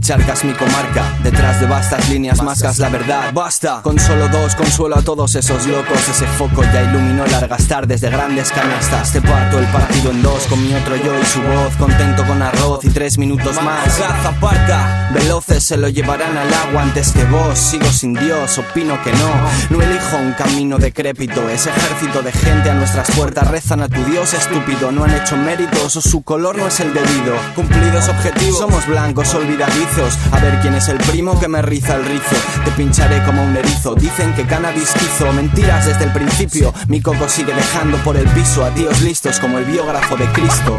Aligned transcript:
Charcas 0.00 0.44
mi 0.44 0.52
comarca, 0.52 1.04
detrás 1.22 1.60
de 1.60 1.66
vastas 1.66 2.08
líneas 2.08 2.42
mascas 2.42 2.78
la 2.78 2.88
verdad. 2.88 3.32
Basta, 3.32 3.80
con 3.82 3.98
solo 3.98 4.28
dos 4.28 4.54
consuelo 4.54 4.96
a 4.96 5.02
todos 5.02 5.34
esos 5.34 5.66
locos. 5.66 6.08
Ese 6.08 6.26
foco 6.26 6.62
ya 6.62 6.82
iluminó 6.82 7.26
largas 7.26 7.66
tardes 7.66 8.00
de 8.00 8.10
grandes 8.10 8.50
canastas. 8.50 9.12
Te 9.12 9.20
parto 9.20 9.58
el 9.58 9.66
partido 9.66 10.10
en 10.10 10.22
dos 10.22 10.46
con 10.46 10.62
mi 10.62 10.74
otro 10.74 10.96
yo 10.96 11.18
y 11.18 11.24
su 11.24 11.40
voz. 11.42 11.74
Contento 11.78 12.24
con 12.26 12.42
arroz 12.42 12.84
y 12.84 12.90
tres 12.90 13.18
minutos 13.18 13.60
más. 13.62 13.98
Gaza 13.98 14.32
parca, 14.40 15.10
veloces 15.12 15.64
se 15.64 15.76
lo 15.76 15.88
llevarán 15.88 16.36
al 16.36 16.52
agua 16.54 16.82
antes 16.82 17.12
que 17.12 17.24
vos. 17.24 17.58
Sigo 17.58 17.90
sin 17.90 18.14
Dios, 18.14 18.58
opino 18.58 19.02
que 19.02 19.12
no. 19.12 19.30
No 19.70 19.82
elijo 19.82 20.16
un 20.16 20.32
camino 20.32 20.78
decrépito. 20.78 21.48
Ese 21.48 21.70
ejército 21.70 22.22
de 22.22 22.32
gente 22.32 22.70
a 22.70 22.74
nuestras 22.74 23.10
puertas 23.12 23.48
rezan 23.48 23.82
a 23.82 23.88
tu 23.88 24.02
Dios 24.04 24.32
estúpido. 24.34 24.92
No 24.92 25.04
han 25.04 25.14
hecho 25.14 25.36
méritos 25.36 25.96
o 25.96 26.00
su 26.00 26.22
color 26.22 26.56
no 26.56 26.66
es 26.66 26.78
el 26.80 26.92
debido. 26.94 27.34
Cumplidos 27.54 28.08
objetivos, 28.08 28.58
somos 28.58 28.86
blancos 28.86 29.34
olvidadizos 29.34 29.87
a 30.32 30.38
ver 30.40 30.60
quién 30.60 30.74
es 30.74 30.88
el 30.88 30.98
primo 30.98 31.38
que 31.40 31.48
me 31.48 31.62
riza 31.62 31.96
el 31.96 32.04
rizo. 32.04 32.36
Te 32.64 32.70
pincharé 32.72 33.22
como 33.24 33.42
un 33.42 33.56
erizo. 33.56 33.94
Dicen 33.94 34.34
que 34.34 34.46
cannabis 34.46 34.92
quizo. 34.92 35.32
Mentiras 35.32 35.86
desde 35.86 36.04
el 36.04 36.12
principio. 36.12 36.74
Mi 36.88 37.00
coco 37.00 37.28
sigue 37.28 37.54
dejando 37.54 37.96
por 37.98 38.16
el 38.16 38.26
piso 38.28 38.64
a 38.64 38.70
tíos 38.70 39.00
listos 39.00 39.40
como 39.40 39.58
el 39.58 39.64
biógrafo 39.64 40.16
de 40.16 40.26
Cristo. 40.32 40.78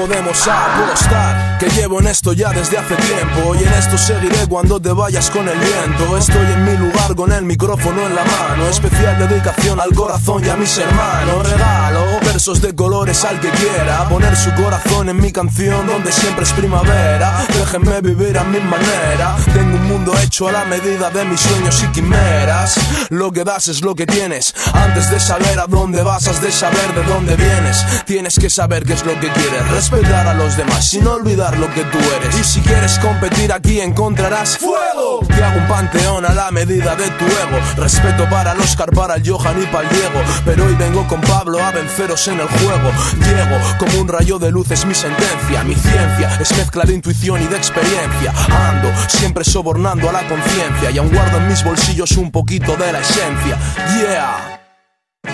Podemos 0.00 0.48
apostar 0.48 1.58
Que 1.58 1.68
llevo 1.70 2.00
en 2.00 2.06
esto 2.06 2.32
ya 2.32 2.50
desde 2.50 2.78
hace 2.78 2.94
tiempo 2.96 3.54
Y 3.54 3.64
en 3.64 3.72
esto 3.74 3.98
seguiré 3.98 4.46
cuando 4.48 4.80
te 4.80 4.92
vayas 4.92 5.30
con 5.30 5.46
el 5.48 5.58
viento. 5.58 6.16
Estoy 6.16 6.46
en 6.52 6.64
mi 6.64 6.76
lugar 6.76 7.14
con 7.14 7.32
el 7.32 7.44
micrófono 7.44 8.06
en 8.06 8.14
la 8.14 8.24
mano 8.24 8.66
Especial 8.68 9.18
dedicación 9.28 9.80
al 9.80 9.92
corazón 9.94 10.44
y 10.44 10.48
a 10.48 10.56
mis 10.56 10.76
hermanos. 10.78 11.50
Regalo 11.50 12.19
de 12.40 12.74
colores 12.74 13.22
al 13.24 13.38
que 13.38 13.50
quiera 13.50 14.08
Poner 14.08 14.34
su 14.34 14.50
corazón 14.54 15.10
en 15.10 15.18
mi 15.18 15.30
canción 15.30 15.86
donde 15.86 16.10
siempre 16.10 16.44
es 16.44 16.52
primavera 16.52 17.44
Déjenme 17.48 18.00
vivir 18.00 18.38
a 18.38 18.44
mi 18.44 18.58
manera 18.60 19.36
Tengo 19.52 19.76
un 19.76 19.86
mundo 19.86 20.14
hecho 20.22 20.48
a 20.48 20.52
la 20.52 20.64
medida 20.64 21.10
de 21.10 21.24
mis 21.26 21.38
sueños 21.38 21.82
y 21.82 21.86
quimeras 21.88 22.80
Lo 23.10 23.30
que 23.30 23.44
das 23.44 23.68
es 23.68 23.82
lo 23.82 23.94
que 23.94 24.06
tienes 24.06 24.54
Antes 24.72 25.10
de 25.10 25.20
saber 25.20 25.60
a 25.60 25.66
dónde 25.66 26.02
vas 26.02 26.28
has 26.28 26.40
de 26.40 26.50
saber 26.50 26.94
de 26.94 27.02
dónde 27.04 27.36
vienes 27.36 27.84
Tienes 28.06 28.38
que 28.38 28.48
saber 28.48 28.84
qué 28.84 28.94
es 28.94 29.04
lo 29.04 29.12
que 29.20 29.28
quieres 29.28 29.68
respetar 29.70 30.26
a 30.26 30.34
los 30.34 30.56
demás 30.56 30.88
sin 30.90 31.06
olvidar 31.06 31.58
lo 31.58 31.72
que 31.72 31.84
tú 31.84 31.98
eres. 32.16 32.38
Y 32.38 32.44
si 32.44 32.60
quieres 32.60 32.98
competir 32.98 33.52
aquí 33.52 33.80
encontrarás 33.80 34.58
fuego. 34.58 35.20
Te 35.26 35.42
hago 35.42 35.60
un 35.60 35.68
panteón 35.68 36.24
a 36.24 36.34
la 36.34 36.50
medida 36.50 36.96
de 36.96 37.08
tu 37.10 37.24
ego. 37.24 37.60
Respeto 37.76 38.28
para 38.28 38.52
el 38.52 38.60
Oscar, 38.60 38.90
para 38.90 39.16
el 39.16 39.28
Johan 39.28 39.62
y 39.62 39.66
para 39.66 39.88
el 39.88 39.94
Diego. 39.94 40.20
Pero 40.44 40.64
hoy 40.64 40.74
vengo 40.74 41.06
con 41.06 41.20
Pablo 41.20 41.62
a 41.62 41.70
venceros 41.70 42.26
en 42.32 42.40
el 42.40 42.48
juego. 42.48 42.90
Llego 43.24 43.78
como 43.78 44.00
un 44.00 44.08
rayo 44.08 44.38
de 44.38 44.50
luz, 44.50 44.70
es 44.70 44.84
mi 44.84 44.94
sentencia. 44.94 45.62
Mi 45.64 45.74
ciencia 45.74 46.38
es 46.40 46.56
mezcla 46.56 46.84
de 46.84 46.94
intuición 46.94 47.42
y 47.42 47.46
de 47.46 47.56
experiencia. 47.56 48.32
Ando 48.68 48.90
siempre 49.08 49.44
sobornando 49.44 50.08
a 50.08 50.12
la 50.12 50.26
conciencia 50.28 50.90
y 50.90 50.98
aún 50.98 51.10
guardo 51.10 51.38
en 51.38 51.48
mis 51.48 51.64
bolsillos 51.64 52.12
un 52.12 52.30
poquito 52.30 52.76
de 52.76 52.92
la 52.92 53.00
esencia. 53.00 53.58
Yeah. 53.98 54.60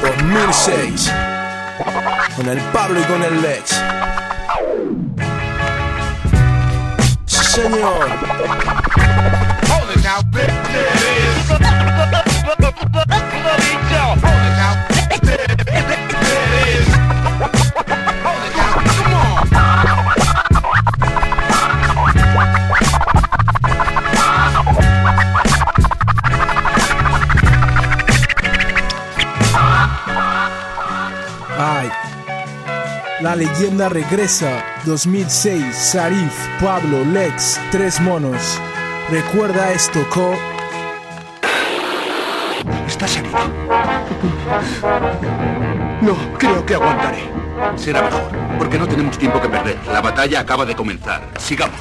2006. 0.00 1.12
Con 2.36 2.48
el 2.48 2.58
Pablo 2.72 3.00
y 3.00 3.04
con 3.04 3.22
el 3.22 3.42
Lex. 3.42 3.80
señor. 7.56 8.06
Ay, 14.02 14.25
la 33.26 33.34
leyenda 33.34 33.88
regresa 33.88 34.64
2006, 34.84 35.74
Sarif, 35.74 36.32
Pablo, 36.62 37.04
Lex, 37.06 37.60
Tres 37.72 38.00
Monos. 38.00 38.60
Recuerda 39.10 39.72
esto, 39.72 39.98
Co. 40.10 40.32
¿Estás 42.86 43.16
herido? 43.16 43.36
No, 46.02 46.14
creo 46.38 46.64
que 46.64 46.74
aguantaré. 46.74 47.28
Será 47.74 48.02
mejor, 48.02 48.30
porque 48.58 48.78
no 48.78 48.86
tenemos 48.86 49.18
tiempo 49.18 49.40
que 49.40 49.48
perder. 49.48 49.76
La 49.88 50.00
batalla 50.00 50.38
acaba 50.38 50.64
de 50.64 50.76
comenzar. 50.76 51.28
Sigamos. 51.36 51.80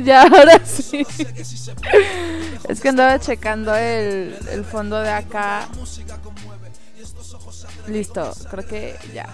ya, 0.04 0.22
ahora 0.22 0.60
sí. 0.64 1.06
Es 2.68 2.80
que 2.80 2.88
andaba 2.88 3.18
checando 3.18 3.74
el, 3.74 4.36
el 4.52 4.64
fondo 4.64 5.00
de 5.00 5.10
acá. 5.10 5.68
Listo, 7.88 8.32
creo 8.50 8.66
que 8.66 8.96
ya. 9.12 9.28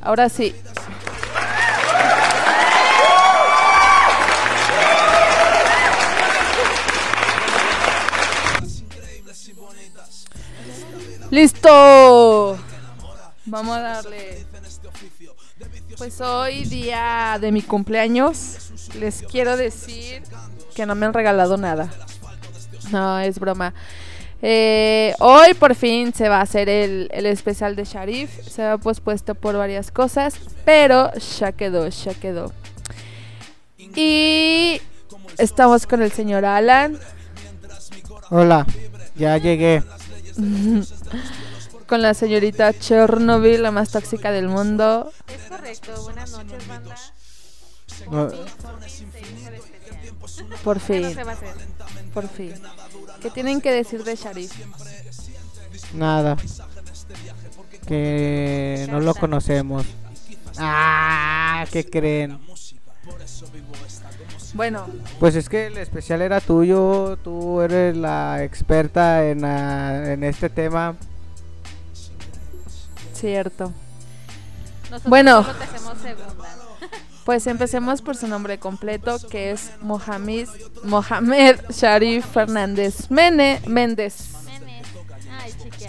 Ahora 0.00 0.28
sí. 0.28 0.54
Listo. 11.30 12.58
Vamos 13.46 13.76
a 13.76 13.80
darle. 13.80 14.44
Pues 15.98 16.20
hoy 16.20 16.64
día 16.64 17.38
de 17.40 17.52
mi 17.52 17.62
cumpleaños 17.62 18.72
les 18.98 19.22
quiero 19.22 19.56
decir 19.56 20.01
que 20.74 20.86
no 20.86 20.94
me 20.94 21.06
han 21.06 21.14
regalado 21.14 21.56
nada. 21.56 21.88
No, 22.90 23.18
es 23.18 23.38
broma. 23.38 23.74
Eh, 24.44 25.14
hoy 25.20 25.54
por 25.54 25.76
fin 25.76 26.12
se 26.12 26.28
va 26.28 26.38
a 26.38 26.42
hacer 26.42 26.68
el, 26.68 27.08
especial 27.12 27.76
de 27.76 27.84
Sharif. 27.84 28.30
Se 28.48 28.64
ha 28.64 28.76
pospuesto 28.76 29.34
por 29.36 29.56
varias 29.56 29.92
cosas, 29.92 30.40
pero 30.64 31.12
ya 31.38 31.52
quedó, 31.52 31.88
ya 31.88 32.14
quedó. 32.14 32.52
Y 33.78 34.80
estamos 35.38 35.86
con 35.86 36.02
el 36.02 36.10
señor 36.10 36.44
Alan. 36.44 36.98
Hola, 38.30 38.66
ya 39.14 39.36
llegué. 39.38 39.82
con 41.86 42.02
la 42.02 42.14
señorita 42.14 42.72
Chernobyl, 42.72 43.62
la 43.62 43.70
más 43.70 43.90
tóxica 43.90 44.32
del 44.32 44.48
mundo. 44.48 45.12
Es 45.28 45.42
correcto, 45.48 46.02
buenas 46.02 46.30
noches, 46.30 46.66
banda. 46.66 46.94
No, 48.10 48.30
Por 50.64 50.78
Ya 50.78 50.84
fin, 50.86 51.02
no 51.02 51.10
se 51.10 51.24
va 51.24 51.32
a 51.32 51.34
hacer. 51.34 51.54
por 52.14 52.28
fin. 52.28 52.52
¿Qué 53.20 53.30
tienen 53.30 53.60
que 53.60 53.70
decir 53.72 54.04
de 54.04 54.14
Sharif? 54.16 54.52
nada. 55.94 56.36
Que 57.86 58.86
no 58.90 59.00
lo 59.00 59.14
conocemos. 59.14 59.84
Ah, 60.58 61.64
¿qué 61.72 61.84
creen? 61.88 62.38
Bueno, 64.54 64.86
Pues 65.18 65.34
es 65.34 65.48
que 65.48 65.66
el 65.66 65.78
especial 65.78 66.20
era 66.22 66.40
tuyo, 66.40 67.16
tú 67.24 67.60
eres 67.62 67.96
la 67.96 68.44
experta 68.44 69.26
en, 69.26 69.44
ah, 69.44 70.12
en 70.12 70.22
este 70.24 70.48
tema. 70.50 70.94
cierto. 73.14 73.72
Nosotros 74.90 75.08
Bueno. 75.10 75.42
solo 75.44 75.58
te 75.58 75.64
hacemos 75.64 75.98
segunda. 75.98 76.34
Pues 77.24 77.46
empecemos 77.46 78.02
por 78.02 78.16
su 78.16 78.26
nombre 78.26 78.58
completo, 78.58 79.18
que 79.30 79.52
es 79.52 79.70
Mohamed, 79.80 80.48
Mohamed 80.84 81.56
Sharif 81.70 82.26
Fernández 82.26 83.10
Mene, 83.10 83.60
Méndez. 83.66 84.32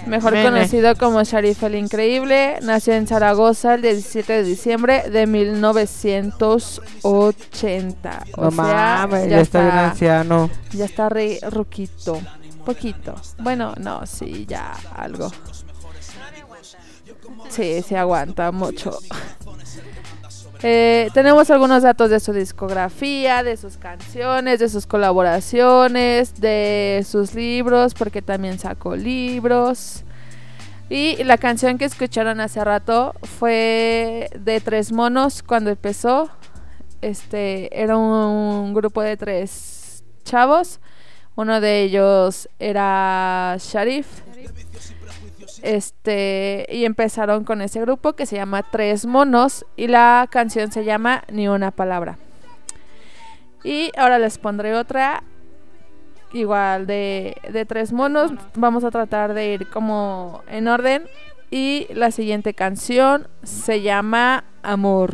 Mejor 0.06 0.34
Mene. 0.34 0.50
conocido 0.50 0.96
como 0.96 1.24
Sharif 1.24 1.64
el 1.64 1.76
Increíble, 1.76 2.60
nació 2.62 2.94
en 2.94 3.08
Zaragoza 3.08 3.76
el 3.76 3.82
17 3.84 4.34
de 4.34 4.44
diciembre 4.44 5.10
de 5.10 5.26
1980. 5.28 8.26
O 8.36 8.44
No 8.46 8.52
sea, 8.52 9.08
mames, 9.08 9.24
ya, 9.24 9.30
ya 9.30 9.40
está 9.42 9.62
bien 9.62 9.78
anciano. 9.78 10.50
ya 10.74 10.86
está 10.86 11.08
re 11.10 11.40
ruquito. 11.50 12.20
Poquito. 12.66 13.16
Bueno, 13.40 13.74
no, 13.78 14.06
sí, 14.06 14.46
ya 14.48 14.74
algo. 14.96 15.32
Sí, 17.50 17.82
se 17.82 17.98
aguanta 17.98 18.52
mucho. 18.52 18.98
Eh, 20.66 21.10
tenemos 21.14 21.50
algunos 21.52 21.84
datos 21.84 22.10
de 22.10 22.22
su 22.22 22.32
discografía, 22.32 23.44
de 23.44 23.58
sus 23.58 23.76
canciones, 23.76 24.60
de 24.60 24.70
sus 24.70 24.88
colaboraciones, 24.88 26.40
de 26.40 27.06
sus 27.06 27.36
libros, 27.36 27.94
porque 27.94 28.22
también 28.22 28.58
sacó 28.58 28.96
libros. 28.96 30.06
Y 30.90 31.22
la 31.26 31.38
canción 31.38 31.78
que 31.78 31.84
escucharon 31.84 32.40
hace 32.40 32.64
rato 32.64 33.14
fue 33.24 34.30
de 34.40 34.62
Tres 34.62 34.94
Monos 34.94 35.44
cuando 35.44 35.70
empezó. 35.70 36.30
Este 37.02 37.82
era 37.82 37.98
un 37.98 38.74
grupo 38.74 39.02
de 39.02 39.18
tres 39.18 40.06
chavos. 40.24 40.80
Uno 41.36 41.60
de 41.60 41.82
ellos 41.82 42.48
era 42.60 43.58
Sharif. 43.60 44.08
Este, 45.64 46.68
y 46.70 46.84
empezaron 46.84 47.46
con 47.46 47.62
ese 47.62 47.80
grupo 47.80 48.14
que 48.14 48.26
se 48.26 48.36
llama 48.36 48.64
Tres 48.70 49.06
Monos 49.06 49.66
y 49.78 49.88
la 49.88 50.28
canción 50.30 50.74
se 50.74 50.84
llama 50.84 51.24
Ni 51.32 51.48
una 51.48 51.72
palabra. 51.72 52.18
Y 53.64 53.92
ahora 53.98 54.20
les 54.20 54.38
pondré 54.38 54.76
otra 54.76 55.24
igual 56.34 56.86
de, 56.86 57.38
de 57.50 57.66
Tres 57.66 57.94
Monos. 57.94 58.34
Vamos 58.56 58.84
a 58.84 58.92
tratar 58.92 59.34
de 59.34 59.54
ir 59.54 59.70
como 59.70 60.44
en 60.50 60.68
orden. 60.68 61.06
Y 61.50 61.88
la 61.94 62.12
siguiente 62.12 62.54
canción 62.54 63.30
se 63.44 63.82
llama 63.82 64.44
Amor. 64.64 65.14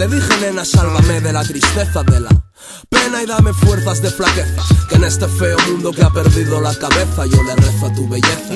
Le 0.00 0.08
dije, 0.08 0.34
nena, 0.40 0.64
sálvame 0.64 1.20
de 1.20 1.30
la 1.30 1.42
tristeza 1.42 2.02
de 2.04 2.20
la 2.20 2.30
pena 2.88 3.22
y 3.22 3.26
dame 3.26 3.52
fuerzas 3.52 4.00
de 4.00 4.10
flaqueza. 4.10 4.62
Que 4.88 4.94
en 4.94 5.04
este 5.04 5.28
feo 5.28 5.58
mundo 5.68 5.92
que 5.92 6.02
ha 6.02 6.08
perdido 6.08 6.58
la 6.58 6.74
cabeza, 6.74 7.26
yo 7.26 7.42
le 7.42 7.54
rezo 7.54 7.84
a 7.84 7.92
tu 7.92 8.08
belleza. 8.08 8.48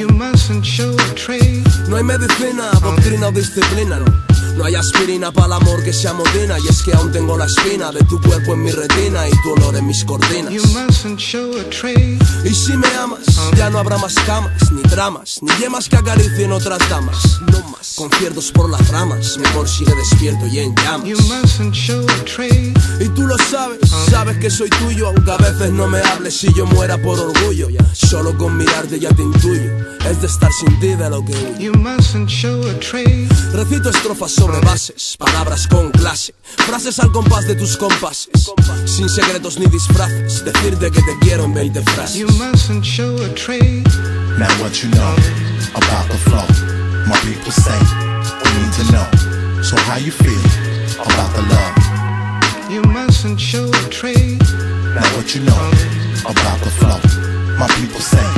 No 1.87 1.96
hay 1.96 2.02
medicina, 2.02 2.70
doctrina 2.81 3.29
o 3.29 3.32
disciplina, 3.32 3.99
no. 3.99 4.34
No 4.56 4.65
hay 4.65 4.75
aspirina 4.77 5.33
para 5.33 5.47
el 5.47 5.53
amor 5.55 5.83
que 5.83 5.93
se 5.93 6.09
amodina. 6.09 6.59
Y 6.59 6.69
es 6.69 6.83
que 6.83 6.93
aún 6.93 7.11
tengo 7.12 7.37
la 7.37 7.47
espina 7.47 7.91
de 7.91 8.03
tu 8.05 8.21
cuerpo 8.21 8.55
en 8.55 8.62
mi 8.62 8.71
retina 8.71 9.29
y 9.29 9.33
tu 9.43 9.53
olor 9.53 9.77
en 9.77 9.87
mis 9.87 10.05
cortinas. 10.05 10.53
You 10.53 10.62
mustn't 10.69 11.19
show 11.19 11.51
a 11.59 11.65
trace. 11.71 12.19
Y 12.45 12.55
si 12.55 12.77
me 12.77 12.89
amas, 12.95 13.21
ya 13.56 13.71
no 13.71 13.79
habrá 13.79 13.99
más 13.99 14.15
camas, 14.27 14.71
ni 14.71 14.83
dramas, 14.83 15.39
ni 15.43 15.51
yemas 15.56 15.89
que 15.89 15.97
acaricien 15.97 16.53
otras 16.53 16.79
damas. 16.89 17.41
No 17.51 17.61
más 17.71 17.95
conciertos 17.97 18.53
por 18.53 18.71
las 18.71 18.87
ramas, 18.89 19.39
mejor 19.39 19.69
sigue 19.69 19.95
despierto 19.95 20.47
y 20.47 20.61
en 20.61 20.75
llamas. 20.77 21.09
You 21.09 21.17
mustn't 21.19 21.75
show 21.75 22.05
a 22.09 22.25
trace. 22.25 22.73
Y 23.00 23.09
tú 23.09 23.23
lo 23.27 23.37
sabes, 23.39 23.79
sabes 24.11 24.39
que 24.39 24.50
soy 24.50 24.71
tuyo, 24.71 25.09
aunque 25.09 25.31
a 25.31 25.37
veces 25.37 25.73
no 25.73 25.89
me 25.89 26.00
hables 26.00 26.37
si 26.37 26.53
yo 26.55 26.67
muera 26.67 27.00
por 27.00 27.19
orgullo. 27.19 27.69
Solo 27.93 28.37
con 28.37 28.57
mirarte 28.57 29.00
ya 29.00 29.11
te 29.11 29.23
intuyo, 29.23 29.71
es 30.09 30.21
de 30.21 30.27
estar 30.27 30.53
sin 30.53 30.79
ti 30.81 30.89
de 30.89 31.11
lo 31.11 31.25
que 31.25 31.33
huyo. 31.33 31.59
You 31.59 31.73
mustn't 31.75 32.29
show 32.29 32.62
a 32.69 32.79
trace. 32.79 33.29
Recito 33.53 33.91
estrofas 33.91 34.33
sobre 34.44 34.61
bases, 34.61 35.17
palabras 35.17 35.67
con 35.67 35.91
clase, 35.91 36.35
frases 36.67 36.99
al 36.99 37.11
compás 37.12 37.46
de 37.46 37.55
tus 37.55 37.79
compases, 37.79 38.29
sin 38.85 39.08
secretos 39.08 39.58
ni 39.58 39.64
disfraces, 39.67 40.44
decirte 40.44 40.91
que 40.91 41.00
te 41.00 41.19
quiero 41.20 41.44
en 41.44 41.55
20 41.55 41.82
You 42.14 42.26
mustn't 42.26 42.85
show 42.85 43.17
a 43.25 43.35
trace. 43.35 43.82
Now 44.38 44.52
what 44.61 44.82
you 44.82 44.91
know 44.91 45.14
about 45.75 46.11
the 46.11 46.19
flow? 46.29 46.44
My 47.06 47.17
people 47.20 47.52
say 47.52 47.79
we 48.44 48.50
need 48.61 48.73
to 48.75 48.85
know. 48.93 49.62
So 49.62 49.76
how 49.88 49.96
you 49.96 50.12
feel 50.12 50.44
about 51.00 51.32
the 51.35 51.43
love? 51.49 52.70
You 52.70 52.82
mustn't 52.82 53.40
show 53.40 53.64
a 53.64 53.88
trace. 53.88 54.52
Now 54.94 55.08
what 55.17 55.35
you 55.35 55.40
know 55.40 55.70
about 56.29 56.61
the 56.61 56.70
flow? 56.70 57.00
My 57.56 57.69
people 57.81 58.00
say 58.00 58.29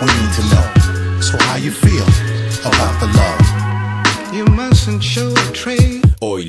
we 0.00 0.06
need 0.06 0.32
to 0.32 0.42
know. 0.54 1.20
So 1.20 1.36
how 1.44 1.56
you 1.56 1.72
feel 1.72 2.11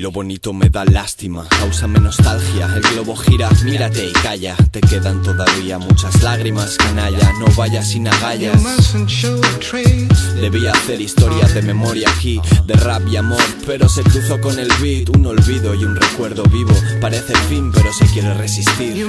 lo 0.04 0.10
bonito 0.10 0.52
me 0.52 0.68
da 0.68 0.84
lástima, 0.84 1.46
cáusame 1.48 1.98
nostalgia, 1.98 2.66
el 2.76 2.82
globo 2.82 3.16
gira, 3.16 3.48
mírate 3.64 4.06
y 4.06 4.12
calla, 4.12 4.54
te 4.70 4.82
quedan 4.82 5.22
todavía 5.22 5.78
muchas 5.78 6.22
lágrimas, 6.22 6.76
canalla, 6.76 7.32
no 7.38 7.46
vayas 7.56 7.88
sin 7.88 8.06
agallas. 8.06 8.62
Debía 10.42 10.72
hacer 10.72 11.00
historia 11.00 11.46
de 11.46 11.62
memoria 11.62 12.10
aquí, 12.10 12.38
de 12.66 12.74
rap 12.74 13.08
y 13.08 13.16
amor, 13.16 13.40
pero 13.64 13.88
se 13.88 14.02
cruzó 14.02 14.38
con 14.42 14.58
el 14.58 14.68
beat, 14.82 15.08
un 15.08 15.24
olvido 15.24 15.74
y 15.74 15.84
un 15.84 15.96
recuerdo 15.96 16.42
vivo. 16.44 16.74
Parece 17.00 17.32
el 17.32 17.38
fin, 17.48 17.72
pero 17.72 17.90
se 17.94 18.04
quiere 18.08 18.34
resistir. 18.34 19.06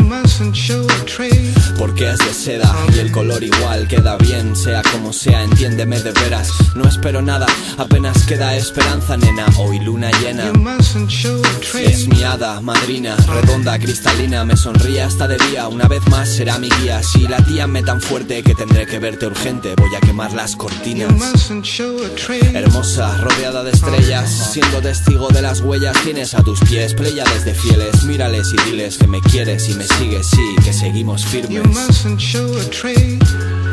Porque 1.78 2.10
es 2.10 2.20
de 2.20 2.34
seda 2.34 2.74
y 2.96 3.00
el 3.00 3.12
color 3.12 3.44
igual 3.44 3.86
queda 3.90 4.16
bien, 4.16 4.56
sea 4.56 4.82
como 4.94 5.12
sea, 5.12 5.44
entiéndeme 5.44 6.00
de 6.00 6.14
veras. 6.14 6.52
No 6.74 6.88
espero 6.88 7.22
nada, 7.22 7.48
apenas 7.78 8.24
queda 8.24 8.56
esperanza, 8.56 9.18
nena. 9.18 9.46
Hoy 9.58 9.80
luna 9.80 10.10
llena. 10.22 10.54
You 10.86 11.02
mustn't 11.02 11.10
show 11.10 11.42
a 11.44 11.48
Es 11.50 11.72
trace. 11.72 12.08
mi 12.08 12.24
hada, 12.24 12.62
madrina, 12.62 13.16
redonda, 13.28 13.78
cristalina, 13.80 14.46
me 14.46 14.56
sonríe 14.56 15.02
hasta 15.02 15.28
de 15.28 15.38
día, 15.50 15.68
una 15.68 15.88
vez 15.88 16.06
más 16.10 16.30
será 16.30 16.60
mi 16.60 16.70
guía. 16.70 17.02
Si 17.02 17.28
la 17.28 17.38
tía 17.44 17.66
me 17.66 17.82
tan 17.82 18.00
fuerte 18.00 18.44
que 18.44 18.54
tendré 18.54 18.86
que 18.86 19.00
verte 19.00 19.26
urgente, 19.26 19.74
voy 19.76 19.94
a 19.96 20.00
quemar 20.00 20.32
las 20.34 20.52
You 20.52 20.58
cortinas. 20.60 21.12
mustn't 21.12 21.66
show 21.66 21.98
a 22.06 22.10
trace. 22.16 22.56
Hermosa, 22.56 23.18
rodeada 23.18 23.64
de 23.64 23.72
estrellas, 23.72 24.30
siendo 24.54 24.80
testigo 24.82 25.28
de 25.30 25.42
las 25.42 25.60
huellas, 25.62 25.98
tienes 26.04 26.34
a 26.36 26.44
tus 26.44 26.60
pies 26.62 26.94
pléyades 26.94 27.44
de 27.46 27.54
fieles. 27.56 28.04
Mírales 28.04 28.54
y 28.54 28.70
diles 28.70 28.98
que 29.00 29.08
me 29.08 29.20
quieres 29.22 29.68
y 29.70 29.74
me 29.74 29.86
sigues, 29.88 30.28
sí, 30.28 30.56
que 30.64 30.72
seguimos 30.72 31.24
You 31.24 31.30
firmes. 31.42 31.68
mustn't 31.68 32.20
show 32.22 32.46
a 32.60 32.64
trace. 32.70 33.18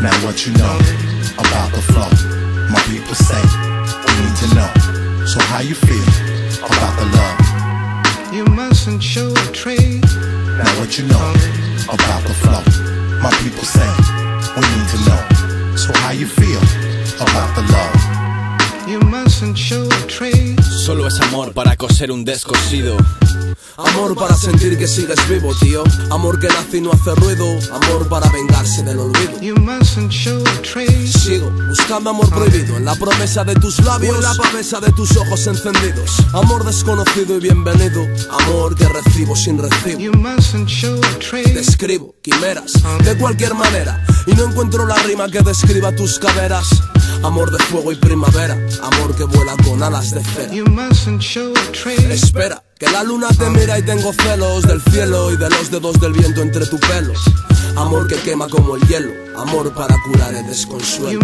Now 0.00 0.10
what 0.24 0.36
you 0.46 0.52
know 0.54 0.78
about 1.38 1.72
the 1.74 1.82
flow? 1.82 2.08
My 2.70 2.80
people 2.90 3.14
say 3.14 3.40
we 4.06 4.24
need 4.24 4.36
to 4.40 4.54
know. 4.54 5.26
So 5.26 5.38
how 5.40 5.60
you 5.60 5.74
feel 5.76 6.31
about 6.66 6.94
the 6.98 7.06
love? 7.16 8.34
You 8.34 8.44
mustn't 8.44 9.02
show 9.02 9.28
a 9.28 9.52
trace. 9.52 10.14
Now 10.58 10.70
what 10.78 10.98
you 10.98 11.06
know 11.06 11.28
about 11.88 12.22
the 12.26 12.34
flow? 12.34 12.62
My 13.20 13.30
people 13.42 13.64
say 13.64 13.90
we 14.56 14.62
need 14.74 14.88
to 14.94 14.98
know. 15.08 15.76
So 15.76 15.92
how 16.00 16.12
you 16.12 16.26
feel 16.26 16.62
about 17.20 17.54
the 17.56 17.62
love? 17.72 18.11
Solo 20.84 21.06
es 21.06 21.20
amor 21.20 21.52
para 21.52 21.76
coser 21.76 22.10
un 22.10 22.24
descosido. 22.24 22.96
Amor 23.76 24.14
para 24.16 24.34
sentir 24.34 24.76
que 24.76 24.86
sigues 24.86 25.16
vivo, 25.28 25.54
tío. 25.60 25.84
Amor 26.10 26.38
que 26.40 26.48
nace 26.48 26.78
y 26.78 26.80
no 26.80 26.90
hace 26.90 27.14
ruido. 27.14 27.46
Amor 27.72 28.08
para 28.08 28.28
vengarse 28.30 28.82
del 28.82 28.98
olvido. 28.98 29.40
You 29.40 29.54
mustn't 29.56 30.10
show 30.10 30.42
a 30.44 30.62
trace. 30.62 31.06
Sigo 31.06 31.50
buscando 31.68 32.10
amor 32.10 32.28
prohibido 32.28 32.76
en 32.76 32.84
la 32.84 32.94
promesa 32.96 33.44
de 33.44 33.54
tus 33.54 33.78
labios, 33.84 34.16
en 34.16 34.22
la 34.22 34.34
pavesa 34.34 34.80
de 34.80 34.90
tus 34.92 35.16
ojos 35.16 35.46
encendidos. 35.46 36.18
Amor 36.34 36.64
desconocido 36.64 37.36
y 37.36 37.40
bienvenido. 37.40 38.06
Amor 38.30 38.74
que 38.74 38.88
recibo 38.88 39.36
sin 39.36 39.58
recibo. 39.58 40.00
Describo 41.54 42.14
quimeras 42.20 42.72
de 43.04 43.16
cualquier 43.16 43.54
manera 43.54 44.04
y 44.26 44.32
no 44.32 44.44
encuentro 44.44 44.86
la 44.86 44.96
rima 44.96 45.28
que 45.28 45.40
describa 45.40 45.94
tus 45.94 46.18
caderas. 46.18 46.68
Amor 47.22 47.50
de 47.50 47.58
fuego 47.64 47.92
y 47.92 47.96
primavera, 47.96 48.54
amor 48.82 49.14
que 49.14 49.24
vuela 49.24 49.54
con 49.64 49.82
alas 49.82 50.10
de 50.10 50.22
cera. 50.24 50.52
You 50.52 50.66
mustn't 50.66 51.20
show 51.22 51.52
a 51.56 51.72
trace. 51.72 52.12
Espera, 52.12 52.62
que 52.78 52.90
la 52.90 53.02
luna 53.04 53.28
te 53.28 53.48
mira 53.50 53.78
y 53.78 53.82
tengo 53.82 54.12
celos 54.12 54.62
del 54.66 54.82
cielo 54.90 55.32
y 55.32 55.36
de 55.36 55.48
los 55.50 55.70
dedos 55.70 56.00
del 56.00 56.12
viento 56.12 56.42
entre 56.42 56.66
tu 56.66 56.78
pelo. 56.80 57.12
Amor 57.76 58.06
que 58.06 58.16
quema 58.16 58.48
como 58.48 58.76
el 58.76 58.82
hielo, 58.88 59.12
amor 59.40 59.72
para 59.72 59.96
curar 60.04 60.34
el 60.34 60.42
You 60.42 60.48
desconsuelo. 60.48 61.20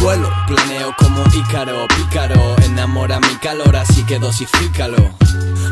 Vuelo, 0.00 0.30
Planeo 0.46 0.94
como 0.98 1.22
Ícaro, 1.34 1.86
pícaro, 1.88 2.56
enamora 2.64 3.20
mi 3.20 3.34
calor, 3.42 3.74
así 3.76 4.02
que 4.04 4.18
dosifícalo. 4.18 5.14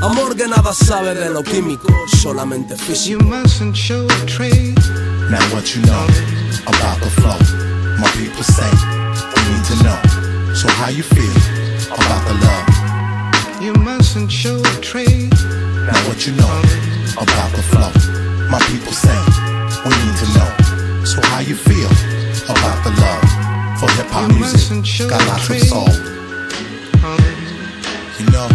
amor 0.02 0.36
que 0.36 0.46
nada 0.48 0.74
sabe 0.74 1.14
de 1.14 1.30
lo 1.30 1.42
químico, 1.42 1.88
solamente 2.20 2.74
You 2.74 2.84
físico. 2.84 3.24
mustn't 3.24 3.74
show 3.76 4.06
a 4.06 4.26
trace. 4.26 4.74
Now 5.30 5.40
what 5.54 5.64
you 5.74 5.80
know 5.82 6.06
about 6.66 7.00
the 7.00 7.10
flow? 7.10 7.65
My 7.98 8.10
people 8.18 8.42
say 8.42 8.70
we 9.32 9.40
need 9.52 9.64
to 9.72 9.76
know. 9.84 9.98
So 10.54 10.68
how 10.80 10.88
you 10.90 11.02
feel 11.02 11.36
about 11.92 12.22
the 12.28 12.34
love? 12.46 13.62
You 13.62 13.72
mustn't 13.74 14.30
show 14.30 14.56
a 14.60 14.80
trace. 14.80 15.30
Now 15.86 15.98
what 16.08 16.26
you 16.26 16.32
know 16.34 16.52
about 17.16 17.50
the 17.56 17.62
flow? 17.70 17.92
My 18.50 18.60
people 18.70 18.92
say 18.92 19.18
we 19.84 19.92
need 20.04 20.16
to 20.22 20.28
know. 20.36 21.04
So 21.04 21.20
how 21.30 21.40
you 21.40 21.54
feel 21.56 21.90
about 22.52 22.78
the 22.84 22.92
love 23.00 23.78
for 23.80 23.90
hip 23.96 24.06
hop 24.10 24.30
You 24.30 24.38
music? 24.38 24.84
show 24.84 25.08
Got 25.08 25.26
lots 25.28 25.40
of 25.42 25.46
trace. 25.46 25.68
soul. 25.70 25.88
Um, 27.06 27.20
you 28.18 28.26
know, 28.34 28.48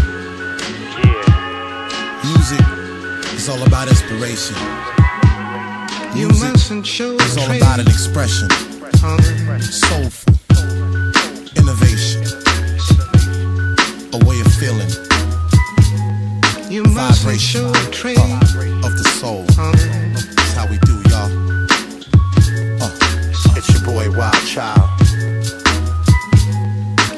music 2.23 2.65
is 3.33 3.49
all 3.49 3.61
about 3.63 3.87
inspiration. 3.87 4.55
You 6.15 6.27
Music 6.27 6.51
mustn't 6.51 6.85
show 6.85 7.13
a 7.13 7.23
is 7.23 7.37
all 7.37 7.49
about 7.51 7.79
an 7.79 7.87
expression, 7.87 8.49
soulful, 9.01 10.33
innovation, 11.57 12.21
a 14.13 14.25
way 14.25 14.39
of 14.39 14.53
feeling, 14.53 14.89
You 16.69 16.83
vibration 16.85 17.65
uh, 17.65 18.85
of 18.85 18.93
the 18.95 19.03
soul. 19.19 19.43
That's 19.47 20.53
how 20.53 20.67
we 20.67 20.77
do, 20.85 21.01
y'all. 21.09 21.31
Uh, 22.79 23.57
it's 23.57 23.73
your 23.73 23.83
boy 23.85 24.15
Wild 24.15 24.45
Child. 24.45 24.87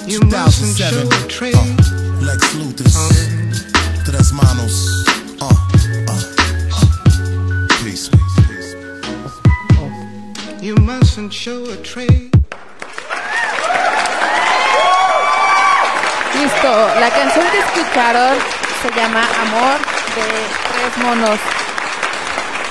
You 0.08 0.22
mustn't 0.22 0.78
show 0.78 1.04
2007. 1.04 1.12
a 1.12 1.28
trace. 1.28 1.56
Uh, 1.56 2.26
Lex 2.26 2.56
Luthers. 2.56 2.96
Tres 4.06 4.32
manos. 4.32 5.13
You 10.64 10.78
mustn't 10.78 11.34
show 11.34 11.62
a 11.66 11.76
trace. 11.84 12.32
Listo, 16.40 17.00
la 17.02 17.10
canción 17.10 17.46
que 17.52 17.60
escucharon 17.60 18.38
se 18.82 18.90
llama 18.96 19.24
Amor 19.42 19.80
de 20.16 20.24
Tres 20.72 20.98
Monos. 21.04 21.40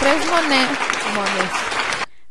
Tres 0.00 0.26
mone... 0.30 0.66
mones. 1.14 1.50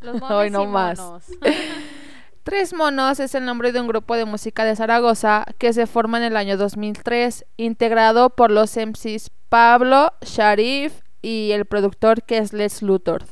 Los 0.01 0.15
monos 0.21 0.31
Hoy 0.31 0.49
no 0.49 0.63
y 0.63 0.67
más. 0.67 0.97
monos. 0.97 1.23
Tres 2.43 2.73
Monos 2.73 3.19
es 3.19 3.35
el 3.35 3.45
nombre 3.45 3.71
de 3.71 3.81
un 3.81 3.87
grupo 3.87 4.15
de 4.15 4.25
música 4.25 4.65
de 4.65 4.75
Zaragoza 4.75 5.45
que 5.59 5.73
se 5.73 5.85
forma 5.85 6.17
en 6.17 6.23
el 6.23 6.37
año 6.37 6.57
2003, 6.57 7.45
integrado 7.57 8.31
por 8.31 8.49
los 8.49 8.75
MCs 8.75 9.29
Pablo, 9.47 10.11
Sharif 10.21 10.91
y 11.21 11.51
el 11.51 11.65
productor 11.65 12.23
que 12.23 12.39
es 12.39 12.51
Les 12.51 12.81
Luthor. 12.81 13.25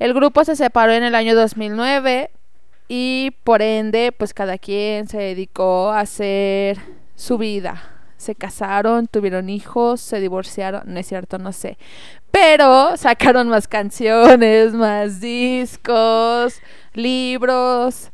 El 0.00 0.14
grupo 0.14 0.46
se 0.46 0.56
separó 0.56 0.94
en 0.94 1.02
el 1.02 1.14
año 1.14 1.34
2009 1.34 2.30
y 2.88 3.32
por 3.44 3.60
ende, 3.60 4.12
pues 4.12 4.32
cada 4.32 4.56
quien 4.56 5.06
se 5.06 5.18
dedicó 5.18 5.90
a 5.90 6.00
hacer 6.00 6.78
su 7.16 7.36
vida. 7.36 7.82
Se 8.16 8.34
casaron, 8.34 9.08
tuvieron 9.08 9.50
hijos, 9.50 10.00
se 10.00 10.18
divorciaron, 10.18 10.84
no 10.86 10.98
es 10.98 11.06
cierto, 11.06 11.36
no 11.36 11.52
sé. 11.52 11.76
Pero 12.30 12.96
sacaron 12.96 13.50
más 13.50 13.68
canciones, 13.68 14.72
más 14.72 15.20
discos, 15.20 16.62
libros. 16.94 18.10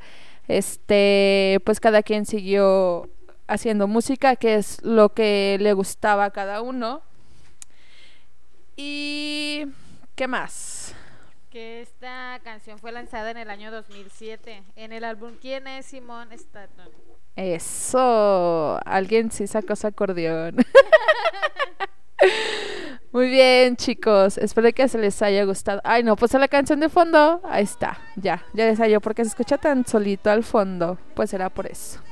Este, 0.48 1.60
pues 1.64 1.78
cada 1.78 2.02
quien 2.02 2.26
siguió 2.26 3.08
haciendo 3.46 3.86
música, 3.86 4.34
que 4.34 4.56
es 4.56 4.82
lo 4.82 5.14
que 5.14 5.56
le 5.60 5.72
gustaba 5.72 6.24
a 6.24 6.30
cada 6.32 6.62
uno. 6.62 7.02
Y 8.76 9.66
¿qué 10.16 10.26
más? 10.26 10.96
Que 11.56 11.80
esta 11.80 12.38
canción 12.44 12.78
fue 12.78 12.92
lanzada 12.92 13.30
en 13.30 13.38
el 13.38 13.48
año 13.48 13.70
2007 13.70 14.62
en 14.76 14.92
el 14.92 15.04
álbum 15.04 15.32
¿Quién 15.40 15.66
es 15.66 15.86
Simón 15.86 16.30
Staton? 16.32 16.86
Eso, 17.34 18.78
alguien 18.84 19.30
sí 19.30 19.46
sacó 19.46 19.74
su 19.74 19.86
acordeón. 19.86 20.56
Muy 23.10 23.30
bien, 23.30 23.74
chicos. 23.76 24.36
Espero 24.36 24.70
que 24.74 24.86
se 24.86 24.98
les 24.98 25.22
haya 25.22 25.44
gustado. 25.44 25.80
Ay, 25.82 26.02
no, 26.02 26.14
pues 26.14 26.34
la 26.34 26.46
canción 26.46 26.78
de 26.78 26.90
fondo. 26.90 27.40
Ahí 27.44 27.64
está. 27.64 27.96
Ya, 28.16 28.44
ya 28.52 28.66
les 28.66 28.78
halló 28.78 29.00
porque 29.00 29.24
se 29.24 29.30
escucha 29.30 29.56
tan 29.56 29.86
solito 29.86 30.28
al 30.28 30.44
fondo. 30.44 30.98
Pues 31.14 31.32
era 31.32 31.48
por 31.48 31.66
eso. 31.66 32.02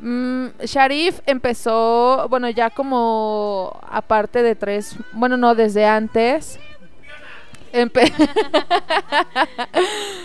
Mm, 0.00 0.48
Sharif 0.64 1.20
empezó, 1.26 2.26
bueno, 2.28 2.50
ya 2.50 2.70
como 2.70 3.78
aparte 3.88 4.42
de 4.42 4.56
tres, 4.56 4.96
bueno, 5.12 5.36
no, 5.36 5.54
desde 5.54 5.86
antes. 5.86 6.58
Empe- 7.72 8.12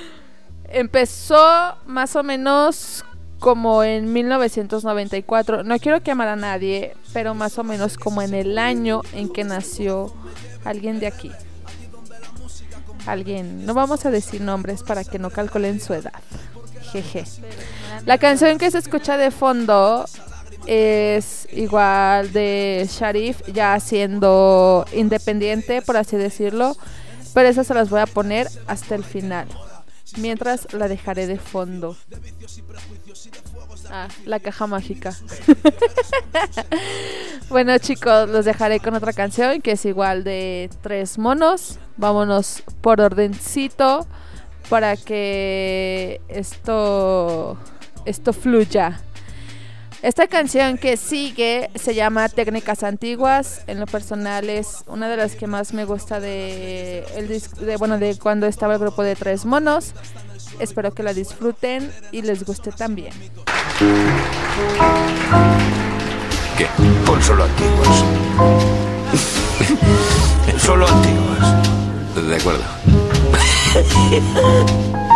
empezó 0.69 1.75
más 1.85 2.15
o 2.15 2.23
menos 2.23 3.05
como 3.39 3.83
en 3.83 4.11
1994. 4.11 5.63
No 5.63 5.77
quiero 5.79 6.01
quemar 6.01 6.29
a 6.29 6.35
nadie, 6.35 6.95
pero 7.13 7.35
más 7.35 7.57
o 7.59 7.63
menos 7.63 7.97
como 7.97 8.21
en 8.21 8.33
el 8.33 8.57
año 8.57 9.01
en 9.13 9.31
que 9.31 9.43
nació 9.43 10.13
alguien 10.63 10.99
de 10.99 11.07
aquí. 11.07 11.31
Alguien, 13.05 13.65
no 13.65 13.73
vamos 13.75 14.05
a 14.05 14.11
decir 14.11 14.41
nombres 14.41 14.81
para 14.81 15.03
que 15.03 15.19
no 15.19 15.29
calculen 15.29 15.79
su 15.79 15.93
edad. 15.93 16.13
Jeje. 16.91 17.25
La 18.05 18.17
canción 18.17 18.57
que 18.57 18.71
se 18.71 18.79
escucha 18.79 19.17
de 19.17 19.29
fondo 19.29 20.05
es 20.65 21.47
igual 21.51 22.31
de 22.33 22.89
Sharif, 22.89 23.41
ya 23.53 23.79
siendo 23.79 24.85
independiente, 24.93 25.83
por 25.83 25.97
así 25.97 26.17
decirlo. 26.17 26.75
Pero 27.36 27.50
esas 27.50 27.68
se 27.68 27.74
las 27.74 27.89
voy 27.89 28.00
a 28.00 28.08
poner 28.08 28.48
hasta 28.65 28.96
el 28.96 29.04
final. 29.04 29.48
Mientras 30.18 30.74
la 30.74 30.88
dejaré 30.88 31.27
de 31.27 31.38
fondo. 31.38 31.98
Ah, 33.92 34.08
la 34.25 34.39
caja 34.39 34.65
mágica. 34.68 35.13
bueno 37.50 37.77
chicos, 37.77 38.30
los 38.30 38.46
dejaré 38.46 38.80
con 38.80 38.96
otra 38.96 39.12
canción 39.12 39.62
que 39.62 39.74
es 39.74 39.86
igual 39.86 40.24
de 40.24 40.70
tres 40.82 41.18
monos. 41.18 41.77
Vámonos 41.98 42.63
por 42.80 43.01
ordencito 43.01 44.08
para 44.70 44.96
que 44.96 46.22
esto 46.30 47.58
esto 48.06 48.32
fluya. 48.32 49.01
Esta 50.05 50.27
canción 50.27 50.77
que 50.77 50.97
sigue 50.97 51.71
se 51.74 51.95
llama 51.95 52.29
Técnicas 52.29 52.83
Antiguas. 52.83 53.63
En 53.65 53.79
lo 53.79 53.88
personal 53.88 54.51
es 54.51 54.83
una 54.85 55.09
de 55.09 55.17
las 55.17 55.35
que 55.35 55.47
más 55.47 55.74
me 55.74 55.83
gusta 55.83 56.19
de, 56.19 57.03
el 57.15 57.27
de 57.27 57.77
bueno 57.77 57.97
de 57.97 58.15
cuando 58.19 58.45
estaba 58.45 58.74
el 58.75 58.79
grupo 58.79 59.01
de 59.01 59.15
Tres 59.15 59.45
Monos. 59.45 59.93
Espero 60.59 60.93
que 60.93 61.01
la 61.01 61.15
disfruten 61.15 61.91
y 62.12 62.21
les 62.21 62.45
guste 62.45 62.71
también. 62.71 63.13
¿Qué? 66.55 66.67
Con 67.03 67.19
solo 67.24 67.45
antiguos. 67.45 68.05
solo 70.62 70.85
antiguos. 70.88 71.39
De 72.29 72.35
acuerdo. 72.35 72.63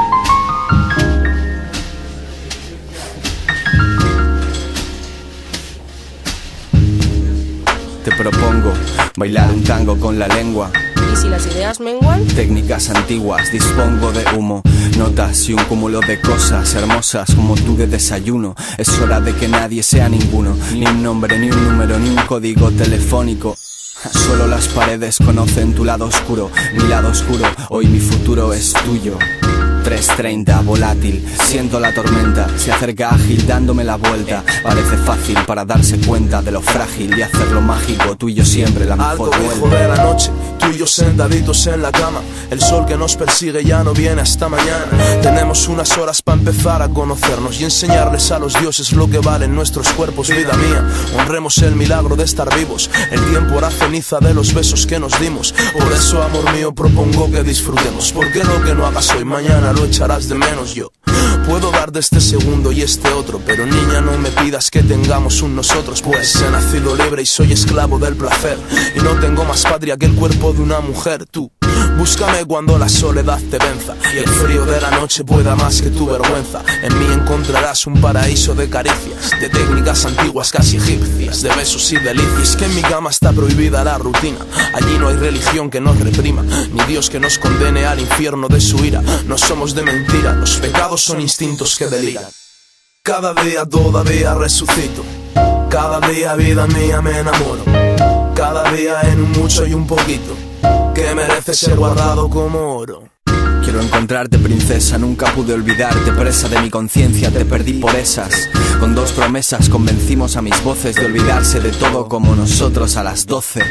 propongo 8.20 8.74
bailar 9.16 9.50
un 9.50 9.64
tango 9.64 9.98
con 9.98 10.20
la 10.20 10.28
lengua. 10.28 10.70
¿Y 11.12 11.16
si 11.16 11.30
las 11.30 11.46
ideas 11.48 11.80
menguan? 11.80 12.26
Técnicas 12.28 12.90
antiguas, 12.90 13.50
dispongo 13.52 14.12
de 14.12 14.26
humo 14.36 14.62
Notas 14.98 15.48
y 15.48 15.54
un 15.54 15.64
cúmulo 15.64 16.02
de 16.02 16.20
cosas 16.20 16.76
hermosas 16.76 17.34
como 17.34 17.56
tú 17.56 17.78
de 17.78 17.88
desayuno. 17.88 18.56
Es 18.78 18.90
hora 19.00 19.22
de 19.22 19.34
que 19.34 19.48
nadie 19.48 19.82
sea 19.84 20.10
ninguno, 20.10 20.58
ni 20.74 20.86
un 20.86 21.02
nombre, 21.02 21.40
ni 21.40 21.50
un 21.50 21.64
número, 21.64 21.98
ni 21.98 22.10
un 22.10 22.18
código 22.28 22.70
telefónico. 22.72 23.56
Solo 24.12 24.48
las 24.48 24.68
paredes 24.68 25.18
conocen 25.18 25.74
tu 25.74 25.86
lado 25.86 26.06
oscuro, 26.06 26.52
mi 26.74 26.88
lado 26.90 27.10
oscuro, 27.10 27.46
hoy 27.70 27.88
mi 27.88 28.00
futuro 28.00 28.54
es 28.54 28.74
tuyo. 28.74 29.18
3.30, 29.84 30.64
volátil, 30.64 31.26
siento 31.46 31.80
la 31.80 31.94
tormenta, 31.94 32.48
se 32.58 32.72
acerca 32.72 33.10
ágil 33.10 33.46
dándome 33.48 33.84
la 33.84 33.96
vuelta. 33.96 34.44
Parece 34.64 34.98
fácil 34.98 35.38
para 35.46 35.66
darse 35.66 35.98
cuenta 36.00 36.42
de 36.42 36.52
lo 36.52 36.62
frágil 36.62 37.18
y 37.18 37.22
hacerlo 37.22 37.62
mágico, 37.62 38.16
tú 38.18 38.30
y 38.30 38.36
yo 38.36 38.46
siempre 38.46 38.86
la 38.86 38.96
Algo 38.96 39.26
mejor 39.26 39.40
viejo 39.40 39.60
vuelta. 39.68 39.78
de 39.82 39.88
la 39.88 40.04
noche, 40.04 40.32
tú 40.60 40.68
y 40.68 40.78
yo 40.78 40.88
sentaditos 40.88 41.68
en 41.68 41.82
la 41.82 41.92
cama. 41.92 42.20
El 42.52 42.60
sol 42.62 42.86
que 42.86 42.98
nos 42.98 43.16
persigue 43.16 43.64
ya 43.64 43.84
no 43.84 43.94
viene 43.94 44.22
hasta 44.22 44.50
mañana. 44.50 44.86
Tenemos 45.22 45.68
unas 45.68 45.98
horas 45.98 46.22
para 46.22 46.38
empezar 46.40 46.82
a 46.82 46.90
conocernos 46.90 47.60
y 47.60 47.64
enseñarles 47.64 48.32
a 48.32 48.40
los 48.40 48.60
dioses 48.60 48.92
lo 48.94 49.10
que 49.10 49.20
valen 49.20 49.56
nuestros 49.56 49.90
cuerpos, 49.90 50.30
vida 50.30 50.54
mía. 50.54 50.84
Honremos 51.18 51.58
el 51.60 51.76
milagro 51.76 52.16
de 52.16 52.24
estar 52.24 52.54
vivos. 52.58 52.90
El 53.12 53.22
tiempo 53.30 53.58
hará 53.58 53.70
ceniza 53.72 54.20
de 54.20 54.34
los 54.34 54.54
besos 54.54 54.86
que 54.86 55.00
nos 55.00 55.20
dimos. 55.20 55.54
Por 55.74 55.92
eso, 55.94 56.22
amor 56.24 56.52
mío, 56.54 56.74
propongo 56.74 57.30
que 57.32 57.44
disfrutemos. 57.44 58.12
Porque 58.12 58.44
lo 58.44 58.62
que 58.64 58.74
no 58.74 58.86
hagas 58.86 59.12
hoy, 59.16 59.26
mañana 59.26 59.69
lo 59.74 59.86
echarás 59.86 60.28
de 60.28 60.36
menos 60.36 60.74
yo. 60.74 60.92
Puedo 61.50 61.72
dar 61.72 61.92
de 61.92 62.00
este 62.00 62.22
segundo 62.22 62.72
y 62.72 62.84
este 62.84 63.12
otro, 63.12 63.42
pero 63.44 63.66
niña 63.66 64.02
no 64.02 64.16
me 64.20 64.30
pidas 64.30 64.70
que 64.70 64.84
tengamos 64.84 65.42
un 65.42 65.56
nosotros, 65.56 66.00
pues 66.04 66.36
he 66.36 66.52
nacido 66.52 66.96
libre 66.96 67.24
y 67.24 67.26
soy 67.26 67.54
esclavo 67.54 67.98
del 67.98 68.16
placer. 68.16 68.60
Y 68.96 69.00
no 69.00 69.20
tengo 69.20 69.44
más 69.46 69.64
patria 69.64 69.98
que 69.98 70.06
el 70.06 70.14
cuerpo 70.14 70.54
de 70.54 70.62
una 70.62 70.80
mujer, 70.80 71.26
tú. 71.26 71.52
Búscame 71.98 72.46
cuando 72.46 72.78
la 72.78 72.88
soledad 72.88 73.40
te 73.50 73.58
venza 73.58 73.96
y 74.14 74.20
el 74.20 74.28
frío 74.28 74.66
de 74.66 74.80
la 74.80 74.92
noche 74.92 75.24
pueda 75.24 75.56
más 75.56 75.82
que 75.82 75.90
tu 75.90 76.06
vergüenza. 76.06 76.64
En 76.82 76.98
mí 76.98 77.06
encontrarás 77.14 77.86
un 77.88 78.00
paraíso 78.00 78.54
de 78.56 78.70
caricias, 78.70 79.32
de 79.40 79.50
técnicas 79.50 80.06
antiguas 80.06 80.52
casi 80.52 80.78
egipcias, 80.78 81.42
de 81.42 81.50
besos 81.50 81.92
y 81.92 81.98
delicias. 81.98 82.56
Que 82.56 82.66
en 82.66 82.76
mi 82.76 82.82
cama 82.82 83.10
está 83.10 83.32
prohibida 83.32 83.84
la 83.84 83.98
rutina. 83.98 84.38
Allí 84.74 84.98
no 85.00 85.10
hay 85.10 85.18
religión 85.18 85.70
que 85.70 85.82
nos 85.82 86.00
reprima, 86.00 86.44
ni 86.44 86.84
Dios 86.84 87.10
que 87.10 87.20
nos 87.20 87.38
condene 87.38 87.86
al 87.86 88.00
infierno 88.00 88.48
de 88.48 88.62
su 88.62 88.84
ira. 88.86 89.02
No 89.26 89.38
somos 89.38 89.76
de 89.76 89.84
mentira, 89.84 90.34
los 90.34 90.58
pecados 90.58 91.02
son 91.02 91.20
instintos 91.20 91.39
que. 91.46 92.30
Cada 93.02 93.34
día 93.34 93.66
todavía 93.66 94.34
resucito. 94.34 95.04
Cada 95.70 96.00
día 96.10 96.36
vida 96.36 96.68
mía 96.68 97.02
me 97.02 97.20
enamoro. 97.20 97.64
Cada 98.36 98.72
día 98.72 99.02
en 99.04 99.24
un 99.24 99.32
mucho 99.32 99.66
y 99.66 99.74
un 99.74 99.88
poquito. 99.88 100.36
Que 101.00 101.16
merece 101.16 101.54
ser 101.54 101.78
guardado 101.78 102.30
como 102.30 102.76
oro. 102.76 103.08
Quiero 103.64 103.82
encontrarte, 103.82 104.38
princesa, 104.38 104.98
nunca 104.98 105.34
pude 105.34 105.54
olvidarte, 105.54 106.12
presa 106.12 106.50
de 106.50 106.62
mi 106.62 106.70
conciencia, 106.70 107.32
te 107.32 107.46
perdí 107.46 107.72
por 107.74 107.96
esas. 107.96 108.50
Con 108.82 108.96
dos 108.96 109.14
promesas 109.14 109.70
convencimos 109.70 110.36
a 110.36 110.42
mis 110.42 110.62
voces 110.62 110.98
de 110.98 111.06
olvidarse 111.06 111.62
de 111.62 111.72
todo 111.72 112.10
como 112.10 112.36
nosotros 112.36 112.98
a 112.98 113.04
las 113.04 113.26
doce. 113.26 113.64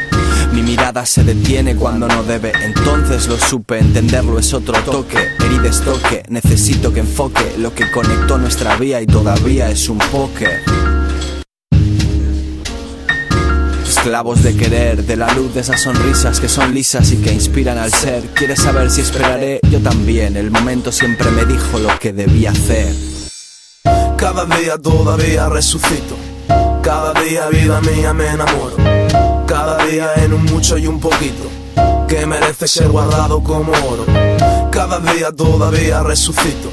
Mi 0.53 0.63
mirada 0.63 1.05
se 1.05 1.23
detiene 1.23 1.75
cuando 1.75 2.07
no 2.07 2.23
debe, 2.23 2.51
entonces 2.63 3.27
lo 3.27 3.37
supe, 3.37 3.77
entenderlo 3.77 4.39
es 4.39 4.51
otro 4.55 4.73
toque. 4.81 5.19
Herides 5.39 5.81
toque, 5.81 6.23
necesito 6.29 6.91
que 6.91 7.01
enfoque 7.01 7.53
lo 7.59 7.75
que 7.75 7.91
conectó 7.91 8.39
nuestra 8.39 8.75
vía 8.75 9.03
y 9.03 9.05
todavía 9.05 9.69
es 9.69 9.87
un 9.87 9.99
póker. 9.99 10.63
Esclavos 13.99 14.43
de 14.43 14.55
querer, 14.55 15.03
de 15.03 15.17
la 15.17 15.29
luz 15.33 15.53
de 15.53 15.59
esas 15.59 15.81
sonrisas 15.81 16.39
que 16.39 16.47
son 16.47 16.73
lisas 16.73 17.11
y 17.11 17.17
que 17.17 17.33
inspiran 17.33 17.77
al 17.77 17.91
ser. 17.91 18.23
¿Quieres 18.33 18.61
saber 18.61 18.89
si 18.89 19.01
esperaré? 19.01 19.59
Yo 19.69 19.81
también. 19.81 20.37
El 20.37 20.51
momento 20.51 20.89
siempre 20.93 21.29
me 21.31 21.43
dijo 21.43 21.79
lo 21.79 21.99
que 21.99 22.13
debía 22.13 22.51
hacer. 22.51 22.95
Cada 24.15 24.45
día 24.45 24.77
todavía 24.77 25.49
resucito. 25.49 26.15
Cada 26.81 27.11
día 27.21 27.49
vida 27.49 27.81
mía 27.81 28.13
me 28.13 28.27
enamoro. 28.27 28.77
Cada 29.45 29.85
día 29.85 30.11
en 30.15 30.31
un 30.31 30.45
mucho 30.45 30.77
y 30.77 30.87
un 30.87 31.01
poquito. 31.01 31.49
Que 32.07 32.25
merece 32.25 32.69
ser 32.69 32.87
guardado 32.87 33.43
como 33.43 33.73
oro. 33.73 34.05
Cada 34.71 35.01
día 35.01 35.29
todavía 35.33 36.03
resucito. 36.03 36.69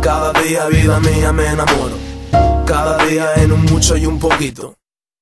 Cada 0.00 0.32
día 0.40 0.64
vida 0.68 0.98
mía 0.98 1.30
me 1.30 1.46
enamoro. 1.46 1.98
Cada 2.64 3.04
día 3.04 3.34
en 3.36 3.52
un 3.52 3.66
mucho 3.66 3.98
y 3.98 4.06
un 4.06 4.18
poquito. 4.18 4.74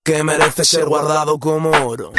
Que 0.05 0.25
merece 0.25 0.65
ser 0.65 0.85
guardado 0.87 1.39
como 1.39 1.71
oro. 1.71 2.13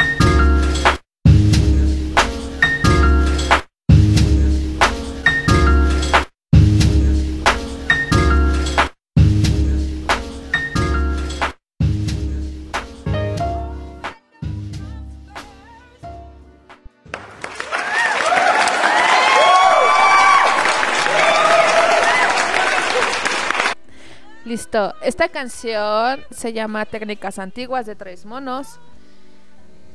Esta 25.02 25.28
canción 25.28 26.24
se 26.30 26.52
llama 26.52 26.84
Técnicas 26.84 27.38
Antiguas 27.38 27.86
de 27.86 27.94
Tres 27.94 28.26
Monos. 28.26 28.80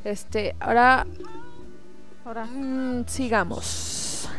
Este, 0.06 0.56
ahora. 0.60 1.06
Ahora. 2.24 2.46
mm, 2.46 3.06
sigamos. 3.08 4.30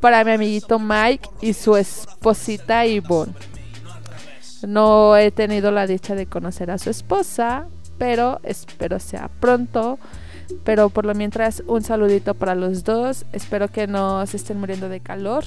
para 0.01 0.25
mi 0.25 0.33
amiguito 0.33 0.79
Mike 0.79 1.29
y 1.41 1.55
su 1.55 1.77
esposita 1.77 2.87
Ivonne. 2.87 3.33
No 4.67 5.17
he 5.17 5.31
tenido 5.31 5.71
la 5.71 5.87
dicha 5.87 6.15
de 6.15 6.27
conocer 6.27 6.71
a 6.71 6.79
su 6.79 6.91
esposa, 6.91 7.67
pero 7.97 8.41
espero 8.43 8.99
sea 8.99 9.31
pronto. 9.41 9.99
Pero 10.65 10.91
por 10.91 11.07
lo 11.07 11.15
mientras, 11.15 11.63
un 11.67 11.83
saludito 11.83 12.35
para 12.35 12.55
los 12.55 12.85
dos. 12.85 13.25
Espero 13.33 13.69
que 13.69 13.87
no 13.87 14.27
se 14.27 14.37
estén 14.37 14.59
muriendo 14.59 14.89
de 14.89 15.01
calor 15.01 15.45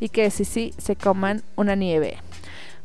y 0.00 0.08
que 0.08 0.30
sí, 0.30 0.44
sí, 0.44 0.74
se 0.78 0.96
coman 0.96 1.42
una 1.56 1.74
nieve. 1.74 2.18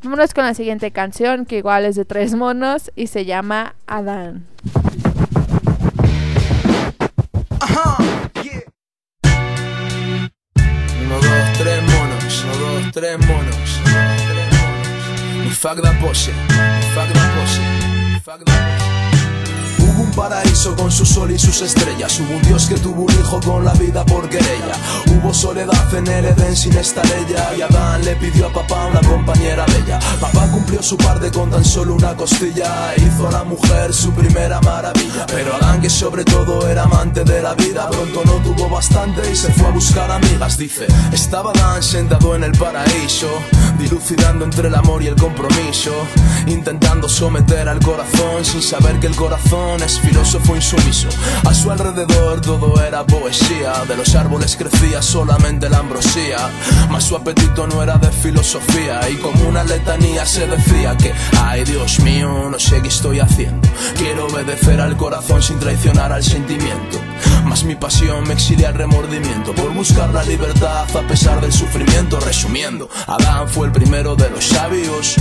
Vámonos 0.03 0.33
con 0.33 0.45
la 0.45 0.53
siguiente 0.53 0.91
canción, 0.91 1.45
que 1.45 1.57
igual 1.57 1.85
es 1.85 1.95
de 1.95 2.05
tres 2.05 2.33
monos 2.33 2.91
y 2.95 3.07
se 3.07 3.25
llama 3.25 3.75
Adán. 3.85 4.45
Uno, 11.01 11.15
dos, 11.15 11.57
tres 11.57 11.81
monos, 11.83 12.45
uno, 12.45 12.55
dos, 12.55 12.91
tres 12.93 13.17
monos. 13.27 13.81
Fuck 15.59 15.81
da 15.81 15.91
pose, 15.99 16.31
mi 16.31 16.81
fuck 16.93 17.13
da 17.13 17.35
pose, 17.35 17.59
mi 18.13 18.19
fuck. 18.21 18.88
Paraíso 20.11 20.75
con 20.75 20.91
su 20.91 21.05
sol 21.05 21.31
y 21.31 21.39
sus 21.39 21.61
estrellas. 21.61 22.19
Hubo 22.19 22.35
un 22.35 22.41
Dios 22.43 22.67
que 22.67 22.75
tuvo 22.75 23.03
un 23.03 23.11
hijo 23.11 23.39
con 23.41 23.65
la 23.65 23.73
vida 23.73 24.05
por 24.05 24.29
querella. 24.29 24.75
Hubo 25.07 25.33
soledad 25.33 25.93
en 25.93 26.07
el 26.07 26.25
Edén 26.25 26.55
sin 26.55 26.77
estar. 26.77 27.05
Y 27.57 27.61
Adán 27.61 28.03
le 28.05 28.15
pidió 28.15 28.47
a 28.47 28.53
papá 28.53 28.85
una 28.85 29.01
compañera 29.01 29.65
bella. 29.65 29.99
Papá 30.19 30.47
cumplió 30.51 30.81
su 30.83 30.95
parte 30.97 31.31
con 31.31 31.49
tan 31.49 31.65
solo 31.65 31.95
una 31.95 32.15
costilla. 32.15 32.93
Hizo 32.97 33.27
a 33.27 33.31
la 33.31 33.43
mujer 33.43 33.93
su 33.93 34.11
primera 34.11 34.61
maravilla. 34.61 35.25
Pero 35.27 35.55
Adán, 35.55 35.81
que 35.81 35.89
sobre 35.89 36.23
todo 36.23 36.67
era 36.67 36.83
amante 36.83 37.23
de 37.23 37.41
la 37.41 37.55
vida, 37.55 37.89
pronto 37.89 38.21
no 38.25 38.33
tuvo 38.43 38.69
bastante 38.69 39.29
y 39.31 39.35
se 39.35 39.51
fue 39.53 39.67
a 39.67 39.71
buscar 39.71 40.11
amigas. 40.11 40.57
Dice: 40.57 40.87
Estaba 41.11 41.51
Adán 41.51 41.81
sentado 41.81 42.35
en 42.35 42.43
el 42.43 42.51
paraíso, 42.51 43.29
dilucidando 43.79 44.45
entre 44.45 44.67
el 44.67 44.75
amor 44.75 45.01
y 45.01 45.07
el 45.07 45.15
compromiso. 45.15 45.91
Intentando 46.47 47.09
someter 47.09 47.67
al 47.67 47.79
corazón 47.79 48.43
sin 48.43 48.61
saber 48.61 48.99
que 48.99 49.07
el 49.07 49.15
corazón 49.15 49.81
es 49.83 49.98
filósofo 49.99 50.55
insumiso. 50.55 51.09
A 51.45 51.53
su 51.53 51.71
alrededor 51.71 52.41
todo 52.41 52.81
era 52.83 53.05
poesía, 53.05 53.73
de 53.87 53.95
los 53.95 54.15
árboles 54.15 54.55
crecía 54.55 55.01
solamente 55.01 55.69
la 55.69 55.79
ambrosía. 55.79 56.37
Mas 56.89 57.03
su 57.03 57.15
apetito 57.15 57.67
no 57.67 57.81
era 57.83 57.97
de 57.97 58.11
filosofía 58.11 59.09
y 59.09 59.15
como 59.15 59.47
una 59.47 59.63
letanía 59.63 60.25
se 60.25 60.47
decía 60.47 60.95
que, 60.97 61.13
ay 61.43 61.63
Dios 61.63 61.99
mío, 61.99 62.49
no 62.49 62.59
sé 62.59 62.81
qué 62.81 62.87
estoy 62.87 63.19
haciendo. 63.19 63.67
Quiero 63.97 64.27
obedecer 64.27 64.81
al 64.81 64.97
corazón 64.97 65.41
sin 65.41 65.59
traicionar 65.59 66.11
al 66.11 66.23
sentimiento. 66.23 66.99
Mas 67.45 67.63
mi 67.63 67.75
pasión 67.75 68.27
me 68.27 68.33
exilia 68.33 68.69
el 68.69 68.75
remordimiento 68.75 69.53
por 69.53 69.73
buscar 69.73 70.13
la 70.13 70.23
libertad 70.23 70.85
a 70.95 71.07
pesar 71.07 71.41
del 71.41 71.51
sufrimiento. 71.51 72.19
Resumiendo, 72.19 72.89
Adán 73.07 73.47
fue 73.47 73.67
el 73.67 73.73
primero 73.73 74.15
de 74.15 74.29
los 74.29 74.45
sabios 74.45 75.15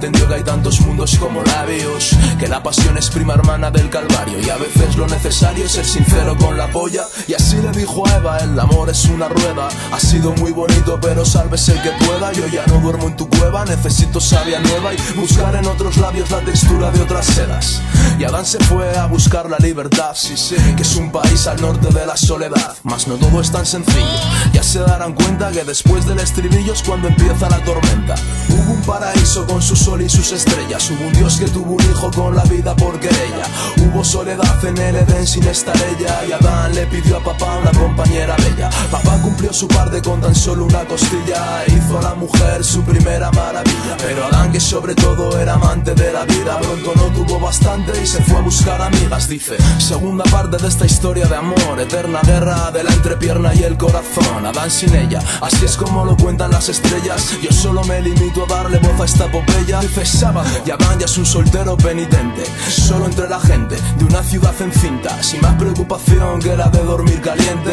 entendió 0.00 0.26
que 0.28 0.34
hay 0.36 0.42
tantos 0.42 0.80
mundos 0.80 1.14
como 1.18 1.42
labios, 1.42 2.16
que 2.38 2.48
la 2.48 2.62
pasión 2.62 2.96
es 2.96 3.10
prima 3.10 3.34
hermana 3.34 3.70
del 3.70 3.90
calvario 3.90 4.40
y 4.40 4.48
a 4.48 4.56
veces 4.56 4.96
lo 4.96 5.06
necesario 5.06 5.66
es 5.66 5.72
ser 5.72 5.84
sincero 5.84 6.34
con 6.38 6.56
la 6.56 6.68
polla. 6.68 7.04
Y 7.28 7.34
así 7.34 7.56
le 7.56 7.70
dijo 7.72 8.06
a 8.08 8.16
Eva, 8.16 8.38
el 8.38 8.58
amor 8.58 8.88
es 8.88 9.04
una 9.04 9.28
rueda, 9.28 9.68
ha 9.92 10.00
sido 10.00 10.32
muy 10.32 10.52
bonito 10.52 10.98
pero 11.02 11.26
salves 11.26 11.68
el 11.68 11.82
que 11.82 11.90
pueda. 12.06 12.32
Yo 12.32 12.46
ya 12.46 12.64
no 12.66 12.80
duermo 12.80 13.08
en 13.08 13.16
tu 13.16 13.28
cueva, 13.28 13.66
necesito 13.66 14.20
savia 14.20 14.58
nueva 14.60 14.94
y 14.94 15.18
buscar 15.18 15.54
en 15.54 15.66
otros 15.66 15.98
labios 15.98 16.30
la 16.30 16.40
textura 16.40 16.90
de 16.90 17.02
otras 17.02 17.26
sedas. 17.26 17.82
Y 18.18 18.24
Adán 18.24 18.46
se 18.46 18.58
fue 18.64 18.96
a 18.96 19.04
buscar 19.04 19.50
la 19.50 19.58
libertad, 19.58 20.12
sí, 20.14 20.34
sí, 20.36 20.56
que 20.76 20.82
es 20.82 20.96
un 20.96 21.12
país 21.12 21.46
al 21.46 21.60
norte 21.60 21.88
de 21.88 22.06
la 22.06 22.16
soledad. 22.16 22.74
Mas 22.84 23.06
no 23.06 23.16
todo 23.16 23.40
es 23.42 23.50
tan 23.50 23.66
sencillo, 23.66 24.06
ya 24.54 24.62
se 24.62 24.78
darán 24.78 25.12
cuenta 25.12 25.50
que 25.50 25.64
después 25.64 26.06
del 26.06 26.20
estribillo 26.20 26.72
es 26.72 26.82
cuando 26.82 27.08
empieza 27.08 27.50
la 27.50 27.62
tormenta. 27.64 28.14
Hubo 28.48 28.72
un 28.72 28.82
paraíso 28.82 29.46
con 29.46 29.60
su 29.60 29.76
y 29.98 30.08
sus 30.08 30.30
estrellas, 30.30 30.88
hubo 30.90 31.08
un 31.08 31.12
Dios 31.14 31.36
que 31.38 31.46
tuvo 31.46 31.72
un 31.72 31.82
hijo 31.82 32.10
con 32.12 32.36
la 32.36 32.44
vida 32.44 32.76
por 32.76 33.00
querella. 33.00 33.44
Hubo 33.78 34.04
soledad 34.04 34.64
en 34.64 34.78
el 34.78 34.96
Edén 34.96 35.26
sin 35.26 35.42
estar 35.48 35.74
ella 35.76 36.24
y 36.28 36.32
Adán 36.32 36.74
le 36.74 36.86
pidió 36.86 37.16
a 37.16 37.24
papá 37.24 37.56
una 37.56 37.72
compañera 37.72 38.36
bella. 38.36 38.70
Papá 38.90 39.20
cumplió 39.20 39.52
su 39.52 39.66
parte 39.66 40.00
con 40.00 40.20
tan 40.20 40.34
solo 40.34 40.66
una 40.66 40.84
costilla 40.84 41.64
e 41.64 41.72
hizo 41.72 41.98
a 41.98 42.02
la 42.02 42.14
mujer 42.14 42.64
su 42.64 42.82
primera 42.82 43.32
maravilla. 43.32 43.96
Pero 43.98 44.26
Adán 44.26 44.52
que 44.52 44.60
sobre 44.60 44.94
todo 44.94 45.36
era 45.38 45.54
amante 45.54 45.92
de 45.94 46.12
la 46.12 46.24
vida, 46.24 46.58
pronto 46.60 46.92
no 46.94 47.06
tuvo 47.12 47.40
bastante 47.40 47.92
y 48.00 48.06
se 48.06 48.22
fue 48.22 48.38
a 48.38 48.42
buscar 48.42 48.80
amigas. 48.80 49.28
Dice, 49.28 49.56
segunda 49.78 50.24
parte 50.24 50.56
de 50.56 50.68
esta 50.68 50.86
historia 50.86 51.26
de 51.26 51.34
amor, 51.34 51.80
eterna 51.80 52.20
guerra 52.22 52.70
de 52.70 52.84
la 52.84 52.92
entrepierna 52.92 53.54
y 53.54 53.64
el 53.64 53.76
corazón. 53.76 54.46
Adán 54.46 54.70
sin 54.70 54.94
ella, 54.94 55.20
así 55.40 55.64
es 55.64 55.76
como 55.76 56.04
lo 56.04 56.16
cuentan 56.16 56.52
las 56.52 56.68
estrellas. 56.68 57.36
Yo 57.42 57.50
solo 57.50 57.82
me 57.84 58.00
limito 58.00 58.44
a 58.44 58.54
darle 58.54 58.78
voz 58.78 59.00
a 59.00 59.04
esta 59.04 59.26
epopeya. 59.26 59.79
Dice 59.80 60.04
sábado 60.04 60.48
y 60.66 60.70
Adán 60.70 60.98
ya 60.98 61.06
es 61.06 61.16
un 61.16 61.24
soltero 61.24 61.74
penitente, 61.74 62.44
solo 62.68 63.06
entre 63.06 63.26
la 63.28 63.40
gente 63.40 63.76
de 63.96 64.04
una 64.04 64.22
ciudad 64.22 64.54
encinta, 64.60 65.22
sin 65.22 65.40
más 65.40 65.54
preocupación 65.54 66.38
que 66.38 66.54
la 66.54 66.68
de 66.68 66.82
dormir 66.84 67.18
caliente, 67.22 67.72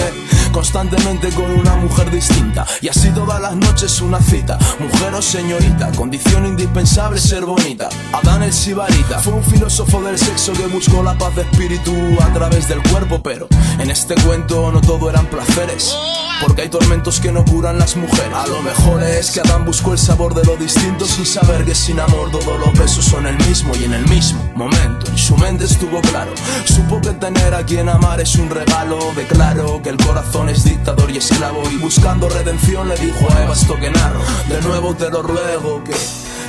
constantemente 0.58 1.30
con 1.34 1.52
una 1.52 1.76
mujer 1.76 2.10
distinta. 2.10 2.65
Y 2.82 2.88
así 2.88 3.12
todas 3.12 3.39
las 3.39 3.56
noches 3.56 4.02
una 4.02 4.20
cita, 4.20 4.58
mujer 4.80 5.13
o 5.13 5.22
señorita, 5.22 5.91
condición 5.91 6.48
indispensable 6.48 7.20
ser 7.20 7.46
bonita. 7.46 7.89
Adán 8.12 8.41
el 8.41 8.52
Sibarita 8.52 9.20
fue 9.20 9.34
un 9.34 9.43
filósofo 9.43 10.02
del 10.02 10.17
sexo 10.17 10.54
que 10.54 10.65
buscó 10.65 11.04
la 11.04 11.15
paz 11.15 11.36
de 11.36 11.43
espíritu 11.43 11.93
a 12.20 12.34
través 12.34 12.67
del 12.67 12.82
cuerpo, 12.82 13.22
pero 13.22 13.48
en 13.78 13.91
este 13.91 14.15
cuento 14.15 14.72
no 14.72 14.82
todo 14.82 15.12
eran 15.12 15.28
placeres. 15.28 15.96
Porque 16.41 16.63
hay 16.63 16.70
tormentos 16.70 17.20
que 17.20 17.32
no 17.32 17.46
curan 17.46 17.78
las 17.78 17.96
mujeres. 17.96 18.34
A 18.34 18.48
lo 18.48 18.62
mejor 18.62 19.04
es 19.04 19.32
que 19.32 19.41
Adán 19.41 19.65
buscó 19.65 19.93
el 19.93 20.00
sabor 20.00 20.34
de 20.34 20.43
lo 20.43 20.56
distinto 20.56 21.06
sin 21.06 21.26
saber 21.26 21.65
que 21.65 21.74
sin 21.74 22.00
amor 22.00 22.32
todos 22.32 22.60
los 22.60 22.78
besos 22.78 23.06
son 23.06 23.26
el 23.26 23.38
mismo 23.48 23.76
y 23.76 23.86
en 23.86 23.93
el 23.93 24.08
mismo 24.08 24.39
momento. 24.56 25.08
En 25.08 25.17
su 25.17 25.36
mente 25.38 25.65
estuvo 25.65 26.00
claro, 26.02 26.32
supo 26.65 27.02
que 27.02 27.12
tener 27.12 27.54
a 27.54 27.63
quien 27.63 27.89
amar 27.89 28.22
es 28.22 28.36
un 28.36 28.50
regalo. 28.50 29.00
Declaró 29.15 29.82
que 29.82 29.89
el 29.89 29.98
corazón 29.98 30.47
es 30.50 30.64
dictador 30.64 31.10
y 31.12 31.18
esclavo. 31.18 31.64
Y 31.72 31.78
buscando 31.78 32.30
redención 32.30 32.88
le 32.90 32.96
dijo 32.98 33.28
a 33.32 33.44
Eva 33.44 33.56
narro. 33.94 34.22
De 34.50 34.62
nuevo 34.62 34.96
te 34.96 35.10
lo 35.10 35.22
ruego 35.22 35.84
que 35.84 35.94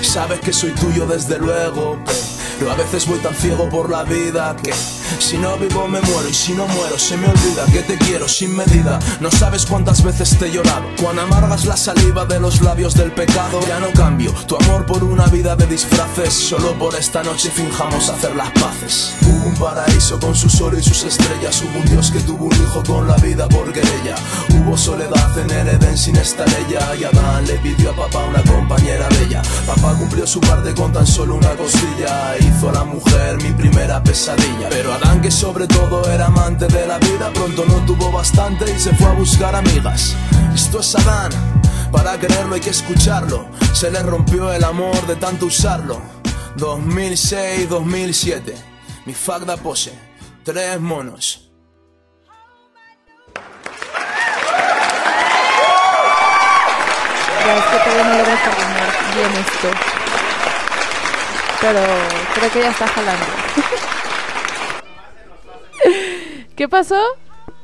sabes 0.02 0.40
que 0.40 0.52
soy 0.52 0.72
tuyo 0.72 1.06
desde 1.06 1.38
luego. 1.38 1.98
Pero 2.58 2.72
a 2.72 2.74
veces 2.74 3.06
voy 3.06 3.18
tan 3.18 3.34
ciego 3.34 3.68
por 3.68 3.90
la 3.90 4.04
vida 4.04 4.56
que 4.62 4.72
si 5.18 5.38
no 5.38 5.56
vivo 5.56 5.86
me 5.88 6.00
muero 6.00 6.28
y 6.28 6.34
si 6.34 6.52
no 6.52 6.66
muero 6.66 6.98
se 6.98 7.16
me 7.16 7.26
olvida 7.26 7.64
que 7.72 7.82
te 7.82 7.98
quiero 7.98 8.28
sin 8.28 8.56
medida. 8.56 8.98
No 9.20 9.30
sabes 9.30 9.66
cuántas 9.66 10.02
veces 10.02 10.36
te 10.38 10.46
he 10.46 10.52
llorado, 10.52 10.86
cuán 11.00 11.18
amargas 11.18 11.64
la 11.64 11.76
saliva 11.76 12.24
de 12.24 12.40
los 12.40 12.60
labios 12.60 12.94
del 12.94 13.12
pecado. 13.12 13.60
Ya 13.66 13.80
no 13.80 13.90
cambio 13.92 14.32
tu 14.46 14.56
amor 14.56 14.86
por 14.86 15.04
una 15.04 15.26
vida 15.26 15.56
de 15.56 15.66
disfraces, 15.66 16.32
solo 16.32 16.78
por 16.78 16.94
esta 16.94 17.22
noche 17.22 17.50
finjamos 17.50 18.08
hacer 18.08 18.34
las 18.36 18.50
paces. 18.52 19.14
Hubo 19.22 19.48
un 19.48 19.54
paraíso 19.56 20.18
con 20.20 20.34
su 20.34 20.48
sol 20.48 20.76
y 20.78 20.82
sus 20.82 21.04
estrellas, 21.04 21.62
hubo 21.62 21.78
un 21.78 21.86
Dios 21.86 22.10
que 22.10 22.20
tuvo 22.20 22.46
un 22.46 22.54
hijo 22.54 22.82
con 22.86 23.06
la 23.06 23.16
vida 23.16 23.48
por 23.48 23.72
querella. 23.72 24.16
Hubo 24.50 24.76
soledad 24.76 25.38
en 25.38 25.50
el 25.50 25.68
sin 25.96 26.16
estar 26.16 26.46
ella 26.48 26.94
y 26.94 27.04
Adán 27.04 27.46
le 27.46 27.54
pidió 27.58 27.90
a 27.90 27.96
papá 27.96 28.24
una 28.24 28.42
compañera 28.42 29.08
bella. 29.08 29.42
Papá 29.66 29.94
cumplió 29.98 30.26
su 30.26 30.40
parte 30.40 30.74
con 30.74 30.92
tan 30.92 31.06
solo 31.06 31.36
una 31.36 31.50
costilla 31.56 32.36
hizo 32.40 32.70
a 32.70 32.72
la 32.72 32.84
mujer 32.84 33.42
mi 33.42 33.50
primera 33.52 34.02
pesadilla. 34.02 34.68
Pero 34.70 34.92
Adán, 34.98 35.22
que 35.22 35.30
sobre 35.30 35.66
todo 35.66 36.10
era 36.10 36.26
amante 36.26 36.66
de 36.66 36.86
la 36.86 36.98
vida, 36.98 37.30
pronto 37.32 37.64
no 37.66 37.84
tuvo 37.86 38.10
bastante 38.10 38.64
y 38.70 38.78
se 38.78 38.94
fue 38.94 39.06
a 39.06 39.12
buscar 39.12 39.54
amigas. 39.54 40.16
Esto 40.54 40.80
es 40.80 40.94
Adán, 40.96 41.30
para 41.92 42.18
quererlo 42.18 42.54
hay 42.54 42.60
que 42.60 42.70
escucharlo. 42.70 43.46
Se 43.72 43.90
le 43.90 44.02
rompió 44.02 44.52
el 44.52 44.64
amor 44.64 45.06
de 45.06 45.16
tanto 45.16 45.46
usarlo. 45.46 46.00
2006-2007, 46.56 48.54
mi 49.06 49.14
fuck 49.14 49.44
da 49.44 49.56
pose, 49.56 49.92
tres 50.42 50.80
monos. 50.80 51.44
Es 57.48 57.64
que 57.64 57.78
todavía 57.78 58.04
no 58.04 58.18
logro 58.18 58.36
terminar 58.44 58.90
bien 59.14 59.32
esto. 59.46 59.70
Pero 61.60 61.80
creo 62.34 62.50
que 62.50 62.60
ya 62.60 62.70
está 62.70 62.86
jalando. 62.88 63.26
¿Qué 66.58 66.68
pasó? 66.68 67.00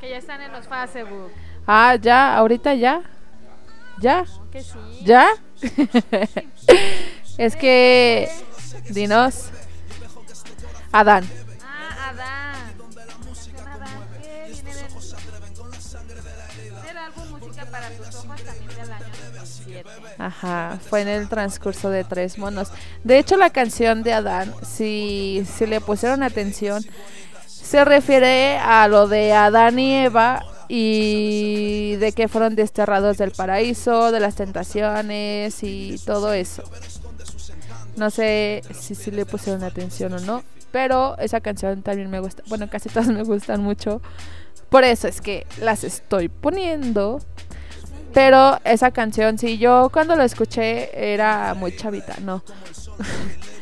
Que 0.00 0.10
ya 0.10 0.18
están 0.18 0.40
en 0.40 0.52
los 0.52 0.68
Facebook. 0.68 1.32
Ah, 1.66 1.96
ya, 2.00 2.36
ahorita 2.36 2.74
ya. 2.74 3.02
¿Ya? 3.98 4.24
Que 4.52 4.62
sí. 4.62 4.78
¿Ya? 5.02 5.26
es 7.38 7.56
que. 7.56 8.30
Dinos. 8.90 9.48
Adán. 10.92 11.24
Ah, 11.60 12.10
Adán. 12.10 12.54
Adán, 13.66 13.88
¿qué? 14.22 14.46
Viene 14.52 14.74
del- 14.74 14.86
del 16.86 16.96
álbum 16.98 17.28
Música 17.30 17.66
para 17.66 17.88
tus 17.90 18.14
ojos 18.14 18.42
también 18.44 18.68
del 18.80 18.92
año 18.92 19.04
2007. 19.40 19.90
Ajá, 20.18 20.78
fue 20.88 21.00
en 21.02 21.08
el 21.08 21.28
transcurso 21.28 21.90
de 21.90 22.04
Tres 22.04 22.38
Monos. 22.38 22.68
De 23.02 23.18
hecho, 23.18 23.36
la 23.36 23.50
canción 23.50 24.04
de 24.04 24.12
Adán, 24.12 24.54
si, 24.64 25.44
si 25.52 25.66
le 25.66 25.80
pusieron 25.80 26.22
atención, 26.22 26.84
se 27.64 27.84
refiere 27.84 28.58
a 28.58 28.86
lo 28.88 29.08
de 29.08 29.32
Adán 29.32 29.78
y 29.78 29.96
Eva 29.96 30.44
y 30.68 31.96
de 31.96 32.12
que 32.12 32.28
fueron 32.28 32.54
desterrados 32.54 33.16
del 33.16 33.30
paraíso, 33.30 34.12
de 34.12 34.20
las 34.20 34.34
tentaciones 34.34 35.62
y 35.62 35.96
todo 36.04 36.32
eso. 36.34 36.62
No 37.96 38.10
sé 38.10 38.62
si, 38.78 38.94
si 38.94 39.10
le 39.10 39.24
pusieron 39.24 39.64
atención 39.64 40.12
o 40.12 40.20
no. 40.20 40.42
Pero 40.72 41.16
esa 41.18 41.40
canción 41.40 41.82
también 41.82 42.10
me 42.10 42.20
gusta. 42.20 42.42
Bueno, 42.48 42.68
casi 42.68 42.88
todas 42.88 43.08
me 43.08 43.22
gustan 43.22 43.62
mucho. 43.62 44.02
Por 44.68 44.84
eso 44.84 45.08
es 45.08 45.20
que 45.20 45.46
las 45.60 45.84
estoy 45.84 46.28
poniendo. 46.28 47.20
Pero 48.12 48.58
esa 48.64 48.90
canción, 48.90 49.38
sí, 49.38 49.58
yo 49.58 49.88
cuando 49.92 50.16
la 50.16 50.24
escuché 50.24 51.12
era 51.12 51.54
muy 51.54 51.74
chavita, 51.74 52.16
¿no? 52.20 52.42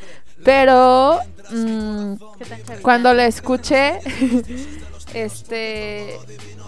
Pero 0.45 1.21
mm, 1.51 2.15
cuando 2.83 3.13
la 3.15 3.27
escuché, 3.27 4.01
este, 5.15 6.17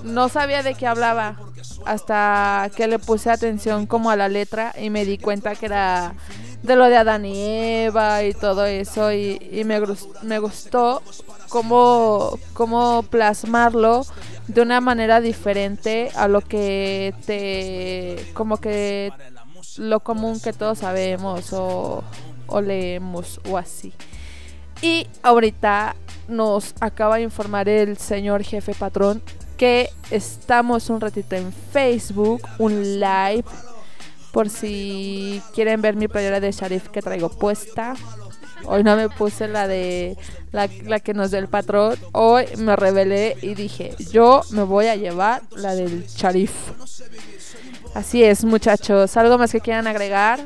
no 0.02 0.28
sabía 0.28 0.62
de 0.62 0.74
qué 0.74 0.87
hablaba 0.87 1.38
hasta 1.87 2.70
que 2.76 2.87
le 2.87 2.98
puse 2.98 3.30
atención 3.30 3.87
como 3.87 4.10
a 4.10 4.16
la 4.16 4.28
letra 4.28 4.74
y 4.78 4.90
me 4.90 5.04
di 5.04 5.18
cuenta 5.18 5.54
que 5.54 5.66
era 5.66 6.14
de 6.62 6.76
lo 6.76 6.87
de 6.87 6.96
Adán 6.96 7.26
y 7.26 7.34
Eva 7.84 8.22
y 8.22 8.32
todo 8.32 8.64
eso 8.64 9.12
y, 9.12 9.38
y 9.52 9.64
me, 9.64 9.82
me 10.22 10.38
gustó 10.38 11.02
cómo, 11.48 12.38
cómo 12.54 13.02
plasmarlo 13.02 14.06
de 14.48 14.62
una 14.62 14.80
manera 14.80 15.20
diferente 15.20 16.10
a 16.16 16.28
lo 16.28 16.40
que 16.40 17.14
te 17.26 18.32
como 18.32 18.56
que 18.58 19.12
lo 19.76 20.00
común 20.00 20.40
que 20.40 20.52
todos 20.52 20.78
sabemos 20.78 21.52
o, 21.52 22.02
o 22.55 22.61
leemos 22.61 23.40
o 23.51 23.59
así. 23.59 23.93
Y 24.81 25.07
ahorita 25.23 25.97
nos 26.29 26.75
acaba 26.81 27.17
de 27.17 27.23
informar 27.23 27.69
el 27.69 27.97
señor 27.97 28.45
jefe 28.45 28.75
patrón 28.75 29.23
que 29.57 29.90
estamos 30.11 30.88
un 30.88 31.01
ratito 31.01 31.37
en 31.37 31.53
Facebook, 31.53 32.43
un 32.59 33.01
live, 33.01 33.45
por 34.33 34.51
si 34.51 35.43
quieren 35.55 35.81
ver 35.81 35.97
mi 35.97 36.09
playera 36.09 36.40
de 36.40 36.53
Sharif 36.53 36.88
que 36.88 37.03
traigo 37.03 37.29
puesta. 37.29 37.95
Hoy 38.67 38.83
no 38.83 38.97
me 38.97 39.09
puse 39.09 39.49
la 39.49 39.69
de 39.69 40.17
la, 40.53 40.69
que 41.01 41.12
nos 41.12 41.31
dio 41.31 41.40
el 41.40 41.49
patrón. 41.49 41.97
Hoy 42.12 42.47
me 42.59 42.77
rebelé 42.77 43.37
y 43.43 43.55
dije, 43.55 43.95
yo 44.11 44.43
me 44.51 44.62
voy 44.62 44.87
a 44.87 44.97
llevar 44.97 45.43
la 45.57 45.75
del 45.75 46.07
Sharif. 46.07 46.53
Así 47.95 48.25
es, 48.25 48.45
muchachos. 48.45 49.17
¿Algo 49.17 49.38
más 49.38 49.53
que 49.53 49.61
quieran 49.61 49.87
agregar? 49.87 50.40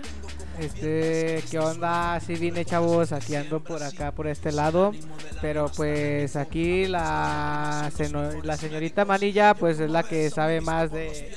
Este, 0.58 1.42
¿qué 1.50 1.58
onda? 1.58 2.18
Sí 2.20 2.34
vine, 2.34 2.64
chavos, 2.64 3.12
aquí 3.12 3.36
ando 3.36 3.60
por 3.60 3.82
acá, 3.82 4.12
por 4.12 4.26
este 4.26 4.52
lado. 4.52 4.92
Pero 5.40 5.70
pues 5.76 6.34
aquí 6.36 6.86
la, 6.86 7.90
la 8.42 8.56
señorita 8.56 9.04
Manilla, 9.04 9.54
pues 9.54 9.78
es 9.78 9.90
la 9.90 10.02
que 10.02 10.30
sabe 10.30 10.60
más 10.60 10.90
de, 10.90 11.36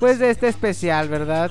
pues 0.00 0.18
de 0.18 0.30
este 0.30 0.48
especial, 0.48 1.08
¿verdad? 1.08 1.50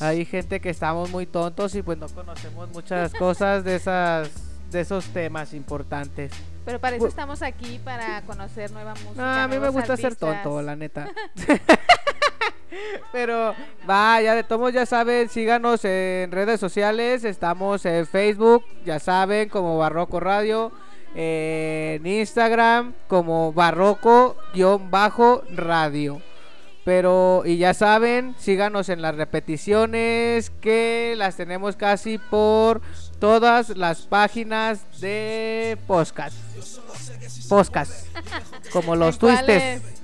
Hay 0.00 0.24
gente 0.24 0.60
que 0.60 0.70
estamos 0.70 1.10
muy 1.10 1.26
tontos 1.26 1.74
y 1.74 1.82
pues 1.82 1.98
no 1.98 2.08
conocemos 2.08 2.68
muchas 2.70 3.14
cosas 3.14 3.64
de 3.64 3.76
esas, 3.76 4.30
de 4.70 4.80
esos 4.80 5.06
temas 5.06 5.54
importantes. 5.54 6.32
Pero 6.64 6.80
para 6.80 6.96
eso 6.96 7.06
estamos 7.06 7.42
aquí, 7.42 7.78
para 7.84 8.22
conocer 8.22 8.70
nueva 8.70 8.94
música. 8.94 9.14
No, 9.16 9.24
a 9.24 9.48
mí 9.48 9.58
me 9.58 9.68
gusta 9.68 9.96
ser 9.96 10.16
tonto, 10.16 10.60
la 10.62 10.76
neta. 10.76 11.08
Pero 13.12 13.54
va, 13.88 14.20
ya 14.20 14.34
de 14.34 14.42
todos 14.42 14.72
ya 14.72 14.86
saben, 14.86 15.28
síganos 15.28 15.84
en 15.84 16.30
redes 16.32 16.58
sociales, 16.60 17.24
estamos 17.24 17.84
en 17.86 18.06
Facebook, 18.06 18.64
ya 18.84 18.98
saben, 18.98 19.48
como 19.48 19.78
Barroco 19.78 20.20
Radio, 20.20 20.72
en 21.14 22.06
Instagram 22.06 22.94
como 23.08 23.52
Barroco-radio. 23.52 24.32
Pero, 26.84 27.42
y 27.46 27.56
ya 27.56 27.72
saben, 27.72 28.34
síganos 28.38 28.90
en 28.90 29.00
las 29.00 29.14
repeticiones 29.14 30.50
que 30.60 31.14
las 31.16 31.34
tenemos 31.36 31.76
casi 31.76 32.18
por 32.18 32.82
todas 33.18 33.70
las 33.70 34.02
páginas 34.02 34.84
de 35.00 35.78
podcast. 35.86 36.36
Podcast. 37.48 38.06
Como 38.70 38.96
los 38.96 39.18
twistes. 39.18 40.03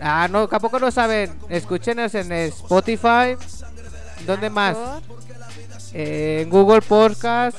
Ah, 0.00 0.28
no, 0.30 0.48
tampoco 0.48 0.78
no 0.78 0.90
saben. 0.90 1.38
Escúchenos 1.48 2.14
en 2.14 2.32
Spotify. 2.32 3.36
¿Dónde 4.26 4.50
más? 4.50 4.76
Eh, 5.92 6.40
en 6.42 6.50
Google 6.50 6.82
Podcast. 6.82 7.56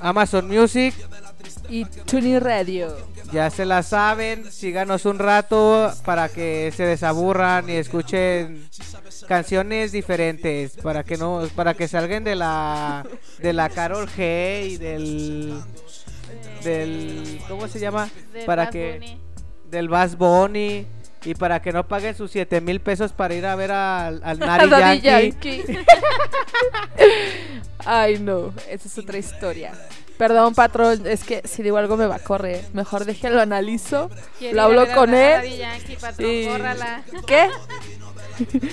Amazon 0.00 0.48
Music. 0.48 0.94
Y 1.68 1.84
Tuni 1.84 2.38
Radio. 2.38 2.96
Ya 3.32 3.50
se 3.50 3.66
la 3.66 3.82
saben. 3.82 4.50
Síganos 4.50 5.04
un 5.04 5.18
rato 5.18 5.92
para 6.04 6.28
que 6.28 6.72
se 6.74 6.84
desaburran 6.84 7.68
y 7.68 7.72
escuchen 7.72 8.68
canciones 9.28 9.92
diferentes 9.92 10.76
para 10.76 11.04
que 11.04 11.18
no 11.18 11.42
para 11.54 11.74
que 11.74 11.86
salgan 11.86 12.24
de 12.24 12.34
la 12.34 13.06
de 13.38 13.52
la 13.52 13.68
Carol 13.68 14.08
G 14.08 14.66
y 14.66 14.76
del 14.78 15.60
del 16.64 17.40
¿cómo 17.48 17.68
se 17.68 17.78
llama? 17.78 18.08
Para 18.46 18.70
que. 18.70 19.18
Del 19.70 19.88
Bass 19.88 20.16
Bunny 20.16 20.86
y 21.24 21.34
para 21.34 21.60
que 21.60 21.72
no 21.72 21.86
paguen 21.86 22.14
sus 22.16 22.30
7 22.30 22.60
mil 22.60 22.80
pesos 22.80 23.12
para 23.12 23.34
ir 23.34 23.44
a 23.46 23.54
ver 23.56 23.72
al, 23.72 24.20
al 24.24 24.38
Nari 24.40 24.70
Yankee. 25.00 25.62
Yankee. 25.62 25.64
Ay, 27.84 28.18
no, 28.18 28.52
esa 28.68 28.88
es 28.88 28.98
otra 28.98 29.18
historia. 29.18 29.72
Perdón, 30.18 30.54
patrón, 30.54 31.06
es 31.06 31.22
que 31.22 31.42
si 31.46 31.62
digo 31.62 31.76
algo 31.76 31.96
me 31.96 32.06
va 32.06 32.16
a 32.16 32.18
correr. 32.18 32.64
Mejor 32.72 33.04
déjelo 33.04 33.40
analizo. 33.40 34.10
Lo 34.52 34.62
hablo 34.62 34.86
con 34.92 35.14
él. 35.14 35.56
Yankee, 35.56 35.96
patrón, 35.96 36.28
y- 36.30 36.46
bórrala. 36.46 37.02
¿Qué? 37.26 37.48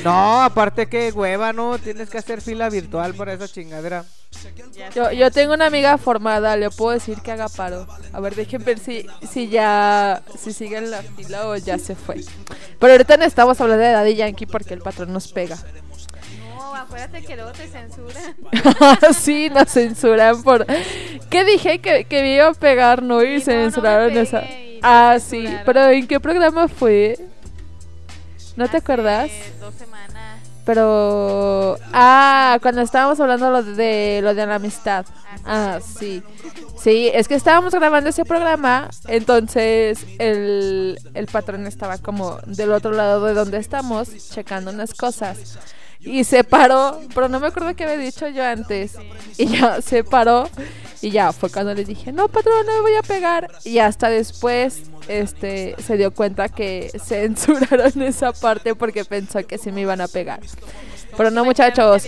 No, 0.03 0.41
aparte 0.41 0.87
que 0.87 1.11
hueva, 1.11 1.53
no, 1.53 1.77
tienes 1.79 2.09
que 2.09 2.17
hacer 2.17 2.41
fila 2.41 2.69
virtual 2.69 3.13
para 3.13 3.33
esa 3.33 3.47
chingadera. 3.47 4.05
Yo, 4.93 5.11
yo 5.11 5.31
tengo 5.31 5.53
una 5.53 5.67
amiga 5.67 5.97
formada, 5.97 6.57
le 6.57 6.69
puedo 6.69 6.91
decir 6.91 7.21
que 7.21 7.31
haga 7.31 7.47
paro. 7.47 7.87
A 8.13 8.19
ver, 8.19 8.35
dejen 8.35 8.63
ver 8.63 8.79
si, 8.79 9.05
si 9.29 9.47
ya, 9.47 10.21
si 10.37 10.53
sigue 10.53 10.77
en 10.77 10.91
la 10.91 11.01
fila 11.01 11.47
o 11.47 11.55
ya 11.55 11.77
se 11.77 11.95
fue. 11.95 12.21
Pero 12.79 12.93
ahorita 12.93 13.17
no 13.17 13.25
estamos 13.25 13.59
hablando 13.61 13.83
de 13.83 13.91
Daddy 13.91 14.15
Yankee 14.15 14.45
porque 14.45 14.73
el 14.73 14.81
patrón 14.81 15.13
nos 15.13 15.31
pega. 15.31 15.57
No, 16.49 16.75
acuérdate 16.75 17.23
que 17.23 17.35
luego 17.35 17.51
te 17.51 17.67
censuran. 17.67 18.35
sí, 19.13 19.49
nos 19.49 19.69
censuran 19.69 20.43
por... 20.43 20.65
¿Qué 21.29 21.45
dije? 21.45 21.79
Que, 21.79 22.05
que 22.05 22.21
me 22.21 22.35
iba 22.35 22.47
a 22.47 22.53
pegar, 22.53 23.01
¿no? 23.01 23.23
Y 23.23 23.39
Sí, 23.39 23.47
no, 23.47 23.53
no 23.53 23.59
me 23.59 23.63
censuraron 23.63 24.17
esa... 24.17 24.43
y 24.43 24.79
Ah, 24.87 25.17
sí, 25.19 25.47
pero 25.65 25.87
¿en 25.89 26.05
qué 26.05 26.19
programa 26.19 26.67
fue? 26.67 27.17
¿No 28.55 28.67
te 28.69 28.77
acuerdas? 28.77 29.29
Dos 29.59 29.73
semanas. 29.75 30.39
Pero... 30.65 31.77
Ah, 31.93 32.57
cuando 32.61 32.81
estábamos 32.81 33.19
hablando 33.19 33.51
lo 33.51 33.63
de 33.63 34.19
lo 34.23 34.33
de 34.33 34.45
la 34.45 34.55
amistad. 34.55 35.05
Ah, 35.45 35.79
sí. 35.81 36.23
Sí, 36.77 37.09
es 37.13 37.27
que 37.27 37.35
estábamos 37.35 37.73
grabando 37.73 38.09
ese 38.09 38.25
programa, 38.25 38.89
entonces 39.07 40.05
el, 40.19 40.99
el 41.13 41.25
patrón 41.27 41.65
estaba 41.67 41.97
como 41.97 42.37
del 42.45 42.71
otro 42.73 42.91
lado 42.91 43.25
de 43.25 43.33
donde 43.33 43.57
estamos, 43.57 44.09
checando 44.29 44.71
unas 44.71 44.93
cosas. 44.93 45.57
Y 46.05 46.23
se 46.23 46.43
paró, 46.43 47.01
pero 47.13 47.27
no 47.27 47.39
me 47.39 47.47
acuerdo 47.47 47.75
qué 47.75 47.83
había 47.83 47.97
dicho 47.97 48.27
yo 48.27 48.45
antes. 48.45 48.93
Y 49.37 49.47
ya 49.47 49.81
se 49.81 50.03
paró 50.03 50.47
y 51.01 51.11
ya 51.11 51.31
fue 51.33 51.49
cuando 51.49 51.73
le 51.73 51.83
dije, 51.83 52.11
no 52.11 52.27
patrón, 52.27 52.65
no 52.65 52.73
me 52.73 52.81
voy 52.81 52.95
a 52.95 53.01
pegar. 53.01 53.51
Y 53.63 53.79
hasta 53.79 54.09
después 54.09 54.83
este 55.07 55.75
se 55.83 55.97
dio 55.97 56.11
cuenta 56.11 56.49
que 56.49 56.91
censuraron 57.03 58.01
esa 58.01 58.31
parte 58.31 58.75
porque 58.75 59.05
pensó 59.05 59.45
que 59.45 59.57
sí 59.57 59.71
me 59.71 59.81
iban 59.81 60.01
a 60.01 60.07
pegar. 60.07 60.39
Pero 61.17 61.31
no 61.31 61.45
muchachos, 61.45 62.07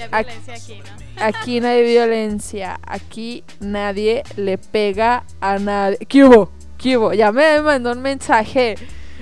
aquí 1.17 1.59
no 1.59 1.67
hay 1.67 1.83
violencia, 1.83 2.79
aquí 2.85 3.43
nadie 3.59 4.23
le 4.35 4.57
pega 4.57 5.23
a 5.39 5.59
nadie. 5.59 5.97
¿Qué 6.07 6.23
hubo? 6.23 6.51
¿Qué 6.77 6.97
hubo? 6.97 7.13
Ya 7.13 7.31
me 7.31 7.61
mandó 7.61 7.91
un 7.91 8.01
mensaje, 8.01 8.75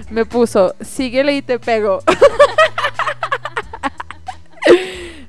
me 0.09 0.25
puso, 0.25 0.73
síguele 0.81 1.35
y 1.35 1.41
te 1.41 1.59
pego. 1.59 1.99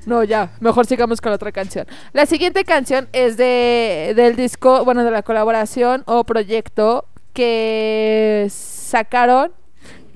No, 0.07 0.23
ya, 0.23 0.51
mejor 0.61 0.85
sigamos 0.85 1.19
con 1.19 1.31
la 1.31 1.35
otra 1.35 1.51
canción. 1.51 1.85
La 2.13 2.25
siguiente 2.25 2.63
canción 2.63 3.09
es 3.11 3.35
de 3.35 4.13
del 4.15 4.37
disco, 4.37 4.85
bueno, 4.85 5.03
de 5.03 5.11
la 5.11 5.21
colaboración 5.21 6.03
o 6.05 6.23
proyecto 6.23 7.03
que 7.33 8.47
sacaron 8.49 9.51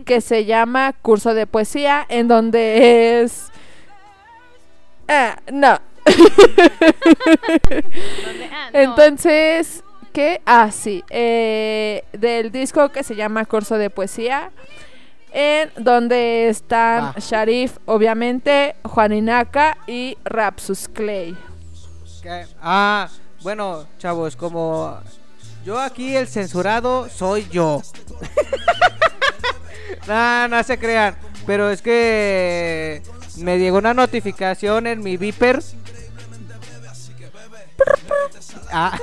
que 0.06 0.22
se 0.22 0.46
llama 0.46 0.94
Curso 0.94 1.34
de 1.34 1.46
Poesía, 1.46 2.06
en 2.08 2.30
donde 2.30 3.22
es... 3.22 3.52
Ah, 5.10 5.38
no. 5.52 5.78
Ah. 8.54 8.70
Entonces, 8.72 9.84
¿qué? 10.14 10.42
Ah, 10.46 10.72
sí. 10.72 11.04
eh, 11.10 12.06
del 12.14 12.54
disco 12.54 12.90
que 12.90 13.04
se 13.04 13.16
llama 13.16 13.44
Curso 13.44 13.78
de 13.78 13.90
Poesía. 13.90 14.52
En 15.32 15.72
donde 15.78 16.50
están. 16.50 17.13
Sharif, 17.13 17.78
obviamente, 17.86 18.76
Juan 18.84 19.13
Inaka 19.13 19.78
y 19.88 20.17
Rapsus 20.24 20.88
Clay. 20.88 21.38
¿Qué? 22.22 22.46
Ah, 22.62 23.10
bueno, 23.41 23.88
chavos, 23.98 24.36
como 24.36 25.00
yo 25.65 25.80
aquí 25.80 26.15
el 26.15 26.28
censurado 26.28 27.10
soy 27.10 27.48
yo. 27.50 27.82
no, 30.08 30.48
no 30.48 30.63
se 30.63 30.78
crean. 30.78 31.15
Pero 31.46 31.70
es 31.70 31.82
que 31.82 33.02
me 33.38 33.58
llegó 33.58 33.78
una 33.78 33.94
notificación 33.94 34.86
en 34.86 35.02
mi 35.02 35.17
Viper 35.17 35.62
Ah. 38.72 38.98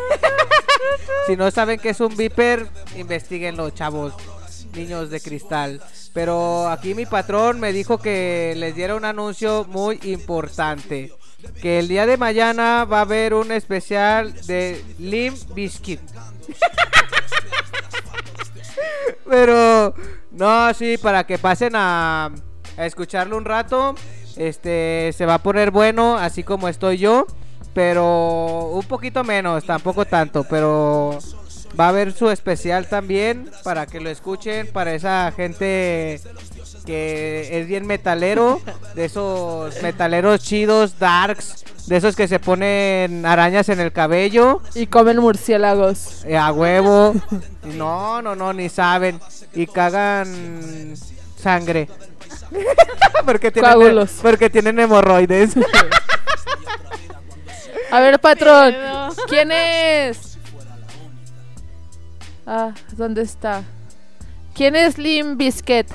si 1.27 1.37
no 1.37 1.51
saben 1.51 1.79
qué 1.79 1.91
es 1.91 2.01
un 2.01 2.17
viper, 2.17 2.67
investiguenlo, 2.97 3.71
chavos, 3.71 4.15
niños 4.73 5.11
de 5.11 5.21
cristal. 5.21 5.83
Pero 6.19 6.69
aquí 6.69 6.97
mi 6.97 7.07
patrón 7.07 7.61
me 7.61 7.73
dijo 7.73 7.99
que 7.99 8.53
les 8.57 8.75
diera 8.75 8.97
un 8.97 9.05
anuncio 9.05 9.65
muy 9.69 10.01
importante. 10.03 11.13
Que 11.63 11.79
el 11.79 11.87
día 11.87 12.07
de 12.07 12.17
mañana 12.17 12.85
va 12.85 12.99
a 12.99 13.03
haber 13.03 13.35
un 13.35 13.53
especial 13.53 14.35
de 14.49 14.85
Lim 14.99 15.37
Biscuit. 15.55 16.01
Pero 19.31 19.95
no, 20.33 20.75
sí, 20.75 20.99
para 20.99 21.25
que 21.25 21.39
pasen 21.39 21.75
a, 21.77 22.33
a 22.77 22.85
escucharlo 22.85 23.37
un 23.37 23.45
rato. 23.45 23.95
Este 24.37 25.13
se 25.17 25.25
va 25.25 25.35
a 25.35 25.43
poner 25.45 25.71
bueno, 25.71 26.19
así 26.19 26.43
como 26.43 26.67
estoy 26.67 26.99
yo. 26.99 27.29
Pero 27.75 28.71
un 28.73 28.89
poquito 28.89 29.23
menos, 29.23 29.65
tampoco 29.65 30.05
tanto. 30.05 30.43
Pero 30.51 31.17
va 31.79 31.87
a 31.87 31.89
haber 31.89 32.13
su 32.13 32.31
especial 32.31 32.89
también 32.89 33.51
para 33.65 33.87
que 33.87 34.01
lo 34.01 34.11
escuchen. 34.11 34.67
Para 34.69 34.95
esa 34.95 35.33
gente 35.35 36.21
que 36.87 37.49
es 37.61 37.67
bien 37.67 37.87
metalero. 37.87 38.61
De 38.95 39.07
esos 39.07 39.83
metaleros 39.83 40.41
chidos, 40.41 40.99
darks. 40.99 41.65
De 41.87 41.97
esos 41.97 42.17
que 42.17 42.29
se 42.29 42.39
ponen 42.39 43.25
arañas 43.25 43.69
en 43.69 43.81
el 43.81 43.93
cabello. 43.93 44.61
Y 44.75 44.87
comen 44.87 45.19
murciélagos. 45.19 46.25
Eh, 46.25 46.37
a 46.37 46.53
huevo. 46.53 47.15
No, 47.77 48.23
no, 48.23 48.35
no, 48.35 48.53
ni 48.53 48.69
saben. 48.69 49.21
Y 49.55 49.67
cagan 49.67 50.95
sangre. 51.37 51.89
porque, 53.25 53.51
tienen, 53.51 53.73
Coágulos. 53.73 54.11
porque 54.23 54.51
tienen 54.51 54.79
hemorroides. 54.79 55.55
A 57.91 58.01
ver, 58.01 58.19
patrón. 58.21 58.75
¿Quién 59.29 59.51
es? 59.51 60.28
Ah, 62.51 62.73
¿dónde 62.97 63.21
está? 63.21 63.63
¿Quién 64.55 64.75
es 64.75 64.97
Lim 64.97 65.37
Biscuit? 65.37 65.87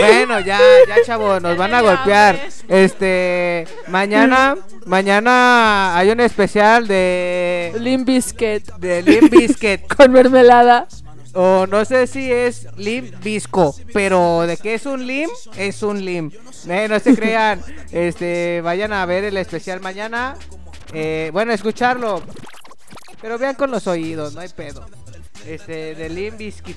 bueno, 0.00 0.40
ya, 0.40 0.58
ya, 0.88 0.96
chavo, 1.06 1.38
nos 1.38 1.56
van 1.56 1.72
a 1.72 1.80
golpear. 1.80 2.36
Este, 2.66 3.68
mañana, 3.86 4.56
mañana 4.86 5.96
hay 5.96 6.10
un 6.10 6.18
especial 6.18 6.88
de 6.88 7.76
Lim 7.78 8.04
Biscuit. 8.04 8.72
de 8.78 9.02
Limp 9.02 9.30
Bizkit. 9.30 9.86
Con 9.96 10.10
mermelada. 10.10 10.88
O 11.32 11.64
no 11.68 11.84
sé 11.84 12.08
si 12.08 12.32
es 12.32 12.66
Limp 12.76 13.22
Bizco, 13.22 13.72
pero 13.92 14.48
de 14.48 14.56
que 14.56 14.74
es 14.74 14.84
un 14.84 15.06
Limp, 15.06 15.30
es 15.56 15.84
un 15.84 16.04
Limp. 16.04 16.34
Eh, 16.68 16.88
no 16.90 16.98
se 16.98 17.14
crean. 17.14 17.62
Este, 17.92 18.60
vayan 18.62 18.92
a 18.92 19.06
ver 19.06 19.22
el 19.22 19.36
especial 19.36 19.80
mañana. 19.80 20.34
Eh, 20.92 21.30
bueno, 21.32 21.52
escucharlo. 21.52 22.20
Pero 23.20 23.38
vean 23.38 23.54
con 23.54 23.70
los 23.70 23.86
oídos, 23.86 24.34
no 24.34 24.40
hay 24.40 24.48
pedo. 24.48 24.84
Este, 25.46 25.94
de 25.94 26.30
Bizkit. 26.30 26.76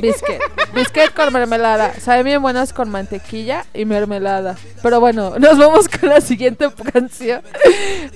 Biscuit. 0.00 0.40
Biscuit 0.74 1.12
con 1.14 1.32
mermelada. 1.32 1.94
Saben 2.00 2.24
bien 2.24 2.42
buenas 2.42 2.72
con 2.72 2.90
mantequilla 2.90 3.66
y 3.74 3.84
mermelada. 3.84 4.56
Pero 4.82 5.00
bueno, 5.00 5.38
nos 5.38 5.58
vamos 5.58 5.88
con 5.88 6.08
la 6.08 6.20
siguiente 6.20 6.68
canción. 6.92 7.42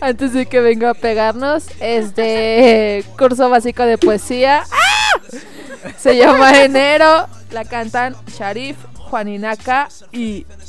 Antes 0.01 0.33
de 0.33 0.47
que 0.47 0.61
venga 0.61 0.91
a 0.91 0.95
pegarnos. 0.95 1.67
Es 1.81 2.15
de 2.15 3.05
curso 3.19 3.49
básico 3.49 3.85
de 3.85 3.99
poesía. 3.99 4.65
Se 5.99 6.17
llama 6.17 6.63
Enero. 6.63 7.29
La 7.51 7.65
cantan 7.65 8.17
Sharif, 8.27 8.77
Juaninaka 8.99 9.89
y 10.11 10.45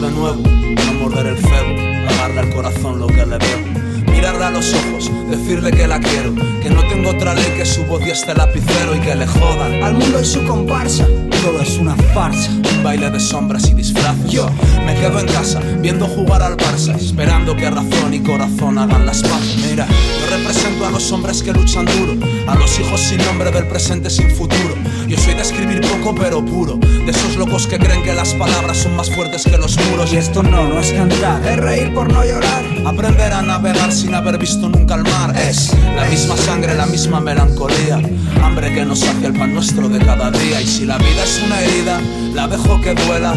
De 0.00 0.10
nuevo, 0.12 0.42
no 0.42 0.92
morder 0.94 1.26
el 1.26 1.36
cebo, 1.36 1.76
pagarle 2.08 2.40
al 2.40 2.50
corazón 2.54 2.98
lo 2.98 3.06
que 3.06 3.26
le 3.26 3.36
debo. 3.36 4.10
Mirarle 4.10 4.44
a 4.44 4.50
los 4.50 4.72
ojos, 4.72 5.10
decirle 5.28 5.70
que 5.72 5.86
la 5.86 6.00
quiero, 6.00 6.34
que 6.62 6.70
no 6.70 6.82
tengo 6.88 7.10
otra 7.10 7.34
ley 7.34 7.52
que 7.56 7.66
su 7.66 7.84
voz 7.84 8.06
y 8.06 8.10
este 8.10 8.34
lapicero 8.34 8.96
y 8.96 9.00
que 9.00 9.14
le 9.14 9.26
jodan. 9.26 9.82
Al 9.82 9.94
mundo 9.94 10.20
y 10.20 10.24
su 10.24 10.42
comparsa, 10.46 11.06
todo 11.42 11.60
es 11.60 11.78
una 11.78 11.96
farsa. 12.14 12.50
Un 12.50 12.82
baile 12.82 13.10
de 13.10 13.20
sombras 13.20 13.68
y 13.68 13.74
disfraces. 13.74 14.30
Yo 14.30 14.48
me 14.84 14.94
quedo 14.94 15.20
en 15.20 15.26
casa 15.26 15.60
viendo 15.80 16.06
jugar 16.06 16.42
al 16.42 16.56
Barça, 16.56 16.94
esperando 16.96 17.56
que 17.56 17.70
razón 17.70 18.14
y 18.14 18.20
corazón 18.20 18.78
hagan 18.78 19.06
las 19.06 19.22
paces. 19.22 19.56
Mira, 19.68 19.86
yo 19.86 20.36
represento 20.36 20.86
a 20.86 20.90
los 20.90 21.10
hombres 21.12 21.42
que 21.42 21.52
luchan 21.52 21.86
duro, 21.86 22.14
a 22.46 22.54
los 22.54 22.78
hijos 22.78 23.00
sin 23.00 23.18
nombre 23.18 23.50
del 23.50 23.66
presente 23.66 24.10
sin 24.10 24.30
futuro. 24.30 24.74
Yo 25.06 25.16
soy 25.18 25.34
de 25.34 25.42
escribir 25.42 25.80
poco 25.80 26.14
pero 26.14 26.44
puro, 26.44 26.76
de 26.76 27.10
esos 27.10 27.36
locos 27.36 27.66
que 27.66 27.78
creen 27.78 28.02
que 28.02 28.14
las 28.14 28.34
palabras 28.34 28.78
son 28.78 28.96
más 28.96 29.10
fuertes 29.10 29.44
que 29.44 29.58
los 29.58 29.76
muros. 29.86 30.12
Y 30.12 30.16
esto 30.16 30.42
no, 30.42 30.68
no 30.68 30.78
es 30.78 30.92
cantar, 30.92 31.44
es 31.46 31.56
reír 31.56 31.92
por 31.94 32.12
no 32.12 32.24
llorar. 32.24 32.64
Aprender 32.86 33.32
a 33.32 33.42
navegar 33.42 33.92
sin 33.92 34.14
haber 34.14 34.38
visto 34.38 34.68
nunca 34.68 34.94
el 34.94 35.02
mar 35.02 35.36
es 35.36 35.72
la 35.94 36.04
misma 36.06 36.36
sangre, 36.36 36.74
la 36.74 36.86
misma 36.86 37.20
melancolía. 37.20 38.00
Hambre 38.42 38.72
que 38.72 38.84
nos 38.84 39.02
hace 39.02 39.26
el 39.26 39.32
pan 39.34 39.54
nuestro 39.54 39.88
de 39.88 39.98
cada 39.98 40.30
día. 40.30 40.60
Y 40.60 40.66
si 40.66 40.86
la 40.86 40.96
vida 40.96 41.24
es 41.24 41.29
una 41.38 41.60
herida, 41.60 42.00
la 42.34 42.48
dejo 42.48 42.80
que 42.80 42.94
duela. 42.94 43.34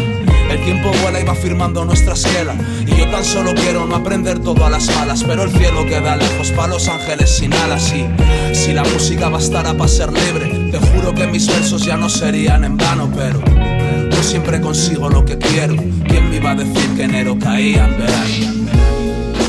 El 0.50 0.60
tiempo 0.62 0.90
vuela 1.02 1.20
y 1.20 1.24
va 1.24 1.34
firmando 1.34 1.84
nuestra 1.84 2.14
esquela. 2.14 2.54
Y 2.86 2.96
yo 2.96 3.10
tan 3.10 3.24
solo 3.24 3.54
quiero 3.54 3.86
no 3.86 3.96
aprender 3.96 4.38
todo 4.40 4.64
a 4.64 4.70
las 4.70 4.86
malas. 4.94 5.24
Pero 5.24 5.44
el 5.44 5.50
cielo 5.50 5.86
queda 5.86 6.16
lejos 6.16 6.50
para 6.50 6.68
los 6.68 6.88
ángeles 6.88 7.30
sin 7.30 7.52
alas. 7.52 7.92
Y 7.94 8.06
si 8.54 8.72
la 8.72 8.84
música 8.84 9.28
bastara 9.28 9.74
para 9.74 9.88
ser 9.88 10.12
libre, 10.12 10.70
te 10.70 10.78
juro 10.78 11.14
que 11.14 11.26
mis 11.26 11.46
versos 11.46 11.84
ya 11.84 11.96
no 11.96 12.08
serían 12.08 12.64
en 12.64 12.76
vano. 12.76 13.10
Pero 13.14 13.40
yo 14.10 14.22
siempre 14.22 14.60
consigo 14.60 15.08
lo 15.08 15.24
que 15.24 15.38
quiero. 15.38 15.76
¿Quién 16.08 16.30
me 16.30 16.36
iba 16.36 16.50
a 16.50 16.54
decir 16.54 16.90
que 16.96 17.04
enero 17.04 17.38
caía 17.38 17.86
en 17.86 17.98
verano? 17.98 18.24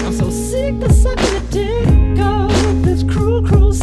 I'm 0.05 0.17
so 0.17 0.31
sick 0.31 0.79
this 0.79 1.03
cruel, 3.03 3.43
cruel. 3.43 3.73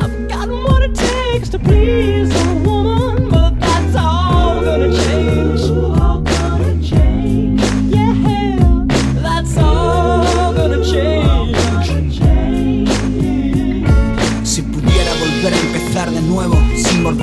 I've 0.00 0.28
got 0.28 0.48
what 0.48 0.82
it 0.82 0.94
takes 0.94 1.48
to 1.50 1.58
please 1.58 2.37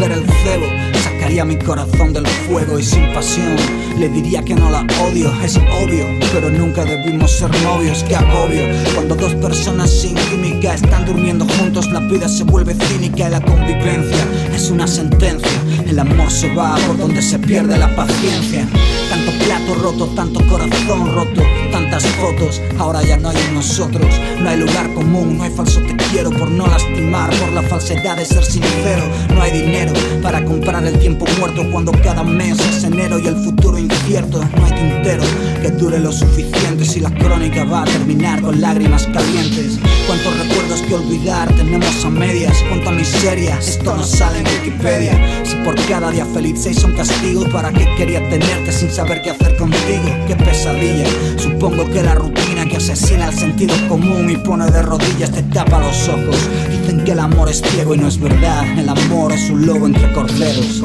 el 0.03 0.25
cebo, 0.43 0.67
sacaría 1.03 1.45
mi 1.45 1.57
corazón 1.57 2.13
del 2.13 2.27
fuego 2.27 2.77
y 2.77 2.83
sin 2.83 3.13
pasión. 3.13 3.55
Le 3.97 4.09
diría 4.09 4.43
que 4.43 4.53
no 4.53 4.69
la 4.69 4.85
odio, 5.07 5.31
es 5.41 5.57
obvio, 5.57 6.05
pero 6.33 6.49
nunca 6.49 6.83
debimos 6.83 7.31
ser 7.31 7.49
novios, 7.63 8.03
que 8.03 8.15
agobio. 8.15 8.63
Cuando 8.93 9.15
dos 9.15 9.33
personas 9.35 9.89
sin 9.89 10.15
química 10.15 10.73
están 10.73 11.05
durmiendo 11.05 11.45
juntos, 11.57 11.89
la 11.91 12.01
vida 12.01 12.27
se 12.27 12.43
vuelve 12.43 12.73
cínica 12.73 13.27
y 13.27 13.31
la 13.31 13.41
convivencia 13.41 14.27
es 14.53 14.69
una 14.69 14.87
sentencia. 14.87 15.49
El 15.87 15.97
amor 15.97 16.29
se 16.29 16.53
va 16.53 16.75
por 16.87 16.97
donde 16.97 17.21
se 17.21 17.39
pierde 17.39 17.77
la 17.77 17.95
paciencia. 17.95 18.67
Tanto 19.15 19.31
plato 19.45 19.75
roto, 19.75 20.07
tanto 20.07 20.45
corazón 20.45 21.15
roto, 21.15 21.41
tanta 21.71 21.85
tantas 21.95 22.11
fotos, 22.15 22.61
ahora 22.77 23.01
ya 23.03 23.17
no 23.17 23.29
hay 23.29 23.37
en 23.37 23.53
nosotros. 23.53 24.19
No 24.41 24.49
hay 24.49 24.57
lugar 24.57 24.93
común, 24.93 25.37
no 25.37 25.43
hay 25.43 25.51
falso 25.51 25.79
te 25.81 25.95
quiero 26.11 26.29
por 26.31 26.49
no 26.49 26.67
lastimar, 26.67 27.29
por 27.37 27.53
la 27.53 27.61
falsedad 27.61 28.17
de 28.17 28.25
ser 28.25 28.43
sincero. 28.43 29.03
No 29.33 29.41
hay 29.41 29.51
dinero 29.51 29.93
para 30.21 30.43
comprar 30.43 30.85
el 30.85 30.97
tiempo 30.99 31.25
muerto 31.39 31.63
cuando 31.71 31.91
cada 32.03 32.23
mes 32.23 32.59
es 32.59 32.83
enero 32.83 33.19
y 33.19 33.27
el 33.27 33.35
futuro 33.37 33.77
incierto. 33.77 34.41
No 34.57 34.65
hay 34.65 34.71
tintero 34.73 35.23
que 35.61 35.71
dure 35.71 35.99
lo 35.99 36.11
suficiente 36.11 36.83
si 36.83 36.99
la 36.99 37.11
crónica 37.11 37.63
va 37.63 37.83
a 37.83 37.85
terminar 37.85 38.41
con 38.41 38.59
lágrimas 38.59 39.07
calientes. 39.07 39.79
Cuántos 40.07 40.37
recuerdos 40.37 40.81
que 40.81 40.95
olvidar 40.95 41.51
tenemos 41.55 42.03
a 42.03 42.09
medias, 42.09 42.57
cuánta 42.67 42.91
miseria, 42.91 43.57
esto 43.57 43.95
no 43.95 44.03
sale 44.03 44.39
en 44.39 44.45
Wikipedia. 44.47 45.45
Si 45.45 45.55
por 45.63 45.75
cada 45.87 46.11
día 46.11 46.25
feliz 46.25 46.59
seis 46.61 46.79
son 46.79 46.93
castigo, 46.93 47.45
¿para 47.49 47.71
qué 47.71 47.87
quería 47.95 48.19
tenerte 48.29 48.71
sin 48.71 48.91
saber 48.91 49.04
qué 49.13 49.29
hacer 49.29 49.55
contigo? 49.57 50.03
Qué 50.27 50.35
pesadilla, 50.35 51.05
supongo 51.37 51.85
que 51.85 52.01
la 52.01 52.15
rutina 52.15 52.65
que 52.65 52.77
asesina 52.77 53.29
el 53.29 53.37
sentido 53.37 53.75
común 53.87 54.29
y 54.29 54.37
pone 54.37 54.65
de 54.71 54.81
rodillas 54.81 55.31
te 55.31 55.43
tapa 55.43 55.79
los 55.79 56.09
ojos. 56.09 56.49
Dicen 56.69 57.03
que 57.03 57.11
el 57.11 57.19
amor 57.19 57.49
es 57.49 57.61
ciego 57.61 57.93
y 57.93 57.99
no 57.99 58.07
es 58.07 58.19
verdad, 58.19 58.65
el 58.77 58.89
amor 58.89 59.31
es 59.31 59.49
un 59.49 59.65
lobo 59.65 59.85
entre 59.85 60.11
corderos. 60.13 60.83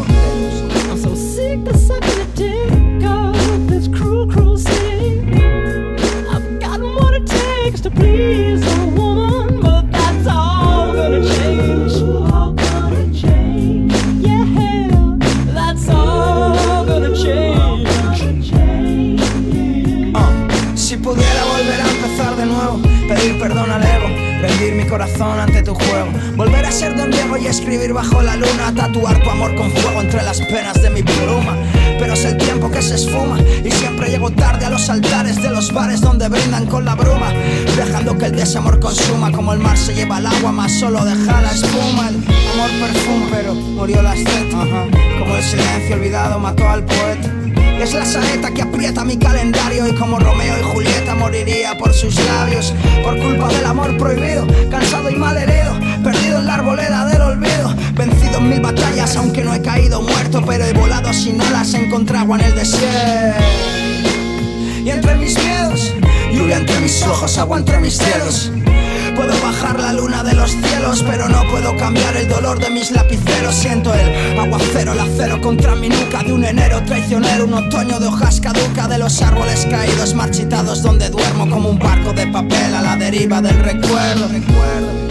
Cruel, 3.92 4.28
cruel. 4.28 4.58
I've 6.62 6.82
what 6.82 7.14
it 7.14 7.26
takes 7.26 7.80
to 7.80 7.90
please 7.90 8.62
a 8.62 8.86
woman, 8.96 9.29
pedir 23.20 23.38
perdón 23.38 23.70
al 23.70 23.82
ego, 23.82 24.08
rendir 24.40 24.74
mi 24.74 24.84
corazón 24.86 25.38
ante 25.38 25.62
tu 25.62 25.74
juego, 25.74 26.10
volver 26.36 26.64
a 26.64 26.72
ser 26.72 26.96
Don 26.96 27.10
Diego 27.10 27.36
y 27.36 27.46
escribir 27.46 27.92
bajo 27.92 28.22
la 28.22 28.36
luna, 28.36 28.72
tatuar 28.74 29.22
tu 29.22 29.30
amor 29.30 29.54
con 29.56 29.70
fuego 29.70 30.00
entre 30.00 30.22
las 30.22 30.40
penas 30.40 30.80
de 30.80 30.90
mi 30.90 31.02
pluma. 31.02 31.56
Pero 31.98 32.14
es 32.14 32.24
el 32.24 32.38
tiempo 32.38 32.70
que 32.70 32.80
se 32.80 32.94
esfuma 32.94 33.38
y 33.40 33.70
siempre 33.70 34.08
llego 34.10 34.30
tarde 34.30 34.64
a 34.64 34.70
los 34.70 34.88
altares 34.88 35.36
de 35.36 35.50
los 35.50 35.72
bares 35.72 36.00
donde 36.00 36.28
brindan 36.28 36.66
con 36.66 36.84
la 36.84 36.94
bruma, 36.94 37.30
dejando 37.76 38.16
que 38.16 38.26
el 38.26 38.36
desamor 38.36 38.80
consuma 38.80 39.30
como 39.32 39.52
el 39.52 39.58
mar 39.58 39.76
se 39.76 39.94
lleva 39.94 40.18
el 40.18 40.26
agua, 40.26 40.52
más 40.52 40.72
solo 40.72 41.04
deja 41.04 41.42
la 41.42 41.50
espuma. 41.50 42.08
El 42.08 42.50
amor 42.54 42.70
perfuma, 42.80 43.26
pero 43.30 43.54
murió 43.54 44.02
la 44.02 44.14
estética, 44.14 44.86
como 45.18 45.36
el 45.36 45.42
silencio 45.42 45.96
olvidado 45.96 46.38
mató 46.38 46.68
al 46.68 46.84
poeta. 46.84 47.39
Es 47.80 47.94
la 47.94 48.04
saeta 48.04 48.52
que 48.52 48.60
aprieta 48.60 49.06
mi 49.06 49.16
calendario 49.16 49.88
y 49.88 49.94
como 49.94 50.18
Romeo 50.18 50.54
y 50.58 50.62
Julieta 50.62 51.14
moriría 51.14 51.78
por 51.78 51.94
sus 51.94 52.14
labios 52.26 52.74
por 53.02 53.18
culpa 53.18 53.48
del 53.48 53.64
amor 53.64 53.96
prohibido, 53.96 54.46
cansado 54.70 55.10
y 55.10 55.16
mal 55.16 55.34
herido, 55.38 55.72
perdido 56.04 56.40
en 56.40 56.46
la 56.46 56.54
arboleda 56.54 57.06
del 57.06 57.22
olvido, 57.22 57.74
vencido 57.94 58.36
en 58.36 58.50
mil 58.50 58.60
batallas 58.60 59.16
aunque 59.16 59.42
no 59.42 59.54
he 59.54 59.62
caído 59.62 60.02
muerto, 60.02 60.44
pero 60.46 60.66
he 60.66 60.74
volado 60.74 61.10
sin 61.14 61.40
alas 61.40 61.72
encontré 61.72 62.18
agua 62.18 62.38
en 62.38 62.44
el 62.44 62.54
desierto. 62.54 63.44
Y 64.84 64.90
entre 64.90 65.14
mis 65.14 65.38
miedos, 65.42 65.94
lluvia 66.30 66.58
entre 66.58 66.78
mis 66.80 67.02
ojos, 67.06 67.38
agua 67.38 67.58
entre 67.58 67.80
mis 67.80 67.98
dedos. 67.98 68.52
Bajar 69.60 69.78
la 69.78 69.92
luna 69.92 70.22
de 70.22 70.32
los 70.32 70.52
cielos, 70.52 71.04
pero 71.06 71.28
no 71.28 71.46
puedo 71.50 71.76
cambiar 71.76 72.16
el 72.16 72.26
dolor 72.26 72.58
de 72.58 72.70
mis 72.70 72.90
lapiceros. 72.92 73.54
Siento 73.54 73.92
el 73.92 74.38
aguacero, 74.38 74.94
el 74.94 75.00
acero 75.00 75.38
contra 75.42 75.74
mi 75.74 75.90
nuca 75.90 76.22
de 76.22 76.32
un 76.32 76.44
enero 76.44 76.82
traicionero, 76.86 77.44
un 77.44 77.52
otoño 77.52 78.00
de 78.00 78.06
hojas 78.06 78.40
caduca 78.40 78.88
de 78.88 78.96
los 78.96 79.20
árboles 79.20 79.66
caídos, 79.70 80.14
marchitados 80.14 80.82
donde 80.82 81.10
duermo 81.10 81.50
como 81.50 81.68
un 81.68 81.78
barco 81.78 82.14
de 82.14 82.26
papel 82.28 82.74
a 82.74 82.80
la 82.80 82.96
deriva 82.96 83.42
del 83.42 83.62
recuerdo. 83.62 84.28
recuerdo. 84.28 85.10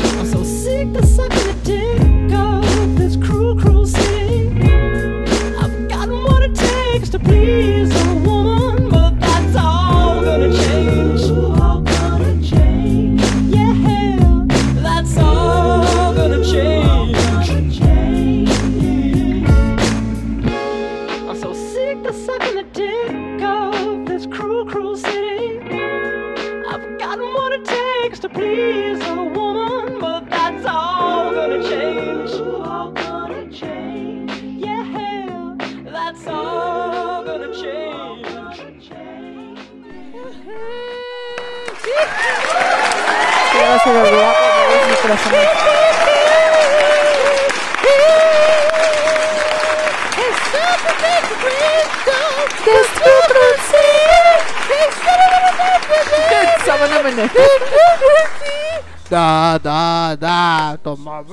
Da, 59.09 59.57
da, 59.57 60.15
da, 60.15 60.77
toma. 60.83 61.23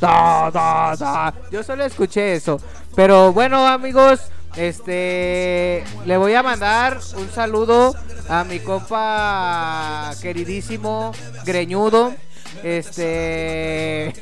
Da, 0.00 0.50
da, 0.52 0.94
da. 0.96 1.34
Yo 1.50 1.64
solo 1.64 1.82
escuché 1.84 2.34
eso. 2.34 2.60
Pero 2.94 3.32
bueno, 3.32 3.66
amigos, 3.66 4.20
este 4.54 5.82
le 6.06 6.16
voy 6.16 6.34
a 6.34 6.44
mandar 6.44 6.98
un 7.16 7.28
saludo 7.30 7.92
a 8.28 8.44
mi 8.44 8.60
compa 8.60 10.12
queridísimo 10.22 11.12
Greñudo. 11.44 12.14
Este 12.62 14.14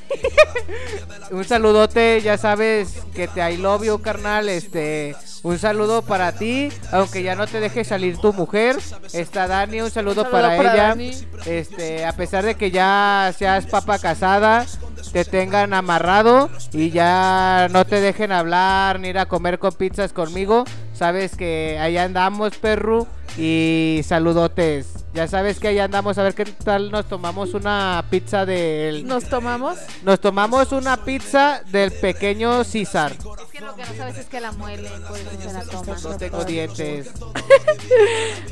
un 1.30 1.44
saludote, 1.44 2.20
ya 2.22 2.38
sabes 2.38 2.94
que 3.14 3.28
te 3.28 3.50
I 3.50 3.56
love 3.56 3.84
you, 3.84 4.00
carnal. 4.00 4.48
Este, 4.48 5.14
un 5.42 5.58
saludo 5.58 6.02
para 6.02 6.32
ti, 6.32 6.70
aunque 6.92 7.22
ya 7.22 7.34
no 7.34 7.46
te 7.46 7.60
deje 7.60 7.84
salir 7.84 8.18
tu 8.18 8.32
mujer. 8.32 8.76
Está 9.12 9.46
Dani, 9.46 9.80
un 9.80 9.90
saludo, 9.90 10.22
saludo 10.22 10.30
para, 10.30 10.56
para 10.56 10.74
ella. 10.74 10.88
Dani. 10.88 11.12
Este, 11.46 12.04
a 12.04 12.12
pesar 12.12 12.44
de 12.44 12.54
que 12.54 12.70
ya 12.70 13.32
seas 13.36 13.66
papa 13.66 13.98
casada, 13.98 14.66
te 15.12 15.24
tengan 15.24 15.72
amarrado 15.74 16.50
y 16.72 16.90
ya 16.90 17.68
no 17.70 17.84
te 17.84 18.00
dejen 18.00 18.32
hablar 18.32 19.00
ni 19.00 19.08
ir 19.08 19.18
a 19.18 19.26
comer 19.26 19.58
con 19.58 19.72
pizzas 19.72 20.12
conmigo. 20.12 20.64
Sabes 20.94 21.36
que 21.36 21.78
allá 21.80 22.04
andamos, 22.04 22.56
perro. 22.56 23.06
Y 23.38 24.00
saludotes. 24.04 25.05
Ya 25.16 25.26
sabes 25.26 25.58
que 25.58 25.68
allá 25.68 25.84
andamos 25.84 26.18
a 26.18 26.22
ver 26.22 26.34
qué 26.34 26.44
tal 26.44 26.90
nos 26.90 27.08
tomamos 27.08 27.54
una 27.54 28.04
pizza 28.10 28.44
del. 28.44 29.06
¿Nos 29.06 29.24
tomamos? 29.24 29.78
Nos 30.02 30.20
tomamos 30.20 30.72
una 30.72 31.02
pizza 31.06 31.62
del 31.72 31.90
pequeño 31.90 32.62
César. 32.64 33.12
Es 33.12 33.50
que 33.50 33.60
lo 33.62 33.74
que 33.74 33.82
no 33.86 33.94
sabes 33.96 34.18
es 34.18 34.26
que 34.26 34.40
la 34.40 34.52
muele, 34.52 34.90
por 35.08 35.16
eso 35.16 35.30
se 35.40 35.52
la 35.54 35.62
toma. 35.64 35.96
No 36.02 36.16
tengo 36.18 36.44
dientes. 36.44 37.12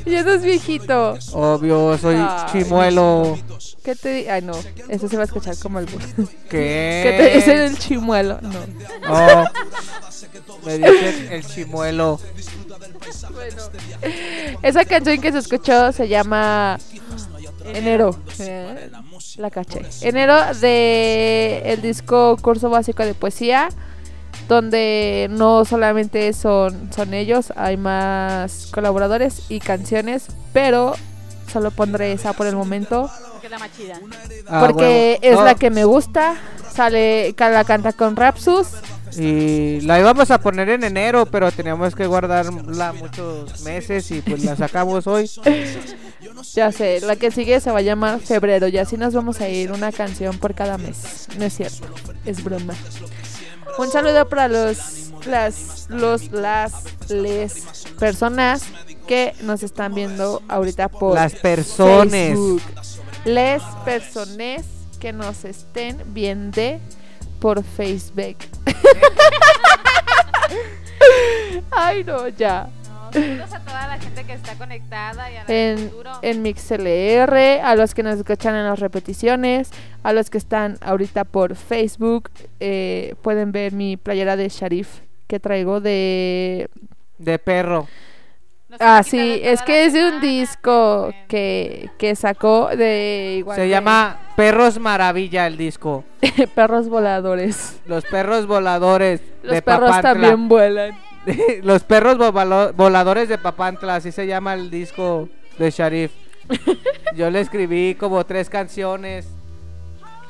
Ya 0.05 0.19
estás 0.19 0.41
viejito. 0.43 1.17
Obvio, 1.33 1.97
soy 1.97 2.15
Ay. 2.15 2.51
chimuelo. 2.51 3.37
¿Qué 3.83 3.95
te 3.95 4.29
Ay, 4.31 4.41
no. 4.41 4.53
Eso 4.89 5.07
se 5.07 5.15
va 5.15 5.23
a 5.23 5.25
escuchar 5.25 5.55
como 5.57 5.79
el 5.79 5.85
bus. 5.85 6.03
¿Qué? 6.49 7.01
¿Qué 7.03 7.15
te 7.17 7.35
dicen 7.35 7.57
el 7.59 7.77
chimuelo? 7.77 8.39
No. 8.41 8.59
Oh, 9.09 9.45
me 10.65 10.77
dicen 10.77 11.27
el 11.31 11.45
chimuelo. 11.45 12.19
Esa 14.61 14.85
canción 14.85 15.19
que 15.21 15.31
se 15.31 15.39
escuchó 15.39 15.91
se 15.91 16.07
llama 16.07 16.77
Enero. 17.65 18.17
Eh, 18.39 18.89
La 19.37 19.49
caché. 19.49 19.85
Enero 20.01 20.37
de 20.61 21.61
el 21.65 21.81
disco 21.81 22.37
Curso 22.41 22.69
Básico 22.69 23.03
de 23.03 23.13
Poesía, 23.13 23.69
donde 24.47 25.27
no 25.31 25.65
solamente 25.65 26.31
son, 26.33 26.91
son 26.93 27.13
ellos, 27.13 27.51
hay 27.55 27.77
más 27.77 28.69
colaboradores 28.71 29.43
y 29.49 29.59
canciones, 29.59 30.27
pero 30.53 30.95
solo 31.51 31.71
pondré 31.71 32.11
esa 32.11 32.33
por 32.33 32.47
el 32.47 32.55
momento. 32.55 33.09
Porque 33.31 33.47
es 33.47 33.51
la 33.51 33.59
más 33.59 33.71
chida. 33.75 33.99
Ah, 34.47 34.63
porque 34.65 35.19
huevo. 35.21 35.33
es 35.33 35.39
No, 35.39 35.45
la 35.45 35.55
que 35.55 35.69
me 35.69 35.85
gusta. 35.85 36.35
Sale, 36.71 37.33
la 37.37 37.63
canta 37.63 37.93
con 37.93 38.15
Rapsus. 38.15 38.67
Y 39.17 39.81
la 39.81 39.99
íbamos 39.99 40.31
a 40.31 40.39
poner 40.39 40.69
en 40.69 40.83
enero, 40.83 41.25
pero 41.25 41.51
teníamos 41.51 41.95
que 41.95 42.05
guardarla 42.07 42.93
muchos 42.93 43.61
meses 43.61 44.09
y 44.11 44.21
pues 44.21 44.43
la 44.43 44.55
sacamos 44.55 45.07
hoy. 45.07 45.29
Ya 46.53 46.71
sé, 46.71 47.01
la 47.01 47.15
que 47.15 47.31
sigue 47.31 47.59
se 47.59 47.71
va 47.71 47.79
a 47.79 47.81
llamar 47.81 48.19
Febrero 48.19 48.67
y 48.67 48.77
así 48.77 48.97
nos 48.97 49.13
vamos 49.13 49.41
a 49.41 49.49
ir 49.49 49.71
una 49.71 49.91
canción 49.91 50.37
por 50.37 50.53
cada 50.53 50.77
mes. 50.77 51.27
No 51.37 51.45
es 51.45 51.55
cierto, 51.55 51.87
es 52.25 52.43
broma. 52.43 52.73
Un 53.77 53.91
saludo 53.91 54.27
para 54.29 54.47
los, 54.47 55.11
las, 55.27 55.87
los, 55.89 56.31
las, 56.31 56.73
les 57.09 57.85
personas 57.99 58.63
que 59.07 59.33
nos 59.43 59.63
están 59.63 59.93
viendo 59.93 60.41
ahorita 60.47 60.89
por 60.89 61.15
Las 61.15 61.35
personas. 61.35 62.11
Facebook. 62.11 62.61
Les 63.25 63.61
personas 63.83 64.65
que 64.99 65.13
nos 65.13 65.45
estén 65.45 66.01
viendo 66.13 66.79
por 67.45 67.63
Facebook. 67.63 68.37
Ay, 71.71 72.03
no, 72.03 72.27
ya. 72.29 72.67
Saludos 73.13 73.53
a 73.53 73.59
toda 73.59 73.87
la 73.87 73.99
gente 73.99 74.23
que 74.23 74.33
está 74.33 74.55
conectada 74.55 75.31
y 75.31 75.35
a 75.35 75.43
la 75.43 75.53
En, 75.53 75.91
en 76.23 76.41
MixLR, 76.41 77.61
a 77.63 77.75
los 77.75 77.93
que 77.93 78.01
nos 78.01 78.17
escuchan 78.17 78.55
en 78.55 78.63
las 78.63 78.79
repeticiones, 78.79 79.69
a 80.01 80.11
los 80.11 80.31
que 80.31 80.39
están 80.39 80.79
ahorita 80.81 81.23
por 81.23 81.55
Facebook, 81.55 82.31
eh, 82.59 83.13
pueden 83.21 83.51
ver 83.51 83.73
mi 83.73 83.95
playera 83.95 84.37
de 84.37 84.49
Sharif 84.49 85.01
que 85.27 85.39
traigo 85.39 85.81
de 85.81 86.67
De 87.19 87.37
perro. 87.37 87.87
Ah, 88.79 89.03
sí, 89.03 89.39
es 89.43 89.61
que 89.61 89.85
es 89.85 89.93
de 89.93 90.07
un 90.09 90.21
disco 90.21 91.13
que, 91.27 91.89
que 91.97 92.15
sacó 92.15 92.69
de 92.75 93.35
igual 93.39 93.55
Se 93.55 93.61
de- 93.63 93.69
llama 93.69 94.19
Perros 94.35 94.79
Maravilla 94.79 95.47
el 95.47 95.57
disco. 95.57 96.03
Perros 96.55 96.89
Voladores. 96.89 97.79
Los 97.85 98.03
perros 98.05 98.45
voladores 98.47 99.21
Los 99.43 99.53
de 99.53 99.61
perros 99.61 99.89
Papantla. 99.89 100.11
también 100.13 100.47
vuelan. 100.47 100.91
Los 101.63 101.83
perros 101.83 102.17
voladores 102.75 103.29
de 103.29 103.37
Papantla, 103.37 103.95
así 103.95 104.11
se 104.11 104.27
llama 104.27 104.53
el 104.53 104.69
disco 104.69 105.29
de 105.57 105.71
Sharif. 105.71 106.11
Yo 107.15 107.29
le 107.31 107.39
escribí 107.41 107.95
como 107.95 108.25
tres 108.25 108.49
canciones. 108.49 109.27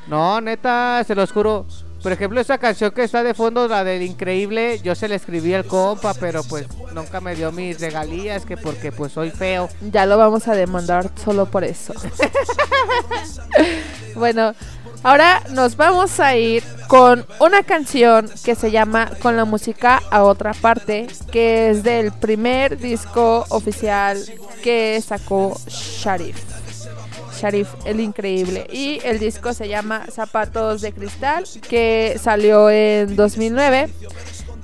No, 0.06 0.40
neta, 0.40 1.02
se 1.04 1.14
los 1.14 1.32
juro. 1.32 1.66
Por 2.02 2.12
ejemplo, 2.12 2.40
esa 2.40 2.58
canción 2.58 2.90
que 2.92 3.02
está 3.02 3.22
de 3.22 3.34
fondo, 3.34 3.66
la 3.68 3.82
del 3.82 4.02
Increíble, 4.02 4.80
yo 4.82 4.94
se 4.94 5.08
la 5.08 5.16
escribí 5.16 5.54
al 5.54 5.64
compa, 5.64 6.14
pero 6.14 6.42
pues 6.44 6.66
nunca 6.94 7.20
me 7.20 7.34
dio 7.34 7.52
mis 7.52 7.80
regalías, 7.80 8.44
que 8.44 8.56
porque 8.56 8.92
pues 8.92 9.12
soy 9.12 9.30
feo. 9.30 9.68
Ya 9.80 10.06
lo 10.06 10.16
vamos 10.18 10.46
a 10.48 10.54
demandar 10.54 11.10
solo 11.22 11.46
por 11.46 11.64
eso. 11.64 11.94
bueno, 14.14 14.54
ahora 15.02 15.42
nos 15.50 15.76
vamos 15.76 16.20
a 16.20 16.36
ir 16.36 16.62
con 16.86 17.26
una 17.40 17.62
canción 17.62 18.30
que 18.44 18.54
se 18.54 18.70
llama 18.70 19.10
Con 19.20 19.36
la 19.36 19.44
música 19.44 20.00
a 20.10 20.22
otra 20.22 20.52
parte, 20.54 21.08
que 21.32 21.70
es 21.70 21.82
del 21.82 22.12
primer 22.12 22.78
disco 22.78 23.44
oficial 23.48 24.18
que 24.62 25.02
sacó 25.04 25.58
Sharif. 25.66 26.55
Sharif 27.36 27.68
el 27.84 28.00
Increíble. 28.00 28.66
Y 28.72 29.00
el 29.04 29.18
disco 29.18 29.52
se 29.52 29.68
llama 29.68 30.06
Zapatos 30.10 30.80
de 30.80 30.92
Cristal, 30.92 31.44
que 31.68 32.18
salió 32.20 32.70
en 32.70 33.16
2009. 33.16 33.88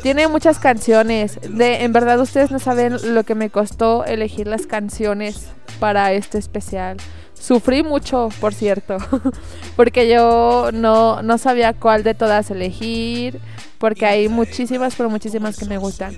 Tiene 0.03 0.27
muchas 0.29 0.59
canciones. 0.59 1.39
De, 1.43 1.85
en 1.85 1.93
verdad 1.93 2.20
ustedes 2.20 2.51
no 2.51 2.59
saben 2.59 3.14
lo 3.14 3.25
que 3.25 3.35
me 3.35 3.51
costó 3.51 4.05
elegir 4.05 4.47
las 4.47 4.66
canciones 4.66 5.49
para 5.79 6.12
este 6.12 6.39
especial. 6.39 6.97
Sufrí 7.35 7.83
mucho, 7.83 8.29
por 8.41 8.55
cierto, 8.55 8.99
porque 9.77 10.09
yo 10.09 10.70
no, 10.73 11.23
no 11.23 11.39
sabía 11.39 11.73
cuál 11.73 12.05
de 12.05 12.14
todas 12.14 12.51
elegir, 12.51 13.41
porque 13.79 14.07
hay 14.07 14.29
muchísimas, 14.29 14.95
pero 14.95 15.11
muchísimas 15.11 15.57
que 15.57 15.64
me 15.64 15.77
gustan. 15.77 16.16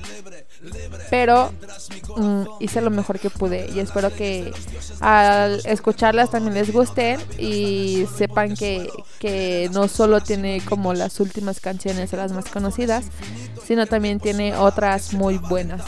Pero 1.11 1.53
mm, 2.17 2.43
hice 2.61 2.81
lo 2.81 2.91
mejor 2.91 3.19
que 3.19 3.31
pude 3.31 3.71
y 3.75 3.81
espero 3.81 4.15
que 4.15 4.53
al 5.01 5.61
escucharlas 5.65 6.31
también 6.31 6.55
les 6.55 6.73
gusten 6.73 7.21
y 7.39 8.07
sepan 8.17 8.55
que, 8.55 8.89
que 9.19 9.69
no 9.73 9.89
solo 9.89 10.21
tiene 10.21 10.63
como 10.65 10.95
las 10.95 11.21
últimas 11.21 11.61
canciones 11.61 12.13
las 12.13 12.33
más 12.33 12.47
conocidas, 12.47 13.07
sino 13.67 13.87
también 13.87 14.21
tiene 14.21 14.57
otras 14.57 15.13
muy 15.13 15.39
buenas. 15.39 15.83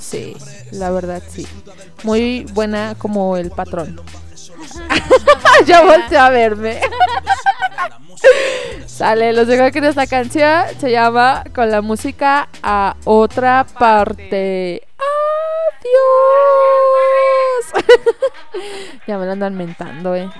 Sí, 0.00 0.36
la 0.70 0.90
verdad 0.90 1.22
sí. 1.28 1.46
Muy 2.02 2.44
buena 2.52 2.94
como 2.96 3.36
el 3.36 3.50
patrón. 3.50 4.00
ya 5.66 5.84
volteé 5.84 6.18
a 6.18 6.30
verme. 6.30 6.80
Sale, 8.86 9.32
los 9.32 9.46
dejo 9.46 9.70
que 9.70 9.86
esta 9.86 10.06
canción 10.06 10.64
se 10.78 10.90
llama 10.90 11.44
Con 11.54 11.70
la 11.70 11.82
música 11.82 12.48
a 12.62 12.96
otra 13.04 13.66
parte. 13.78 14.82
Adiós. 15.78 16.56
ya 19.06 19.18
me 19.18 19.26
lo 19.26 19.32
andan 19.32 19.54
mentando, 19.54 20.14
eh. 20.14 20.30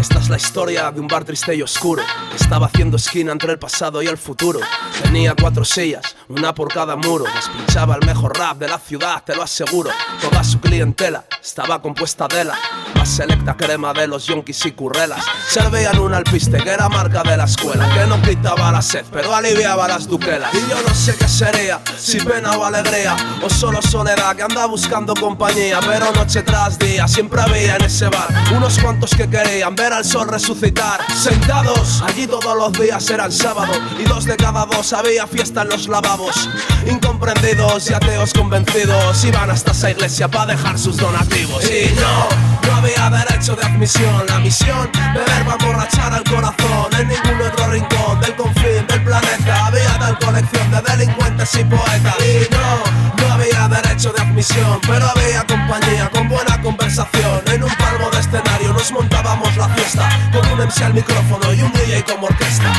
Esta 0.00 0.18
es 0.18 0.28
la 0.28 0.36
historia 0.36 0.90
de 0.90 1.00
un 1.00 1.06
bar 1.06 1.24
triste 1.24 1.54
y 1.54 1.62
oscuro 1.62 2.02
estaba 2.36 2.66
haciendo 2.66 2.96
esquina 2.96 3.32
entre 3.32 3.52
el 3.52 3.58
pasado 3.58 4.02
y 4.02 4.06
el 4.06 4.18
futuro. 4.18 4.60
Tenía 5.02 5.34
cuatro 5.34 5.64
sillas, 5.64 6.16
una 6.28 6.54
por 6.54 6.72
cada 6.72 6.96
muro. 6.96 7.24
Les 7.34 7.48
pinchaba 7.48 7.96
el 7.96 8.06
mejor 8.06 8.38
rap 8.38 8.58
de 8.58 8.68
la 8.68 8.78
ciudad, 8.78 9.22
te 9.24 9.34
lo 9.34 9.42
aseguro. 9.42 9.90
Toda 10.20 10.42
su 10.44 10.60
clientela 10.60 11.24
estaba 11.42 11.80
compuesta 11.80 12.26
de 12.28 12.44
la 12.44 12.58
más 12.94 13.08
selecta 13.08 13.56
crema 13.56 13.92
de 13.92 14.06
los 14.06 14.26
yonkis 14.26 14.66
y 14.66 14.72
currelas. 14.72 15.24
Servían 15.48 15.98
un 15.98 16.14
alpiste 16.14 16.58
que 16.58 16.70
era 16.70 16.88
marca 16.88 17.22
de 17.22 17.36
la 17.36 17.44
escuela, 17.44 17.88
que 17.92 18.06
no 18.06 18.20
quitaba 18.22 18.72
la 18.72 18.82
sed, 18.82 19.04
pero 19.12 19.34
aliviaba 19.34 19.88
las 19.88 20.08
duquelas. 20.08 20.52
Y 20.54 20.70
yo 20.70 20.80
no 20.86 20.94
sé 20.94 21.14
qué 21.16 21.28
sería, 21.28 21.80
si 21.98 22.18
pena 22.18 22.52
o 22.52 22.64
alegría, 22.64 23.16
o 23.42 23.50
solo 23.50 23.82
soledad 23.82 24.36
que 24.36 24.42
anda 24.42 24.66
buscando 24.66 25.14
compañía. 25.14 25.80
Pero 25.80 26.12
noche 26.12 26.42
tras 26.42 26.78
día 26.78 27.06
siempre 27.08 27.40
había 27.40 27.76
en 27.76 27.84
ese 27.84 28.08
bar 28.08 28.28
unos 28.56 28.78
cuantos 28.78 29.10
que 29.10 29.28
querían 29.28 29.74
ver 29.74 29.92
al 29.92 30.04
sol 30.04 30.28
resucitar. 30.28 31.00
Sentados 31.14 32.02
allí 32.02 32.23
todos 32.26 32.56
los 32.56 32.72
días 32.72 33.08
eran 33.10 33.30
sábado 33.30 33.72
y 33.98 34.04
dos 34.04 34.24
de 34.24 34.36
cada 34.36 34.64
dos 34.66 34.92
había 34.92 35.26
fiesta 35.26 35.62
en 35.62 35.68
los 35.68 35.88
lavabos. 35.88 36.48
Incomprendidos 36.88 37.90
y 37.90 37.94
ateos 37.94 38.32
convencidos 38.32 39.24
iban 39.24 39.50
hasta 39.50 39.72
esa 39.72 39.90
iglesia 39.90 40.28
para 40.28 40.54
dejar 40.54 40.78
sus 40.78 40.96
donativos. 40.96 41.64
Y 41.64 41.92
no, 41.94 42.68
no 42.68 42.76
había 42.76 43.10
derecho 43.10 43.56
de 43.56 43.64
admisión. 43.64 44.24
La 44.28 44.38
misión, 44.38 44.90
beber 45.14 45.44
para 45.44 45.52
emborrachar 45.52 46.14
al 46.14 46.24
corazón. 46.24 46.88
En 46.98 47.08
ningún 47.08 47.46
otro 47.46 47.66
rincón 47.68 48.20
del 48.20 48.36
confín 48.36 48.86
del 48.88 49.04
planeta 49.04 49.66
había 49.66 49.98
tal 49.98 50.18
colección 50.18 50.70
de 50.70 50.80
delincuentes 50.82 51.54
y 51.54 51.64
poetas. 51.64 52.16
Y 52.20 52.54
no, 52.54 53.26
no 53.26 53.34
había 53.34 53.68
derecho 53.68 54.12
de 54.12 54.22
admisión, 54.22 54.80
pero 54.86 55.06
había 55.08 55.44
compañía 55.46 56.10
con 56.10 56.28
buena 56.28 56.60
conversación. 56.62 57.42
En 57.46 57.64
un 57.64 57.74
palmo 57.76 58.10
de 58.10 58.20
escenario 58.20 58.72
nos 58.72 58.92
montábamos 58.92 59.56
la 59.56 59.68
fiesta 59.70 60.08
con 60.32 60.46
un 60.52 60.66
MC 60.66 60.82
al 60.82 60.94
micrófono 60.94 61.52
y 61.52 61.62
un 61.62 61.72
DJ 61.72 62.04
como 62.14 62.26
orquesta. 62.28 62.72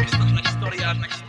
Esta 0.00 0.16
es 0.16 1.25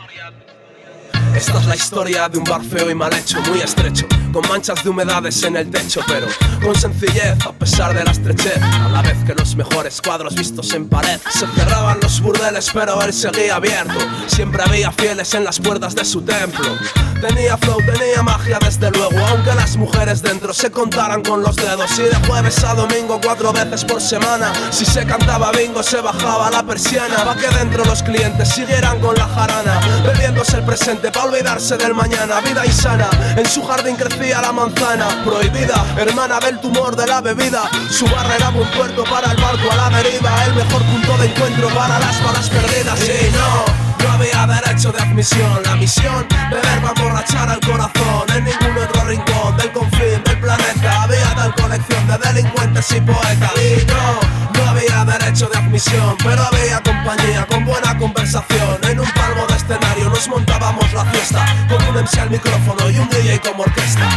de 2.29 2.37
un 2.37 2.43
bar 2.43 2.63
feo 2.63 2.89
y 2.89 2.95
mal 2.95 3.13
hecho, 3.13 3.39
muy 3.41 3.59
estrecho, 3.59 4.05
con 4.33 4.47
manchas 4.49 4.83
de 4.83 4.89
humedades 4.89 5.43
en 5.43 5.55
el 5.55 5.69
techo, 5.69 6.01
pero 6.07 6.27
con 6.61 6.75
sencillez, 6.75 7.37
a 7.45 7.51
pesar 7.51 7.93
de 7.93 8.03
la 8.03 8.11
estrechez, 8.11 8.61
a 8.61 8.89
la 8.89 9.01
vez 9.01 9.17
que 9.25 9.33
los 9.35 9.55
mejores 9.55 10.01
cuadros 10.01 10.35
vistos 10.35 10.73
en 10.73 10.89
pared. 10.89 11.19
Se 11.29 11.47
cerraban 11.47 11.99
los 12.01 12.19
burdeles, 12.21 12.69
pero 12.73 13.01
él 13.01 13.13
seguía 13.13 13.55
abierto. 13.55 13.99
Siempre 14.27 14.63
había 14.63 14.91
fieles 14.91 15.33
en 15.33 15.43
las 15.43 15.59
puertas 15.59 15.95
de 15.95 16.05
su 16.05 16.21
templo. 16.21 16.77
Tenía 17.21 17.57
flow, 17.57 17.77
tenía 17.77 18.21
magia, 18.21 18.59
desde 18.59 18.91
luego, 18.91 19.17
aunque 19.27 19.53
las 19.55 19.75
mujeres 19.75 20.21
dentro 20.21 20.53
se 20.53 20.69
contaran 20.69 21.23
con 21.23 21.41
los 21.41 21.55
dedos. 21.55 21.97
Y 21.97 22.03
de 22.03 22.27
jueves 22.27 22.63
a 22.63 22.75
domingo, 22.75 23.19
cuatro 23.23 23.51
veces 23.53 23.83
por 23.85 24.01
semana, 24.01 24.51
si 24.71 24.85
se 24.85 25.05
cantaba 25.05 25.51
bingo, 25.51 25.81
se 25.81 25.99
bajaba 26.01 26.51
la 26.51 26.63
persiana. 26.63 27.23
Pa' 27.23 27.35
que 27.35 27.49
dentro 27.49 27.83
los 27.85 28.03
clientes 28.03 28.49
siguieran 28.49 28.99
con 28.99 29.15
la 29.15 29.27
jarana, 29.27 29.79
bebiéndose 30.05 30.57
el 30.57 30.63
presente 30.63 31.11
olvidarse 31.23 31.77
del 31.77 31.93
mañana. 31.93 32.39
Vida 32.41 32.65
insana, 32.65 33.09
en 33.35 33.45
su 33.45 33.63
jardín 33.63 33.95
crecía 33.95 34.41
la 34.41 34.51
manzana, 34.51 35.23
prohibida, 35.23 35.85
hermana 35.97 36.39
del 36.39 36.59
tumor 36.59 36.95
de 36.95 37.07
la 37.07 37.21
bebida. 37.21 37.69
Su 37.89 38.05
barra 38.05 38.35
era 38.35 38.49
un 38.49 38.69
puerto 38.71 39.03
para 39.03 39.31
el 39.31 39.41
barco 39.41 39.71
a 39.71 39.75
la 39.89 39.97
deriva, 39.97 40.45
el 40.45 40.53
mejor 40.55 40.83
punto 40.83 41.17
de 41.17 41.27
encuentro 41.27 41.69
para 41.69 41.99
las 41.99 42.23
balas 42.23 42.49
perdidas. 42.49 42.99
Y 43.01 43.31
no. 43.31 43.86
No 44.17 44.23
había 44.23 44.47
derecho 44.47 44.91
de 44.91 44.99
admisión, 44.99 45.61
la 45.63 45.75
misión 45.75 46.27
beber 46.49 46.81
para 46.81 46.89
emborrachar 46.89 47.49
al 47.49 47.59
corazón. 47.59 48.25
En 48.35 48.45
ningún 48.45 48.83
otro 48.83 49.03
rincón 49.03 49.57
del 49.57 49.71
confín 49.71 50.23
del 50.25 50.39
planeta 50.39 51.03
había 51.03 51.35
tal 51.35 51.53
colección 51.53 52.07
de 52.07 52.17
delincuentes 52.17 52.91
y 52.93 53.01
poetas. 53.01 53.51
Y 53.57 53.85
no, 53.85 54.59
no 54.59 54.69
había 54.71 55.05
derecho 55.05 55.47
de 55.49 55.59
admisión, 55.59 56.17
pero 56.23 56.41
había 56.41 56.81
compañía 56.81 57.45
con 57.45 57.63
buena 57.63 57.95
conversación. 57.95 58.79
En 58.89 58.99
un 58.99 59.11
palmo 59.11 59.45
de 59.45 59.55
escenario 59.55 60.09
nos 60.09 60.27
montábamos 60.29 60.91
la 60.93 61.05
fiesta 61.05 61.45
con 61.69 61.83
un 61.83 62.03
MC 62.03 62.17
al 62.17 62.31
micrófono 62.31 62.89
y 62.89 62.97
un 62.97 63.09
DJ 63.09 63.39
como 63.41 63.61
orquesta. 63.61 64.09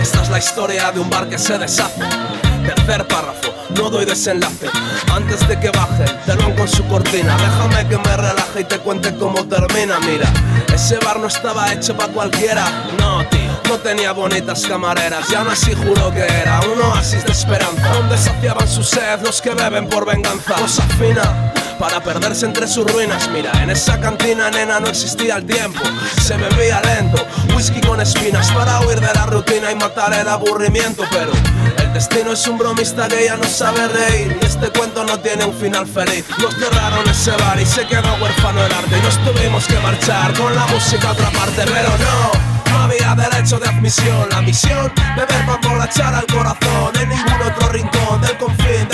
Esta 0.00 0.22
es 0.22 0.28
la 0.28 0.38
historia 0.38 0.90
de 0.90 0.98
un 0.98 1.08
bar 1.08 1.28
que 1.28 1.38
se 1.38 1.56
deshace. 1.56 2.49
Tercer 2.66 3.06
párrafo, 3.06 3.54
no 3.76 3.90
doy 3.90 4.04
desenlace. 4.04 4.68
Antes 5.12 5.46
de 5.48 5.58
que 5.58 5.70
baje 5.70 6.04
el 6.04 6.18
telón 6.20 6.52
con 6.54 6.68
su 6.68 6.86
cortina, 6.86 7.36
déjame 7.36 7.88
que 7.88 7.98
me 7.98 8.16
relaje 8.16 8.60
y 8.60 8.64
te 8.64 8.78
cuente 8.78 9.14
cómo 9.16 9.44
termina. 9.46 9.98
Mira, 10.00 10.30
ese 10.72 10.98
bar 10.98 11.18
no 11.18 11.26
estaba 11.26 11.72
hecho 11.72 11.96
para 11.96 12.12
cualquiera, 12.12 12.64
no, 12.98 13.26
tío. 13.28 13.50
No 13.68 13.78
tenía 13.78 14.10
bonitas 14.10 14.66
camareras 14.66 15.26
y 15.68 15.74
juró 15.74 16.12
que 16.12 16.24
era 16.24 16.60
un 16.60 16.82
oasis 16.82 17.24
de 17.24 17.30
esperanza 17.30 17.88
Donde 17.92 18.18
saciaban 18.18 18.66
su 18.66 18.82
sed 18.82 19.20
los 19.22 19.40
que 19.40 19.50
beben 19.50 19.88
por 19.88 20.04
venganza 20.04 20.54
Cosa 20.54 20.82
fina 20.98 21.52
para 21.80 21.98
perderse 22.00 22.44
entre 22.44 22.68
sus 22.68 22.84
ruinas. 22.92 23.28
Mira, 23.30 23.50
en 23.62 23.70
esa 23.70 23.98
cantina 23.98 24.50
nena 24.50 24.78
no 24.80 24.88
existía 24.88 25.36
el 25.36 25.46
tiempo. 25.46 25.80
Se 26.20 26.36
bebía 26.36 26.80
lento, 26.82 27.26
whisky 27.56 27.80
con 27.80 28.00
espinas 28.00 28.52
Para 28.52 28.80
huir 28.80 29.00
de 29.00 29.12
la 29.14 29.26
rutina 29.26 29.72
y 29.72 29.74
matar 29.76 30.12
el 30.12 30.28
aburrimiento. 30.28 31.04
Pero 31.10 31.32
el 31.78 31.92
destino 31.94 32.32
es 32.32 32.46
un 32.46 32.58
bromista 32.58 33.08
que 33.08 33.24
ya 33.24 33.36
no 33.38 33.44
sabe 33.44 33.88
reír. 33.88 34.38
Y 34.42 34.44
este 34.44 34.68
cuento 34.68 35.04
no 35.04 35.18
tiene 35.20 35.46
un 35.46 35.54
final 35.54 35.86
feliz. 35.86 36.26
Nos 36.38 36.54
cerraron 36.54 37.08
ese 37.08 37.30
bar 37.30 37.58
y 37.58 37.64
se 37.64 37.86
quedó 37.86 38.14
huérfano 38.20 38.62
el 38.64 38.72
arte. 38.72 38.98
Y 38.98 39.00
nos 39.00 39.16
tuvimos 39.24 39.66
que 39.66 39.78
marchar 39.80 40.34
con 40.34 40.54
la 40.54 40.66
música 40.66 41.08
a 41.08 41.12
otra 41.12 41.30
parte. 41.30 41.62
Pero 41.64 41.88
no 41.98 42.50
no 42.70 42.78
había 42.78 43.14
derecho 43.14 43.58
de 43.58 43.68
admisión, 43.68 44.28
la 44.30 44.40
misión 44.42 44.92
beber 45.16 45.44
para 45.44 45.54
emborrachar 45.54 46.14
al 46.14 46.26
corazón. 46.26 46.92
En 47.00 47.08
ningún 47.08 47.42
otro 47.42 47.68
rincón 47.70 48.20
del 48.20 48.36
confín 48.38 48.88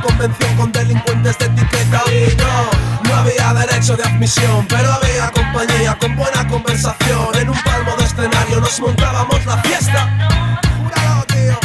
convención 0.00 0.56
con 0.56 0.72
delincuentes 0.72 1.38
de 1.38 1.46
etiqueta. 1.46 2.02
Y 2.10 2.36
no, 2.36 3.08
no 3.08 3.16
había 3.16 3.52
derecho 3.54 3.96
de 3.96 4.04
admisión, 4.04 4.66
pero 4.68 4.92
había 4.92 5.30
compañía 5.30 5.96
con 5.98 6.16
buena 6.16 6.46
conversación. 6.48 7.34
En 7.34 7.50
un 7.50 7.62
palmo 7.62 7.96
de 7.96 8.04
escenario 8.04 8.60
nos 8.60 8.80
montábamos 8.80 9.44
la 9.46 9.56
fiesta. 9.58 10.60
Júralo, 10.78 11.24
tío. 11.26 11.58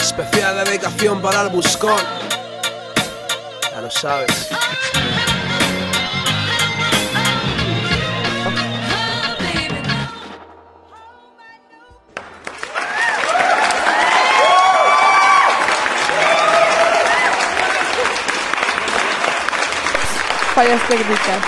Especial 0.00 0.64
dedicación 0.64 1.20
para 1.22 1.42
el 1.42 1.48
buscón. 1.48 1.96
Ya 3.72 3.80
lo 3.80 3.90
sabes. 3.90 4.50
Fallas 20.62 20.88
técnicas. 20.88 21.38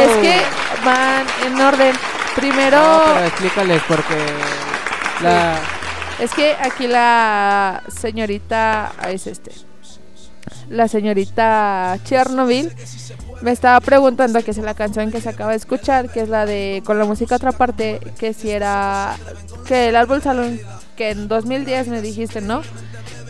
Es 0.00 0.16
que 0.18 0.40
van 0.84 1.26
en 1.46 1.60
orden. 1.60 1.94
Primero. 2.36 2.78
No, 2.78 3.14
pero 3.14 3.26
explícales 3.26 3.82
porque 3.88 4.16
la 5.22 5.58
Es 6.18 6.34
que 6.34 6.54
aquí 6.60 6.86
la 6.88 7.82
señorita 7.88 8.92
ah, 8.98 9.10
es 9.10 9.26
este. 9.26 9.52
La 10.68 10.88
señorita 10.88 11.98
Chernobyl 12.04 12.70
me 13.40 13.50
estaba 13.50 13.80
preguntando 13.80 14.44
que 14.44 14.50
es 14.50 14.58
la 14.58 14.74
canción 14.74 15.10
que 15.10 15.22
se 15.22 15.30
acaba 15.30 15.52
de 15.52 15.56
escuchar, 15.56 16.10
que 16.10 16.20
es 16.20 16.28
la 16.28 16.44
de 16.44 16.82
con 16.84 16.98
la 16.98 17.06
música 17.06 17.36
otra 17.36 17.52
parte, 17.52 17.98
que 18.18 18.34
si 18.34 18.50
era 18.50 19.16
que 19.66 19.88
el 19.88 19.96
árbol 19.96 20.20
salón 20.20 20.60
que 20.96 21.10
en 21.12 21.28
2010 21.28 21.88
me 21.88 22.02
dijiste, 22.02 22.42
¿no? 22.42 22.60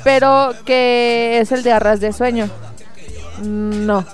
Pero 0.02 0.54
que 0.64 1.38
es 1.40 1.52
el 1.52 1.62
de 1.62 1.70
Arras 1.70 2.00
de 2.00 2.12
Sueño. 2.12 2.50
No. 3.40 4.04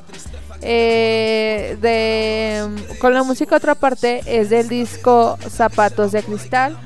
Eh, 0.67 1.77
de 1.83 2.67
con 2.99 3.13
la 3.13 3.23
música 3.23 3.57
otra 3.57 3.75
parte 3.75 4.23
es 4.25 4.49
del 4.49 4.69
disco 4.69 5.37
Zapatos 5.51 6.11
de 6.13 6.23
Cristal 6.23 6.79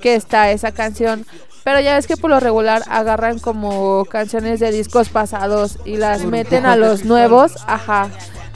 que 0.00 0.16
está 0.16 0.50
esa 0.50 0.72
canción. 0.72 1.24
Pero 1.62 1.78
ya 1.80 1.94
ves 1.94 2.06
que 2.06 2.16
por 2.16 2.30
lo 2.30 2.40
regular 2.40 2.82
agarran 2.88 3.38
como 3.38 4.04
canciones 4.06 4.60
de 4.60 4.72
discos 4.72 5.08
pasados 5.08 5.78
y 5.84 5.96
las 5.96 6.24
meten 6.24 6.66
a 6.66 6.74
los 6.74 7.04
nuevos, 7.04 7.56
ajá. 7.66 8.08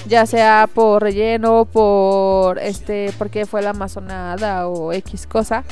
Ya 0.06 0.26
sea 0.26 0.68
por 0.72 1.02
relleno, 1.02 1.64
por 1.66 2.58
este, 2.58 3.12
porque 3.18 3.46
fue 3.46 3.62
la 3.62 3.70
amazonada 3.70 4.68
o 4.68 4.92
X 4.92 5.26
cosa. 5.26 5.64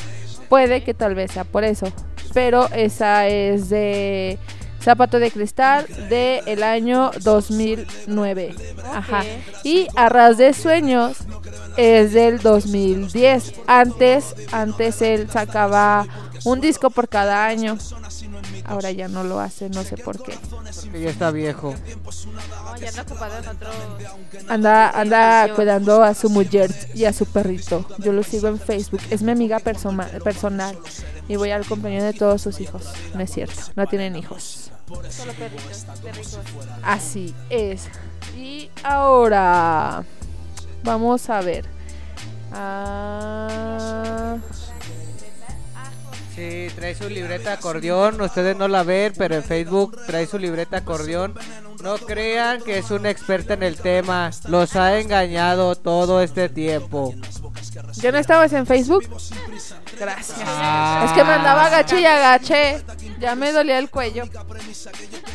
Puede 0.48 0.84
que 0.84 0.94
tal 0.94 1.14
vez 1.14 1.32
sea 1.32 1.44
por 1.44 1.64
eso. 1.64 1.86
Pero 2.32 2.68
esa 2.72 3.26
es 3.26 3.68
de 3.68 4.38
Zapato 4.82 5.18
de 5.18 5.30
Cristal 5.30 5.86
de 6.08 6.42
el 6.46 6.62
año 6.62 7.10
2009. 7.22 8.54
Ajá. 8.92 9.22
Y 9.64 9.86
Arras 9.96 10.36
de 10.38 10.52
Sueños 10.54 11.18
es 11.76 12.12
del 12.12 12.40
2010. 12.40 13.54
Antes, 13.66 14.34
antes 14.50 15.00
él 15.02 15.28
sacaba 15.30 16.06
un 16.44 16.60
disco 16.60 16.90
por 16.90 17.08
cada 17.08 17.46
año. 17.46 17.78
Ahora 18.64 18.90
ya 18.92 19.08
no 19.08 19.24
lo 19.24 19.40
hace, 19.40 19.68
no 19.70 19.82
sé 19.82 19.96
por 19.96 20.22
qué. 20.22 20.36
porque 20.82 21.00
ya 21.02 21.10
está 21.10 21.30
viejo. 21.30 21.74
No, 21.74 22.76
ya 22.76 22.88
anda 22.88 23.02
ocupado 23.02 23.38
en 23.38 23.48
otro. 23.48 23.68
Anda, 24.48 24.90
anda 24.90 25.54
cuidando 25.54 26.02
a 26.02 26.14
su 26.14 26.30
mujer 26.30 26.72
y 26.94 27.04
a 27.04 27.12
su 27.12 27.26
perrito. 27.26 27.84
Yo 27.98 28.12
lo 28.12 28.22
sigo 28.22 28.48
en 28.48 28.58
Facebook. 28.58 29.00
Es 29.10 29.22
mi 29.22 29.32
amiga 29.32 29.58
persona- 29.58 30.08
personal. 30.24 30.78
Y 31.28 31.36
voy 31.36 31.50
al 31.50 31.66
cumpleaños 31.66 32.04
de 32.04 32.12
todos 32.12 32.42
sus 32.42 32.60
hijos. 32.60 32.92
No 33.14 33.20
es 33.20 33.30
cierto, 33.30 33.60
no 33.76 33.86
tienen 33.86 34.16
hijos. 34.16 34.70
Solo 35.10 35.32
perritos, 35.32 35.86
perritos. 36.02 36.38
Así 36.82 37.34
es. 37.48 37.88
Y 38.36 38.70
ahora 38.82 40.04
vamos 40.82 41.30
a 41.30 41.40
ver. 41.40 41.64
Ah, 42.52 44.36
Sí, 46.34 46.68
trae 46.74 46.94
su 46.94 47.10
libreta 47.10 47.52
acordeón. 47.52 48.20
Ustedes 48.20 48.56
no 48.56 48.66
la 48.66 48.82
ven, 48.82 49.12
pero 49.18 49.34
en 49.34 49.42
Facebook 49.42 49.98
trae 50.06 50.26
su 50.26 50.38
libreta 50.38 50.78
acordeón. 50.78 51.34
No 51.82 51.96
crean 51.98 52.62
que 52.62 52.78
es 52.78 52.90
una 52.90 53.10
experta 53.10 53.54
en 53.54 53.62
el 53.62 53.76
tema. 53.76 54.30
Los 54.48 54.76
ha 54.76 55.00
engañado 55.00 55.74
todo 55.74 56.22
este 56.22 56.48
tiempo. 56.48 57.14
¿Ya 57.94 58.12
no 58.12 58.18
estabas 58.18 58.52
en 58.52 58.66
Facebook? 58.66 59.04
Gracias. 59.98 60.38
Ah. 60.44 61.04
Es 61.06 61.12
que 61.12 61.24
me 61.24 61.32
andaba 61.32 61.66
agaché 61.66 62.00
y 62.00 62.06
agaché. 62.06 62.82
Ya 63.18 63.34
me 63.34 63.52
dolía 63.52 63.78
el 63.78 63.90
cuello. 63.90 64.24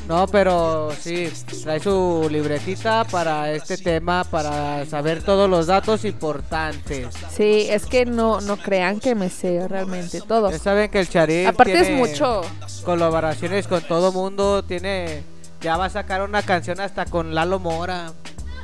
No, 0.07 0.27
pero 0.27 0.91
sí, 0.99 1.29
trae 1.63 1.79
su 1.79 2.27
libretita 2.31 3.03
para 3.05 3.51
este 3.51 3.77
tema, 3.77 4.23
para 4.23 4.85
saber 4.85 5.23
todos 5.23 5.49
los 5.49 5.67
datos 5.67 6.05
importantes. 6.05 7.07
Sí, 7.35 7.67
es 7.69 7.85
que 7.85 8.05
no, 8.05 8.39
no 8.41 8.57
crean 8.57 8.99
que 8.99 9.15
me 9.15 9.29
sé 9.29 9.67
realmente 9.67 10.21
todo. 10.21 10.49
Ya 10.49 10.59
saben 10.59 10.89
que 10.89 10.99
el 10.99 11.09
Charif 11.09 11.47
Aparte 11.49 11.79
es 11.79 11.89
mucho. 11.91 12.41
Colaboraciones 12.85 13.67
con 13.67 13.81
todo 13.81 14.11
mundo, 14.11 14.63
tiene 14.63 15.23
ya 15.61 15.77
va 15.77 15.85
a 15.85 15.89
sacar 15.89 16.21
una 16.21 16.41
canción 16.41 16.79
hasta 16.79 17.05
con 17.05 17.33
Lalo 17.35 17.59
Mora 17.59 18.11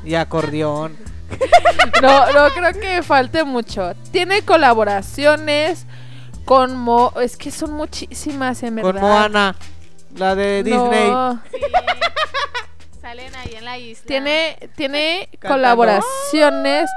y 0.03 0.15
acordeón. 0.15 0.97
No, 2.01 2.31
no 2.31 2.49
creo 2.53 2.73
que 2.79 3.01
falte 3.03 3.43
mucho. 3.43 3.93
Tiene 4.11 4.43
colaboraciones 4.43 5.85
con 6.45 6.75
Mo. 6.77 7.13
Es 7.21 7.37
que 7.37 7.49
son 7.51 7.73
muchísimas, 7.73 8.61
en 8.63 8.75
verdad. 8.75 8.91
Con 8.91 9.01
Moana, 9.01 9.55
la 10.15 10.35
de 10.35 10.63
No. 10.65 10.89
Disney. 10.89 11.61
Salen 13.01 13.35
ahí 13.35 13.55
en 13.55 13.65
la 13.65 13.77
isla. 13.77 14.05
Tiene, 14.05 14.69
tiene 14.75 15.29
Cantando. 15.39 15.55
colaboraciones. 15.55 16.89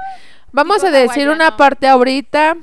Vamos 0.51 0.83
a 0.83 0.91
decir 0.91 1.29
una 1.29 1.57
parte 1.57 1.87
ahorita 1.87 2.57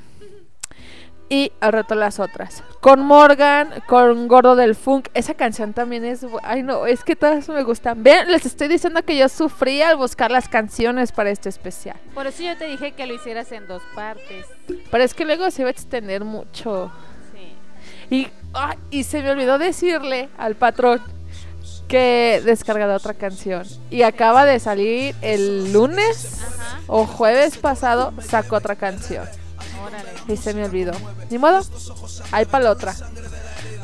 y 1.29 1.51
al 1.59 1.73
rato 1.73 1.95
las 1.95 2.19
otras. 2.19 2.63
Con 2.81 3.01
Morgan, 3.01 3.69
con 3.87 4.27
Gordo 4.27 4.55
del 4.55 4.75
Funk. 4.75 5.09
Esa 5.13 5.33
canción 5.33 5.73
también 5.73 6.05
es. 6.05 6.25
Ay, 6.43 6.63
no, 6.63 6.85
es 6.85 7.03
que 7.03 7.15
todas 7.15 7.49
me 7.49 7.63
gustan. 7.63 8.03
Vean, 8.03 8.31
les 8.31 8.45
estoy 8.45 8.67
diciendo 8.67 9.03
que 9.03 9.17
yo 9.17 9.27
sufrí 9.27 9.81
al 9.81 9.97
buscar 9.97 10.29
las 10.31 10.47
canciones 10.47 11.11
para 11.11 11.31
este 11.31 11.49
especial. 11.49 11.97
Por 12.13 12.27
eso 12.27 12.43
yo 12.43 12.55
te 12.57 12.65
dije 12.65 12.91
que 12.91 13.05
lo 13.07 13.15
hicieras 13.15 13.51
en 13.51 13.67
dos 13.67 13.81
partes. 13.95 14.45
Pero 14.91 15.03
es 15.03 15.13
que 15.13 15.25
luego 15.25 15.49
se 15.49 15.63
iba 15.63 15.69
a 15.69 15.71
extender 15.71 16.23
mucho. 16.23 16.91
Sí. 17.33 18.15
Y, 18.15 18.27
ay, 18.53 18.77
y 18.91 19.03
se 19.03 19.23
me 19.23 19.31
olvidó 19.31 19.57
decirle 19.57 20.29
al 20.37 20.55
patrón 20.55 21.01
que 21.87 22.41
descargara 22.45 22.95
otra 22.95 23.15
canción. 23.15 23.65
Y 23.89 24.03
acaba 24.03 24.45
de 24.45 24.59
salir 24.59 25.15
el 25.21 25.73
lunes 25.73 26.41
o 26.87 27.05
jueves 27.05 27.57
pasado, 27.57 28.13
sacó 28.21 28.57
otra 28.57 28.75
canción. 28.75 29.27
Y 30.27 30.37
se 30.37 30.53
me 30.53 30.65
olvidó. 30.65 30.93
Ni 31.29 31.37
modo, 31.37 31.61
hay 32.31 32.45
para 32.45 32.65
la 32.65 32.71
otra. 32.71 32.95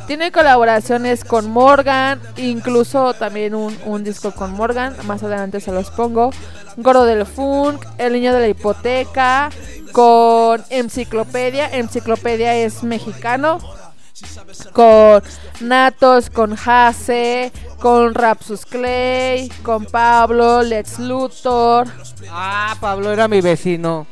Tiene 0.08 0.32
colaboraciones 0.32 1.24
con 1.24 1.50
Morgan, 1.50 2.20
incluso 2.38 3.14
también 3.14 3.56
un, 3.56 3.78
un 3.86 4.04
disco 4.04 4.32
con 4.32 4.52
Morgan, 4.52 4.96
más 5.06 5.24
adelante 5.24 5.60
se 5.62 5.72
los 5.72 5.90
pongo. 5.92 6.32
Gordo 6.78 7.06
del 7.06 7.26
Funk, 7.26 7.86
El 7.98 8.14
Niño 8.14 8.34
de 8.34 8.40
la 8.42 8.48
Hipoteca, 8.48 9.50
con 9.92 10.64
Enciclopedia, 10.70 11.70
Enciclopedia 11.70 12.56
es 12.56 12.84
mexicano, 12.84 13.60
con 14.74 15.22
Natos, 15.62 16.30
con 16.30 16.56
Hase, 16.66 17.52
con 17.80 18.14
Rapsus 18.14 18.66
Clay, 18.66 19.50
con 19.64 19.86
Pablo, 19.86 20.62
Lex 20.62 21.00
Luthor. 21.00 21.88
Ah, 22.30 22.76
Pablo 22.80 23.12
era 23.12 23.28
mi 23.28 23.42
vecino. 23.42 24.08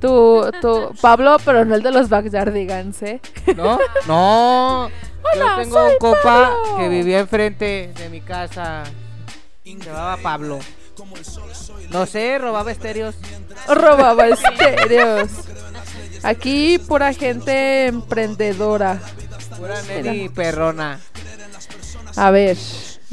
Tú, 0.00 0.48
tú, 0.60 0.94
Pablo, 1.00 1.36
pero 1.44 1.64
no 1.64 1.74
el 1.74 1.82
de 1.82 1.90
los 1.90 2.08
Backyardigans, 2.08 3.02
¿eh? 3.02 3.20
¿No? 3.56 3.78
No. 4.06 4.84
Hola, 4.84 5.56
Yo 5.56 5.62
tengo 5.62 5.74
soy 5.74 5.92
un 6.00 6.16
Pablo. 6.22 6.76
que 6.78 6.88
vivía 6.88 7.18
enfrente 7.18 7.92
de 7.96 8.08
mi 8.08 8.20
casa. 8.20 8.84
Se 9.64 9.74
llamaba 9.76 10.16
Pablo. 10.18 10.58
No 11.90 12.06
sé, 12.06 12.38
robaba 12.38 12.70
estéreos. 12.70 13.14
Robaba 13.68 14.28
estéreos. 14.28 15.28
Aquí 16.22 16.78
pura 16.78 17.12
gente 17.12 17.86
emprendedora. 17.86 19.00
Pura 19.56 19.82
neni 19.82 20.28
perrona. 20.28 21.00
A 22.16 22.30
ver, 22.30 22.56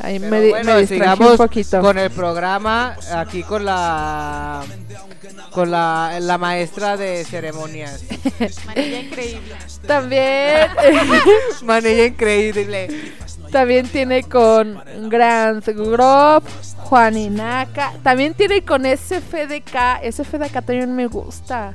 ahí 0.01 0.19
Pero 0.19 0.31
me, 0.31 0.49
bueno, 0.49 0.75
me 0.75 0.87
sigamos 0.87 1.31
un 1.31 1.37
poquito. 1.37 1.79
con 1.81 1.97
el 1.97 2.09
programa 2.11 2.95
aquí 3.13 3.43
con 3.43 3.65
la 3.65 4.63
con 5.51 5.71
la, 5.71 6.17
la 6.19 6.37
maestra 6.37 6.97
de 6.97 7.23
ceremonias. 7.23 8.03
Manilla 8.65 8.99
increíble. 8.99 9.55
También, 9.87 10.67
Manilla 11.63 12.05
increíble. 12.07 12.87
también 13.51 13.87
tiene 13.87 14.23
con 14.23 14.81
Grant 15.09 15.65
Grove, 15.67 16.45
Juan 16.83 17.17
Inaka. 17.17 17.93
También 18.03 18.33
tiene 18.33 18.63
con 18.65 18.83
SFDK. 18.85 20.01
SFDK 20.11 20.51
también 20.65 20.93
me 20.93 21.07
gusta. 21.07 21.71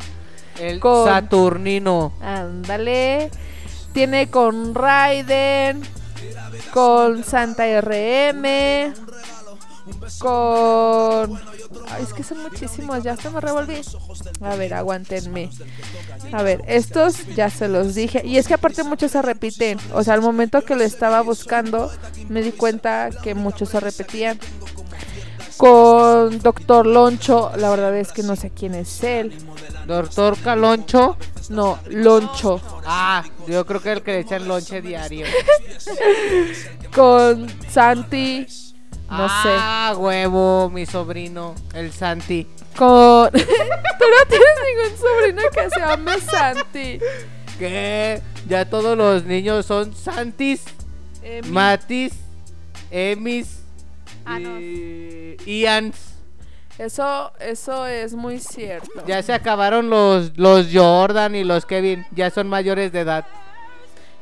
El 0.59 0.79
Con- 0.79 1.07
Saturnino. 1.07 2.12
Ándale. 2.21 3.31
Tiene 3.95 4.29
con 4.31 4.75
Raiden. 4.75 5.81
Con 6.73 7.25
Santa 7.25 7.64
RM. 7.81 8.95
Con. 10.18 11.41
Es 12.01 12.12
que 12.14 12.23
son 12.23 12.43
muchísimos. 12.43 13.03
Ya 13.03 13.16
se 13.16 13.31
me 13.31 13.41
revolví. 13.41 13.81
A 14.41 14.57
ver, 14.57 14.75
aguántenme. 14.75 15.51
A 16.33 16.43
ver, 16.43 16.62
estos 16.66 17.27
ya 17.35 17.51
se 17.51 17.68
los 17.68 17.95
dije. 17.95 18.23
Y 18.25 18.39
es 18.39 18.47
que 18.47 18.55
aparte 18.55 18.85
muchos 18.85 19.12
se 19.12 19.23
repiten. 19.23 19.79
O 19.93 20.05
sea, 20.05 20.14
al 20.14 20.23
momento 20.23 20.62
que 20.62 20.77
lo 20.77 20.85
estaba 20.85 21.21
buscando, 21.23 21.91
me 22.29 22.43
di 22.43 22.53
cuenta 22.53 23.11
que 23.23 23.35
muchos 23.35 23.71
se 23.71 23.81
repetían. 23.81 24.39
Con 25.57 26.39
Doctor 26.39 26.87
Loncho, 26.87 27.53
la 27.57 27.68
verdad 27.68 27.95
es 27.97 28.12
que 28.12 28.23
no 28.23 28.35
sé 28.35 28.51
quién 28.51 28.75
es 28.75 29.03
él. 29.05 29.37
Doctor 29.87 30.37
Caloncho. 30.39 31.16
No, 31.49 31.78
Loncho. 31.89 32.61
Ah, 32.87 33.24
yo 33.49 33.66
creo 33.66 33.83
que 33.83 33.93
el 33.93 34.03
que 34.03 34.12
le 34.12 34.18
echan 34.20 34.47
lonche 34.47 34.81
diario. 34.81 35.26
Con 36.95 37.49
Santi. 37.68 38.47
No 39.11 39.26
ah, 39.28 39.95
huevo, 39.99 40.70
mi 40.70 40.87
sobrino, 40.87 41.57
el 41.74 41.93
Santi. 41.93 42.45
sé. 42.45 42.64
Con. 42.76 43.31
Tú 43.33 43.39
no 43.39 44.28
tienes 44.28 44.57
ningún 44.66 44.99
sobrino 44.99 45.43
que 45.53 45.70
se 45.70 45.81
llame 45.81 46.20
Santi. 46.20 46.99
¿Qué? 47.59 48.22
Ya 48.49 48.64
todos 48.70 48.97
los 48.97 49.24
niños 49.24 49.66
son 49.66 49.95
Santis, 49.97 50.62
Emi. 51.22 51.49
Matis, 51.49 52.12
Emis 52.91 53.59
Ah, 54.24 54.39
no. 54.39 54.61
y 54.61 55.37
Ians. 55.45 55.97
Eso, 56.81 57.31
eso 57.41 57.85
es 57.85 58.14
muy 58.14 58.39
cierto. 58.39 59.05
Ya 59.07 59.22
se 59.22 59.35
acabaron 59.35 59.91
los, 59.91 60.39
los 60.39 60.68
Jordan 60.72 61.35
y 61.35 61.45
los 61.45 61.66
Kevin. 61.66 62.07
Ya 62.12 62.31
son 62.31 62.49
mayores 62.49 62.91
de 62.91 63.01
edad. 63.01 63.26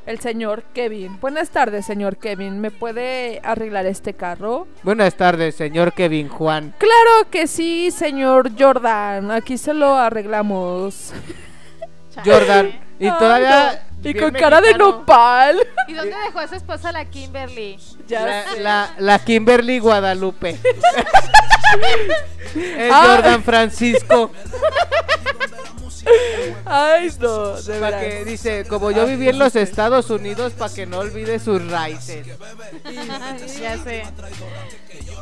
El 0.06 0.18
señor 0.18 0.64
Kevin. 0.74 1.20
Buenas 1.20 1.50
tardes, 1.50 1.86
señor 1.86 2.16
Kevin. 2.16 2.61
¿Me 2.61 2.72
puede 2.72 3.40
arreglar 3.44 3.86
este 3.86 4.12
carro? 4.12 4.66
Buenas 4.82 5.14
tardes, 5.14 5.54
señor 5.54 5.92
Kevin 5.92 6.28
Juan. 6.28 6.74
Claro 6.78 7.30
que 7.30 7.46
sí, 7.46 7.92
señor 7.92 8.50
Jordan. 8.59 9.30
Aquí 9.30 9.56
se 9.56 9.72
lo 9.72 9.94
arreglamos. 9.94 11.12
Jordan. 12.24 12.72
Y 13.00 13.09
todavía. 13.11 13.88
Y 14.03 14.12
bien 14.12 14.24
con 14.24 14.32
cara 14.34 14.61
de 14.61 14.74
nopal. 14.74 15.59
¿Y 15.88 15.92
dónde 15.94 16.14
dejó 16.26 16.38
a 16.38 16.49
su 16.49 16.55
esposa 16.55 16.92
la 16.92 17.05
Kimberly? 17.07 17.78
Ya 18.07 18.24
La, 18.26 18.44
sé. 18.53 18.61
la, 18.61 18.94
la 18.99 19.18
Kimberly 19.18 19.78
Guadalupe. 19.80 20.51
es 22.55 22.90
Ah. 22.92 23.14
Jordan 23.16 23.42
Francisco. 23.42 24.30
Ay, 26.64 27.11
no, 27.20 27.55
de 27.61 27.74
Pa' 27.80 27.90
verdad. 27.90 28.01
que 28.01 28.24
dice, 28.24 28.64
como 28.66 28.90
yo 28.90 29.05
viví 29.07 29.28
en 29.28 29.38
los 29.38 29.55
Estados 29.57 30.09
Unidos, 30.11 30.53
para 30.55 30.72
que 30.72 30.86
no 30.86 30.99
olvide 31.01 31.38
sus 31.38 31.70
raíces. 31.70 32.26
ya 33.61 33.76
sé. 33.78 34.05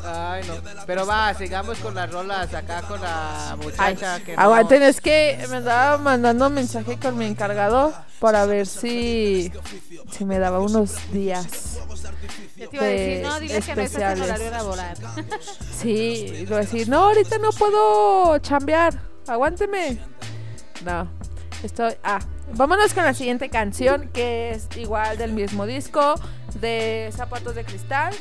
Ay, 0.06 0.42
no. 0.46 0.54
Pero 0.86 1.06
va, 1.06 1.34
sigamos 1.34 1.78
con 1.78 1.94
las 1.94 2.10
rolas 2.10 2.52
acá 2.54 2.82
con 2.82 3.00
la 3.00 3.52
Ay, 3.52 3.56
muchacha 3.58 4.20
que 4.20 4.36
no- 4.36 4.42
aguanten, 4.42 4.82
es 4.82 5.00
que 5.00 5.44
me 5.50 5.56
andaba 5.56 5.98
mandando 5.98 6.48
mensaje 6.50 6.98
con 6.98 7.18
mi 7.18 7.26
encargado 7.26 7.92
para 8.20 8.46
ver 8.46 8.66
si, 8.66 9.52
si 10.10 10.24
me 10.24 10.38
daba 10.38 10.60
unos 10.60 11.10
días. 11.12 11.78
Yo 12.56 12.68
te 12.70 12.76
iba 12.76 12.84
a 12.84 12.88
decir, 12.88 13.16
de 13.18 13.22
no, 13.22 13.40
dile 13.40 13.48
que 13.48 13.54
no 13.54 13.58
estás 13.60 13.68
en 13.78 13.80
especiales. 13.84 14.24
horario 14.24 14.50
laboral. 14.50 14.96
Sí, 15.80 16.44
voy 16.48 16.56
a 16.56 16.60
decir, 16.60 16.88
no, 16.88 17.04
ahorita 17.04 17.36
no 17.38 17.50
puedo 17.50 18.38
chambear, 18.38 18.98
aguánteme. 19.26 19.98
No, 20.84 21.06
estoy... 21.62 21.94
Ah, 22.02 22.18
vámonos 22.54 22.94
con 22.94 23.04
la 23.04 23.12
siguiente 23.12 23.50
canción, 23.50 24.08
que 24.12 24.52
es 24.52 24.68
igual 24.76 25.18
del 25.18 25.32
mismo 25.32 25.66
disco, 25.66 26.14
de 26.60 27.10
Zapatos 27.14 27.54
de 27.54 27.64
Cristal. 27.64 28.14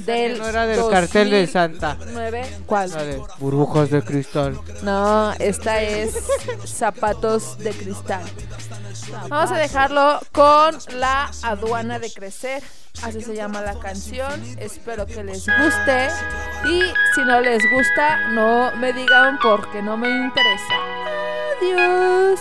Del 0.00 0.38
no 0.38 0.48
era 0.48 0.66
del 0.66 0.80
cartel 0.90 1.30
de 1.30 1.46
Santa. 1.46 1.94
2009. 1.94 2.46
¿Cuál? 2.66 2.90
La 2.90 3.04
de 3.04 3.22
burbujas 3.38 3.90
de 3.90 4.02
cristal. 4.02 4.58
No, 4.82 5.32
esta 5.38 5.80
es 5.80 6.18
Zapatos 6.64 7.58
de 7.58 7.70
Cristal. 7.70 8.24
Vamos 9.28 9.52
a 9.52 9.56
dejarlo 9.56 10.18
con 10.32 10.76
la 10.98 11.30
aduana 11.42 12.00
de 12.00 12.12
crecer. 12.12 12.62
Así 13.02 13.20
se 13.20 13.36
llama 13.36 13.62
la 13.62 13.78
canción. 13.78 14.42
Espero 14.58 15.06
que 15.06 15.22
les 15.22 15.46
guste. 15.46 16.08
Y 16.64 16.82
si 17.14 17.20
no 17.24 17.40
les 17.40 17.62
gusta, 17.70 18.28
no 18.30 18.74
me 18.76 18.92
digan 18.92 19.38
porque 19.40 19.80
no 19.80 19.96
me 19.96 20.08
interesa. 20.08 20.74
Adiós. 21.58 22.40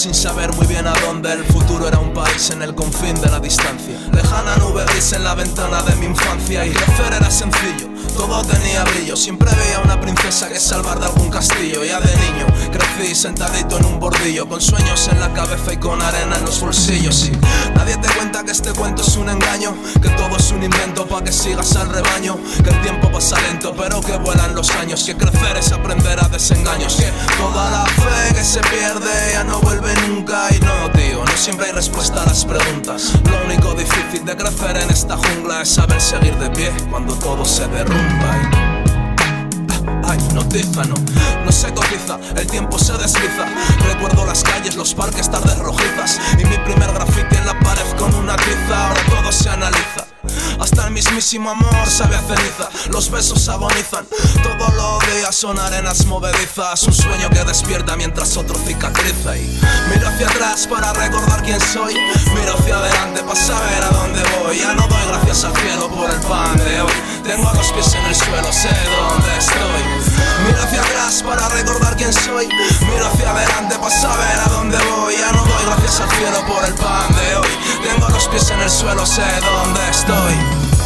Sin 0.00 0.14
saber 0.14 0.50
muy 0.54 0.66
bien 0.66 0.86
a 0.86 0.94
dónde. 1.04 1.30
El 1.30 1.44
futuro 1.44 1.86
era 1.86 1.98
un 1.98 2.14
país 2.14 2.48
en 2.52 2.62
el 2.62 2.74
confín 2.74 3.20
de 3.20 3.28
la 3.28 3.38
distancia. 3.38 3.98
Lejana 4.14 4.56
nube 4.56 4.82
gris 4.86 5.12
en 5.12 5.24
la 5.24 5.34
ventana 5.34 5.82
de 5.82 5.94
mi 5.96 6.06
infancia. 6.06 6.64
Y 6.64 6.70
crecer 6.70 7.12
era 7.12 7.30
sencillo 7.30 7.99
todo 8.10 8.42
tenía 8.44 8.84
brillo 8.84 9.16
siempre 9.16 9.50
veía 9.54 9.80
una 9.80 10.00
princesa 10.00 10.48
que 10.48 10.58
salvar 10.58 10.98
de 10.98 11.06
algún 11.06 11.30
castillo. 11.30 11.84
Ya 11.84 12.00
de 12.00 12.14
niño 12.16 12.46
crecí 12.72 13.14
sentadito 13.14 13.78
en 13.78 13.84
un 13.84 14.00
bordillo 14.00 14.48
con 14.48 14.60
sueños 14.60 15.08
en 15.08 15.20
la 15.20 15.32
cabeza 15.32 15.72
y 15.72 15.76
con 15.76 16.00
arena 16.00 16.36
en 16.36 16.44
los 16.44 16.60
bolsillos 16.60 17.26
y 17.26 17.30
nadie 17.74 17.96
te 17.96 18.08
cuenta 18.14 18.44
que 18.44 18.52
este 18.52 18.72
cuento 18.72 19.02
es 19.02 19.16
un 19.16 19.28
engaño 19.28 19.74
que 20.00 20.08
todo 20.10 20.36
es 20.36 20.50
un 20.52 20.62
invento 20.62 21.06
para 21.06 21.24
que 21.24 21.32
sigas 21.32 21.74
al 21.76 21.88
rebaño 21.88 22.38
que 22.62 22.70
el 22.70 22.80
tiempo 22.82 23.10
pasa 23.10 23.40
lento 23.40 23.74
pero 23.76 24.00
que 24.00 24.16
vuelan 24.18 24.54
los 24.54 24.70
años 24.70 25.04
que 25.04 25.16
crecer 25.16 25.56
es 25.56 25.72
aprender 25.72 26.18
a 26.22 26.28
desengaños 26.28 26.96
que 26.96 27.10
toda 27.36 27.70
la 27.70 27.86
fe 27.86 28.34
que 28.34 28.44
se 28.44 28.60
pierde 28.60 29.32
ya 29.32 29.44
no 29.44 29.60
vuelve 29.60 29.92
nunca. 30.08 30.48
Y 30.50 30.60
no 30.60 30.90
tío 30.92 31.24
no 31.24 31.36
siempre 31.36 31.66
hay 31.66 31.72
respuesta 31.72 32.22
a 32.22 32.26
las 32.26 32.44
preguntas. 32.44 33.12
Lo 33.30 33.44
único 33.44 33.74
difícil 33.74 34.24
de 34.24 34.36
crecer 34.36 34.76
en 34.76 34.90
esta 34.90 35.16
jungla 35.16 35.62
es 35.62 35.68
saber 35.70 36.00
seguir 36.00 36.36
de 36.36 36.50
pie 36.50 36.72
cuando 36.90 37.14
todo 37.14 37.44
se 37.44 37.66
derrumba 37.68 38.09
Ay, 40.04 40.18
notiza, 40.34 40.84
no, 40.84 40.94
no 41.44 41.52
se 41.52 41.72
cotiza, 41.72 42.18
el 42.36 42.46
tiempo 42.46 42.78
se 42.78 42.92
desliza. 42.94 43.46
Recuerdo 43.92 44.26
las 44.26 44.42
calles, 44.42 44.76
los 44.76 44.94
parques, 44.94 45.30
tardes 45.30 45.58
rojizas. 45.58 46.20
Y 46.38 46.44
mi 46.44 46.58
primer 46.58 46.92
grafiti 46.92 47.36
en 47.36 47.46
la 47.46 47.58
pared 47.60 47.86
con 47.98 48.14
una 48.14 48.36
tiza. 48.36 48.88
Ahora 48.88 49.00
todo 49.08 49.32
se 49.32 49.48
analiza 49.48 50.09
hasta 50.58 50.86
el 50.86 50.92
mismísimo 50.92 51.50
amor 51.50 51.88
sabe 51.88 52.16
a 52.16 52.20
ceniza. 52.20 52.68
Los 52.90 53.10
besos 53.10 53.48
agonizan, 53.48 54.06
todos 54.42 54.74
los 54.74 55.14
días 55.14 55.34
son 55.34 55.58
arenas 55.58 56.04
movedizas. 56.06 56.82
Un 56.84 56.92
sueño 56.92 57.30
que 57.30 57.44
despierta 57.44 57.96
mientras 57.96 58.36
otro 58.36 58.58
cicatriza. 58.66 59.36
Y 59.36 59.60
miro 59.92 60.08
hacia 60.08 60.28
atrás 60.28 60.66
para 60.66 60.92
recordar 60.92 61.42
quién 61.42 61.60
soy. 61.60 61.94
Miro 62.34 62.54
hacia 62.58 62.76
adelante 62.76 63.22
para 63.22 63.40
saber 63.40 63.84
a 63.84 63.90
dónde 63.90 64.22
voy. 64.38 64.58
Ya 64.58 64.74
no 64.74 64.86
doy 64.86 65.06
gracias 65.08 65.44
al 65.44 65.56
cielo 65.56 65.88
por 65.88 66.10
el 66.10 66.20
pan 66.20 66.56
de 66.58 66.82
hoy. 66.82 66.92
Tengo 67.24 67.52
los 67.52 67.72
pies 67.72 67.94
en 67.94 68.06
el 68.06 68.14
suelo, 68.14 68.52
sé 68.52 68.68
dónde 68.68 69.36
estoy. 69.38 69.82
Miro 70.46 70.62
hacia 70.62 70.80
atrás 70.80 71.22
para 71.22 71.48
recordar 71.48 71.96
quién 71.96 72.12
soy. 72.12 72.48
Miro 72.48 73.06
hacia 73.06 73.30
adelante 73.30 73.76
para 73.78 73.94
saber 73.94 74.38
a 74.44 74.48
dónde 74.48 74.78
voy. 74.78 75.14
Ya 75.16 75.32
no 75.32 75.44
doy 75.44 75.64
gracias 75.66 76.00
al 76.00 76.10
cielo 76.10 76.44
por 76.46 76.64
el 76.64 76.74
pan 76.74 77.14
de 77.14 77.36
hoy. 77.36 77.48
Tengo 77.82 78.08
los 78.08 78.28
pies 78.28 78.50
en 78.50 78.60
el 78.60 78.70
suelo, 78.70 79.06
sé 79.06 79.22
dónde 79.40 79.80
estoy. 79.90 80.19
boy. 80.20 80.79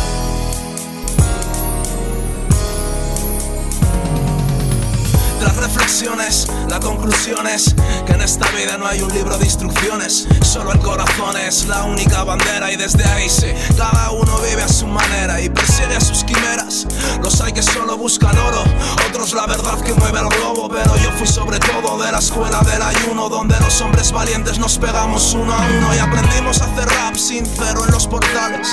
Tras 5.44 5.56
reflexiones, 5.56 6.46
la 6.70 6.80
conclusión 6.80 7.46
es 7.46 7.74
que 8.06 8.14
en 8.14 8.22
esta 8.22 8.48
vida 8.52 8.78
no 8.78 8.86
hay 8.86 9.02
un 9.02 9.12
libro 9.12 9.36
de 9.36 9.44
instrucciones, 9.44 10.26
solo 10.40 10.72
el 10.72 10.78
corazón 10.78 11.36
es 11.36 11.66
la 11.66 11.84
única 11.84 12.24
bandera 12.24 12.72
y 12.72 12.76
desde 12.76 13.04
ahí 13.04 13.28
sí, 13.28 13.48
cada 13.76 14.10
uno 14.12 14.38
vive 14.38 14.62
a 14.62 14.68
su 14.68 14.86
manera 14.86 15.42
y 15.42 15.50
persigue 15.50 16.00
sus 16.00 16.24
quimeras. 16.24 16.86
Los 17.22 17.42
hay 17.42 17.52
que 17.52 17.62
solo 17.62 17.98
buscan 17.98 18.34
oro, 18.38 18.64
otros 19.06 19.34
la 19.34 19.46
verdad 19.46 19.78
que 19.82 19.92
mueve 19.92 20.18
el 20.18 20.28
globo, 20.28 20.66
pero 20.70 20.96
yo 20.96 21.10
fui 21.18 21.26
sobre 21.26 21.58
todo 21.58 22.02
de 22.02 22.10
la 22.10 22.20
escuela 22.20 22.60
del 22.62 22.80
ayuno, 22.80 23.28
donde 23.28 23.60
los 23.60 23.82
hombres 23.82 24.12
valientes 24.12 24.58
nos 24.58 24.78
pegamos 24.78 25.34
uno 25.34 25.52
a 25.52 25.58
uno 25.76 25.94
y 25.94 25.98
aprendimos 25.98 26.62
a 26.62 26.72
hacer 26.72 26.88
rap 26.88 27.16
sincero 27.16 27.84
en 27.84 27.90
los 27.90 28.06
portales, 28.06 28.68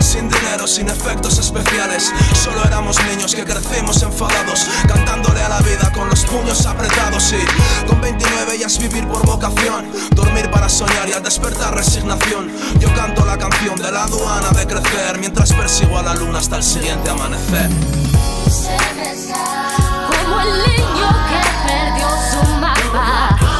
sin 0.00 0.30
dinero, 0.30 0.66
sin 0.66 0.88
efectos 0.88 1.38
especiales, 1.38 2.10
solo 2.32 2.64
éramos 2.64 2.96
niños 3.10 3.34
que 3.34 3.44
crecimos 3.44 4.02
enfadados, 4.02 4.66
cantándole 4.88 5.42
a 5.42 5.50
la 5.50 5.60
vida 5.60 5.92
con 5.92 6.13
los 6.14 6.24
puños 6.26 6.64
apretados 6.64 7.32
y 7.32 7.86
con 7.88 8.00
29 8.00 8.56
ya 8.56 8.68
es 8.68 8.78
vivir 8.78 9.04
por 9.08 9.26
vocación, 9.26 9.90
dormir 10.14 10.48
para 10.48 10.68
soñar 10.68 11.08
y 11.08 11.12
al 11.12 11.24
despertar 11.24 11.74
resignación. 11.74 12.52
Yo 12.78 12.88
canto 12.94 13.24
la 13.24 13.36
canción 13.36 13.74
de 13.74 13.90
la 13.90 14.04
aduana 14.04 14.50
de 14.50 14.64
crecer 14.64 15.18
mientras 15.18 15.52
persigo 15.52 15.98
a 15.98 16.04
la 16.04 16.14
luna 16.14 16.38
hasta 16.38 16.56
el 16.58 16.62
siguiente 16.62 17.10
amanecer. 17.10 17.68
Como 20.06 20.40
el 20.40 20.58
niño 20.68 21.08
que 21.28 21.66
perdió 21.66 22.08
su 22.30 22.60
mapa. 22.60 23.53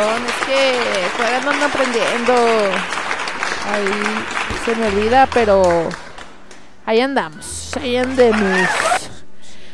Es 0.00 0.46
que 0.46 1.44
no 1.44 1.50
ando 1.50 1.66
aprendiendo. 1.66 2.32
Ahí 3.66 3.90
se 4.64 4.74
me 4.74 4.86
olvida, 4.86 5.26
pero 5.26 5.90
ahí 6.86 7.00
andamos, 7.00 7.76
ahí 7.76 7.96
andemos. 7.96 8.68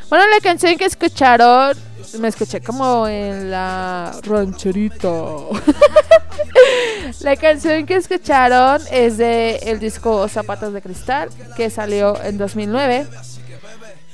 Bueno, 0.09 0.27
la 0.27 0.41
canción 0.41 0.77
que 0.77 0.85
escucharon, 0.85 1.77
me 2.18 2.29
escuché 2.29 2.61
como 2.61 3.07
en 3.07 3.53
la 3.53 4.18
rancherita. 4.22 5.09
la 7.20 7.37
canción 7.37 7.87
que 7.87 7.95
escucharon 7.95 8.83
es 8.91 9.18
de 9.18 9.59
el 9.59 9.79
disco 9.79 10.27
Zapatos 10.29 10.72
de 10.72 10.83
Cristal, 10.83 11.29
que 11.57 11.70
salió 11.70 12.20
en 12.22 12.37
2009 12.37 13.07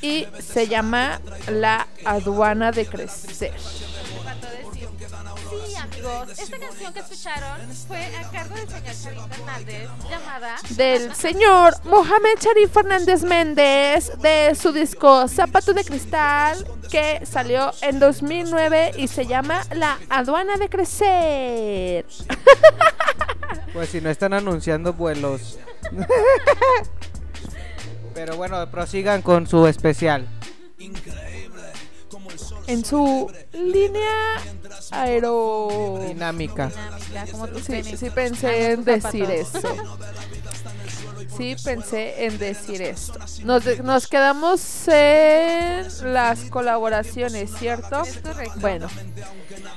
y 0.02 0.26
se 0.40 0.68
llama 0.68 1.22
La 1.48 1.86
aduana 2.04 2.70
de 2.70 2.84
crecer. 2.84 3.54
Amigos, 6.02 6.36
esta 6.36 6.58
canción 6.58 6.92
que 6.92 6.98
escucharon 6.98 7.72
fue 7.86 8.04
a 8.16 8.28
cargo 8.30 8.56
del 8.56 8.68
señor 8.68 8.94
Charito 9.02 9.28
Hernández, 9.34 9.88
llamada 10.10 10.56
Del 10.70 11.14
señor 11.14 11.74
Mohamed 11.84 12.38
Sharif 12.40 12.72
Fernández 12.72 13.22
Méndez 13.22 14.10
de 14.20 14.52
su 14.56 14.72
disco 14.72 15.28
Zapatos 15.28 15.74
de 15.76 15.84
Cristal 15.84 16.66
que 16.90 17.24
salió 17.24 17.70
en 17.82 18.00
2009 18.00 18.94
y 18.96 19.06
se 19.06 19.26
llama 19.26 19.62
La 19.74 19.98
aduana 20.08 20.56
de 20.56 20.68
crecer. 20.68 22.06
Pues 23.72 23.88
si 23.88 24.02
no 24.02 24.10
están 24.10 24.34
anunciando 24.34 24.92
vuelos. 24.92 25.58
Pero 28.14 28.36
bueno, 28.36 28.70
prosigan 28.70 29.22
con 29.22 29.46
su 29.46 29.66
especial. 29.66 30.28
En 32.66 32.84
su 32.84 33.30
línea 33.52 34.40
Dinámica. 36.08 36.68
dinámica, 36.68 36.72
como 37.32 37.48
tus 37.48 37.64
Sí, 37.64 37.82
sí 37.96 38.10
pensé 38.10 38.72
en 38.72 38.84
decir 38.84 39.30
eso. 39.30 39.60
Sí 41.36 41.56
pensé 41.64 42.24
en 42.26 42.38
decir 42.38 42.82
esto. 42.82 43.18
Nos, 43.44 43.64
de- 43.64 43.82
nos 43.82 44.06
quedamos 44.06 44.60
en 44.88 46.12
las 46.12 46.40
colaboraciones, 46.50 47.50
¿cierto? 47.58 48.02
Bueno, 48.56 48.88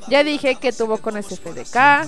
ya 0.10 0.24
dije 0.24 0.56
que 0.56 0.72
tuvo 0.74 0.98
con 0.98 1.22
SFDK. 1.22 2.08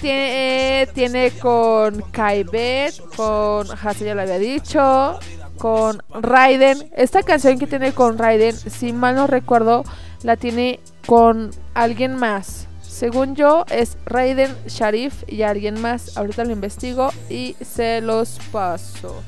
Tiene, 0.00 0.88
tiene 0.94 1.30
con 1.32 2.00
Kaibet, 2.10 2.98
con 3.16 3.68
Hase 3.70 4.04
ya 4.04 4.14
lo 4.14 4.22
había 4.22 4.38
dicho, 4.38 5.18
con 5.62 6.02
Raiden. 6.10 6.90
Esta 6.96 7.22
canción 7.22 7.56
que 7.56 7.68
tiene 7.68 7.92
con 7.92 8.18
Raiden, 8.18 8.56
si 8.56 8.92
mal 8.92 9.14
no 9.14 9.28
recuerdo, 9.28 9.84
la 10.24 10.36
tiene 10.36 10.80
con 11.06 11.52
alguien 11.72 12.16
más. 12.16 12.66
Según 12.80 13.36
yo, 13.36 13.64
es 13.70 13.96
Raiden 14.04 14.52
Sharif 14.66 15.22
y 15.28 15.42
alguien 15.42 15.80
más. 15.80 16.16
Ahorita 16.16 16.44
lo 16.44 16.50
investigo 16.50 17.12
y 17.30 17.54
se 17.60 18.00
los 18.00 18.40
paso. 18.50 19.22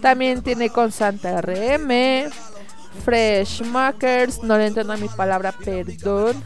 También 0.00 0.42
tiene 0.42 0.70
con 0.70 0.92
Santa 0.92 1.40
RM, 1.40 2.30
Fresh 3.04 3.62
Makers, 3.62 4.44
no 4.44 4.58
le 4.58 4.68
entiendo 4.68 4.92
a 4.92 4.96
mi 4.96 5.08
palabra, 5.08 5.50
perdón. 5.50 6.40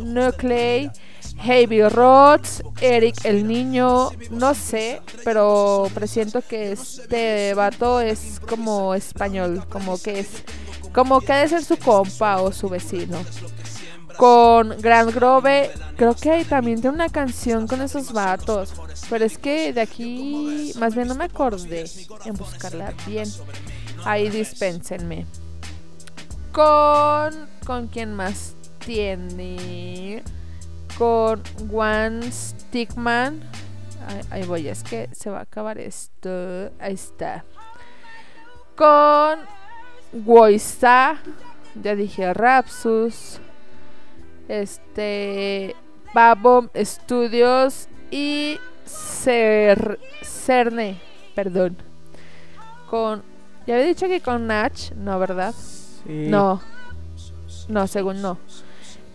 Nuclei, 0.00 0.90
Heavy 1.38 1.82
Rods, 1.88 2.62
Eric 2.80 3.24
el 3.24 3.46
Niño, 3.46 4.10
no 4.30 4.54
sé, 4.54 5.00
pero 5.24 5.88
presiento 5.94 6.42
que 6.42 6.72
este 6.72 7.54
vato 7.54 8.00
es 8.00 8.40
como 8.40 8.94
español, 8.94 9.64
como 9.68 10.00
que 10.00 10.20
es, 10.20 10.28
como 10.92 11.20
que 11.20 11.32
ha 11.32 11.38
de 11.38 11.48
ser 11.48 11.64
su 11.64 11.76
compa 11.76 12.42
o 12.42 12.52
su 12.52 12.68
vecino. 12.68 13.18
Con 14.16 14.74
Grand 14.80 15.14
Grove, 15.14 15.70
creo 15.96 16.14
que 16.14 16.44
también 16.46 16.80
tiene 16.80 16.94
una 16.94 17.10
canción 17.10 17.66
con 17.66 17.82
esos 17.82 18.12
vatos, 18.12 18.72
pero 19.10 19.26
es 19.26 19.36
que 19.36 19.74
de 19.74 19.82
aquí 19.82 20.72
más 20.78 20.94
bien 20.94 21.06
no 21.08 21.14
me 21.14 21.24
acordé 21.24 21.84
en 22.24 22.34
buscarla 22.34 22.94
bien. 23.06 23.28
Ahí 24.04 24.30
dispénsenme. 24.30 25.26
Con. 26.52 27.56
¿Con 27.66 27.88
quién 27.88 28.14
más 28.14 28.54
tiene? 28.78 30.22
Con 30.98 31.42
One 31.72 32.30
Stickman. 32.30 33.42
Ahí, 34.06 34.20
ahí 34.30 34.42
voy, 34.44 34.68
es 34.68 34.82
que 34.82 35.08
se 35.12 35.30
va 35.30 35.38
a 35.38 35.42
acabar 35.42 35.78
esto. 35.78 36.70
Ahí 36.78 36.94
está. 36.94 37.44
Con 38.76 39.40
Woisa. 40.12 41.18
Ya 41.82 41.94
dije 41.94 42.32
Rapsus. 42.32 43.40
Este. 44.48 45.74
Babom 46.14 46.68
Studios. 46.74 47.88
Y 48.10 48.58
Cer, 48.86 49.98
Cerne. 50.22 51.00
Perdón. 51.34 51.76
Con. 52.88 53.22
Ya 53.66 53.74
había 53.74 53.86
dicho 53.86 54.06
que 54.06 54.20
con 54.20 54.46
Nach, 54.46 54.92
no, 54.94 55.18
¿verdad? 55.18 55.52
Sí. 55.52 56.28
No. 56.28 56.62
No, 57.68 57.86
según 57.88 58.22
no. 58.22 58.38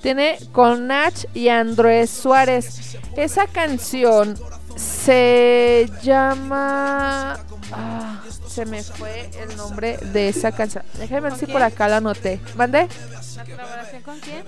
Tiene 0.02 0.38
con 0.52 0.88
Nach 0.88 1.16
y 1.34 1.50
Andrés 1.50 2.10
Suárez. 2.10 2.98
Esa 3.16 3.48
canción 3.48 4.36
se 4.76 5.90
llama. 6.02 7.38
Ah, 7.72 8.22
se 8.48 8.66
me 8.66 8.84
fue 8.84 9.30
el 9.40 9.56
nombre 9.56 9.98
de 9.98 10.30
esa 10.30 10.52
canción. 10.52 10.84
Déjame 10.98 11.22
ver 11.22 11.36
si 11.36 11.46
por 11.46 11.62
acá 11.62 11.88
la 11.88 11.98
anoté. 11.98 12.40
¿Mande? 12.56 12.88
¿La 13.36 13.46
colaboración 13.46 14.02
con 14.02 14.20
quién? 14.20 14.44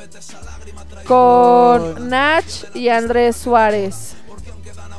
Con 1.06 2.10
Nach 2.10 2.76
y 2.76 2.90
Andrés 2.90 3.38
Suárez. 3.38 4.16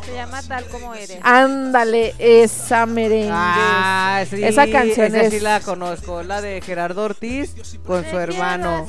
Se 0.05 0.15
llama 0.15 0.43
Tal 0.43 0.65
Como 0.67 0.95
Eres. 0.95 1.19
Ándale, 1.23 2.15
esa 2.19 2.85
merengue. 2.87 3.31
Ah, 3.33 4.25
sí, 4.29 4.45
esa 4.45 4.69
canción 4.71 5.07
esa 5.07 5.23
es. 5.23 5.33
sí 5.33 5.41
la 5.41 5.61
conozco, 5.61 6.23
la 6.23 6.43
de 6.43 6.61
Gerardo 6.61 7.05
Ortiz 7.05 7.55
con 7.87 8.05
su 8.05 8.19
hermano. 8.19 8.87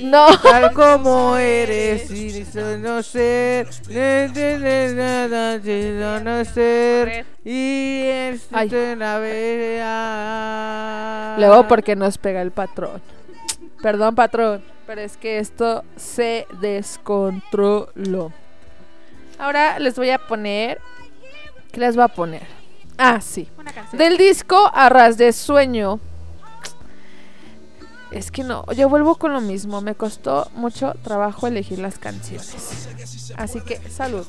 No. 0.00 0.26
Tal 0.38 0.72
como 0.72 1.36
eres, 1.36 2.08
sin 2.08 2.82
no 2.82 3.02
ser, 3.02 3.68
nada 4.94 5.58
no 6.20 6.44
ser, 6.44 7.26
y 7.44 8.02
es 8.04 8.46
una 8.50 9.18
vereda. 9.18 11.36
Luego 11.38 11.68
porque 11.68 11.94
nos 11.96 12.16
pega 12.18 12.42
el 12.42 12.50
patrón. 12.52 13.02
Perdón, 13.82 14.14
patrón, 14.14 14.62
pero 14.86 15.00
es 15.02 15.16
que 15.18 15.38
esto 15.38 15.84
se 15.96 16.46
descontroló. 16.60 18.32
Ahora 19.38 19.78
les 19.78 19.96
voy 19.96 20.10
a 20.10 20.18
poner. 20.18 20.80
¿Qué 21.72 21.80
les 21.80 21.96
voy 21.96 22.04
a 22.04 22.08
poner? 22.08 22.46
Ah, 22.98 23.20
sí. 23.20 23.48
Una. 23.58 23.72
Del 23.92 24.16
disco 24.16 24.70
Arras 24.72 25.16
de 25.16 25.32
Sueño. 25.32 26.00
Es 28.10 28.30
que 28.30 28.44
no, 28.44 28.64
yo 28.76 28.88
vuelvo 28.88 29.16
con 29.16 29.32
lo 29.32 29.40
mismo. 29.40 29.80
Me 29.80 29.96
costó 29.96 30.48
mucho 30.54 30.94
trabajo 31.02 31.48
elegir 31.48 31.80
las 31.80 31.98
canciones. 31.98 32.88
Así 33.36 33.60
que, 33.60 33.80
salud. 33.90 34.24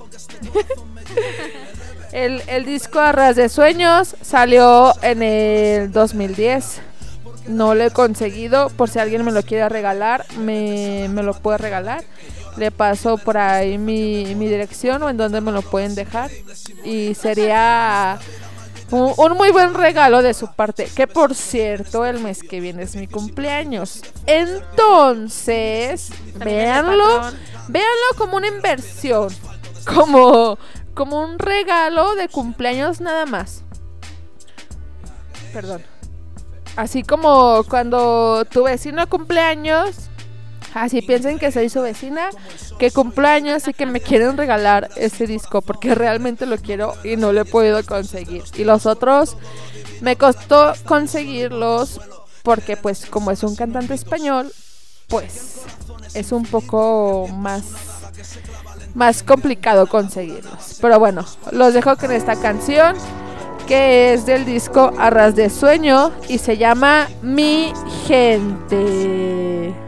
el, 2.12 2.42
el 2.48 2.66
disco 2.66 3.00
Arras 3.00 3.36
de 3.36 3.48
Sueños 3.48 4.16
salió 4.22 4.92
en 5.04 5.22
el 5.22 5.92
2010. 5.92 6.82
No 7.48 7.76
lo 7.76 7.84
he 7.84 7.92
conseguido. 7.92 8.70
Por 8.70 8.90
si 8.90 8.98
alguien 8.98 9.24
me 9.24 9.32
lo 9.32 9.44
quiere 9.44 9.70
regalar, 9.70 10.26
me, 10.40 11.08
me 11.10 11.22
lo 11.22 11.36
puede 11.36 11.60
regalar. 11.60 12.04
Le 12.58 12.72
paso 12.72 13.18
por 13.18 13.38
ahí 13.38 13.78
mi, 13.78 14.36
mi 14.36 14.48
dirección 14.48 15.04
o 15.04 15.10
en 15.10 15.18
donde 15.18 15.42
me 15.42 15.52
lo 15.52 15.62
pueden 15.62 15.96
dejar. 15.96 16.32
Y 16.84 17.14
sería 17.16 18.18
un, 18.92 19.14
un 19.18 19.34
muy 19.34 19.52
buen 19.52 19.74
regalo 19.74 20.22
de 20.22 20.34
su 20.34 20.48
parte. 20.54 20.90
Que 20.96 21.08
por 21.08 21.36
cierto, 21.36 22.06
el 22.06 22.20
mes 22.20 22.42
que 22.42 22.60
viene 22.60 22.84
es 22.84 22.96
mi 22.96 23.08
cumpleaños. 23.08 24.02
Entonces, 24.26 26.12
véanlo. 26.36 27.22
Véanlo 27.68 28.06
como 28.18 28.38
una 28.38 28.48
inversión. 28.48 29.30
Como, 29.86 30.58
como 30.94 31.22
un 31.22 31.38
regalo 31.40 32.16
de 32.16 32.30
cumpleaños 32.30 33.02
nada 33.02 33.26
más. 33.26 33.64
Perdón. 35.54 35.82
Así 36.76 37.04
como 37.04 37.64
cuando 37.70 38.44
tu 38.46 38.64
vecino 38.64 39.08
cumpleaños, 39.08 40.10
así 40.74 41.02
piensen 41.02 41.40
que 41.40 41.52
soy 41.52 41.70
su 41.70 41.82
vecina, 41.82 42.30
que 42.80 42.92
cumpleaños 42.92 43.68
y 43.68 43.74
que 43.74 43.86
me 43.86 44.02
quieren 44.02 44.38
regalar 44.38 44.90
ese 44.96 45.28
disco 45.28 45.62
porque 45.62 45.96
realmente 45.96 46.46
lo 46.46 46.58
quiero 46.58 46.94
y 47.04 47.16
no 47.16 47.32
lo 47.32 47.42
he 47.42 47.46
podido 47.46 47.84
conseguir. 47.86 48.44
Y 48.56 48.64
los 48.64 48.86
otros 48.86 49.38
me 50.02 50.16
costó 50.16 50.74
conseguirlos 50.86 52.02
porque 52.44 52.78
pues 52.78 53.06
como 53.06 53.32
es 53.32 53.44
un 53.44 53.56
cantante 53.56 53.94
español, 53.94 54.52
pues 55.08 55.62
es 56.14 56.32
un 56.32 56.44
poco 56.44 57.28
más 57.34 57.64
más 58.94 59.24
complicado 59.24 59.88
conseguirlos. 59.88 60.78
Pero 60.82 61.00
bueno, 61.00 61.26
los 61.52 61.74
dejo 61.74 61.98
con 61.98 62.12
esta 62.12 62.36
canción 62.36 62.96
que 63.68 64.14
es 64.14 64.26
del 64.26 64.46
disco 64.46 64.92
Arras 64.98 65.36
de 65.36 65.50
Sueño 65.50 66.12
y 66.30 66.38
se 66.38 66.58
llama 66.58 67.10
Mi 67.22 67.74
Gente. 68.08 69.85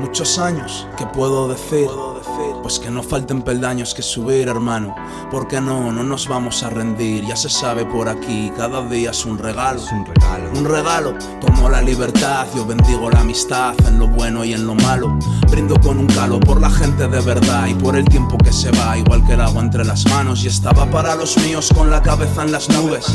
Muchos 0.00 0.38
años, 0.38 0.86
¿qué 0.96 1.04
puedo 1.06 1.46
decir? 1.46 1.86
Pues 2.62 2.78
que 2.78 2.90
no 2.90 3.02
falten 3.02 3.42
peldaños 3.42 3.94
que 3.94 4.02
subir, 4.02 4.48
hermano. 4.48 4.94
Porque 5.30 5.60
no, 5.60 5.92
no 5.92 6.02
nos 6.02 6.28
vamos 6.28 6.62
a 6.62 6.70
rendir. 6.70 7.24
Ya 7.24 7.36
se 7.36 7.48
sabe 7.48 7.84
por 7.84 8.08
aquí, 8.08 8.52
cada 8.56 8.82
día 8.82 9.10
es 9.10 9.24
un 9.24 9.38
regalo. 9.38 9.80
un 9.92 10.06
regalo. 10.06 10.50
Un 10.58 10.64
regalo. 10.64 11.14
Tomo 11.40 11.68
la 11.68 11.82
libertad, 11.82 12.46
yo 12.54 12.66
bendigo 12.66 13.10
la 13.10 13.20
amistad 13.20 13.74
en 13.86 13.98
lo 13.98 14.08
bueno 14.08 14.44
y 14.44 14.52
en 14.52 14.66
lo 14.66 14.74
malo. 14.74 15.18
Brindo 15.50 15.78
con 15.80 15.98
un 15.98 16.06
calo 16.06 16.40
por 16.40 16.60
la 16.60 16.70
gente 16.70 17.08
de 17.08 17.20
verdad 17.20 17.66
y 17.66 17.74
por 17.74 17.96
el 17.96 18.04
tiempo 18.04 18.38
que 18.38 18.52
se 18.52 18.70
va, 18.72 18.96
igual 18.98 19.24
que 19.26 19.34
el 19.34 19.40
agua 19.40 19.62
entre 19.62 19.84
las 19.84 20.06
manos. 20.06 20.44
Y 20.44 20.48
estaba 20.48 20.90
para 20.90 21.14
los 21.14 21.36
míos 21.38 21.70
con 21.74 21.90
la 21.90 22.02
cabeza 22.02 22.42
en 22.42 22.52
las 22.52 22.68
nubes. 22.68 23.06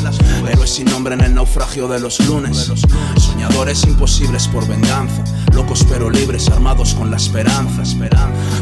Héroes 0.48 0.70
sin 0.70 0.86
nombre 0.86 1.14
en 1.14 1.20
el 1.20 1.34
naufragio 1.34 1.88
de 1.88 2.00
los 2.00 2.20
lunes. 2.26 2.72
Soñadores 3.16 3.84
imposibles 3.84 4.48
por 4.48 4.66
venganza. 4.66 5.22
Locos 5.52 5.84
pero 5.88 6.10
libres, 6.10 6.48
armados 6.48 6.94
con 6.94 7.10
la 7.10 7.16
esperanza. 7.16 7.82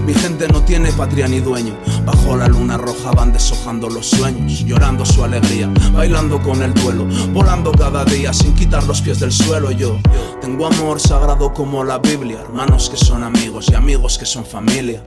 Mi 0.06 0.14
gente 0.14 0.33
no 0.34 0.62
tiene 0.62 0.92
patria 0.92 1.28
ni 1.28 1.40
dueño. 1.40 1.74
Bajo 2.04 2.36
la 2.36 2.48
luna 2.48 2.76
roja 2.76 3.12
van 3.12 3.32
deshojando 3.32 3.88
los 3.88 4.06
sueños, 4.10 4.64
llorando 4.64 5.06
su 5.06 5.22
alegría, 5.22 5.70
bailando 5.92 6.42
con 6.42 6.62
el 6.62 6.74
duelo, 6.74 7.06
volando 7.32 7.70
cada 7.72 8.04
día 8.04 8.32
sin 8.32 8.54
quitar 8.54 8.84
los 8.84 9.00
pies 9.00 9.20
del 9.20 9.32
suelo. 9.32 9.70
Yo 9.70 9.98
tengo 10.40 10.66
amor 10.66 11.00
sagrado 11.00 11.54
como 11.54 11.84
la 11.84 11.98
Biblia, 11.98 12.40
hermanos 12.40 12.90
que 12.90 12.96
son 12.96 13.22
amigos 13.22 13.66
y 13.70 13.74
amigos 13.74 14.18
que 14.18 14.26
son 14.26 14.44
familia. 14.44 15.02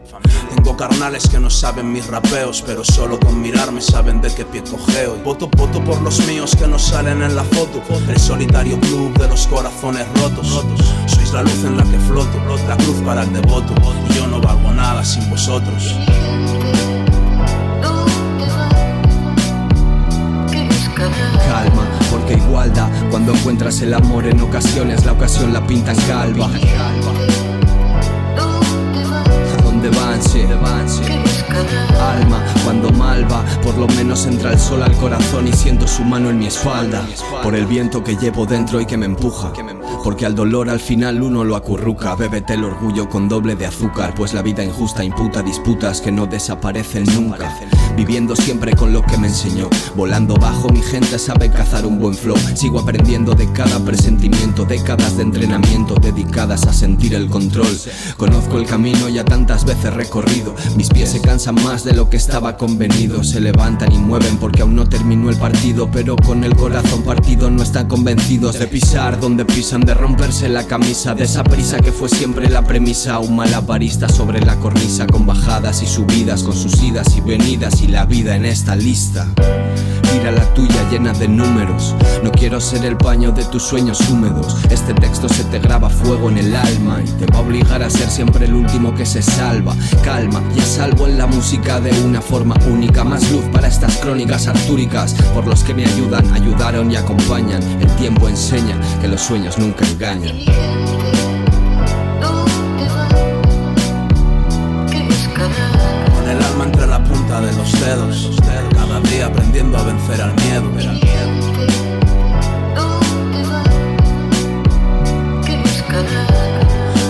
Tengo 0.55 0.77
carnales 0.77 1.27
que 1.27 1.39
no 1.39 1.49
saben 1.49 1.91
mis 1.91 2.07
rapeos, 2.07 2.63
pero 2.65 2.83
solo 2.83 3.19
con 3.19 3.41
mirarme 3.41 3.81
saben 3.81 4.21
de 4.21 4.33
qué 4.33 4.45
pie 4.45 4.63
cojeo. 4.63 5.17
Y 5.17 5.21
voto, 5.21 5.49
voto 5.57 5.83
por 5.83 6.01
los 6.01 6.25
míos 6.27 6.55
que 6.55 6.67
no 6.67 6.79
salen 6.79 7.21
en 7.21 7.35
la 7.35 7.43
foto. 7.43 7.81
El 8.09 8.19
solitario 8.19 8.79
club 8.79 9.17
de 9.17 9.27
los 9.27 9.45
corazones 9.47 10.07
rotos. 10.21 10.63
Sois 11.05 11.33
la 11.33 11.43
luz 11.43 11.63
en 11.65 11.77
la 11.77 11.83
que 11.83 11.99
floto, 11.99 12.37
la 12.67 12.77
cruz 12.77 12.97
para 13.05 13.23
el 13.23 13.33
devoto. 13.33 13.73
Y 14.09 14.13
yo 14.13 14.27
no 14.27 14.39
valgo 14.39 14.71
nada 14.71 15.03
sin 15.17 15.29
vosotros. 15.29 15.95
Calma, 21.47 21.83
porque 22.11 22.33
igualdad 22.33 22.89
cuando 23.09 23.33
encuentras 23.33 23.81
el 23.81 23.93
amor 23.93 24.27
en 24.27 24.41
ocasiones 24.41 25.05
la 25.05 25.13
ocasión 25.13 25.53
la 25.53 25.65
pintan 25.65 25.95
calva. 26.07 26.49
¿A 29.57 29.61
dónde 29.63 29.89
van? 29.89 30.21
Sí, 30.21 30.43
Alma, 31.99 32.43
cuando 32.63 32.91
malva, 32.91 33.43
por 33.63 33.77
lo 33.77 33.87
menos 33.87 34.25
entra 34.25 34.51
el 34.53 34.59
sol 34.59 34.83
al 34.83 34.95
corazón 34.97 35.47
y 35.47 35.53
siento 35.53 35.87
su 35.87 36.03
mano 36.03 36.29
en 36.29 36.39
mi 36.39 36.47
espalda. 36.47 37.05
Por 37.41 37.55
el 37.55 37.65
viento 37.65 38.03
que 38.03 38.15
llevo 38.15 38.45
dentro 38.45 38.79
y 38.79 38.85
que 38.85 38.97
me 38.97 39.05
empuja. 39.05 39.51
Porque 40.03 40.25
al 40.25 40.35
dolor 40.35 40.69
al 40.69 40.79
final 40.79 41.21
uno 41.21 41.43
lo 41.43 41.55
acurruca. 41.55 42.15
Bébete 42.15 42.53
el 42.53 42.63
orgullo 42.63 43.09
con 43.09 43.27
doble 43.27 43.55
de 43.55 43.65
azúcar, 43.65 44.13
pues 44.15 44.33
la 44.33 44.41
vida 44.41 44.63
injusta 44.63 45.03
imputa 45.03 45.41
disputas 45.41 46.01
que 46.01 46.11
no 46.11 46.27
desaparecen 46.27 47.05
nunca. 47.05 47.51
Viviendo 47.97 48.35
siempre 48.35 48.73
con 48.75 48.93
lo 48.93 49.01
que 49.01 49.17
me 49.17 49.27
enseñó. 49.27 49.71
Volando 49.95 50.35
bajo, 50.35 50.69
mi 50.69 50.83
gente 50.83 51.17
sabe 51.17 51.49
cazar 51.49 51.83
un 51.83 51.97
buen 51.97 52.13
flow. 52.13 52.37
Sigo 52.53 52.79
aprendiendo 52.79 53.33
de 53.33 53.51
cada 53.51 53.83
presentimiento, 53.83 54.65
décadas 54.65 55.17
de 55.17 55.23
entrenamiento 55.23 55.95
dedicadas 55.95 56.67
a 56.67 56.73
sentir 56.73 57.15
el 57.15 57.27
control. 57.27 57.75
Conozco 58.15 58.59
el 58.59 58.67
camino 58.67 59.09
ya 59.09 59.25
tantas 59.25 59.65
veces 59.65 59.95
recorrido. 59.95 60.53
Mis 60.75 60.89
pies 60.89 61.09
se 61.09 61.21
cansan 61.21 61.55
más 61.55 61.83
de 61.83 61.93
lo 61.93 62.07
que 62.07 62.17
estaba 62.17 62.55
convenido. 62.55 63.23
Se 63.23 63.39
levantan 63.39 63.91
y 63.91 63.97
mueven 63.97 64.37
porque 64.37 64.61
aún 64.61 64.75
no 64.75 64.87
terminó 64.87 65.31
el 65.31 65.37
partido. 65.37 65.89
Pero 65.91 66.15
con 66.17 66.43
el 66.43 66.55
corazón 66.55 67.01
partido 67.01 67.49
no 67.49 67.63
están 67.63 67.87
convencidos 67.87 68.59
de 68.59 68.67
pisar 68.67 69.19
donde 69.19 69.43
pisan, 69.43 69.81
de 69.81 69.95
romperse 69.95 70.49
la 70.49 70.67
camisa. 70.67 71.15
De 71.15 71.23
esa 71.23 71.43
prisa 71.43 71.79
que 71.79 71.91
fue 71.91 72.09
siempre 72.09 72.47
la 72.47 72.61
premisa. 72.61 73.17
Un 73.17 73.37
malabarista 73.37 74.07
sobre 74.07 74.39
la 74.39 74.55
cornisa 74.57 75.07
con 75.07 75.25
bajadas 75.25 75.81
y 75.81 75.87
subidas, 75.87 76.43
con 76.43 76.55
sus 76.55 76.83
idas 76.83 77.17
y 77.17 77.21
venidas 77.21 77.81
la 77.87 78.05
vida 78.05 78.35
en 78.35 78.45
esta 78.45 78.75
lista. 78.75 79.27
Mira 80.13 80.31
la 80.31 80.53
tuya 80.53 80.89
llena 80.89 81.13
de 81.13 81.27
números. 81.27 81.95
No 82.23 82.31
quiero 82.31 82.59
ser 82.59 82.85
el 82.85 82.97
paño 82.97 83.31
de 83.31 83.43
tus 83.45 83.63
sueños 83.63 83.99
húmedos. 84.09 84.57
Este 84.69 84.93
texto 84.93 85.29
se 85.29 85.43
te 85.45 85.59
graba 85.59 85.89
fuego 85.89 86.29
en 86.29 86.37
el 86.37 86.55
alma 86.55 87.01
y 87.03 87.09
te 87.11 87.25
va 87.31 87.39
a 87.39 87.41
obligar 87.41 87.83
a 87.83 87.89
ser 87.89 88.09
siempre 88.09 88.45
el 88.45 88.53
último 88.53 88.95
que 88.95 89.05
se 89.05 89.21
salva. 89.21 89.75
Calma, 90.03 90.41
ya 90.55 90.63
salvo 90.63 91.07
en 91.07 91.17
la 91.17 91.27
música 91.27 91.79
de 91.79 91.91
una 92.01 92.21
forma 92.21 92.55
única. 92.69 93.03
Más 93.03 93.29
luz 93.31 93.43
para 93.51 93.67
estas 93.67 93.97
crónicas 93.97 94.47
artúricas. 94.47 95.13
Por 95.33 95.45
los 95.45 95.63
que 95.63 95.73
me 95.73 95.85
ayudan, 95.85 96.31
ayudaron 96.33 96.91
y 96.91 96.95
acompañan. 96.95 97.61
El 97.81 97.89
tiempo 97.97 98.27
enseña 98.27 98.79
que 99.01 99.07
los 99.07 99.21
sueños 99.21 99.57
nunca 99.57 99.85
engañan. 99.85 101.16
de 107.47 107.55
los 107.55 107.71
dedos. 107.79 108.29
Cada 108.73 108.99
día 109.01 109.27
aprendiendo 109.27 109.77
a 109.77 109.83
vencer 109.83 110.21
al 110.21 110.33
miedo. 110.35 110.69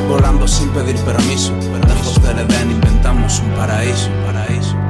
Volando 0.08 0.48
sin 0.48 0.70
pedir 0.70 0.96
permiso, 0.98 1.54
lejos 1.88 2.22
del 2.22 2.40
Edén 2.40 2.72
inventamos 2.72 3.40
un 3.40 3.50
paraíso. 3.52 4.10
paraíso. 4.26 4.87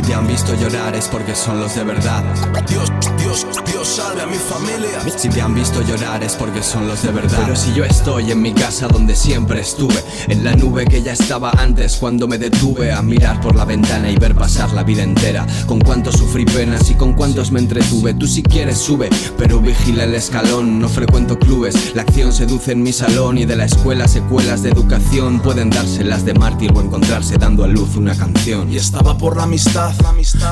Si 0.00 0.06
te 0.06 0.14
han 0.14 0.26
visto 0.26 0.54
llorar 0.54 0.94
es 0.96 1.08
porque 1.08 1.34
son 1.34 1.60
los 1.60 1.74
de 1.74 1.84
verdad. 1.84 2.24
Dios, 2.66 2.90
Dios, 3.18 3.46
Dios 3.70 3.86
salve 3.86 4.22
a 4.22 4.26
mi 4.26 4.36
familia. 4.36 4.98
Si 5.14 5.28
te 5.28 5.42
han 5.42 5.54
visto 5.54 5.82
llorar 5.82 6.24
es 6.24 6.36
porque 6.36 6.62
son 6.62 6.88
los 6.88 7.02
de 7.02 7.12
verdad. 7.12 7.38
Pero 7.42 7.54
si 7.54 7.74
yo 7.74 7.84
estoy 7.84 8.30
en 8.30 8.40
mi 8.40 8.54
casa 8.54 8.88
donde 8.88 9.14
siempre 9.14 9.60
estuve, 9.60 10.02
en 10.28 10.42
la 10.42 10.56
nube 10.56 10.86
que 10.86 11.02
ya 11.02 11.12
estaba 11.12 11.50
antes 11.50 11.98
cuando 11.98 12.26
me 12.26 12.38
detuve 12.38 12.92
a 12.92 13.02
mirar 13.02 13.42
por 13.42 13.54
la 13.54 13.66
ventana 13.66 14.10
y 14.10 14.16
ver 14.16 14.34
pasar 14.34 14.72
la 14.72 14.84
vida 14.84 15.02
entera. 15.02 15.46
Con 15.66 15.80
cuántos 15.80 16.16
sufrí 16.16 16.46
penas 16.46 16.88
y 16.88 16.94
con 16.94 17.12
cuántos 17.12 17.52
me 17.52 17.60
entretuve. 17.60 18.14
Tú 18.14 18.26
si 18.26 18.42
quieres 18.42 18.78
sube, 18.78 19.10
pero 19.36 19.60
vigila 19.60 20.04
el 20.04 20.14
escalón. 20.14 20.78
No 20.78 20.88
frecuento 20.88 21.38
clubes, 21.38 21.94
la 21.94 22.02
acción 22.02 22.32
seduce 22.32 22.72
en 22.72 22.82
mi 22.82 22.94
salón 22.94 23.36
y 23.36 23.44
de 23.44 23.56
la 23.56 23.66
escuela 23.66 24.08
secuelas 24.08 24.62
de 24.62 24.70
educación 24.70 25.40
pueden 25.40 25.68
dárselas 25.68 26.24
de 26.24 26.32
mártir 26.32 26.72
o 26.74 26.80
encontrarse 26.80 27.36
dando 27.36 27.64
a 27.64 27.68
luz 27.68 27.96
una 27.96 28.16
canción. 28.16 28.72
Y 28.72 28.78
estaba 28.78 29.18
por 29.18 29.36
la 29.36 29.42
amistad, 29.42 29.89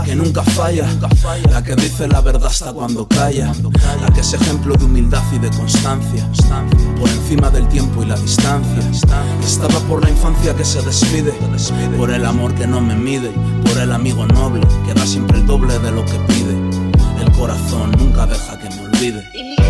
que 0.05 0.15
nunca 0.15 0.43
falla, 0.43 0.87
la 1.51 1.63
que 1.63 1.75
dice 1.77 2.09
la 2.09 2.21
verdad 2.21 2.47
hasta 2.47 2.73
cuando 2.73 3.07
calla, 3.07 3.53
la 4.01 4.13
que 4.13 4.21
es 4.21 4.33
ejemplo 4.33 4.75
de 4.75 4.85
humildad 4.85 5.23
y 5.33 5.39
de 5.39 5.51
constancia, 5.51 6.29
por 6.99 7.09
encima 7.09 7.51
del 7.51 7.69
tiempo 7.69 8.03
y 8.03 8.07
la 8.07 8.17
distancia. 8.17 8.83
Estaba 9.45 9.79
por 9.89 10.03
la 10.03 10.11
infancia 10.11 10.55
que 10.55 10.65
se 10.65 10.83
despide, 10.83 11.33
por 11.97 12.11
el 12.11 12.25
amor 12.25 12.55
que 12.55 12.67
no 12.67 12.81
me 12.81 12.95
mide, 12.95 13.31
por 13.65 13.79
el 13.79 13.93
amigo 13.93 14.27
noble 14.27 14.67
que 14.87 14.95
da 14.95 15.07
siempre 15.07 15.39
el 15.39 15.47
doble 15.47 15.79
de 15.79 15.93
lo 15.93 16.05
que 16.05 16.19
pide. 16.27 16.57
El 17.21 17.31
corazón 17.33 17.93
nunca 17.99 18.27
deja 18.27 18.59
que 18.59 18.69
me 18.71 18.81
olvide. 18.87 19.68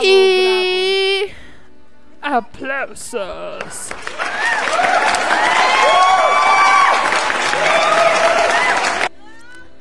Y 0.00 1.30
aplausos. 2.20 3.92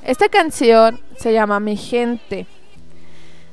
Esta 0.04 0.30
canción 0.30 1.00
se 1.18 1.34
llama 1.34 1.60
Mi 1.60 1.78
Gente 1.78 2.46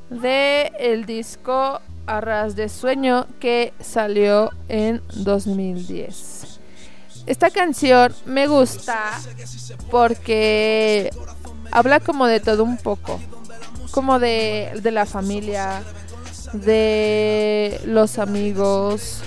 de 0.09 0.71
el 0.79 1.05
disco 1.05 1.81
Arras 2.09 2.55
de 2.55 2.69
Sueño 2.69 3.27
que 3.39 3.71
salió 3.79 4.51
en 4.67 5.01
2010. 5.13 6.59
Esta 7.27 7.51
canción 7.51 8.13
me 8.25 8.47
gusta 8.47 9.11
porque 9.91 11.11
habla 11.71 11.99
como 11.99 12.25
de 12.25 12.39
todo 12.39 12.63
un 12.63 12.77
poco, 12.77 13.19
como 13.91 14.17
de, 14.17 14.71
de 14.81 14.91
la 14.91 15.05
familia, 15.05 15.83
de 16.53 17.79
los 17.85 18.17
amigos, 18.17 19.21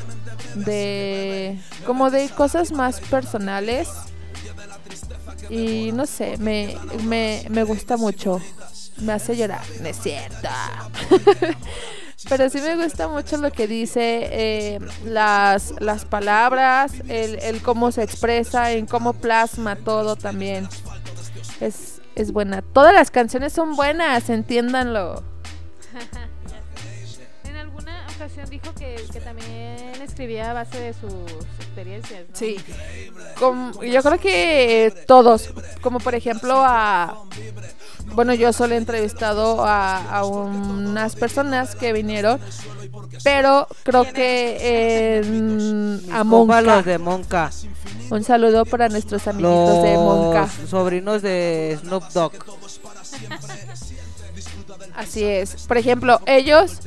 de 0.56 1.60
como 1.86 2.10
de 2.10 2.28
cosas 2.30 2.72
más 2.72 3.00
personales 3.00 3.88
y 5.48 5.92
no 5.92 6.06
sé, 6.06 6.36
me, 6.38 6.76
me, 7.04 7.46
me 7.48 7.62
gusta 7.62 7.96
mucho. 7.96 8.40
Me 8.98 9.12
hace 9.12 9.36
llorar, 9.36 9.62
no 9.80 9.88
es. 9.88 9.98
Pero 12.28 12.48
sí 12.50 12.60
me 12.60 12.76
gusta 12.82 13.08
mucho 13.08 13.36
lo 13.36 13.50
que 13.50 13.66
dice, 13.66 14.28
eh, 14.30 14.78
las, 15.04 15.74
las 15.80 16.04
palabras, 16.04 16.92
el, 17.08 17.38
el 17.40 17.60
cómo 17.62 17.90
se 17.92 18.02
expresa, 18.02 18.72
en 18.72 18.86
cómo 18.86 19.12
plasma 19.12 19.76
todo 19.76 20.16
también. 20.16 20.68
Es, 21.60 22.00
es 22.14 22.32
buena. 22.32 22.62
Todas 22.62 22.94
las 22.94 23.10
canciones 23.10 23.52
son 23.52 23.74
buenas, 23.76 24.28
entiéndanlo. 24.30 25.22
En 27.44 27.56
alguna 27.56 28.06
ocasión 28.16 28.48
dijo 28.48 28.72
que, 28.74 28.96
que 29.12 29.20
también 29.20 30.00
escribía 30.02 30.50
a 30.50 30.54
base 30.54 30.78
de 30.80 30.94
sus 30.94 31.10
experiencias. 31.58 32.20
¿no? 32.30 32.36
Sí. 32.36 32.56
Como- 33.38 33.82
yo 33.82 34.02
creo 34.02 34.18
que 34.18 35.04
todos, 35.06 35.50
como 35.82 35.98
por 36.00 36.14
ejemplo 36.14 36.62
a... 36.64 37.24
Bueno, 38.14 38.34
yo 38.34 38.52
solo 38.52 38.74
he 38.74 38.76
entrevistado 38.76 39.64
a, 39.64 39.96
a 40.18 40.24
unas 40.24 41.16
personas 41.16 41.74
que 41.74 41.92
vinieron, 41.92 42.38
pero 43.24 43.66
creo 43.84 44.04
que 44.12 45.18
en- 45.18 46.00
a 46.12 46.22
Monca. 46.24 46.60
los 46.60 46.84
de 46.84 46.98
Monca. 46.98 47.50
Un 48.10 48.22
saludo 48.24 48.66
para 48.66 48.88
nuestros 48.90 49.26
amiguitos 49.26 49.82
de 49.82 49.94
Monca. 49.94 50.48
Sobrinos 50.68 51.22
de 51.22 51.78
Snoop 51.80 52.04
Dogg. 52.12 52.32
Así 54.94 55.24
es. 55.24 55.54
Por 55.66 55.78
ejemplo, 55.78 56.20
ellos, 56.26 56.80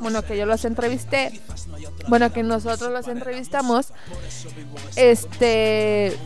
bueno, 0.00 0.22
que 0.22 0.36
yo 0.36 0.44
los 0.46 0.64
entrevisté, 0.64 1.40
bueno, 2.08 2.32
que 2.32 2.42
nosotros 2.42 2.90
los 2.92 3.08
entrevistamos, 3.08 3.86
este, 4.96 6.16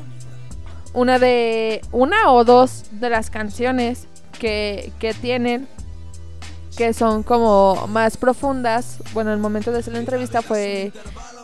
una 0.97 1.19
de, 1.19 1.83
una 1.93 2.33
o 2.33 2.43
dos 2.43 2.85
de 2.91 3.11
las 3.11 3.29
canciones 3.29 4.09
que, 4.39 4.93
que 4.99 5.13
tienen, 5.13 5.69
que 6.75 6.95
son 6.95 7.23
como 7.23 7.87
más 7.87 8.17
profundas, 8.17 8.97
bueno, 9.13 9.31
el 9.31 9.39
momento 9.39 9.73
de 9.73 9.81
hacer 9.81 9.93
la 9.93 9.99
entrevista 9.99 10.41
fue 10.41 10.93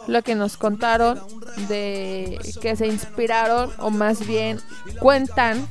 lo 0.06 0.22
que 0.22 0.34
nos 0.34 0.56
contaron 0.56 1.20
de 1.68 2.40
que 2.60 2.76
se 2.76 2.86
inspiraron 2.86 3.70
o 3.78 3.90
más 3.90 4.26
bien 4.26 4.58
cuentan 4.98 5.68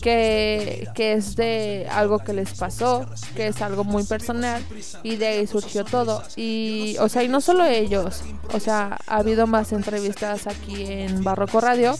que, 0.00 0.88
que 0.94 1.14
es 1.14 1.36
de 1.36 1.88
algo 1.90 2.20
que 2.20 2.32
les 2.32 2.54
pasó, 2.54 3.06
que 3.34 3.48
es 3.48 3.60
algo 3.60 3.82
muy 3.84 4.04
personal 4.04 4.62
y 5.02 5.16
de 5.16 5.26
ahí 5.26 5.46
surgió 5.46 5.84
todo. 5.84 6.22
Y, 6.36 6.96
o 7.00 7.08
sea, 7.08 7.24
y 7.24 7.28
no 7.28 7.40
solo 7.40 7.64
ellos, 7.64 8.22
o 8.52 8.60
sea, 8.60 8.98
ha 9.06 9.16
habido 9.16 9.46
más 9.46 9.72
entrevistas 9.72 10.46
aquí 10.46 10.84
en 10.86 11.24
Barroco 11.24 11.60
Radio, 11.60 11.96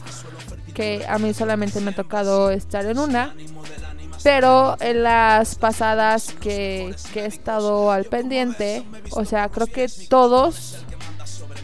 que 0.76 1.06
a 1.08 1.18
mí 1.18 1.32
solamente 1.32 1.80
me 1.80 1.90
ha 1.92 1.94
tocado 1.94 2.50
estar 2.50 2.84
en 2.84 2.98
una. 2.98 3.34
Pero 4.22 4.76
en 4.80 5.02
las 5.02 5.54
pasadas 5.54 6.34
que, 6.40 6.94
que 7.14 7.20
he 7.20 7.26
estado 7.26 7.90
al 7.90 8.04
pendiente, 8.04 8.84
o 9.12 9.24
sea, 9.24 9.48
creo 9.48 9.68
que 9.68 9.86
todos 10.10 10.84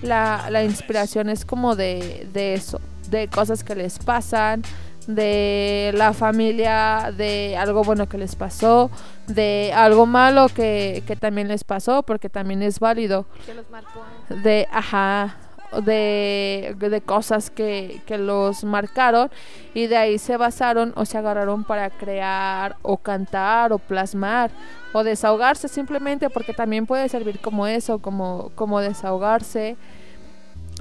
la, 0.00 0.46
la 0.48 0.64
inspiración 0.64 1.28
es 1.28 1.44
como 1.44 1.76
de, 1.76 2.26
de 2.32 2.54
eso, 2.54 2.80
de 3.10 3.28
cosas 3.28 3.64
que 3.64 3.74
les 3.74 3.98
pasan, 3.98 4.62
de 5.06 5.92
la 5.94 6.12
familia, 6.12 7.12
de 7.14 7.56
algo 7.56 7.82
bueno 7.82 8.08
que 8.08 8.16
les 8.16 8.36
pasó, 8.36 8.90
de 9.26 9.72
algo 9.74 10.06
malo 10.06 10.48
que, 10.48 11.02
que 11.06 11.16
también 11.16 11.48
les 11.48 11.64
pasó, 11.64 12.02
porque 12.02 12.28
también 12.28 12.62
es 12.62 12.78
válido. 12.78 13.26
Que 13.44 13.54
los 13.54 13.68
marcó. 13.70 14.04
De, 14.42 14.68
ajá, 14.70 15.36
de, 15.80 16.76
de 16.78 17.00
cosas 17.00 17.50
que, 17.50 18.00
que 18.06 18.18
los 18.18 18.64
marcaron 18.64 19.30
y 19.74 19.86
de 19.86 19.96
ahí 19.96 20.18
se 20.18 20.36
basaron 20.36 20.92
o 20.96 21.04
se 21.04 21.18
agarraron 21.18 21.64
para 21.64 21.90
crear 21.90 22.76
o 22.82 22.96
cantar 22.98 23.72
o 23.72 23.78
plasmar 23.78 24.50
o 24.92 25.02
desahogarse 25.04 25.68
simplemente 25.68 26.28
porque 26.30 26.52
también 26.52 26.86
puede 26.86 27.08
servir 27.08 27.40
como 27.40 27.66
eso, 27.66 27.98
como, 27.98 28.50
como 28.54 28.80
desahogarse. 28.80 29.76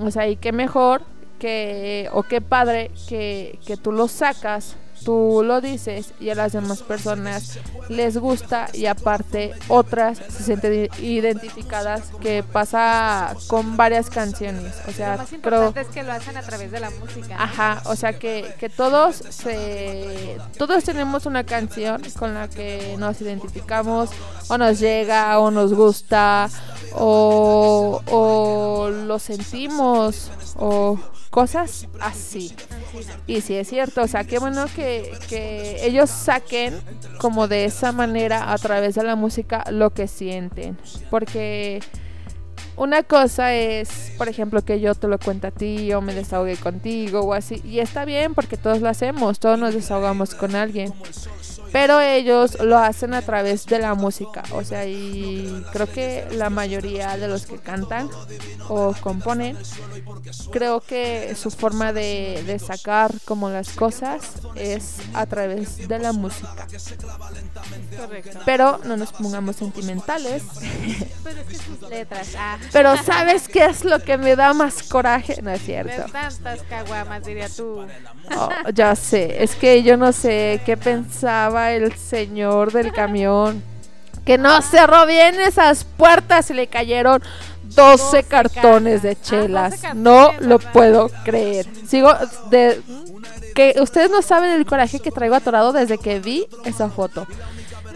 O 0.01 0.11
sea, 0.11 0.27
y 0.27 0.35
qué 0.35 0.51
mejor 0.51 1.03
que, 1.39 2.09
o 2.13 2.23
qué 2.23 2.41
padre 2.41 2.91
que, 3.07 3.59
que 3.65 3.77
tú 3.77 3.91
lo 3.91 4.07
sacas, 4.07 4.75
tú 5.03 5.41
lo 5.43 5.61
dices 5.61 6.13
y 6.19 6.29
a 6.29 6.35
las 6.35 6.53
demás 6.53 6.81
personas 6.81 7.59
les 7.89 8.17
gusta 8.17 8.69
y 8.73 8.85
aparte 8.85 9.53
otras 9.67 10.17
se 10.17 10.43
sienten 10.43 10.89
identificadas 11.01 12.03
que 12.21 12.43
pasa 12.43 13.35
con 13.47 13.77
varias 13.77 14.09
canciones. 14.09 14.73
O 14.87 14.91
sea, 14.91 15.13
Lo 15.13 15.17
más 15.19 15.29
creo... 15.41 15.73
es 15.75 15.87
que 15.87 16.03
lo 16.03 16.11
hacen 16.11 16.37
a 16.37 16.41
través 16.41 16.71
de 16.71 16.79
la 16.79 16.89
música. 16.89 17.35
¿no? 17.35 17.43
Ajá, 17.43 17.81
o 17.85 17.95
sea 17.95 18.17
que, 18.17 18.53
que 18.59 18.69
todos 18.69 19.15
se 19.15 20.37
todos 20.57 20.83
tenemos 20.83 21.25
una 21.25 21.43
canción 21.43 22.01
con 22.17 22.33
la 22.33 22.49
que 22.49 22.95
nos 22.97 23.21
identificamos 23.21 24.09
o 24.47 24.57
nos 24.57 24.79
llega 24.79 25.39
o 25.39 25.51
nos 25.51 25.73
gusta 25.73 26.49
o, 26.93 28.01
o 28.09 28.51
o 28.81 28.89
lo 28.89 29.19
sentimos 29.19 30.31
o 30.55 30.97
cosas 31.29 31.87
así. 31.99 32.53
Y 33.27 33.41
sí 33.41 33.55
es 33.55 33.69
cierto, 33.69 34.01
o 34.01 34.07
sea, 34.07 34.23
qué 34.23 34.39
bueno 34.39 34.65
que, 34.75 34.90
que 35.29 35.85
ellos 35.85 36.09
saquen 36.09 36.79
como 37.17 37.47
de 37.47 37.65
esa 37.65 37.91
manera 37.91 38.51
a 38.51 38.57
través 38.57 38.95
de 38.95 39.03
la 39.03 39.15
música 39.15 39.63
lo 39.71 39.91
que 39.91 40.07
sienten. 40.07 40.77
Porque 41.09 41.81
una 42.81 43.03
cosa 43.03 43.53
es, 43.53 44.11
por 44.17 44.27
ejemplo, 44.27 44.65
que 44.65 44.79
yo 44.79 44.95
te 44.95 45.07
lo 45.07 45.19
cuento 45.19 45.45
a 45.45 45.51
ti 45.51 45.93
o 45.93 46.01
me 46.01 46.15
desahogue 46.15 46.57
contigo 46.57 47.19
o 47.19 47.33
así. 47.33 47.61
Y 47.63 47.77
está 47.77 48.05
bien 48.05 48.33
porque 48.33 48.57
todos 48.57 48.81
lo 48.81 48.89
hacemos, 48.89 49.39
todos 49.39 49.59
nos 49.59 49.75
desahogamos 49.75 50.33
con 50.33 50.55
alguien. 50.55 50.91
Pero 51.71 52.01
ellos 52.01 52.59
lo 52.59 52.79
hacen 52.79 53.13
a 53.13 53.21
través 53.21 53.67
de 53.67 53.77
la 53.77 53.93
música. 53.93 54.41
O 54.53 54.63
sea, 54.63 54.87
y 54.87 55.63
creo 55.71 55.89
que 55.91 56.25
la 56.31 56.49
mayoría 56.49 57.17
de 57.17 57.27
los 57.27 57.45
que 57.45 57.59
cantan 57.59 58.09
o 58.67 58.95
componen, 58.99 59.55
creo 60.51 60.81
que 60.81 61.35
su 61.35 61.51
forma 61.51 61.93
de, 61.93 62.43
de 62.47 62.57
sacar 62.57 63.13
como 63.25 63.51
las 63.51 63.69
cosas 63.69 64.23
es 64.55 64.97
a 65.13 65.27
través 65.27 65.87
de 65.87 65.99
la 65.99 66.13
música. 66.13 66.67
Correcto. 67.95 68.39
Pero 68.43 68.79
no 68.85 68.97
nos 68.97 69.11
pongamos 69.13 69.55
sentimentales. 69.55 70.43
Pero 71.23 71.41
es 71.41 71.47
que 71.47 71.55
sus 71.55 71.89
letras. 71.89 72.29
Ah. 72.35 72.57
Pero 72.73 72.95
¿sabes 73.03 73.47
qué 73.47 73.65
es 73.65 73.83
lo 73.83 73.99
que 73.99 74.17
me 74.17 74.35
da 74.35 74.53
más 74.53 74.83
coraje? 74.83 75.41
No 75.41 75.51
es 75.51 75.59
De 75.59 75.65
cierto. 75.65 76.11
tantas 76.11 76.61
caguamas, 76.69 77.25
diría 77.25 77.49
tú. 77.49 77.85
Oh, 78.35 78.49
ya 78.73 78.95
sé, 78.95 79.43
es 79.43 79.55
que 79.55 79.83
yo 79.83 79.97
no 79.97 80.11
sé 80.13 80.61
qué 80.65 80.77
pensaba 80.77 81.71
el 81.71 81.93
señor 81.95 82.71
del 82.71 82.91
camión. 82.93 83.63
Que 84.25 84.37
no 84.37 84.61
cerró 84.61 85.05
bien 85.07 85.39
esas 85.41 85.83
puertas 85.83 86.49
y 86.51 86.53
le 86.53 86.67
cayeron 86.67 87.21
12 87.75 88.23
cartones 88.23 89.01
de 89.01 89.19
chelas. 89.19 89.81
No 89.95 90.31
lo 90.39 90.59
puedo 90.59 91.09
creer. 91.25 91.65
Sigo 91.87 92.13
de 92.51 92.81
que 93.55 93.75
ustedes 93.81 94.11
no 94.11 94.21
saben 94.21 94.51
el 94.51 94.65
coraje 94.65 94.99
que 94.99 95.11
traigo 95.11 95.35
atorado 95.35 95.73
desde 95.73 95.97
que 95.97 96.19
vi 96.19 96.47
esa 96.65 96.89
foto. 96.89 97.25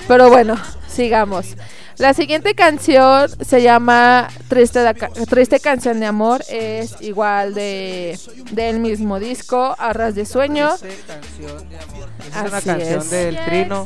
Pero 0.07 0.29
bueno, 0.29 0.55
sigamos. 0.87 1.55
La 1.97 2.13
siguiente 2.13 2.55
canción 2.55 3.29
se 3.43 3.61
llama 3.61 4.27
Triste, 4.49 4.81
Triste 5.29 5.59
Canción 5.61 5.99
de 6.01 6.05
Amor. 6.05 6.43
Es 6.49 6.95
igual 7.01 7.53
de 7.53 8.19
del 8.51 8.79
mismo 8.79 9.17
disco, 9.19 9.75
Arras 9.79 10.13
de 10.13 10.25
Sueño. 10.25 10.71
canción 11.07 11.69
de 11.69 11.77
amor. 11.79 12.09
Esa 12.27 12.41
es 12.43 12.47
una 12.49 12.57
Así 12.57 12.67
canción 12.67 12.99
es. 13.01 13.09
del 13.09 13.45
Trino. 13.45 13.85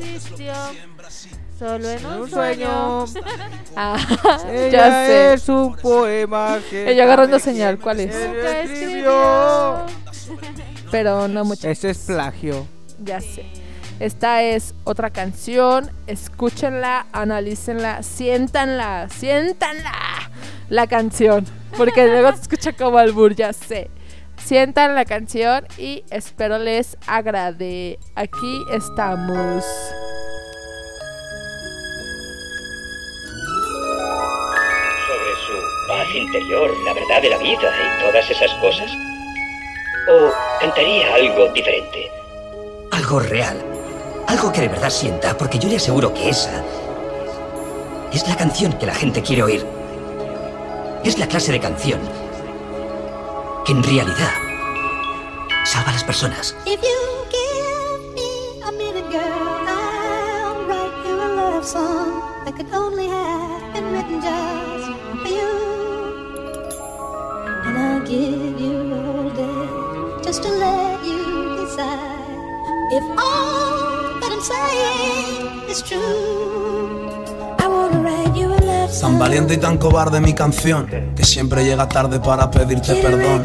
Solo 1.60 1.90
en 1.90 2.06
un, 2.06 2.22
Un 2.22 2.30
sueño. 2.30 3.06
sueño. 3.08 3.28
Ah, 3.76 3.98
Ella 4.52 4.70
ya 4.72 5.06
sé. 5.06 5.34
es 5.34 5.48
un 5.48 5.76
poema 5.76 6.60
que 6.70 6.92
Ella 6.92 7.04
agarrando 7.04 7.38
señal, 7.40 7.78
¿cuál 7.80 8.00
es? 8.02 8.14
Nunca 8.16 8.62
escribió. 8.62 9.86
Pero 10.90 11.28
no 11.28 11.46
mucho. 11.46 11.70
Ese 11.70 11.92
es 11.92 12.00
plagio. 12.00 12.66
Ya 13.04 13.22
sé. 13.22 13.46
Esta 14.00 14.44
es 14.44 14.74
otra 14.86 15.10
canción. 15.10 15.92
Escúchenla, 16.08 17.06
analícenla, 17.12 18.02
siéntanla, 18.02 19.10
siéntanla 19.10 19.92
la 20.70 20.88
canción. 20.88 21.46
Porque 21.78 22.08
luego 22.08 22.32
se 22.32 22.42
escucha 22.44 22.74
como 22.74 22.98
albur, 22.98 23.36
ya 23.36 23.52
sé. 23.54 23.90
Sientan 24.38 24.96
la 24.96 25.06
canción 25.06 25.66
y 25.78 26.04
espero 26.10 26.58
les 26.58 26.98
agrade. 27.08 28.00
Aquí 28.16 28.64
estamos. 28.74 29.66
sobre 35.08 35.36
su 35.36 35.88
paz 35.88 36.16
interior, 36.16 36.70
la 36.86 36.94
verdad 36.94 37.22
de 37.22 37.30
la 37.30 37.38
vida 37.38 37.54
y 37.54 38.06
todas 38.06 38.30
esas 38.30 38.54
cosas? 38.56 38.92
¿O 40.08 40.32
cantaría 40.60 41.16
algo 41.16 41.48
diferente? 41.50 42.12
Algo 42.92 43.20
real. 43.20 43.79
Algo 44.30 44.52
que 44.52 44.62
de 44.62 44.68
verdad 44.68 44.92
sienta, 44.92 45.36
porque 45.36 45.58
yo 45.58 45.68
le 45.68 45.78
aseguro 45.78 46.14
que 46.14 46.30
esa 46.30 46.64
es 48.14 48.28
la 48.28 48.38
canción 48.38 48.74
que 48.74 48.86
la 48.86 48.94
gente 48.94 49.24
quiere 49.24 49.42
oír. 49.42 49.66
Es 51.04 51.18
la 51.18 51.26
clase 51.26 51.52
de 51.52 51.60
canción 51.60 52.00
que 53.66 53.72
en 53.72 53.82
realidad 53.82 54.30
salva 55.66 55.90
a 55.90 55.94
las 55.94 56.04
personas. 56.04 56.56
If 72.92 73.04
all 73.20 73.99
Tan 79.00 79.18
valiente 79.18 79.54
y 79.54 79.58
tan 79.58 79.78
cobarde 79.78 80.20
mi 80.20 80.34
canción, 80.34 80.88
que 81.16 81.24
siempre 81.24 81.64
llega 81.64 81.88
tarde 81.88 82.20
para 82.20 82.52
pedirte 82.52 82.96
perdón. 82.96 83.44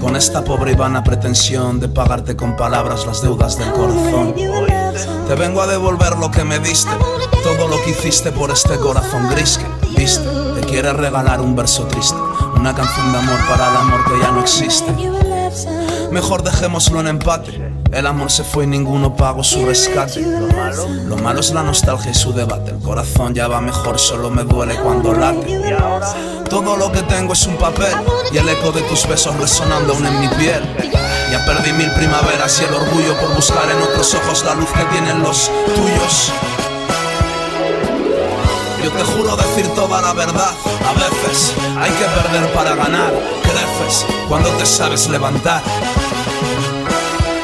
Con 0.00 0.14
esta 0.14 0.44
pobre 0.44 0.72
y 0.72 0.74
vana 0.74 1.02
pretensión 1.02 1.80
de 1.80 1.88
pagarte 1.88 2.36
con 2.36 2.56
palabras 2.56 3.06
las 3.06 3.22
deudas 3.22 3.58
del 3.58 3.72
corazón. 3.72 4.34
Te 4.34 5.34
vengo 5.34 5.62
a 5.62 5.66
devolver 5.66 6.18
lo 6.18 6.30
que 6.30 6.44
me 6.44 6.58
diste, 6.58 6.90
todo 7.42 7.68
lo 7.68 7.82
que 7.82 7.90
hiciste 7.90 8.30
por 8.32 8.50
este 8.50 8.76
corazón 8.76 9.30
gris 9.30 9.58
que 9.58 10.00
viste. 10.00 10.28
Te 10.60 10.66
quiere 10.66 10.92
regalar 10.92 11.40
un 11.40 11.56
verso 11.56 11.84
triste, 11.84 12.18
una 12.54 12.74
canción 12.74 13.10
de 13.12 13.18
amor 13.18 13.38
para 13.48 13.70
el 13.70 13.76
amor 13.76 14.04
que 14.04 14.20
ya 14.20 14.30
no 14.32 14.40
existe. 14.40 14.92
Mejor 16.10 16.42
dejémoslo 16.42 17.00
en 17.00 17.08
empate. 17.08 17.71
El 17.90 18.06
amor 18.06 18.30
se 18.30 18.44
fue 18.44 18.64
y 18.64 18.66
ninguno 18.66 19.16
pagó 19.16 19.42
su 19.42 19.66
rescate. 19.66 20.22
Lo 20.22 20.46
malo, 20.48 20.88
lo 20.88 21.16
malo 21.16 21.40
es 21.40 21.52
la 21.52 21.62
nostalgia 21.62 22.10
y 22.10 22.14
su 22.14 22.32
debate. 22.32 22.70
El 22.70 22.78
corazón 22.78 23.34
ya 23.34 23.48
va 23.48 23.60
mejor, 23.60 23.98
solo 23.98 24.30
me 24.30 24.44
duele 24.44 24.76
cuando 24.76 25.12
late. 25.12 25.74
Todo 26.48 26.76
lo 26.76 26.92
que 26.92 27.02
tengo 27.02 27.32
es 27.32 27.46
un 27.46 27.56
papel 27.56 27.94
y 28.32 28.38
el 28.38 28.48
eco 28.48 28.72
de 28.72 28.82
tus 28.82 29.06
besos 29.06 29.36
resonando 29.36 29.92
aún 29.94 30.06
en 30.06 30.20
mi 30.20 30.28
piel. 30.28 30.62
Ya 31.30 31.44
perdí 31.46 31.72
mil 31.72 31.90
primaveras 31.92 32.60
y 32.60 32.64
el 32.64 32.74
orgullo 32.74 33.18
por 33.20 33.34
buscar 33.34 33.70
en 33.70 33.82
otros 33.82 34.14
ojos 34.14 34.44
la 34.44 34.54
luz 34.54 34.70
que 34.70 34.84
tienen 34.84 35.22
los 35.22 35.50
tuyos. 35.74 36.32
Yo 38.82 38.90
te 38.90 39.04
juro 39.04 39.36
decir 39.36 39.66
toda 39.74 40.02
la 40.02 40.12
verdad. 40.12 40.52
A 40.86 40.92
veces 40.92 41.54
hay 41.78 41.90
que 41.92 42.04
perder 42.04 42.52
para 42.52 42.74
ganar. 42.74 43.12
Creces 43.42 44.06
cuando 44.28 44.50
te 44.50 44.66
sabes 44.66 45.08
levantar. 45.08 45.62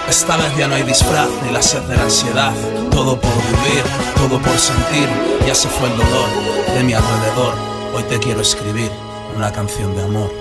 Esta 0.09 0.39
vez 0.39 0.56
ya 0.56 0.66
no 0.66 0.74
hay 0.74 0.85
disfraz 0.85 1.28
ni 1.44 1.52
la 1.52 1.60
sed 1.60 1.82
de 1.82 1.97
la 1.97 2.05
ansiedad. 2.05 2.52
Todo 2.90 3.20
por 3.20 3.30
vivir, 3.30 3.85
todo 4.16 4.40
por 4.40 4.59
sentir. 4.59 5.09
Ya 5.47 5.55
se 5.55 5.68
fue 5.68 5.89
el 5.89 5.97
dolor 5.98 6.28
de 6.74 6.82
mi 6.82 6.94
alrededor. 6.94 7.55
Hoy 7.94 8.02
te 8.05 8.18
quiero 8.18 8.40
escribir 8.40 8.90
una 9.36 9.52
canción 9.52 9.94
de 9.94 10.02
amor. 10.02 10.32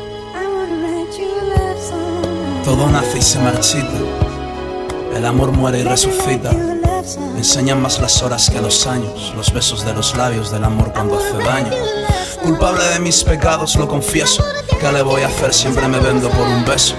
Todo 2.64 2.89
nace 2.89 3.18
y 3.18 3.22
se 3.22 3.39
marchita. 3.39 3.98
El 5.14 5.26
amor 5.26 5.52
muere 5.52 5.80
y 5.80 5.84
resucita. 5.84 6.52
Me 6.53 7.39
enseñan 7.39 7.81
más 7.81 7.99
las 7.99 8.22
horas 8.23 8.49
que 8.49 8.61
los 8.61 8.88
años, 8.88 9.34
los 9.35 9.53
besos 9.53 9.85
de 9.85 9.94
los 9.94 10.15
labios 10.15 10.49
del 10.49 10.64
amor 10.64 10.94
cuando 10.94 11.18
hace 11.18 11.38
daño. 11.38 11.72
Culpable 12.41 12.84
de 12.85 12.99
mis 12.99 13.23
pecados, 13.23 13.76
lo 13.76 13.88
confieso. 13.88 14.44
¿Qué 14.80 14.91
le 14.91 15.02
voy 15.02 15.23
a 15.23 15.27
hacer? 15.27 15.53
Siempre 15.53 15.88
me 15.88 15.99
vendo 15.99 16.30
por 16.30 16.48
un 16.48 16.64
beso. 16.65 16.95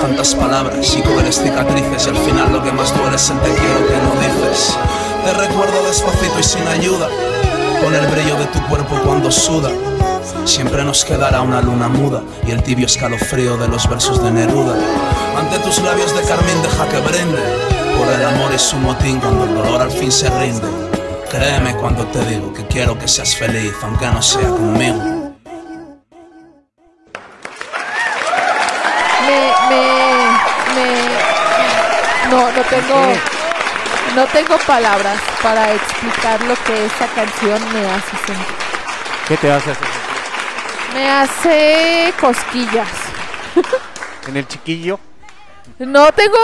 Tantas 0.00 0.34
palabras 0.34 0.94
y 0.96 1.00
crueles 1.00 1.40
cicatrices, 1.40 2.06
y 2.06 2.10
al 2.10 2.16
final 2.18 2.52
lo 2.52 2.62
que 2.62 2.72
más 2.72 2.94
duele 2.96 3.16
es 3.16 3.30
el 3.30 3.38
te 3.40 3.54
quiero 3.54 3.86
que 3.86 3.96
no 3.96 4.20
dices. 4.20 4.76
Te 5.24 5.32
recuerdo 5.32 5.84
despacito 5.86 6.38
y 6.38 6.42
sin 6.42 6.66
ayuda, 6.68 7.08
con 7.82 7.94
el 7.94 8.06
brillo 8.08 8.36
de 8.36 8.46
tu 8.46 8.60
cuerpo 8.66 9.00
cuando 9.04 9.30
suda. 9.30 9.70
Siempre 10.44 10.84
nos 10.84 11.04
quedará 11.04 11.40
una 11.40 11.62
luna 11.62 11.88
muda 11.88 12.22
y 12.46 12.50
el 12.50 12.62
tibio 12.62 12.86
escalofrío 12.86 13.56
de 13.56 13.68
los 13.68 13.88
versos 13.88 14.22
de 14.22 14.30
Neruda. 14.30 14.74
Ante 15.38 15.58
tus 15.60 15.80
labios 15.82 16.14
de 16.14 16.22
carmín 16.22 16.62
deja 16.62 16.88
que 16.88 16.98
brinde 16.98 17.40
por 17.96 18.08
el 18.12 18.26
amor 18.26 18.52
y 18.54 18.58
su 18.58 18.76
motín 18.76 19.20
cuando 19.20 19.44
el 19.44 19.54
dolor 19.54 19.80
al 19.80 19.90
fin 19.90 20.12
se 20.12 20.28
rinde. 20.38 20.68
Créeme 21.30 21.74
cuando 21.76 22.04
te 22.06 22.24
digo 22.26 22.52
que 22.52 22.66
quiero 22.66 22.98
que 22.98 23.08
seas 23.08 23.34
feliz, 23.34 23.72
aunque 23.82 24.06
no 24.06 24.20
sea 24.20 24.48
conmigo. 24.48 25.23
Tengo, 32.70 33.12
no 34.14 34.26
tengo 34.26 34.56
palabras 34.66 35.20
para 35.42 35.72
explicar 35.72 36.42
lo 36.44 36.54
que 36.64 36.86
esa 36.86 37.06
canción 37.08 37.60
me 37.72 37.86
hace 37.90 38.16
sentir. 38.26 38.54
¿Qué 39.28 39.36
te 39.36 39.50
hace 39.50 39.70
hacer? 39.72 39.86
Me 40.94 41.10
hace 41.10 42.12
cosquillas. 42.20 42.88
En 44.26 44.38
el 44.38 44.48
chiquillo. 44.48 44.98
No 45.78 46.10
tengo 46.12 46.38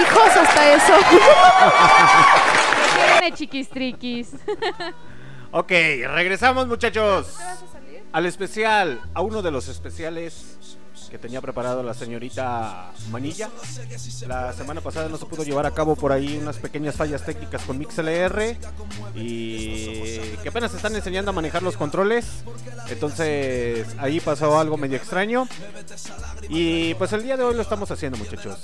hijos 0.00 0.36
hasta 0.36 0.74
eso. 0.74 0.92
Tiene 3.20 3.32
chiquistriquis. 3.36 4.30
Ok, 5.52 5.70
regresamos 5.70 6.66
muchachos. 6.66 7.36
al 8.12 8.26
especial, 8.26 9.00
a 9.14 9.20
uno 9.20 9.40
de 9.40 9.52
los 9.52 9.68
especiales 9.68 10.56
que 11.12 11.18
tenía 11.18 11.42
preparado 11.42 11.82
la 11.82 11.92
señorita 11.92 12.90
Manilla. 13.10 13.50
La 14.26 14.54
semana 14.54 14.80
pasada 14.80 15.10
no 15.10 15.18
se 15.18 15.26
pudo 15.26 15.44
llevar 15.44 15.66
a 15.66 15.70
cabo 15.70 15.94
por 15.94 16.10
ahí 16.10 16.38
unas 16.40 16.56
pequeñas 16.56 16.96
fallas 16.96 17.22
técnicas 17.22 17.60
con 17.64 17.78
MixLR 17.78 18.56
y 19.14 20.16
que 20.42 20.48
apenas 20.48 20.72
están 20.72 20.96
enseñando 20.96 21.30
a 21.30 21.34
manejar 21.34 21.62
los 21.62 21.76
controles. 21.76 22.44
Entonces 22.88 23.86
ahí 23.98 24.20
pasó 24.20 24.58
algo 24.58 24.78
medio 24.78 24.96
extraño. 24.96 25.46
Y 26.48 26.94
pues 26.94 27.12
el 27.12 27.22
día 27.22 27.36
de 27.36 27.44
hoy 27.44 27.54
lo 27.54 27.60
estamos 27.60 27.90
haciendo 27.90 28.16
muchachos. 28.16 28.58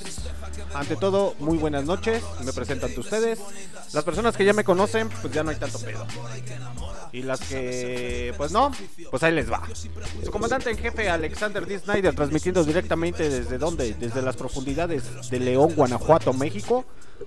Ante 0.72 0.96
todo, 0.96 1.34
muy 1.40 1.58
buenas 1.58 1.84
noches. 1.84 2.24
Me 2.46 2.54
presento 2.54 2.86
ante 2.86 2.98
ustedes. 2.98 3.40
Las 3.92 4.04
personas 4.04 4.34
que 4.34 4.46
ya 4.46 4.54
me 4.54 4.64
conocen, 4.64 5.10
pues 5.20 5.34
ya 5.34 5.44
no 5.44 5.50
hay 5.50 5.56
tanto 5.56 5.78
pedo. 5.80 6.06
Y 7.12 7.22
las 7.22 7.40
que, 7.40 8.34
pues 8.36 8.52
no, 8.52 8.70
pues 9.10 9.22
ahí 9.22 9.32
les 9.32 9.50
va. 9.50 9.62
Su 9.74 10.30
comandante 10.30 10.70
en 10.70 10.78
jefe, 10.78 11.08
Alexander 11.08 11.66
D. 11.66 11.78
Snyder, 11.78 12.14
transmitiendo 12.14 12.64
directamente 12.64 13.28
desde 13.28 13.58
donde, 13.58 13.94
desde 13.94 14.22
las 14.22 14.36
profundidades 14.36 15.30
de 15.30 15.40
León, 15.40 15.74
Guanajuato, 15.74 16.32
México. 16.32 16.84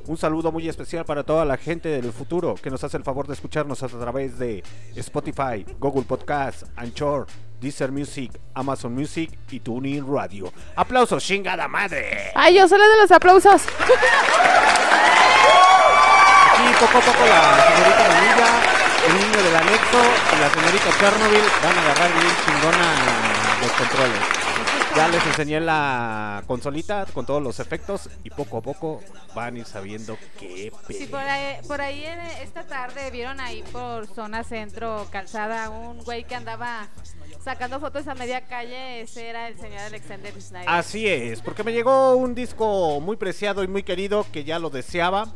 Un 0.07 0.17
saludo 0.17 0.51
muy 0.51 0.69
especial 0.69 1.03
para 1.05 1.23
toda 1.23 1.43
la 1.43 1.57
gente 1.57 1.89
del 1.89 2.13
futuro 2.13 2.55
que 2.55 2.69
nos 2.69 2.83
hace 2.83 2.97
el 2.97 3.03
favor 3.03 3.27
de 3.27 3.33
escucharnos 3.33 3.83
a 3.83 3.87
través 3.87 4.39
de 4.39 4.63
Spotify, 4.95 5.65
Google 5.79 6.03
Podcast, 6.03 6.63
Anchor, 6.77 7.27
Deezer 7.59 7.91
Music, 7.91 8.31
Amazon 8.53 8.95
Music 8.95 9.37
y 9.51 9.59
TuneIn 9.59 10.05
Radio. 10.11 10.51
Aplausos, 10.75 11.23
chingada 11.23 11.67
madre. 11.67 12.31
Ay, 12.33 12.55
yo 12.55 12.67
soy 12.67 12.79
la 12.79 12.87
de 12.87 12.97
los 13.01 13.11
aplausos. 13.11 13.61
Aquí 16.53 16.73
poco 16.79 16.97
a 16.97 17.01
poco 17.01 17.25
la 17.25 17.75
señorita 17.75 18.07
Manilla, 18.07 18.80
el 19.07 19.13
niño 19.13 19.43
del 19.43 19.55
anexo 19.55 20.01
y 20.35 20.39
la 20.39 20.49
señorita 20.49 20.91
Chernobyl 20.99 21.43
van 21.63 21.77
a 21.77 21.81
agarrar 21.81 22.11
bien 22.13 22.33
chingona 22.45 23.59
los 23.61 23.71
controles. 23.71 24.21
Ya 24.95 25.07
les 25.07 25.25
enseñé 25.25 25.59
la 25.61 26.43
consolita 26.47 27.05
con 27.13 27.25
todos 27.25 27.41
los 27.41 27.59
efectos 27.61 28.09
y 28.25 28.29
poco 28.29 28.57
a 28.57 28.61
poco 28.61 29.01
van 29.33 29.55
a 29.55 29.59
ir 29.59 29.65
sabiendo 29.65 30.17
qué 30.37 30.71
Sí, 30.89 31.05
pedo. 31.05 31.11
por 31.11 31.19
ahí, 31.21 31.57
por 31.65 31.81
ahí 31.81 32.03
en- 32.05 32.19
esta 32.43 32.63
tarde 32.63 33.09
vieron 33.09 33.39
ahí 33.39 33.63
por 33.71 34.05
zona 34.07 34.43
centro, 34.43 35.07
calzada, 35.09 35.69
un 35.69 36.03
güey 36.03 36.25
que 36.25 36.35
andaba 36.35 36.87
sacando 37.41 37.79
fotos 37.79 38.05
a 38.09 38.15
media 38.15 38.41
calle. 38.47 39.01
Ese 39.01 39.29
era 39.29 39.47
el 39.47 39.57
señor 39.57 39.79
Alexander 39.79 40.41
Snyder. 40.41 40.69
Así 40.69 41.07
es, 41.07 41.39
porque 41.41 41.63
me 41.63 41.71
llegó 41.71 42.15
un 42.17 42.35
disco 42.35 42.99
muy 42.99 43.15
preciado 43.15 43.63
y 43.63 43.67
muy 43.69 43.83
querido 43.83 44.25
que 44.33 44.43
ya 44.43 44.59
lo 44.59 44.69
deseaba. 44.69 45.27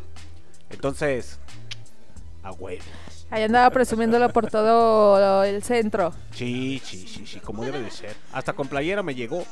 Entonces, 0.70 1.40
a 2.44 2.52
huevo. 2.52 2.84
Ahí 3.36 3.44
andaba 3.44 3.70
presumiéndolo 3.70 4.30
por 4.30 4.48
todo 4.48 5.44
el 5.44 5.62
centro. 5.62 6.14
Sí, 6.32 6.82
sí, 6.82 7.06
sí, 7.06 7.28
sí, 7.28 7.42
como 7.42 7.66
debe 7.66 7.82
de 7.82 7.92
ser. 7.92 8.16
Hasta 8.32 8.54
con 8.54 8.70
playera 8.70 9.04
me 9.04 9.14
llegó. 9.14 9.44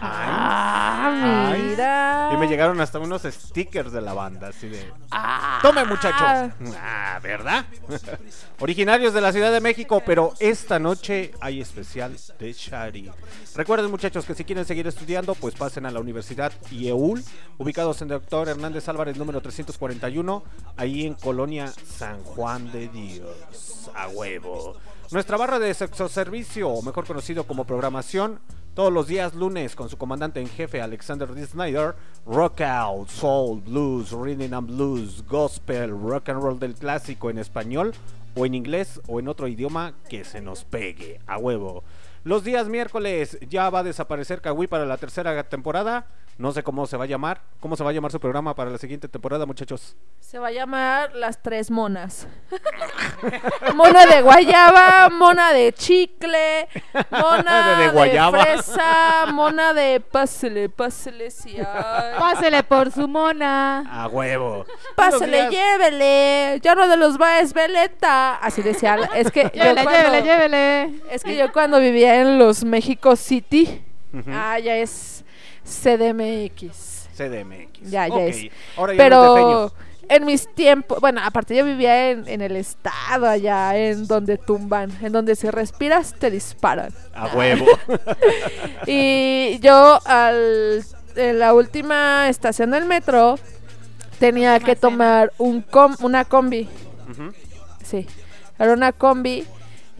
Ah, 0.00 1.50
Ay. 1.52 1.62
mira. 1.62 2.30
Y 2.32 2.36
me 2.36 2.48
llegaron 2.48 2.80
hasta 2.80 2.98
unos 2.98 3.22
stickers 3.22 3.92
de 3.92 4.00
la 4.00 4.12
banda, 4.14 4.48
así 4.48 4.68
de... 4.68 4.92
Ah. 5.10 5.58
Tome 5.62 5.84
muchachos. 5.84 6.52
Ah, 6.78 7.18
¿verdad? 7.22 7.66
Originarios 8.60 9.14
de 9.14 9.20
la 9.20 9.32
Ciudad 9.32 9.52
de 9.52 9.60
México, 9.60 10.02
pero 10.04 10.34
esta 10.38 10.78
noche 10.78 11.32
hay 11.40 11.60
especial 11.60 12.16
de 12.38 12.52
Shari. 12.52 13.10
Recuerden 13.54 13.90
muchachos 13.90 14.24
que 14.24 14.34
si 14.34 14.44
quieren 14.44 14.64
seguir 14.64 14.86
estudiando, 14.86 15.34
pues 15.34 15.54
pasen 15.54 15.86
a 15.86 15.90
la 15.90 16.00
Universidad 16.00 16.52
IEUL, 16.70 17.22
ubicados 17.58 18.02
en 18.02 18.08
Doctor 18.08 18.48
Hernández 18.48 18.88
Álvarez 18.88 19.16
número 19.16 19.40
341, 19.40 20.42
ahí 20.76 21.06
en 21.06 21.14
Colonia 21.14 21.72
San 21.86 22.22
Juan 22.22 22.70
de 22.72 22.88
Dios. 22.88 23.90
A 23.94 24.08
huevo. 24.08 24.76
Nuestra 25.10 25.36
barra 25.36 25.58
de 25.58 25.72
sexo 25.72 26.08
servicio, 26.08 26.68
o 26.68 26.82
mejor 26.82 27.06
conocido 27.06 27.44
como 27.44 27.64
programación, 27.64 28.40
todos 28.76 28.92
los 28.92 29.06
días 29.06 29.34
lunes 29.34 29.74
con 29.74 29.88
su 29.88 29.96
comandante 29.96 30.38
en 30.38 30.48
jefe 30.48 30.82
Alexander 30.82 31.34
D. 31.34 31.46
Snyder, 31.46 31.94
rock 32.26 32.60
out, 32.60 33.08
soul, 33.08 33.62
blues, 33.62 34.12
rhythm 34.12 34.52
and 34.52 34.66
blues, 34.66 35.24
gospel, 35.26 35.98
rock 35.98 36.28
and 36.28 36.42
roll 36.42 36.58
del 36.58 36.74
clásico 36.74 37.30
en 37.30 37.38
español 37.38 37.94
o 38.34 38.44
en 38.44 38.54
inglés 38.54 39.00
o 39.08 39.18
en 39.18 39.28
otro 39.28 39.48
idioma 39.48 39.94
que 40.10 40.24
se 40.24 40.42
nos 40.42 40.64
pegue, 40.64 41.20
a 41.26 41.38
huevo. 41.38 41.84
Los 42.22 42.44
días 42.44 42.68
miércoles 42.68 43.38
ya 43.48 43.70
va 43.70 43.78
a 43.78 43.82
desaparecer 43.82 44.42
Kawi 44.42 44.66
para 44.66 44.84
la 44.84 44.98
tercera 44.98 45.42
temporada. 45.44 46.04
No 46.38 46.52
sé 46.52 46.62
cómo 46.62 46.86
se 46.86 46.98
va 46.98 47.04
a 47.04 47.06
llamar. 47.06 47.40
¿Cómo 47.60 47.76
se 47.76 47.82
va 47.84 47.88
a 47.90 47.92
llamar 47.94 48.12
su 48.12 48.20
programa 48.20 48.54
para 48.54 48.68
la 48.70 48.76
siguiente 48.76 49.08
temporada, 49.08 49.46
muchachos? 49.46 49.96
Se 50.20 50.38
va 50.38 50.48
a 50.48 50.52
llamar 50.52 51.14
Las 51.14 51.42
Tres 51.42 51.70
Monas. 51.70 52.28
mona 53.74 54.04
de 54.04 54.20
guayaba, 54.20 55.08
mona 55.08 55.52
de 55.52 55.72
chicle, 55.72 56.68
mona 57.10 57.76
De 57.78 57.84
de, 57.84 57.88
guayaba. 57.90 58.42
fresa, 58.42 59.26
mona 59.32 59.72
de 59.72 60.00
pásele, 60.00 60.68
pásele, 60.68 61.30
si 61.30 61.56
hay. 61.56 62.18
Pásele 62.18 62.62
por 62.64 62.92
su 62.92 63.08
mona. 63.08 63.84
A 63.90 64.06
huevo. 64.08 64.66
Pásele, 64.94 65.48
llévele. 65.48 66.60
Ya 66.62 66.74
no 66.74 66.86
de 66.86 66.96
los 66.98 67.18
va 67.20 67.40
es 67.40 67.52
veleta. 67.54 68.36
Así 68.36 68.60
decía. 68.62 68.96
Es 69.14 69.30
que 69.30 69.44
yo 69.44 69.48
Llévele, 69.62 69.82
cuando- 69.84 69.90
llévele, 70.02 70.22
llévele. 70.22 71.00
Es 71.10 71.24
que 71.24 71.34
yo 71.36 71.50
cuando 71.52 71.80
vivía 71.80 72.20
en 72.20 72.38
los 72.38 72.62
México 72.64 73.16
City, 73.16 73.82
ah, 74.30 74.58
ya 74.58 74.76
es 74.76 75.15
CDMX. 75.66 77.08
CDMX. 77.16 77.90
Ya, 77.90 78.08
ya 78.08 78.24
es. 78.24 78.46
Ahora 78.76 78.92
ya 78.94 78.98
Pero 78.98 79.72
en 80.08 80.24
mis 80.24 80.46
tiempos, 80.54 81.00
bueno, 81.00 81.20
aparte 81.24 81.56
yo 81.56 81.64
vivía 81.64 82.10
en, 82.10 82.28
en 82.28 82.40
el 82.40 82.54
estado 82.56 83.26
allá, 83.26 83.76
en 83.76 84.06
donde 84.06 84.38
tumban, 84.38 84.90
en 85.02 85.12
donde 85.12 85.34
si 85.34 85.50
respiras 85.50 86.14
te 86.18 86.30
disparan. 86.30 86.92
A 87.14 87.26
huevo. 87.34 87.66
Y 88.86 89.58
yo 89.60 89.98
al, 90.04 90.84
en 91.16 91.38
la 91.38 91.54
última 91.54 92.28
estación 92.28 92.70
del 92.70 92.84
metro 92.84 93.38
tenía 94.18 94.60
que 94.60 94.76
tomar 94.76 95.32
un 95.38 95.62
com- 95.62 95.96
una 96.00 96.24
combi. 96.24 96.68
Sí, 97.82 98.06
era 98.58 98.72
una 98.72 98.92
combi. 98.92 99.44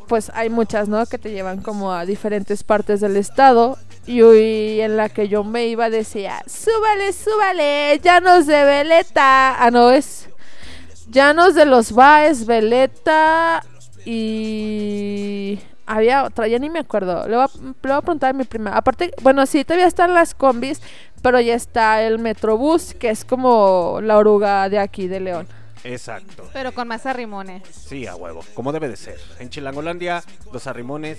Pues 0.07 0.31
hay 0.35 0.51
muchas, 0.51 0.89
¿no? 0.89 1.05
Que 1.07 1.19
te 1.19 1.33
llevan 1.33 1.62
como 1.62 1.93
a 1.93 2.07
diferentes 2.07 2.62
partes 2.62 3.01
del 3.01 3.16
estado. 3.16 3.77
Y, 4.07 4.23
y 4.23 4.81
en 4.81 4.97
la 4.97 5.09
que 5.09 5.28
yo 5.28 5.43
me 5.43 5.66
iba 5.66 5.91
decía, 5.91 6.43
súbale, 6.47 7.12
súbale, 7.12 7.99
llanos 8.03 8.47
de 8.47 8.65
veleta. 8.65 9.62
Ah, 9.62 9.70
no, 9.73 9.91
es 9.91 10.28
llanos 11.09 11.55
de 11.55 11.65
los 11.65 11.93
Baes, 11.93 12.47
veleta 12.47 13.65
y... 14.05 15.59
Había 15.89 16.24
otra, 16.24 16.49
ya 16.49 16.59
ni 16.59 16.69
me 16.69 16.81
acuerdo. 16.81 17.28
Le 17.28 17.37
voy, 17.37 17.45
a, 17.45 17.59
le 17.62 17.74
voy 17.81 17.93
a 17.93 18.01
preguntar 18.01 18.31
a 18.31 18.33
mi 18.33 18.43
prima. 18.43 18.77
Aparte, 18.77 19.12
bueno, 19.23 19.47
sí, 19.47 19.65
todavía 19.65 19.87
están 19.87 20.15
las 20.15 20.35
combis, 20.35 20.83
pero 21.23 21.39
ya 21.41 21.55
está 21.55 22.03
el 22.03 22.19
Metrobús, 22.19 22.93
que 22.95 23.11
es 23.11 23.24
como 23.24 24.01
la 24.03 24.19
oruga 24.19 24.69
de 24.69 24.81
aquí, 24.81 25.07
de 25.07 25.20
León. 25.20 25.47
Exacto. 25.85 26.48
Pero 26.53 26.73
con 26.73 26.89
más 26.89 27.07
arrimones. 27.07 27.62
Sí, 27.70 28.07
a 28.07 28.16
huevo, 28.16 28.44
como 28.55 28.73
debe 28.73 28.89
de 28.89 28.97
ser. 28.97 29.20
En 29.39 29.51
Chilangolandia, 29.51 30.23
los 30.53 30.66
arrimones 30.66 31.19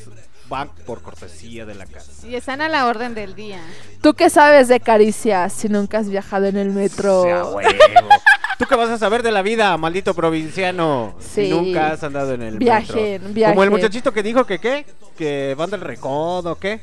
van 0.50 0.70
por 0.86 1.02
cortesía 1.02 1.66
de 1.66 1.76
la 1.76 1.86
casa. 1.86 2.26
Y 2.28 2.36
están 2.36 2.62
a 2.62 2.70
la 2.70 2.86
orden 2.88 3.14
del 3.14 3.36
día. 3.36 3.60
¿Tú 4.02 4.14
qué 4.14 4.30
sabes 4.30 4.68
de 4.68 4.80
caricias 4.80 5.54
si 5.54 5.70
nunca 5.70 6.00
has 6.00 6.10
viajado 6.10 6.46
en 6.48 6.58
el 6.58 6.70
metro? 6.72 7.24
Sí, 7.24 7.30
a 7.30 7.46
huevo. 7.46 7.70
¿Tú 8.58 8.66
qué 8.66 8.76
vas 8.76 8.90
a 8.90 8.98
saber 8.98 9.22
de 9.22 9.32
la 9.32 9.44
vida, 9.44 9.78
maldito 9.78 10.16
provinciano? 10.16 11.16
Sí. 11.20 11.46
Si 11.46 11.50
nunca 11.52 11.92
has 11.92 12.04
andado 12.04 12.34
en 12.34 12.42
el 12.42 12.58
Viajen, 12.58 13.22
metro. 13.22 13.30
viajen. 13.34 13.54
Como 13.56 13.64
el 13.64 13.70
muchachito 13.70 14.12
que 14.12 14.24
dijo 14.24 14.46
que 14.46 14.58
qué, 14.60 14.86
que 15.16 15.54
van 15.56 15.70
del 15.70 15.82
recodo, 15.82 16.56
¿qué? 16.56 16.82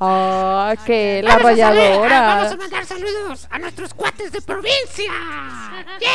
Ah, 0.00 0.74
que 0.84 1.22
la 1.22 1.36
Vamos 1.36 1.44
a 1.44 1.48
salir- 1.56 1.62
ah, 1.62 1.68
arrolladora. 1.68 2.20
Vamos 2.36 2.52
a 2.52 2.56
mandar 2.56 2.84
saludos 2.86 3.46
a 3.50 3.58
nuestros 3.58 3.94
cuates 3.94 4.32
de 4.32 4.40
provincia. 4.42 5.12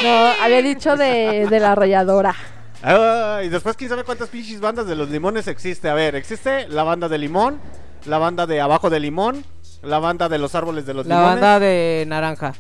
No, 0.04 0.44
había 0.44 0.62
dicho 0.62 0.96
de, 0.96 1.48
de 1.50 1.60
la 1.60 1.72
arrolladora. 1.74 2.36
Ah, 2.84 3.42
y 3.44 3.50
después 3.50 3.76
quién 3.76 3.90
sabe 3.90 4.04
cuántas 4.04 4.30
pinches 4.30 4.60
bandas 4.62 4.88
de 4.88 4.96
los 4.96 5.10
limones 5.10 5.48
existe. 5.48 5.90
A 5.90 5.94
ver, 5.94 6.16
existe 6.16 6.68
la 6.70 6.84
banda 6.84 7.10
de 7.10 7.18
limón, 7.18 7.60
la 8.06 8.18
banda 8.18 8.46
de 8.48 8.62
abajo 8.62 8.90
de 8.90 9.00
limón, 9.00 9.44
la 9.82 10.00
banda 10.00 10.30
de 10.30 10.38
los 10.40 10.56
árboles 10.56 10.86
de 10.86 10.94
los 10.94 11.06
La 11.06 11.16
limones. 11.16 11.42
banda 11.42 11.60
de 11.60 12.06
naranja. 12.08 12.54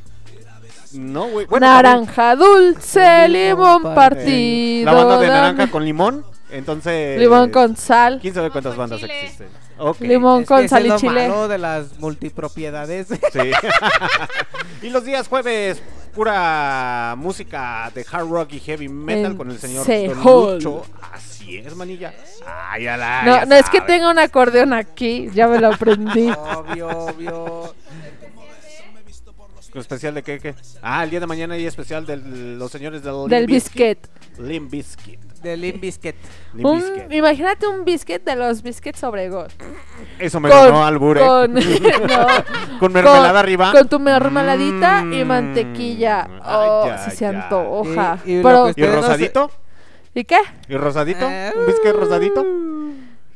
No, 0.93 1.27
güey. 1.27 1.45
Bueno, 1.45 1.67
Naranja 1.67 2.35
dulce, 2.35 3.27
limón 3.29 3.83
partido. 3.93 4.85
La 4.85 4.93
banda 4.93 5.19
de 5.19 5.27
naranja 5.27 5.67
con 5.71 5.85
limón. 5.85 6.25
Entonces. 6.51 7.19
Limón 7.19 7.49
con 7.51 7.75
sal. 7.77 8.19
¿Quién 8.21 8.33
sabe 8.33 8.49
cuántas 8.49 8.75
bandas 8.75 9.01
existen? 9.03 9.47
Ok. 9.77 10.01
Limón 10.01 10.41
Es 10.41 10.47
con 10.47 10.61
que 10.61 10.67
sal 10.69 10.85
y 10.85 10.95
chile. 10.97 11.27
malo 11.27 11.47
de 11.47 11.57
las 11.57 11.99
multipropiedades. 11.99 13.07
Sí. 13.07 13.51
y 14.81 14.89
los 14.89 15.05
días 15.05 15.27
jueves, 15.27 15.81
pura 16.13 17.15
música 17.17 17.91
de 17.93 18.05
hard 18.11 18.27
rock 18.29 18.53
y 18.53 18.59
heavy 18.59 18.89
metal 18.89 19.31
En 19.31 19.37
con 19.37 19.51
el 19.51 19.59
señor 19.59 19.87
Lucho. 19.87 20.83
Así 21.13 21.57
es, 21.57 21.75
manilla. 21.75 22.13
Ay, 22.45 22.87
ala, 22.87 23.23
No, 23.23 23.45
no 23.45 23.55
es 23.55 23.69
que 23.69 23.81
tenga 23.81 24.09
un 24.09 24.19
acordeón 24.19 24.73
aquí, 24.73 25.29
ya 25.33 25.47
me 25.47 25.59
lo 25.59 25.67
aprendí. 25.73 26.29
obvio, 26.55 26.87
obvio. 26.89 27.73
¿Especial 29.75 30.15
de 30.15 30.23
qué, 30.23 30.39
qué? 30.39 30.55
Ah, 30.81 31.03
el 31.03 31.11
día 31.11 31.19
de 31.19 31.27
mañana 31.27 31.53
hay 31.53 31.65
especial 31.65 32.05
de 32.05 32.17
los 32.17 32.71
señores 32.71 33.03
del 33.03 33.13
Limp 33.13 33.29
Del 33.29 33.45
Bizkit. 33.45 33.99
biscuit. 34.01 34.47
Limp 34.47 34.71
Bizkit. 34.71 35.28
De 35.41 35.55
Limp 35.57 35.81
Bizkit. 35.81 36.15
Un- 36.61 36.83
imagínate 37.11 37.65
un 37.67 37.85
biscuit 37.85 38.23
de 38.23 38.35
los 38.35 38.61
biscuits 38.61 39.03
Obregón. 39.03 39.47
Eso 40.17 40.39
me 40.39 40.49
ganó 40.49 40.85
albure. 40.85 41.21
Con, 41.21 41.53
no, 42.07 42.79
Con 42.79 42.91
mermelada 42.93 43.39
arriba. 43.39 43.71
Con 43.71 43.87
tu 43.87 43.99
mermeladita 43.99 45.05
y 45.11 45.23
mantequilla. 45.23 46.27
Oh, 46.45 46.85
ya, 46.87 46.97
si 46.97 47.11
se 47.11 47.25
ya. 47.25 47.29
antoja. 47.29 48.19
Y- 48.25 48.31
y 48.33 48.37
lo 48.37 48.43
Pero, 48.43 48.63
que 48.63 48.67
¿Y 48.67 48.71
ustedes 48.83 48.89
no 48.89 49.01
se- 49.01 49.07
rosadito? 49.07 49.51
¿Y 50.13 50.23
qué? 50.23 50.39
¿Y 50.67 50.75
rosadito? 50.75 51.25
Eh, 51.29 51.51
¿Un 51.55 51.65
biscuit 51.67 51.93
rosadito? 51.93 52.45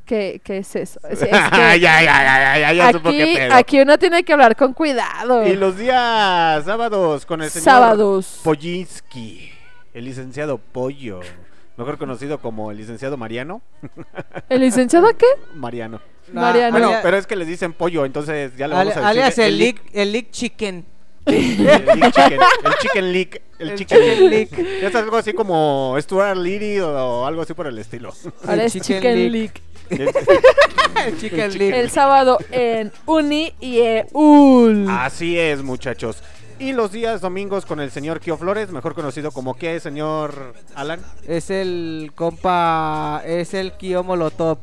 ¿Qué, 0.06 0.42
qué 0.44 0.58
es 0.58 0.76
eso? 0.76 1.00
Es- 1.10 1.22
es 1.22 1.30
ya, 1.32 1.50
que 1.50 1.80
ya, 1.80 2.02
ya, 2.02 2.04
ya, 2.04 2.58
ya, 2.60 2.74
ya 2.74 2.92
supo 2.92 3.10
qué 3.10 3.24
aquí, 3.24 3.36
pedo. 3.36 3.54
aquí 3.56 3.80
uno 3.82 3.98
tiene 3.98 4.24
que 4.24 4.34
hablar 4.34 4.56
con 4.58 4.74
cuidado. 4.74 5.48
Y 5.48 5.56
los 5.56 5.78
días 5.78 6.66
sábados 6.66 7.26
con 7.26 7.42
el 7.42 7.50
señor 7.50 7.64
Sábados. 7.64 8.42
Pollinski, 8.44 9.50
el 9.94 10.04
licenciado 10.06 10.58
Pollo, 10.58 11.22
mejor 11.78 11.98
conocido 11.98 12.40
como 12.40 12.72
el 12.72 12.78
licenciado 12.78 13.18
Mariano. 13.18 13.62
¿El 14.50 14.62
licenciado 14.62 15.08
qué? 15.18 15.26
Mariano. 15.56 16.02
Mariano. 16.32 16.72
Bueno, 16.78 16.94
pero 17.04 17.18
es 17.18 17.28
que 17.28 17.36
les 17.36 17.48
dicen 17.48 17.74
pollo, 17.74 18.06
entonces 18.06 18.56
ya 18.58 18.68
le 18.68 18.76
vamos 18.76 18.94
a 18.94 19.00
decir. 19.00 19.08
alias 19.08 19.36
que 19.36 19.46
el 19.46 19.58
Lick, 19.58 19.82
el 19.94 20.12
Lick 20.12 20.32
Chicken. 20.32 20.86
El 21.26 21.40
lick 22.02 22.12
chicken, 22.12 22.40
el 22.66 22.74
chicken 22.82 23.14
lick, 23.14 23.42
el, 23.58 23.70
El 23.70 23.76
chicken, 23.78 24.30
lick. 24.30 24.60
Es 24.60 24.94
algo 24.94 25.16
así 25.16 25.32
como 25.32 25.96
Stuart 25.98 26.36
Litty 26.36 26.80
o 26.80 27.26
algo 27.26 27.44
así 27.44 27.54
por 27.54 27.66
el 27.66 27.80
estilo. 27.80 28.14
Ahora 28.46 28.66
es 28.66 28.74
chicken 28.74 29.32
Chicken. 29.32 30.10
El 31.06 31.18
Chicken 31.18 31.58
Lick. 31.58 31.74
El 31.74 31.90
sábado 31.90 32.40
en 32.52 32.92
Uni 33.06 33.54
y 33.62 33.80
EUL. 33.80 34.90
Así 34.90 35.40
es, 35.40 35.64
muchachos. 35.64 36.22
Y 36.60 36.72
los 36.74 36.92
días 36.92 37.20
domingos 37.22 37.66
con 37.66 37.80
el 37.80 37.92
señor 37.92 38.20
Kio 38.20 38.38
Flores, 38.38 38.72
mejor 38.72 38.94
conocido 38.94 39.32
como 39.32 39.56
qué, 39.56 39.80
señor 39.80 40.54
Alan. 40.76 41.02
Es 41.28 41.50
el 41.50 42.12
compa. 42.16 43.22
Es 43.26 43.54
el 43.54 43.74
Kio 43.74 44.04
Molotov. 44.04 44.60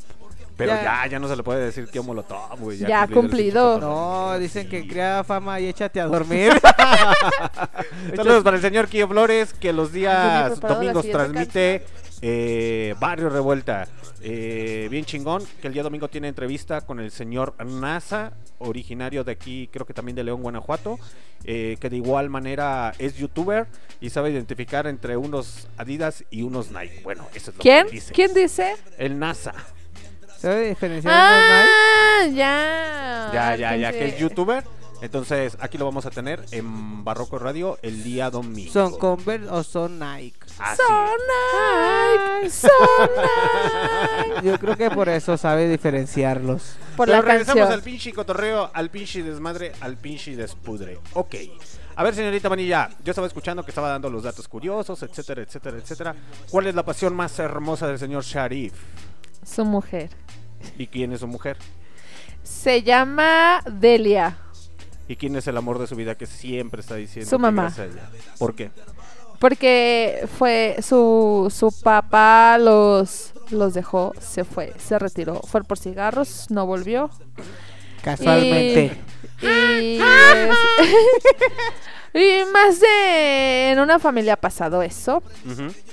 Pero 0.56 0.72
Ya. 0.74 0.82
ya, 0.82 1.06
ya, 1.06 1.18
no 1.18 1.26
se 1.28 1.36
le 1.36 1.42
puede 1.42 1.64
decir 1.64 1.88
Kio 1.88 2.02
Molotov, 2.02 2.58
güey. 2.58 2.78
Ya 2.78 3.04
el 3.04 3.10
cumplido. 3.10 3.78
No, 3.80 4.38
dicen 4.38 4.68
que 4.68 4.86
crea 4.86 5.24
fama 5.24 5.58
y 5.60 5.66
échate 5.68 6.00
a 6.00 6.06
dormir. 6.06 6.52
Saludos 8.16 8.44
para 8.44 8.56
el 8.56 8.62
señor 8.62 8.88
Kio 8.88 9.08
Flores, 9.08 9.52
que 9.52 9.72
los 9.72 9.92
días 9.92 10.60
domingos 10.60 11.06
transmite 11.10 11.84
eh, 12.22 12.94
Barrio 13.00 13.30
Revuelta. 13.30 13.88
Eh, 14.22 14.88
bien 14.90 15.04
chingón, 15.04 15.42
que 15.60 15.68
el 15.68 15.72
día 15.72 15.82
domingo 15.82 16.08
tiene 16.08 16.28
entrevista 16.28 16.82
con 16.82 17.00
el 17.00 17.10
señor 17.10 17.54
NASA, 17.64 18.32
originario 18.58 19.24
de 19.24 19.32
aquí, 19.32 19.68
creo 19.72 19.86
que 19.86 19.94
también 19.94 20.14
de 20.14 20.24
León, 20.24 20.42
Guanajuato, 20.42 20.98
eh, 21.44 21.76
que 21.80 21.88
de 21.88 21.96
igual 21.96 22.28
manera 22.28 22.92
es 22.98 23.16
youtuber 23.16 23.66
y 24.00 24.10
sabe 24.10 24.30
identificar 24.30 24.86
entre 24.86 25.16
unos 25.16 25.68
Adidas 25.78 26.24
y 26.30 26.42
unos 26.42 26.70
Nike. 26.70 27.00
Bueno, 27.02 27.26
eso 27.34 27.50
es 27.50 27.56
lo 27.56 27.62
¿Quién? 27.62 27.86
que 27.86 27.92
dice. 27.92 28.12
¿Quién 28.12 28.34
dice? 28.34 28.76
El 28.98 29.18
NASA. 29.18 29.54
¿Sabe 30.38 30.68
diferenciar 30.68 31.14
unos 31.14 31.32
Nike? 31.32 31.70
Ah, 31.70 32.26
ya. 32.26 33.30
Ya, 33.32 33.56
ya, 33.56 33.76
ya, 33.76 33.92
que 33.92 34.06
es 34.06 34.18
youtuber. 34.18 34.64
Entonces, 35.02 35.56
aquí 35.60 35.78
lo 35.78 35.86
vamos 35.86 36.04
a 36.04 36.10
tener 36.10 36.44
en 36.52 37.02
Barroco 37.04 37.38
Radio 37.38 37.78
el 37.82 38.02
día 38.04 38.28
domingo. 38.30 38.70
¿Son 38.72 38.98
Converse 38.98 39.48
o 39.48 39.62
son 39.62 39.98
Nike? 39.98 40.38
Así 40.58 40.82
Son 40.86 41.08
Nike, 42.42 42.50
son 42.50 42.70
Nike. 44.34 44.46
Yo 44.46 44.58
creo 44.58 44.76
que 44.76 44.90
por 44.90 45.08
eso 45.08 45.36
sabe 45.38 45.68
diferenciarlos. 45.68 46.74
Por 46.96 47.06
Pero 47.08 47.16
la 47.22 47.22
regresamos 47.22 47.60
canción. 47.60 47.72
al 47.78 47.82
pinche 47.82 48.12
cotorreo, 48.12 48.70
al 48.74 48.90
pinche 48.90 49.22
desmadre, 49.22 49.72
al 49.80 49.96
pinche 49.96 50.36
despudre. 50.36 50.98
Ok. 51.14 51.34
A 51.96 52.02
ver, 52.02 52.14
señorita 52.14 52.48
Manilla, 52.48 52.88
yo 53.04 53.10
estaba 53.10 53.26
escuchando 53.26 53.62
que 53.64 53.70
estaba 53.70 53.88
dando 53.88 54.08
los 54.10 54.22
datos 54.22 54.48
curiosos, 54.48 55.02
etcétera, 55.02 55.42
etcétera, 55.42 55.78
etcétera. 55.78 56.14
¿Cuál 56.50 56.66
es 56.66 56.74
la 56.74 56.84
pasión 56.84 57.14
más 57.14 57.38
hermosa 57.38 57.86
del 57.86 57.98
señor 57.98 58.22
Sharif? 58.22 58.74
Su 59.44 59.64
mujer. 59.64 60.10
¿Y 60.78 60.86
quién 60.86 61.12
es 61.12 61.20
su 61.20 61.26
mujer? 61.26 61.56
Se 62.42 62.82
llama 62.82 63.62
Delia. 63.70 64.36
¿Y 65.10 65.16
quién 65.16 65.34
es 65.34 65.48
el 65.48 65.56
amor 65.56 65.80
de 65.80 65.88
su 65.88 65.96
vida 65.96 66.14
que 66.14 66.24
siempre 66.24 66.82
está 66.82 66.94
diciendo? 66.94 67.28
Su 67.28 67.36
mamá. 67.36 67.74
ella? 67.76 68.08
¿Por 68.38 68.54
qué? 68.54 68.70
Porque 69.40 70.28
fue 70.38 70.76
su, 70.82 71.52
su 71.52 71.72
papá 71.82 72.56
los, 72.58 73.32
los 73.50 73.74
dejó, 73.74 74.12
se 74.20 74.44
fue, 74.44 74.72
se 74.78 75.00
retiró. 75.00 75.40
Fue 75.40 75.64
por 75.64 75.80
cigarros, 75.80 76.46
no 76.50 76.64
volvió. 76.64 77.10
Casualmente. 78.04 79.00
Y, 79.42 79.46
y, 79.46 80.00
y 82.14 82.44
más 82.52 82.78
de 82.78 83.72
en 83.72 83.80
una 83.80 83.98
familia 83.98 84.34
ha 84.34 84.40
pasado 84.40 84.80
eso. 84.80 85.24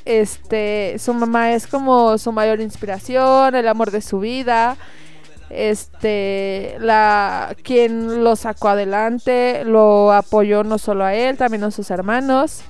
Este, 0.05 0.97
su 0.99 1.15
mamá 1.15 1.53
es 1.53 1.65
como 1.65 2.19
su 2.19 2.31
mayor 2.31 2.61
inspiración, 2.61 3.55
el 3.55 3.67
amor 3.67 3.89
de 3.89 4.01
su 4.01 4.19
vida. 4.19 4.77
Este, 5.49 6.75
la 6.79 7.55
quien 7.63 8.23
lo 8.23 8.35
sacó 8.35 8.69
adelante, 8.69 9.63
lo 9.65 10.11
apoyó 10.11 10.63
no 10.63 10.77
solo 10.77 11.05
a 11.05 11.15
él, 11.15 11.37
también 11.37 11.63
a 11.63 11.71
sus 11.71 11.89
hermanos. 11.89 12.61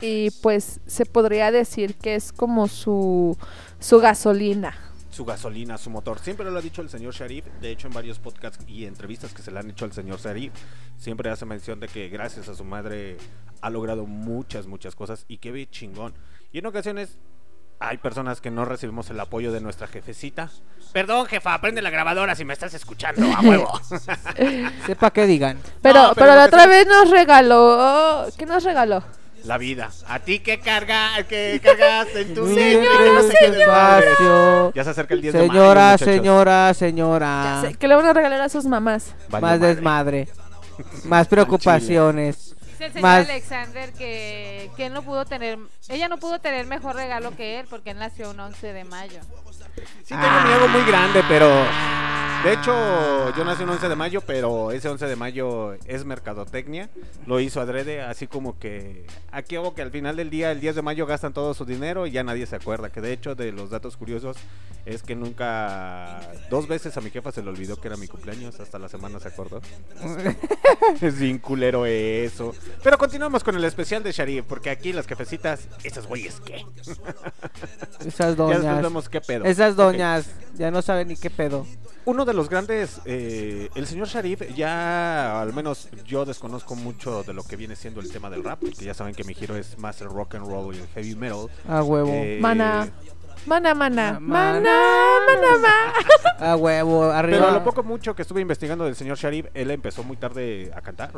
Y 0.00 0.30
pues 0.42 0.80
se 0.86 1.06
podría 1.06 1.50
decir 1.50 1.94
que 1.94 2.14
es 2.14 2.32
como 2.32 2.68
su 2.68 3.36
su 3.78 4.00
gasolina. 4.00 4.74
Su 5.10 5.24
gasolina, 5.24 5.78
su 5.78 5.88
motor. 5.88 6.18
Siempre 6.18 6.50
lo 6.50 6.58
ha 6.58 6.62
dicho 6.62 6.82
el 6.82 6.90
señor 6.90 7.14
Sharif. 7.14 7.46
De 7.60 7.70
hecho, 7.70 7.86
en 7.86 7.94
varios 7.94 8.18
podcasts 8.18 8.62
y 8.68 8.84
entrevistas 8.84 9.32
que 9.32 9.40
se 9.40 9.50
le 9.50 9.58
han 9.58 9.70
hecho 9.70 9.86
al 9.86 9.92
señor 9.92 10.18
Sharif, 10.18 10.52
siempre 10.98 11.30
hace 11.30 11.46
mención 11.46 11.80
de 11.80 11.88
que 11.88 12.08
gracias 12.08 12.48
a 12.48 12.54
su 12.54 12.64
madre 12.64 13.16
ha 13.62 13.70
logrado 13.70 14.06
muchas, 14.06 14.66
muchas 14.66 14.94
cosas 14.94 15.24
y 15.28 15.38
que 15.38 15.66
chingón. 15.70 16.12
Y 16.52 16.58
en 16.58 16.66
ocasiones 16.66 17.16
hay 17.78 17.98
personas 17.98 18.40
que 18.40 18.50
no 18.50 18.64
recibimos 18.64 19.10
el 19.10 19.20
apoyo 19.20 19.52
de 19.52 19.60
nuestra 19.60 19.86
jefecita. 19.86 20.50
Perdón, 20.92 21.26
jefa, 21.26 21.60
prende 21.60 21.82
la 21.82 21.90
grabadora 21.90 22.34
si 22.34 22.44
me 22.44 22.52
estás 22.54 22.72
escuchando, 22.74 23.26
a 23.36 23.40
huevo. 23.40 23.80
Sepa 24.86 25.10
que 25.10 25.26
digan. 25.26 25.58
Pero, 25.82 26.08
No, 26.08 26.14
pero 26.14 26.34
la 26.34 26.46
otra 26.46 26.66
vez 26.66 26.86
nos 26.86 27.10
regaló, 27.10 28.26
¿qué 28.38 28.46
nos 28.46 28.64
regaló? 28.64 29.02
la 29.46 29.58
vida. 29.58 29.90
A 30.08 30.18
ti 30.18 30.40
que 30.40 30.58
carga, 30.58 31.22
que 31.28 31.60
cargas 31.62 32.08
en 32.16 32.34
tu 32.34 32.52
Señora, 32.52 33.22
señora. 33.40 34.72
Ya 34.74 34.84
se 34.84 34.90
acerca 34.90 35.14
el 35.14 35.22
10 35.22 35.34
de 35.34 35.38
mayo. 35.40 35.52
Señora, 35.52 35.98
señora, 35.98 36.74
señora. 36.74 37.62
Que 37.78 37.88
le 37.88 37.94
van 37.94 38.06
a 38.06 38.12
regalar 38.12 38.40
a 38.40 38.48
sus 38.48 38.64
mamás. 38.64 39.14
Más 39.28 39.40
madre. 39.40 39.74
desmadre. 39.74 40.28
Más 41.04 41.28
preocupaciones. 41.28 42.45
Dice 42.76 42.84
el 42.84 42.92
señor 42.92 43.08
Más 43.08 43.24
Alexander 43.30 43.90
que, 43.94 44.70
que 44.76 44.84
él 44.84 44.92
no 44.92 45.00
pudo 45.00 45.24
tener, 45.24 45.58
ella 45.88 46.08
no 46.08 46.18
pudo 46.18 46.40
tener 46.40 46.66
mejor 46.66 46.94
regalo 46.94 47.34
que 47.34 47.58
él 47.58 47.66
porque 47.70 47.92
él 47.92 47.98
nació 47.98 48.32
un 48.32 48.38
11 48.38 48.70
de 48.74 48.84
mayo. 48.84 49.20
Sí 50.04 50.14
tengo 50.14 50.40
mi 50.44 50.52
ego 50.52 50.68
muy 50.68 50.84
grande, 50.84 51.24
pero... 51.26 51.46
De 52.46 52.52
hecho, 52.52 53.36
yo 53.36 53.44
nací 53.44 53.64
un 53.64 53.70
11 53.70 53.88
de 53.88 53.96
mayo, 53.96 54.20
pero 54.20 54.70
ese 54.70 54.88
11 54.88 55.06
de 55.06 55.16
mayo 55.16 55.72
es 55.84 56.04
mercadotecnia. 56.04 56.88
Lo 57.26 57.40
hizo 57.40 57.60
adrede, 57.60 58.02
así 58.02 58.28
como 58.28 58.56
que... 58.56 59.04
Aquí 59.32 59.56
hago 59.56 59.74
que 59.74 59.82
al 59.82 59.90
final 59.90 60.14
del 60.14 60.30
día, 60.30 60.52
el 60.52 60.60
10 60.60 60.76
de 60.76 60.82
mayo, 60.82 61.06
gastan 61.06 61.32
todo 61.32 61.54
su 61.54 61.64
dinero 61.64 62.06
y 62.06 62.12
ya 62.12 62.22
nadie 62.22 62.46
se 62.46 62.54
acuerda. 62.54 62.90
Que 62.90 63.00
de 63.00 63.12
hecho, 63.12 63.34
de 63.34 63.50
los 63.50 63.70
datos 63.70 63.96
curiosos, 63.96 64.36
es 64.84 65.02
que 65.02 65.16
nunca... 65.16 66.20
Dos 66.48 66.68
veces 66.68 66.96
a 66.96 67.00
mi 67.00 67.10
jefa 67.10 67.32
se 67.32 67.42
le 67.42 67.50
olvidó 67.50 67.80
que 67.80 67.88
era 67.88 67.96
mi 67.96 68.06
cumpleaños, 68.06 68.60
hasta 68.60 68.78
la 68.78 68.88
semana 68.88 69.18
se 69.18 69.26
acordó. 69.26 69.60
es 71.00 71.18
bien 71.18 71.38
culero 71.38 71.84
eso. 71.84 72.54
Pero 72.84 72.96
continuamos 72.96 73.42
con 73.42 73.56
el 73.56 73.64
especial 73.64 74.04
de 74.04 74.12
Sharif, 74.12 74.44
porque 74.44 74.70
aquí 74.70 74.92
las 74.92 75.08
jefecitas, 75.08 75.66
esas 75.82 76.06
güeyes, 76.06 76.40
¿qué? 76.42 76.64
esas 78.06 78.16
Ya 78.18 78.26
después 78.28 78.36
doñas. 78.36 78.82
vemos 78.82 79.08
qué 79.08 79.20
pedo. 79.20 79.44
Esas 79.46 79.74
doñas 79.74 80.30
ya 80.54 80.70
no 80.70 80.80
saben 80.80 81.08
ni 81.08 81.16
qué 81.16 81.28
pedo. 81.28 81.66
Uno 82.06 82.24
de 82.24 82.34
los 82.36 82.48
grandes, 82.48 83.00
eh, 83.04 83.68
el 83.74 83.86
señor 83.86 84.06
Sharif, 84.08 84.42
ya 84.54 85.40
al 85.40 85.52
menos 85.52 85.88
yo 86.06 86.24
desconozco 86.24 86.76
mucho 86.76 87.22
de 87.24 87.32
lo 87.32 87.42
que 87.42 87.56
viene 87.56 87.74
siendo 87.74 88.00
el 88.00 88.10
tema 88.12 88.30
del 88.30 88.44
rap, 88.44 88.60
porque 88.60 88.84
ya 88.84 88.94
saben 88.94 89.14
que 89.14 89.24
mi 89.24 89.34
giro 89.34 89.56
es 89.56 89.78
más 89.78 90.00
el 90.02 90.08
rock 90.08 90.36
and 90.36 90.46
roll 90.46 90.74
y 90.74 90.78
el 90.78 90.86
heavy 90.88 91.16
metal. 91.16 91.48
A 91.68 91.82
huevo. 91.82 92.10
Eh, 92.12 92.38
Mana. 92.40 92.88
Mana, 93.46 93.74
mana, 93.74 94.18
mana, 94.20 94.60
mana, 94.60 95.58
mana. 95.58 96.50
A 96.52 96.56
huevo, 96.56 97.04
arriba. 97.04 97.38
Pero 97.38 97.50
lo 97.52 97.62
poco 97.64 97.82
mucho 97.84 98.14
que 98.14 98.22
estuve 98.22 98.40
investigando 98.40 98.84
del 98.84 98.96
señor 98.96 99.16
Sharif, 99.16 99.46
él 99.54 99.70
empezó 99.70 100.02
muy 100.02 100.16
tarde 100.16 100.72
a 100.74 100.80
cantar. 100.80 101.12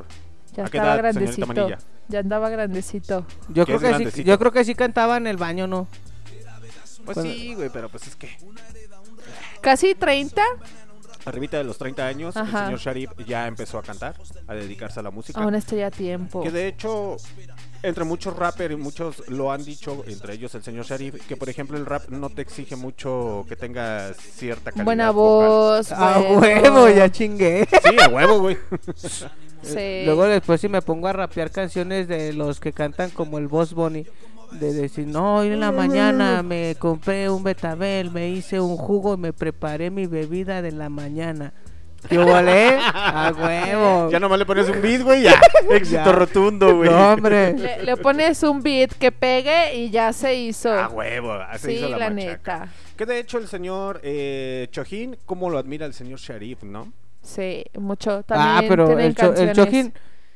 Ya 0.54 0.64
¿A 0.64 0.66
estaba 0.66 0.86
edad, 0.94 0.98
grandecito. 0.98 1.68
Ya 2.08 2.18
andaba 2.20 2.50
grandecito. 2.50 3.26
Yo 3.48 3.64
creo 3.64 3.76
es 3.80 3.98
que 3.98 4.10
sí, 4.10 4.24
yo 4.24 4.38
creo 4.38 4.52
que 4.52 4.64
sí 4.64 4.74
cantaba 4.74 5.16
en 5.16 5.26
el 5.26 5.36
baño, 5.38 5.66
¿no? 5.66 5.88
Pues 7.06 7.14
Cuando- 7.14 7.22
sí, 7.32 7.54
güey, 7.54 7.70
pero 7.70 7.88
pues 7.88 8.06
es 8.06 8.14
que 8.16 8.28
Casi 9.60 9.94
30. 9.94 10.42
Arribita 11.28 11.58
de 11.58 11.64
los 11.64 11.78
30 11.78 12.06
años, 12.06 12.36
Ajá. 12.36 12.58
el 12.60 12.64
señor 12.66 12.80
Sharif 12.80 13.10
ya 13.26 13.46
empezó 13.46 13.78
a 13.78 13.82
cantar, 13.82 14.14
a 14.46 14.54
dedicarse 14.54 15.00
a 15.00 15.02
la 15.02 15.10
música. 15.10 15.40
Aún 15.40 15.54
estoy 15.54 15.82
a 15.82 15.90
tiempo. 15.90 16.42
Que 16.42 16.50
de 16.50 16.66
hecho, 16.68 17.16
entre 17.82 18.04
muchos 18.04 18.36
rappers 18.36 18.74
y 18.74 18.76
muchos 18.76 19.28
lo 19.28 19.52
han 19.52 19.64
dicho, 19.64 20.04
entre 20.06 20.34
ellos 20.34 20.54
el 20.54 20.62
señor 20.62 20.84
Sharif, 20.86 21.26
que 21.26 21.36
por 21.36 21.48
ejemplo 21.48 21.76
el 21.76 21.86
rap 21.86 22.08
no 22.08 22.30
te 22.30 22.42
exige 22.42 22.76
mucho 22.76 23.44
que 23.48 23.56
tengas 23.56 24.16
cierta 24.16 24.70
calidad. 24.70 24.84
Buena 24.84 25.10
vocal. 25.10 25.48
voz. 25.48 25.92
A 25.92 26.18
bueno. 26.18 26.40
huevo, 26.40 26.88
ya 26.88 27.10
chingué. 27.10 27.66
Sí, 27.70 27.96
a 28.02 28.08
huevo, 28.08 28.40
güey. 28.40 28.58
Sí. 29.60 30.02
Luego 30.04 30.24
después 30.24 30.60
si 30.60 30.68
me 30.68 30.80
pongo 30.82 31.08
a 31.08 31.12
rapear 31.12 31.50
canciones 31.50 32.06
de 32.06 32.32
los 32.32 32.60
que 32.60 32.72
cantan 32.72 33.10
como 33.10 33.38
el 33.38 33.48
Boss 33.48 33.74
Bunny. 33.74 34.06
De 34.52 34.72
decir, 34.72 35.06
no, 35.06 35.36
hoy 35.36 35.48
en 35.48 35.60
la 35.60 35.72
mañana 35.72 36.42
me 36.42 36.74
compré 36.78 37.28
un 37.28 37.42
betabel, 37.44 38.10
me 38.10 38.28
hice 38.28 38.60
un 38.60 38.76
jugo 38.76 39.14
y 39.14 39.16
me 39.18 39.32
preparé 39.32 39.90
mi 39.90 40.06
bebida 40.06 40.62
de 40.62 40.72
la 40.72 40.88
mañana. 40.88 41.52
¿Qué 42.08 42.16
volé? 42.16 42.78
A 42.80 43.32
huevo. 43.36 44.08
Ya 44.10 44.20
nomás 44.20 44.38
le 44.38 44.46
pones 44.46 44.68
un 44.68 44.80
beat, 44.80 45.02
güey, 45.02 45.22
ya. 45.24 45.34
Éxito 45.70 46.04
Ya. 46.04 46.12
rotundo, 46.12 46.76
güey. 46.76 46.88
No, 46.88 47.12
hombre. 47.12 47.52
Le, 47.58 47.82
le 47.84 47.96
pones 47.96 48.40
un 48.44 48.62
beat 48.62 48.92
que 48.92 49.10
pegue 49.10 49.74
y 49.74 49.90
ya 49.90 50.12
se 50.12 50.32
hizo. 50.36 50.72
A 50.72 50.88
huevo, 50.88 51.32
así 51.32 51.66
Sí, 51.66 51.72
hizo 51.84 51.88
la, 51.88 52.08
neta. 52.08 52.68
Que 52.96 53.04
de 53.04 53.18
hecho 53.18 53.38
el 53.38 53.48
señor 53.48 54.00
eh, 54.04 54.68
Chojín, 54.70 55.16
¿cómo 55.26 55.50
lo 55.50 55.58
admira 55.58 55.86
el 55.86 55.92
señor 55.92 56.20
Sharif, 56.20 56.62
no? 56.62 56.92
Sí, 57.20 57.64
mucho. 57.76 58.12
Ah, 58.12 58.22
También 58.22 58.68
pero 58.68 58.86
tienen 58.86 59.06
el, 59.06 59.14
cho- 59.16 59.34
el. 59.34 59.52
Chojin 59.52 59.92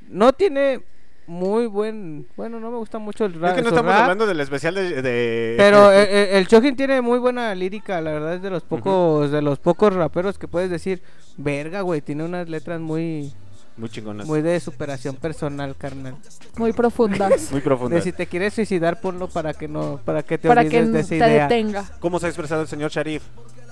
no 0.09 0.32
tiene 0.32 0.80
muy 1.26 1.66
buen... 1.66 2.26
Bueno, 2.36 2.58
no 2.60 2.70
me 2.70 2.76
gusta 2.78 2.98
mucho 2.98 3.24
el 3.24 3.34
rap. 3.34 3.50
es 3.50 3.56
que 3.56 3.62
no 3.62 3.68
estamos 3.68 3.92
rap, 3.92 4.02
hablando 4.02 4.26
del 4.26 4.40
especial 4.40 4.74
de... 4.74 5.02
de- 5.02 5.54
Pero 5.56 5.92
eh, 5.92 6.02
eh, 6.10 6.28
el 6.38 6.46
Chojin 6.48 6.76
tiene 6.76 7.00
muy 7.00 7.18
buena 7.18 7.54
lírica, 7.54 8.00
la 8.00 8.10
verdad 8.12 8.34
es 8.34 8.42
de 8.42 8.50
los 8.50 8.62
pocos 8.62 9.30
de 9.30 9.40
los 9.42 9.58
pocos 9.58 9.92
raperos 9.94 10.38
que 10.38 10.48
puedes 10.48 10.70
decir, 10.70 11.02
verga, 11.36 11.80
güey, 11.82 12.00
tiene 12.00 12.24
unas 12.24 12.48
letras 12.48 12.80
muy 12.80 13.32
Muy 13.76 13.88
chingonas. 13.88 14.26
muy 14.26 14.42
de 14.42 14.58
superación 14.60 15.16
personal, 15.16 15.76
carnal. 15.76 16.16
Muy 16.56 16.72
profundas. 16.72 17.48
Muy 17.52 17.60
profundas. 17.60 18.04
De 18.04 18.10
si 18.10 18.16
te 18.16 18.26
quieres 18.26 18.52
suicidar, 18.54 19.00
ponlo 19.00 19.28
para 19.28 19.54
que 19.54 19.68
no 19.68 20.00
para 20.04 20.22
que 20.22 20.36
te 20.38 20.48
Para 20.48 20.64
que 20.68 20.80
olvides 20.80 20.92
de 20.92 21.00
esa 21.00 21.08
te 21.08 21.16
idea. 21.32 21.48
detenga. 21.48 21.84
¿Cómo 22.00 22.18
se 22.20 22.26
ha 22.26 22.28
expresado 22.28 22.62
el 22.62 22.68
señor 22.68 22.90
Sharif? 22.90 23.22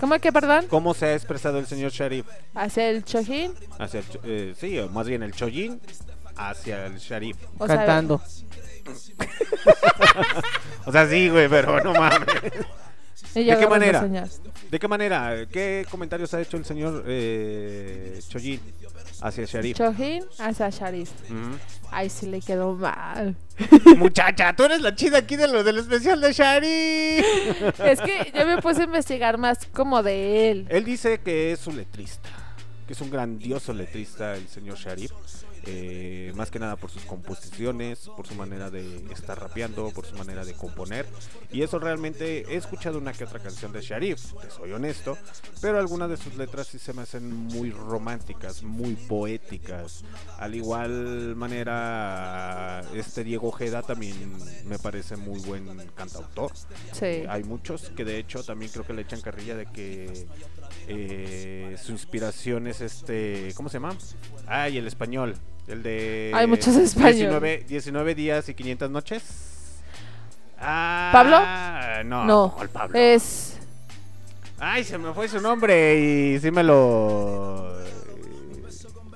¿Cómo 0.00 0.18
que, 0.18 0.32
perdón? 0.32 0.64
¿Cómo 0.70 0.94
se 0.94 1.04
ha 1.06 1.14
expresado 1.14 1.58
el 1.58 1.66
señor 1.66 1.90
Sharif? 1.90 2.24
Hacia 2.54 2.88
el 2.88 3.04
Chojin. 3.04 3.52
Hacia 3.78 4.00
el, 4.00 4.08
cho- 4.08 4.20
eh, 4.24 4.54
sí, 4.56 4.78
o 4.78 4.88
más 4.88 5.06
bien 5.06 5.22
el 5.22 5.32
Chojin 5.32 5.78
hacia 6.48 6.86
el 6.86 6.98
Sharif. 6.98 7.36
O 7.58 7.66
sea, 7.66 7.76
Cantando. 7.76 8.20
O 10.86 10.92
sea, 10.92 11.06
sí, 11.06 11.28
güey, 11.28 11.48
pero 11.48 11.80
no 11.84 11.92
mames. 11.92 12.26
¿De 13.34 13.44
qué 13.44 13.66
manera? 13.68 14.08
¿De 14.70 14.78
qué 14.78 14.88
manera? 14.88 15.46
¿Qué 15.46 15.86
comentarios 15.90 16.32
ha 16.34 16.40
hecho 16.40 16.56
el 16.56 16.64
señor 16.64 17.04
eh, 17.06 18.18
Chojin 18.28 18.60
hacia 19.20 19.44
Sharif? 19.44 19.76
Chojin 19.76 20.24
hacia 20.38 20.70
Sharif. 20.70 21.10
Ay, 21.90 22.08
sí 22.08 22.26
le 22.26 22.40
quedó 22.40 22.74
mal. 22.74 23.36
Muchacha, 23.96 24.54
tú 24.56 24.64
eres 24.64 24.80
la 24.80 24.94
chida 24.94 25.18
aquí 25.18 25.36
de 25.36 25.46
lo 25.46 25.62
del 25.62 25.78
especial 25.78 26.20
de 26.20 26.32
Sharif. 26.32 27.80
es 27.80 28.00
que 28.00 28.32
yo 28.34 28.46
me 28.46 28.60
puse 28.62 28.80
a 28.80 28.84
investigar 28.84 29.38
más 29.38 29.66
como 29.72 30.02
de 30.02 30.50
él. 30.50 30.66
Él 30.70 30.84
dice 30.84 31.20
que 31.20 31.52
es 31.52 31.66
un 31.66 31.76
letrista, 31.76 32.30
que 32.86 32.94
es 32.94 33.00
un 33.00 33.10
grandioso 33.10 33.72
letrista 33.72 34.34
el 34.34 34.48
señor 34.48 34.78
Sharif. 34.78 35.12
Eh, 35.66 36.32
más 36.36 36.50
que 36.50 36.58
nada 36.58 36.76
por 36.76 36.90
sus 36.90 37.04
composiciones, 37.04 38.10
por 38.16 38.26
su 38.26 38.34
manera 38.34 38.70
de 38.70 39.04
estar 39.12 39.38
rapeando, 39.38 39.90
por 39.90 40.06
su 40.06 40.16
manera 40.16 40.44
de 40.44 40.54
componer. 40.54 41.06
Y 41.52 41.62
eso 41.62 41.78
realmente 41.78 42.44
he 42.52 42.56
escuchado 42.56 42.98
una 42.98 43.12
que 43.12 43.24
otra 43.24 43.40
canción 43.40 43.72
de 43.72 43.80
Sharif, 43.80 44.34
te 44.40 44.50
soy 44.50 44.72
honesto, 44.72 45.18
pero 45.60 45.78
algunas 45.78 46.08
de 46.10 46.16
sus 46.16 46.36
letras 46.36 46.68
sí 46.68 46.78
se 46.78 46.92
me 46.92 47.02
hacen 47.02 47.32
muy 47.32 47.70
románticas, 47.70 48.62
muy 48.62 48.94
poéticas. 48.94 50.04
Al 50.38 50.54
igual 50.54 51.36
manera, 51.36 52.82
este 52.94 53.24
Diego 53.24 53.48
Ojeda 53.48 53.82
también 53.82 54.14
me 54.66 54.78
parece 54.78 55.16
muy 55.16 55.40
buen 55.40 55.88
cantautor. 55.94 56.52
Sí. 56.92 57.24
Hay 57.28 57.44
muchos 57.44 57.90
que 57.90 58.04
de 58.04 58.18
hecho 58.18 58.42
también 58.42 58.70
creo 58.70 58.86
que 58.86 58.92
le 58.92 59.02
echan 59.02 59.20
carrilla 59.20 59.56
de 59.56 59.66
que 59.66 60.26
eh, 60.88 61.76
su 61.82 61.92
inspiración 61.92 62.66
es 62.66 62.80
este, 62.80 63.52
¿cómo 63.54 63.68
se 63.68 63.74
llama? 63.74 63.96
Ay, 64.46 64.78
el 64.78 64.86
español, 64.86 65.36
el 65.70 65.82
de 65.82 66.32
Hay 66.34 66.46
muchos 66.46 66.76
español. 66.76 67.14
19, 67.40 67.64
19 67.68 68.14
días 68.14 68.48
y 68.48 68.54
500 68.54 68.90
noches. 68.90 69.22
Ah, 70.58 71.10
¿Pablo? 71.12 72.04
No, 72.04 72.24
No. 72.24 72.52
¿cuál 72.54 72.68
Pablo? 72.68 72.98
Es. 72.98 73.56
Ay, 74.58 74.84
se 74.84 74.98
me 74.98 75.12
fue 75.14 75.26
su 75.28 75.40
nombre 75.40 75.98
y 75.98 76.38
sí 76.38 76.50
me 76.50 76.62
lo 76.62 77.72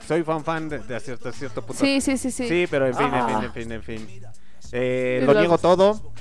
soy 0.07 0.23
fan 0.23 0.45
fan 0.45 0.69
de, 0.69 0.79
de 0.81 1.01
cierto, 1.01 1.33
cierto 1.33 1.63
punto. 1.65 1.83
Sí, 1.83 2.01
sí, 2.01 2.17
sí, 2.19 2.31
sí. 2.31 2.47
Sí, 2.49 2.67
pero 2.71 2.87
en 2.87 2.95
fin, 2.95 3.07
en 3.07 3.15
Ah. 3.15 3.27
fin, 3.29 3.45
en 3.45 3.53
fin, 3.53 3.73
en 3.73 3.83
fin. 3.83 4.23
Eh, 4.73 5.23
lo 5.25 5.35
niego 5.35 5.59
todo. 5.59 6.13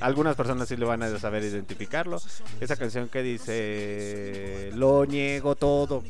Algunas 0.00 0.36
personas 0.36 0.68
sí 0.68 0.76
le 0.76 0.84
van 0.84 1.02
a 1.02 1.18
saber 1.18 1.42
identificarlo. 1.42 2.20
Esa 2.60 2.76
canción 2.76 3.08
que 3.08 3.22
dice 3.22 4.70
Lo 4.74 5.06
niego 5.06 5.54
todo. 5.56 6.02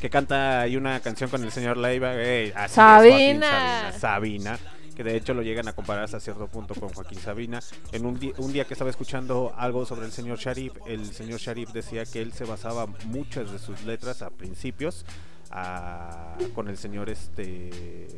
Que 0.00 0.08
canta 0.10 0.62
hay 0.62 0.76
una 0.76 1.00
canción 1.00 1.28
con 1.30 1.42
el 1.44 1.52
señor 1.52 1.76
Leiva. 1.76 2.12
eh, 2.14 2.52
así 2.56 2.72
es, 2.72 2.74
Joaquín 2.76 3.10
Sabina. 3.40 3.92
Sabina. 3.92 3.98
Sabina. 3.98 4.58
Que 4.96 5.04
de 5.04 5.16
hecho 5.16 5.32
lo 5.34 5.42
llegan 5.42 5.66
a 5.68 5.72
comparar 5.72 6.04
hasta 6.04 6.20
cierto 6.20 6.46
punto 6.46 6.74
con 6.74 6.88
Joaquín 6.90 7.18
Sabina. 7.18 7.60
En 7.92 8.04
un, 8.06 8.18
un 8.38 8.52
día 8.52 8.64
que 8.66 8.74
estaba 8.74 8.90
escuchando 8.90 9.54
algo 9.56 9.86
sobre 9.86 10.04
el 10.06 10.12
señor 10.12 10.38
Sharif, 10.38 10.72
el 10.86 11.06
señor 11.12 11.38
Sharif 11.40 11.70
decía 11.72 12.04
que 12.04 12.20
él 12.20 12.32
se 12.32 12.44
basaba 12.44 12.86
muchas 13.06 13.50
de 13.52 13.58
sus 13.58 13.82
letras 13.84 14.20
a 14.22 14.30
principios 14.30 15.04
a- 15.50 16.36
con 16.54 16.68
el 16.68 16.76
señor 16.76 17.08
este 17.08 18.08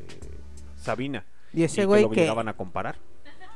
Sabina. 0.81 1.25
Y 1.53 1.63
ese 1.65 1.83
que 1.83 1.87
güey 1.87 2.03
lo 2.03 2.11
que- 2.11 2.21
obligaban 2.21 2.49
a 2.49 2.55
comparar. 2.55 2.97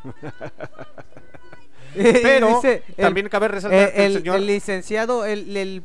Pero 1.94 2.56
Dice 2.56 2.82
el- 2.96 2.96
también 2.96 3.28
cabe 3.28 3.48
resaltar 3.48 3.80
eh, 3.88 3.92
que 3.94 4.06
el, 4.06 4.12
el, 4.12 4.18
señor 4.18 4.36
el 4.36 4.46
licenciado, 4.46 5.24
el, 5.24 5.56
el, 5.56 5.82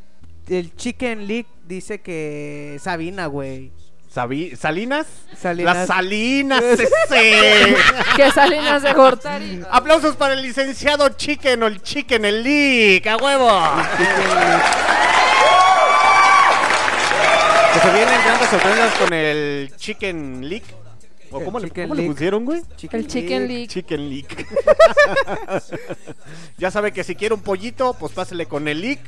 el 0.50 0.76
Chicken 0.76 1.28
League 1.28 1.48
dice 1.72 2.02
que 2.02 2.78
Sabina, 2.82 3.28
güey. 3.28 3.72
Sabi- 4.14 4.58
Salinas, 4.58 5.08
Salinas. 5.38 5.76
las 5.78 5.88
Salinas 5.88 6.62
ese. 6.80 7.76
Que 8.18 8.30
Salinas 8.32 8.84
de 8.84 8.92
Gortari. 8.94 9.62
Aplausos 9.72 10.18
para 10.18 10.34
el 10.34 10.42
licenciado 10.42 11.08
Chicken 11.10 11.64
o 11.64 11.68
el 11.68 11.82
Chicken 11.82 12.26
el 12.26 12.44
League, 12.44 13.10
a 13.10 13.16
huevo. 13.16 13.50
que 17.74 17.80
se 17.80 17.92
vienen 17.94 18.22
grandes 18.26 18.50
sorpresas 18.50 18.94
con 18.96 19.14
el 19.14 19.72
Chicken 19.78 20.50
League. 20.50 20.66
¿O 21.34 21.42
cómo, 21.42 21.60
le, 21.60 21.70
cómo 21.70 21.96
pusieron, 21.96 22.44
güey? 22.44 22.62
El 22.92 23.08
Chicken 23.08 23.48
League. 23.48 23.68
Chicken 23.70 24.10
League. 24.10 24.28
ya 26.58 26.70
sabe 26.70 26.92
que 26.92 27.06
si 27.06 27.16
quiere 27.16 27.34
un 27.34 27.42
pollito, 27.42 27.94
pues 27.94 28.12
pásele 28.12 28.46
con 28.46 28.68
el 28.68 28.82
League. 28.82 29.00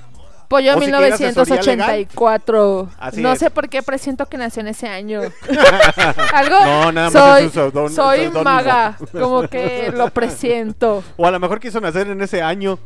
Pollo 0.53 0.77
O 0.77 0.79
si 0.81 0.85
quiere 0.91 1.07
asesoría 1.07 1.61
1984. 1.63 2.89
Así 2.99 3.21
no 3.21 3.33
es. 3.33 3.39
sé 3.39 3.49
por 3.49 3.69
qué 3.69 3.81
presiento 3.81 4.27
que 4.27 4.37
nació 4.37 4.61
en 4.61 4.67
ese 4.67 4.87
año. 4.87 5.21
Algo. 6.31 6.59
No, 6.63 6.91
nada 6.91 7.09
más 7.09 7.13
soy, 7.13 7.45
es 7.45 7.55
un 7.55 7.71
pseudón- 7.71 7.89
soy 7.89 8.29
maga. 8.29 8.95
Como 9.11 9.47
que 9.47 9.91
lo 9.95 10.11
presiento. 10.11 11.03
O 11.17 11.25
a 11.25 11.31
lo 11.31 11.39
mejor 11.39 11.59
quiso 11.59 11.81
nacer 11.81 12.07
en 12.07 12.21
ese 12.21 12.43
año. 12.43 12.77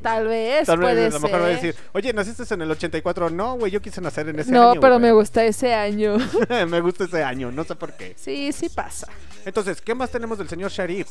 Tal 0.00 0.26
vez 0.26 0.66
Tal 0.66 0.78
vez 0.78 0.86
puede 0.88 1.06
a 1.06 1.10
lo 1.10 1.20
mejor 1.20 1.42
va 1.42 1.46
a 1.46 1.48
decir, 1.48 1.76
oye, 1.92 2.14
naciste 2.14 2.54
en 2.54 2.62
el 2.62 2.70
84. 2.70 3.28
No, 3.28 3.56
güey, 3.56 3.70
yo 3.70 3.82
quise 3.82 4.00
nacer 4.00 4.26
en 4.30 4.38
ese 4.38 4.50
no, 4.50 4.70
año. 4.70 4.80
pero 4.80 4.94
güey, 4.94 5.02
me 5.10 5.12
gusta 5.12 5.44
ese 5.44 5.74
año. 5.74 6.16
me 6.68 6.80
gusta 6.80 7.04
ese 7.04 7.22
año, 7.22 7.52
no 7.52 7.64
sé 7.64 7.74
por 7.74 7.92
qué. 7.92 8.14
Sí, 8.16 8.52
sí 8.52 8.70
pasa. 8.70 9.06
Entonces, 9.44 9.82
¿qué 9.82 9.94
más 9.94 10.08
tenemos 10.10 10.38
del 10.38 10.48
señor 10.48 10.70
Sharif? 10.70 11.08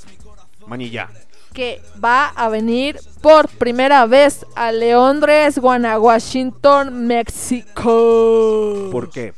Manilla. 0.67 1.09
Que 1.53 1.81
va 2.03 2.27
a 2.29 2.49
venir 2.49 2.99
por 3.21 3.47
primera 3.47 4.05
vez 4.05 4.45
a 4.55 4.71
Leondres, 4.71 5.59
Guanajuato, 5.59 6.85
México. 6.91 8.89
¿Por 8.91 9.09
qué? 9.11 9.33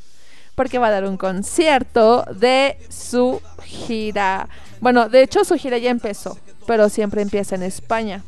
Porque 0.56 0.80
va 0.80 0.88
a 0.88 0.92
dar 0.92 1.06
un 1.06 1.18
concierto 1.18 2.24
de 2.34 2.78
su 2.90 3.42
gira. 3.64 4.48
Bueno, 4.80 5.10
de 5.10 5.24
hecho 5.24 5.44
su 5.44 5.56
gira 5.56 5.78
ya 5.78 5.92
empezó, 5.92 6.38
pero 6.66 6.88
siempre 6.88 7.22
empieza 7.22 7.56
en 7.56 7.64
España. 7.64 8.24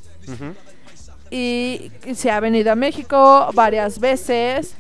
Y 1.32 1.92
se 2.14 2.30
ha 2.32 2.40
venido 2.42 2.72
a 2.74 2.76
México 2.76 3.50
varias 3.54 4.00
veces, 4.00 4.76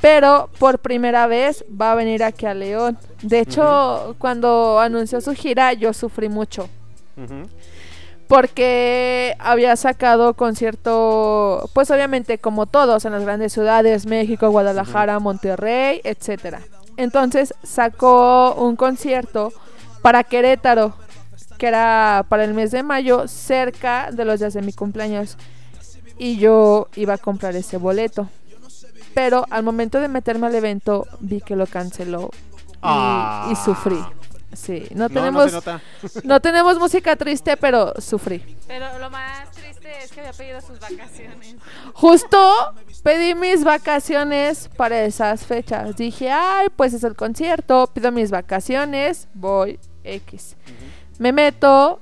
pero 0.00 0.50
por 0.58 0.78
primera 0.78 1.26
vez 1.26 1.64
va 1.68 1.92
a 1.92 1.94
venir 1.94 2.22
aquí 2.22 2.44
a 2.44 2.52
León. 2.52 2.98
De 3.22 3.40
hecho, 3.40 4.14
cuando 4.18 4.78
anunció 4.78 5.20
su 5.22 5.32
gira, 5.32 5.72
yo 5.72 5.92
sufrí 5.94 6.28
mucho. 6.28 6.68
Porque 8.26 9.34
había 9.38 9.74
sacado 9.76 10.34
concierto, 10.34 11.70
pues 11.72 11.90
obviamente 11.90 12.38
como 12.38 12.66
todos 12.66 13.06
en 13.06 13.12
las 13.12 13.22
grandes 13.22 13.54
ciudades, 13.54 14.04
México, 14.06 14.50
Guadalajara, 14.50 15.18
Monterrey, 15.18 16.02
etcétera. 16.04 16.60
Entonces 16.98 17.54
sacó 17.62 18.54
un 18.54 18.76
concierto 18.76 19.52
para 20.02 20.24
Querétaro, 20.24 20.94
que 21.56 21.68
era 21.68 22.26
para 22.28 22.44
el 22.44 22.52
mes 22.52 22.70
de 22.70 22.82
mayo, 22.82 23.28
cerca 23.28 24.10
de 24.12 24.24
los 24.26 24.40
días 24.40 24.52
de 24.52 24.62
mi 24.62 24.72
cumpleaños. 24.74 25.38
Y 26.18 26.36
yo 26.36 26.88
iba 26.96 27.14
a 27.14 27.18
comprar 27.18 27.56
ese 27.56 27.78
boleto. 27.78 28.28
Pero 29.14 29.46
al 29.48 29.62
momento 29.62 30.00
de 30.00 30.08
meterme 30.08 30.48
al 30.48 30.54
evento, 30.54 31.06
vi 31.20 31.40
que 31.40 31.56
lo 31.56 31.66
canceló 31.66 32.30
y, 32.32 32.78
Ah. 32.82 33.48
y 33.50 33.56
sufrí. 33.56 33.98
Sí, 34.52 34.86
no 34.94 35.08
tenemos 35.08 35.52
no 36.24 36.40
tenemos 36.40 36.78
música 36.78 37.16
triste, 37.16 37.56
pero 37.56 37.92
sufrí. 38.00 38.42
Pero 38.66 38.98
lo 38.98 39.10
más 39.10 39.50
triste 39.50 39.90
es 40.02 40.10
que 40.12 40.20
había 40.20 40.32
pedido 40.32 40.60
sus 40.60 40.80
vacaciones. 40.80 41.56
Justo 41.94 42.74
pedí 43.02 43.34
mis 43.34 43.64
vacaciones 43.64 44.70
para 44.76 45.04
esas 45.04 45.44
fechas. 45.44 45.96
Dije, 45.96 46.30
ay, 46.30 46.68
pues 46.74 46.94
es 46.94 47.04
el 47.04 47.14
concierto, 47.14 47.90
pido 47.92 48.10
mis 48.10 48.30
vacaciones, 48.30 49.28
voy 49.34 49.78
X. 50.04 50.56
Me 51.18 51.32
meto 51.32 52.00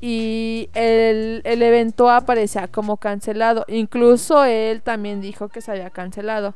y 0.00 0.68
el, 0.74 1.42
el 1.44 1.62
evento 1.62 2.10
aparecía 2.10 2.68
como 2.68 2.96
cancelado. 2.96 3.64
Incluso 3.68 4.44
él 4.44 4.82
también 4.82 5.20
dijo 5.20 5.48
que 5.48 5.60
se 5.60 5.70
había 5.70 5.90
cancelado. 5.90 6.54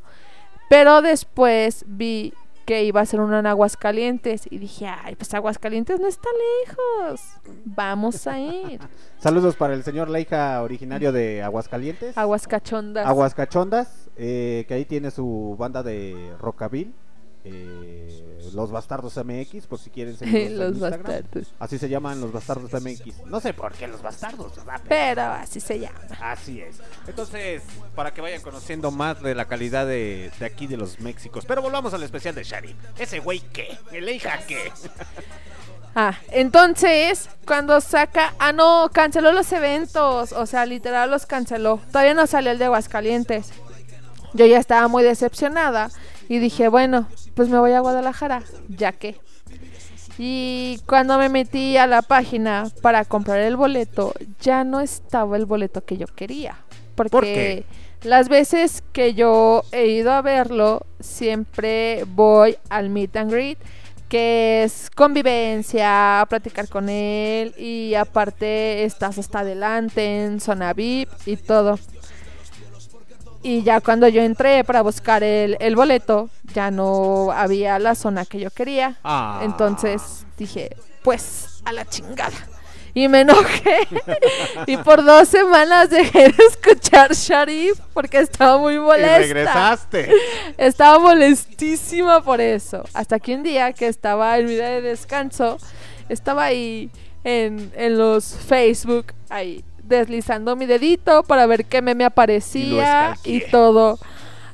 Pero 0.68 1.02
después 1.02 1.84
vi 1.86 2.32
que 2.66 2.84
iba 2.84 3.00
a 3.00 3.06
ser 3.06 3.20
uno 3.20 3.38
en 3.38 3.46
Aguascalientes 3.46 4.46
y 4.50 4.58
dije, 4.58 4.86
ay, 4.88 5.14
pues 5.14 5.32
Aguascalientes 5.32 6.00
no 6.00 6.08
está 6.08 6.28
lejos. 6.66 7.22
Vamos 7.64 8.26
a 8.26 8.40
ir. 8.40 8.80
Saludos 9.18 9.54
para 9.54 9.72
el 9.74 9.84
señor 9.84 10.10
Leija, 10.10 10.60
originario 10.62 11.12
de 11.12 11.42
Aguascalientes. 11.42 12.18
Aguascachondas. 12.18 13.06
Aguascachondas, 13.06 14.10
eh, 14.16 14.64
que 14.66 14.74
ahí 14.74 14.84
tiene 14.84 15.12
su 15.12 15.56
banda 15.56 15.84
de 15.84 16.34
rockabil. 16.40 16.92
Eh, 17.46 18.50
los 18.52 18.70
Bastardos 18.70 19.16
MX, 19.16 19.66
por 19.66 19.78
si 19.78 19.90
quieren 19.90 20.16
seguirlos 20.16 20.74
en 20.74 20.80
Los. 20.80 20.80
Bastardos. 20.80 21.52
Así 21.58 21.78
se 21.78 21.88
llaman 21.88 22.20
los 22.20 22.32
Bastardos 22.32 22.72
MX. 22.72 23.26
No 23.26 23.40
sé 23.40 23.54
por 23.54 23.72
qué 23.72 23.86
los 23.86 24.02
Bastardos, 24.02 24.56
¿verdad? 24.56 24.80
Pero 24.88 25.22
así 25.22 25.60
se 25.60 25.78
llama. 25.78 26.00
Así 26.20 26.60
es. 26.60 26.78
Entonces, 27.06 27.62
para 27.94 28.12
que 28.12 28.20
vayan 28.20 28.42
conociendo 28.42 28.90
más 28.90 29.22
de 29.22 29.34
la 29.34 29.44
calidad 29.44 29.86
de, 29.86 30.30
de 30.38 30.46
aquí 30.46 30.66
de 30.66 30.76
los 30.76 31.00
Méxicos. 31.00 31.44
Pero 31.46 31.62
volvamos 31.62 31.94
al 31.94 32.02
especial 32.02 32.34
de 32.34 32.44
Sharif. 32.44 32.76
Ese 32.98 33.20
güey 33.20 33.40
qué, 33.52 33.78
el 33.92 34.08
hija 34.08 34.38
qué. 34.46 34.72
Ah, 35.98 36.18
entonces, 36.30 37.30
cuando 37.46 37.80
saca. 37.80 38.34
Ah, 38.38 38.52
no, 38.52 38.90
canceló 38.92 39.32
los 39.32 39.50
eventos. 39.50 40.32
O 40.32 40.44
sea, 40.44 40.66
literal 40.66 41.10
los 41.10 41.24
canceló. 41.24 41.80
Todavía 41.90 42.12
no 42.12 42.26
salió 42.26 42.50
el 42.50 42.58
de 42.58 42.66
Aguascalientes. 42.66 43.50
Yo 44.34 44.44
ya 44.44 44.58
estaba 44.58 44.88
muy 44.88 45.02
decepcionada. 45.02 45.88
Y 46.28 46.38
dije, 46.38 46.68
bueno, 46.68 47.06
pues 47.34 47.48
me 47.48 47.58
voy 47.58 47.72
a 47.72 47.80
Guadalajara. 47.80 48.42
Ya 48.68 48.92
que. 48.92 49.20
Y 50.18 50.80
cuando 50.86 51.18
me 51.18 51.28
metí 51.28 51.76
a 51.76 51.86
la 51.86 52.02
página 52.02 52.70
para 52.80 53.04
comprar 53.04 53.38
el 53.40 53.56
boleto, 53.56 54.14
ya 54.40 54.64
no 54.64 54.80
estaba 54.80 55.36
el 55.36 55.44
boleto 55.44 55.84
que 55.84 55.98
yo 55.98 56.06
quería. 56.06 56.56
Porque 56.94 57.10
¿Por 57.10 57.24
qué? 57.24 57.64
las 58.02 58.28
veces 58.28 58.82
que 58.92 59.14
yo 59.14 59.62
he 59.72 59.88
ido 59.88 60.12
a 60.12 60.22
verlo, 60.22 60.86
siempre 61.00 62.04
voy 62.08 62.56
al 62.70 62.88
meet 62.88 63.14
and 63.16 63.30
greet, 63.30 63.58
que 64.08 64.62
es 64.62 64.88
convivencia, 64.94 66.24
platicar 66.28 66.68
con 66.68 66.88
él 66.88 67.54
y 67.58 67.94
aparte 67.94 68.84
estás 68.84 69.18
hasta 69.18 69.40
adelante 69.40 70.24
en 70.24 70.40
zona 70.40 70.72
VIP 70.72 71.10
y 71.26 71.36
todo. 71.36 71.78
Y 73.42 73.62
ya 73.62 73.80
cuando 73.80 74.08
yo 74.08 74.22
entré 74.22 74.64
para 74.64 74.82
buscar 74.82 75.22
el, 75.22 75.56
el 75.60 75.76
boleto, 75.76 76.30
ya 76.54 76.70
no 76.70 77.30
había 77.32 77.78
la 77.78 77.94
zona 77.94 78.24
que 78.24 78.40
yo 78.40 78.50
quería. 78.50 78.96
Ah. 79.04 79.40
Entonces 79.42 80.26
dije, 80.36 80.76
pues 81.02 81.60
a 81.64 81.72
la 81.72 81.84
chingada. 81.84 82.36
Y 82.94 83.08
me 83.08 83.20
enojé. 83.20 83.86
y 84.66 84.78
por 84.78 85.04
dos 85.04 85.28
semanas 85.28 85.90
dejé 85.90 86.30
de 86.30 86.44
escuchar 86.48 87.12
Sharif 87.12 87.78
porque 87.92 88.20
estaba 88.20 88.56
muy 88.56 88.78
molesta. 88.78 89.18
regresaste. 89.18 90.10
Estaba 90.56 90.98
molestísima 90.98 92.22
por 92.22 92.40
eso. 92.40 92.84
Hasta 92.94 93.20
que 93.20 93.34
un 93.34 93.42
día 93.42 93.74
que 93.74 93.86
estaba 93.86 94.38
en 94.38 94.46
mi 94.46 94.54
día 94.54 94.70
de 94.70 94.80
descanso, 94.80 95.58
estaba 96.08 96.44
ahí 96.44 96.90
en, 97.22 97.70
en 97.76 97.98
los 97.98 98.34
Facebook, 98.34 99.12
ahí 99.28 99.62
deslizando 99.86 100.56
mi 100.56 100.66
dedito 100.66 101.22
para 101.22 101.46
ver 101.46 101.64
qué 101.64 101.82
meme 101.82 102.04
aparecía 102.04 103.16
y, 103.24 103.40
todo. 103.40 103.98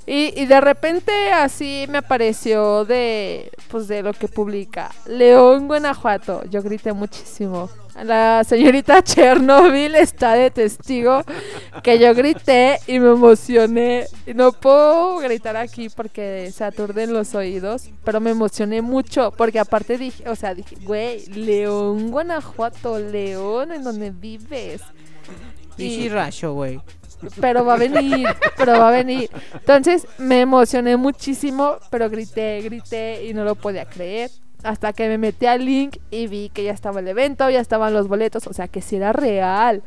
Y, 0.06 0.32
y 0.40 0.46
de 0.46 0.60
repente 0.60 1.32
así 1.32 1.86
me 1.88 1.98
apareció 1.98 2.84
de 2.84 3.50
pues 3.68 3.88
de 3.88 4.02
lo 4.02 4.12
que 4.12 4.28
publica 4.28 4.90
León 5.06 5.68
Guanajuato. 5.68 6.42
Yo 6.50 6.62
grité 6.62 6.92
muchísimo. 6.92 7.70
La 7.94 8.42
señorita 8.44 9.02
Chernobyl 9.04 9.94
está 9.94 10.34
de 10.34 10.50
testigo 10.50 11.22
que 11.82 11.98
yo 11.98 12.14
grité 12.14 12.78
y 12.86 12.98
me 12.98 13.10
emocioné. 13.10 14.06
Y 14.26 14.34
No 14.34 14.52
puedo 14.52 15.18
gritar 15.18 15.56
aquí 15.56 15.88
porque 15.90 16.50
se 16.52 16.64
aturden 16.64 17.12
los 17.12 17.34
oídos, 17.34 17.90
pero 18.02 18.20
me 18.20 18.30
emocioné 18.30 18.80
mucho 18.80 19.32
porque 19.36 19.60
aparte 19.60 19.98
dije, 19.98 20.28
o 20.28 20.36
sea, 20.36 20.54
dije, 20.54 20.76
güey, 20.82 21.26
León 21.26 22.10
Guanajuato, 22.10 22.98
León, 22.98 23.72
en 23.72 23.84
donde 23.84 24.10
vives. 24.10 24.80
Y 25.78 26.09
racho, 26.09 26.55
güey. 26.55 26.81
Pero 27.40 27.65
va 27.65 27.74
a 27.74 27.78
venir, 27.78 28.27
pero 28.57 28.73
va 28.73 28.89
a 28.89 28.90
venir. 28.90 29.31
Entonces 29.55 30.07
me 30.19 30.40
emocioné 30.40 30.97
muchísimo, 30.97 31.77
pero 31.90 32.11
grité, 32.11 32.61
grité 32.62 33.24
y 33.24 33.35
no 33.35 33.44
lo 33.44 33.55
podía 33.55 33.85
creer. 33.85 34.31
Hasta 34.65 34.93
que 34.93 35.09
me 35.09 35.19
metí 35.19 35.47
al 35.47 35.65
link 35.65 35.97
y 36.11 36.28
vi 36.28 36.49
que 36.49 36.62
ya 36.65 36.73
estaba 36.73 37.01
el 37.01 37.09
evento, 37.09 37.49
ya 37.51 37.61
estaban 37.61 37.93
los 37.93 38.07
boletos, 38.07 38.47
o 38.47 38.53
sea 38.53 38.69
que 38.69 38.81
sí 38.81 38.97
era 38.97 39.12
real. 39.12 39.82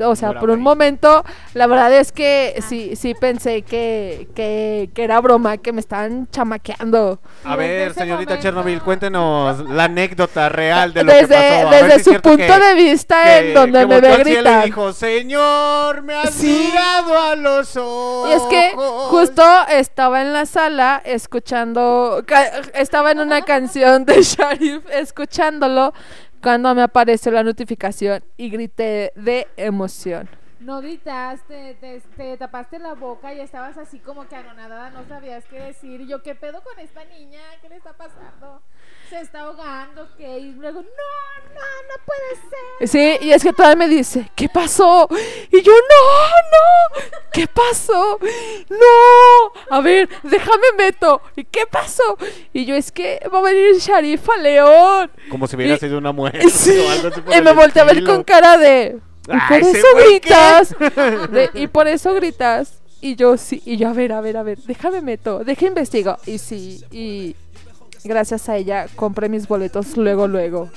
O 0.00 0.14
sea, 0.16 0.38
por 0.38 0.50
un 0.50 0.60
momento, 0.60 1.24
la 1.54 1.66
verdad 1.66 1.92
es 1.94 2.12
que 2.12 2.62
sí, 2.68 2.96
sí 2.96 3.14
pensé 3.14 3.62
que, 3.62 4.28
que, 4.34 4.90
que 4.94 5.04
era 5.04 5.20
broma, 5.20 5.56
que 5.58 5.72
me 5.72 5.80
estaban 5.80 6.28
chamaqueando. 6.30 7.18
A 7.44 7.56
ver, 7.56 7.94
señorita 7.94 8.38
Chernobyl, 8.38 8.82
cuéntenos 8.82 9.68
la 9.70 9.84
anécdota 9.84 10.48
real 10.48 10.92
de 10.92 11.02
lo 11.04 11.12
Desde- 11.12 11.28
que 11.28 11.34
pasó. 11.34 11.68
A 11.68 11.70
desde 11.70 11.82
ver 11.88 11.92
si 11.92 11.96
es 12.10 12.16
su 12.16 12.22
punto 12.22 12.36
que- 12.36 12.58
de 12.60 12.74
vista 12.74 13.38
en 13.38 13.54
donde 13.54 13.78
que 13.80 13.86
me 13.86 14.00
ve 14.00 14.14
y 14.16 14.22
gritar. 14.24 14.64
dijo, 14.66 14.92
Señor, 14.92 16.02
me 16.02 16.14
has 16.14 16.30
Sí. 16.34 16.68
mirado 16.68 17.18
a 17.18 17.36
los 17.36 17.76
ojos. 17.76 18.28
Y 18.28 18.32
es 18.32 18.42
que 18.44 18.72
justo 18.76 19.42
estaba 19.70 20.20
en 20.20 20.32
la 20.32 20.46
sala 20.46 21.00
escuchando, 21.04 22.22
estaba 22.74 23.12
en 23.12 23.20
una 23.20 23.42
canción 23.42 24.04
de 24.04 24.22
Sharif 24.22 24.82
escuchándolo 24.90 25.94
cuando 26.42 26.74
me 26.74 26.82
apareció 26.82 27.32
la 27.32 27.42
notificación 27.42 28.22
y 28.36 28.50
grité 28.50 29.12
de 29.16 29.46
emoción. 29.56 30.28
No 30.60 30.80
gritaste, 30.80 31.76
te, 31.80 32.00
te 32.16 32.36
tapaste 32.36 32.78
la 32.78 32.94
boca 32.94 33.32
y 33.34 33.40
estabas 33.40 33.76
así 33.76 33.98
como 33.98 34.26
que 34.26 34.36
anonadada, 34.36 34.90
no 34.90 35.06
sabías 35.06 35.44
qué 35.44 35.60
decir. 35.60 36.06
Yo, 36.06 36.22
¿qué 36.22 36.34
pedo 36.34 36.62
con 36.62 36.78
esta 36.78 37.04
niña? 37.04 37.40
¿Qué 37.60 37.68
le 37.68 37.76
está 37.76 37.92
pasando? 37.92 38.62
Se 39.08 39.20
está 39.20 39.40
ahogando, 39.40 40.08
¿qué? 40.16 40.38
Y 40.38 40.52
luego, 40.52 40.80
no, 40.82 41.54
no, 41.54 41.60
no 41.60 42.04
puede 42.04 42.88
ser. 42.88 42.88
Sí, 43.20 43.24
y 43.26 43.30
es 43.32 43.42
que 43.42 43.52
todavía 43.52 43.76
me 43.76 43.88
dice, 43.88 44.30
¿qué 44.34 44.48
pasó? 44.48 45.08
Y 45.52 45.62
yo, 45.62 45.72
no, 45.72 47.00
no, 47.06 47.10
¿qué 47.32 47.46
pasó? 47.46 48.18
No, 48.68 49.52
a 49.76 49.80
ver, 49.80 50.08
déjame 50.24 50.66
meto. 50.76 51.20
¿Y 51.36 51.44
qué 51.44 51.66
pasó? 51.70 52.02
Y 52.52 52.64
yo, 52.64 52.74
es 52.74 52.90
que 52.90 53.20
va 53.32 53.38
a 53.38 53.42
venir 53.42 53.76
Sharif 53.76 54.28
a 54.28 54.36
León. 54.38 55.10
Como 55.30 55.46
si 55.46 55.56
hubiera 55.56 55.74
Y- 55.74 55.78
sido 55.78 55.98
una 55.98 56.12
mujer. 56.12 56.42
Sí, 56.50 56.76
o 56.78 56.90
algo 56.90 57.08
así 57.08 57.20
por 57.20 57.32
y 57.32 57.36
el 57.38 57.44
me 57.44 57.52
volteé 57.52 57.82
a 57.82 57.84
ver 57.84 58.04
con 58.04 58.24
cara 58.24 58.56
de. 58.58 58.98
¿Y 59.28 59.32
Ah, 59.32 59.46
por 59.48 59.58
eso 59.58 59.86
gritas? 59.96 60.74
De- 61.30 61.50
y 61.54 61.66
por 61.68 61.86
eso 61.88 62.14
gritas. 62.14 62.80
Y 63.00 63.14
yo 63.14 63.36
sí, 63.36 63.62
y 63.64 63.76
yo 63.76 63.88
a 63.88 63.92
ver, 63.92 64.12
a 64.12 64.20
ver, 64.20 64.36
a 64.36 64.42
ver, 64.42 64.58
déjame 64.58 65.00
meto, 65.02 65.44
deja 65.44 65.66
investigo. 65.66 66.16
Y 66.26 66.38
sí, 66.38 66.82
y 66.90 67.36
gracias 68.06 68.48
a 68.48 68.56
ella 68.56 68.86
compré 68.96 69.28
mis 69.28 69.46
boletos 69.48 69.96
luego, 69.96 70.26
luego. 70.28 70.70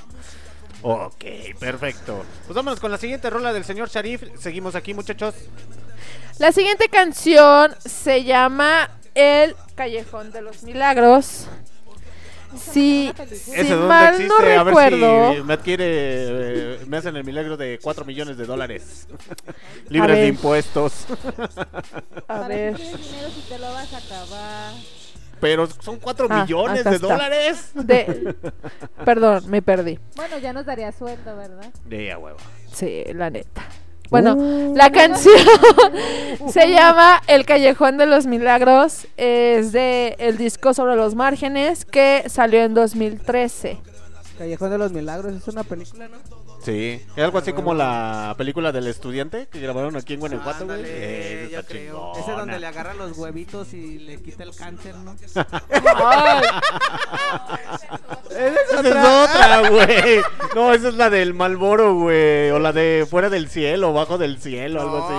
Ok, 0.81 1.25
perfecto. 1.59 2.23
Pues 2.45 2.55
vámonos 2.55 2.79
con 2.79 2.91
la 2.91 2.97
siguiente 2.97 3.29
rola 3.29 3.51
del 3.51 3.65
señor 3.65 3.89
Sharif. 3.89 4.23
Seguimos 4.39 4.75
aquí, 4.75 4.93
muchachos. 4.93 5.35
La 6.37 6.51
siguiente 6.53 6.87
canción 6.87 7.75
se 7.83 8.23
llama 8.23 8.89
El 9.13 9.55
Callejón 9.75 10.31
de 10.31 10.41
los 10.41 10.63
Milagros. 10.63 11.47
Si, 12.57 13.11
si 13.31 13.51
¿Ese 13.53 13.69
dónde 13.75 13.87
mal 13.87 14.27
no 14.27 14.37
existe? 14.39 14.55
a 14.55 14.63
recuerdo, 14.63 15.29
ver 15.29 15.37
si 15.37 15.43
me 15.43 15.53
adquiere, 15.53 15.85
eh, 15.87 16.79
me 16.87 16.97
hacen 16.97 17.15
el 17.15 17.23
milagro 17.23 17.57
de 17.57 17.77
4 17.79 18.05
millones 18.05 18.37
de 18.37 18.45
dólares. 18.47 19.07
Libres 19.89 20.17
de 20.17 20.27
impuestos. 20.29 21.05
a 21.09 22.21
¿Para 22.25 22.47
ver. 22.47 22.75
si 22.77 23.41
te 23.49 23.59
lo 23.59 23.71
vas 23.71 23.93
a 23.93 23.97
acabar? 23.97 24.73
Pero 25.39 25.67
son 25.67 25.97
4 25.99 26.27
Ah, 26.29 26.41
millones 26.43 26.83
de 26.83 26.95
está. 26.95 27.07
dólares. 27.07 27.71
De- 27.73 28.35
Perdón, 29.05 29.43
me 29.49 29.61
perdí. 29.61 29.99
Bueno, 30.15 30.37
ya 30.39 30.53
nos 30.53 30.65
daría 30.65 30.91
sueldo, 30.91 31.35
¿verdad? 31.35 31.71
De 31.85 32.11
a 32.11 32.17
huevo. 32.17 32.37
Sí, 32.73 33.03
la 33.13 33.29
neta. 33.29 33.63
Bueno, 34.09 34.73
la 34.75 34.89
canción 34.91 35.35
se 36.51 36.67
llama 36.71 37.21
El 37.27 37.45
Callejón 37.45 37.97
de 37.97 38.07
los 38.07 38.25
Milagros. 38.25 39.07
Es 39.17 39.71
de 39.71 40.15
el 40.17 40.37
disco 40.37 40.73
sobre 40.73 40.95
los 40.95 41.13
márgenes 41.15 41.85
que 41.85 42.23
salió 42.27 42.63
en 42.63 42.73
2013. 42.73 43.77
Callejón 44.37 44.71
de 44.71 44.77
los 44.79 44.91
Milagros 44.91 45.33
es 45.35 45.47
una 45.47 45.63
película, 45.63 46.07
¿no? 46.07 46.17
Sí, 46.61 47.01
es 47.15 47.23
algo 47.23 47.37
así 47.37 47.53
como 47.53 47.73
la 47.73 48.35
película 48.37 48.71
del 48.71 48.87
estudiante 48.87 49.47
que 49.49 49.59
grabaron 49.61 49.95
aquí 49.95 50.15
en 50.15 50.19
Guanajuato, 50.19 50.65
güey. 50.65 50.77
Ándale, 50.79 51.49
yo 51.51 51.59
está 51.59 51.71
creo. 51.71 51.93
chingona. 52.13 52.19
Ese 52.19 52.31
donde 52.31 52.59
le 52.59 52.67
agarran 52.67 52.97
los 52.97 53.17
huevitos 53.17 53.73
y 53.73 53.99
le 53.99 54.21
quita 54.21 54.43
el 54.43 54.53
cáncer, 54.55 54.95
¿no? 54.95 55.15
Esa 58.29 58.79
es 58.81 59.29
otra, 59.29 59.69
güey. 59.69 60.21
No, 60.55 60.73
esa 60.73 60.89
es 60.89 60.93
la 60.95 61.09
del 61.09 61.33
Malboro, 61.33 61.95
güey. 61.95 62.51
O 62.51 62.59
la 62.59 62.71
de 62.73 63.07
Fuera 63.09 63.29
del 63.29 63.49
Cielo, 63.49 63.93
Bajo 63.93 64.17
del 64.17 64.39
Cielo, 64.39 64.81
algo 64.81 64.97
así. 65.07 65.13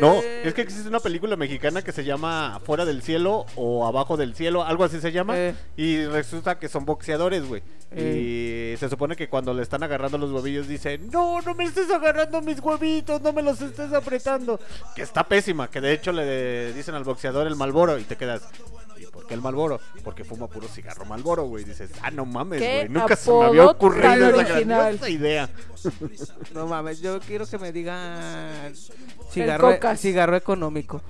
No, 0.00 0.20
es 0.20 0.54
que 0.54 0.62
existe 0.62 0.88
una 0.88 1.00
película 1.00 1.36
mexicana 1.36 1.82
que 1.82 1.92
se 1.92 2.04
llama 2.04 2.60
Fuera 2.64 2.84
del 2.84 3.02
Cielo 3.02 3.46
o 3.56 3.86
Abajo 3.86 4.16
del 4.16 4.34
Cielo, 4.34 4.64
algo 4.64 4.84
así 4.84 5.00
se 5.00 5.12
llama. 5.12 5.36
Eh. 5.36 5.54
Y 5.76 6.04
resulta 6.06 6.58
que 6.58 6.68
son 6.68 6.84
boxeadores, 6.84 7.46
güey. 7.46 7.62
Y 7.96 8.76
se 8.76 8.88
supone 8.90 9.16
que 9.16 9.28
cuando 9.28 9.54
le 9.54 9.62
están 9.62 9.82
agarrando 9.82 10.18
los 10.18 10.30
huevillos 10.30 10.68
dicen, 10.68 11.08
no, 11.10 11.40
no 11.40 11.54
me 11.54 11.64
estés 11.64 11.90
agarrando 11.90 12.42
mis 12.42 12.60
huevitos, 12.60 13.22
no 13.22 13.32
me 13.32 13.42
los 13.42 13.60
estés 13.62 13.92
apretando. 13.92 14.60
Que 14.94 15.02
está 15.02 15.24
pésima, 15.24 15.70
que 15.70 15.80
de 15.80 15.92
hecho 15.92 16.12
le 16.12 16.72
dicen 16.74 16.94
al 16.94 17.04
boxeador 17.04 17.46
el 17.46 17.56
Malboro 17.56 17.98
y 17.98 18.04
te 18.04 18.16
quedas... 18.16 18.42
¿Y 18.98 19.06
por 19.06 19.26
qué 19.26 19.34
el 19.34 19.40
Malboro? 19.40 19.80
Porque 20.04 20.24
fuma 20.24 20.46
puro 20.48 20.68
cigarro 20.68 21.04
Malboro, 21.04 21.44
güey. 21.44 21.64
Dices, 21.64 21.90
ah, 22.02 22.10
no 22.10 22.24
mames, 22.26 22.60
¿Qué 22.60 22.76
güey. 22.76 22.88
Nunca 22.88 23.16
se 23.16 23.30
me 23.30 23.44
había 23.44 23.66
ocurrido 23.66 24.40
esa 24.40 24.60
grandiosa 24.60 25.08
idea. 25.08 25.50
No 26.54 26.66
mames, 26.66 27.00
yo 27.00 27.20
quiero 27.20 27.46
que 27.46 27.58
me 27.58 27.72
digan 27.72 28.74
cigarro, 29.30 29.72
cocas. 29.72 30.00
cigarro 30.00 30.36
económico. 30.36 31.02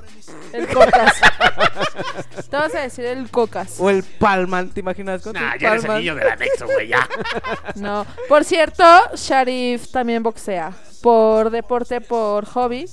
El 0.53 0.67
cocas. 0.69 1.15
Te 2.51 2.57
vas 2.57 2.75
a 2.75 2.81
decir 2.81 3.05
el 3.05 3.31
cocas. 3.31 3.77
O 3.79 3.91
el 3.91 4.03
palman, 4.03 4.71
¿te 4.71 4.81
imaginas? 4.81 5.23
con 5.23 5.35
Nah, 5.35 5.57
ya 5.57 5.73
eres 5.73 5.85
el 5.85 5.99
niño 5.99 6.15
del 6.15 6.29
anexo, 6.29 6.67
güey, 6.67 6.89
ya. 6.89 7.09
No. 7.77 8.07
Por 8.29 8.45
cierto, 8.45 8.85
Sharif 9.15 9.91
también 9.91 10.23
boxea. 10.23 10.73
Por 11.03 11.51
deporte, 11.51 12.01
por 12.01 12.45
hobby. 12.47 12.87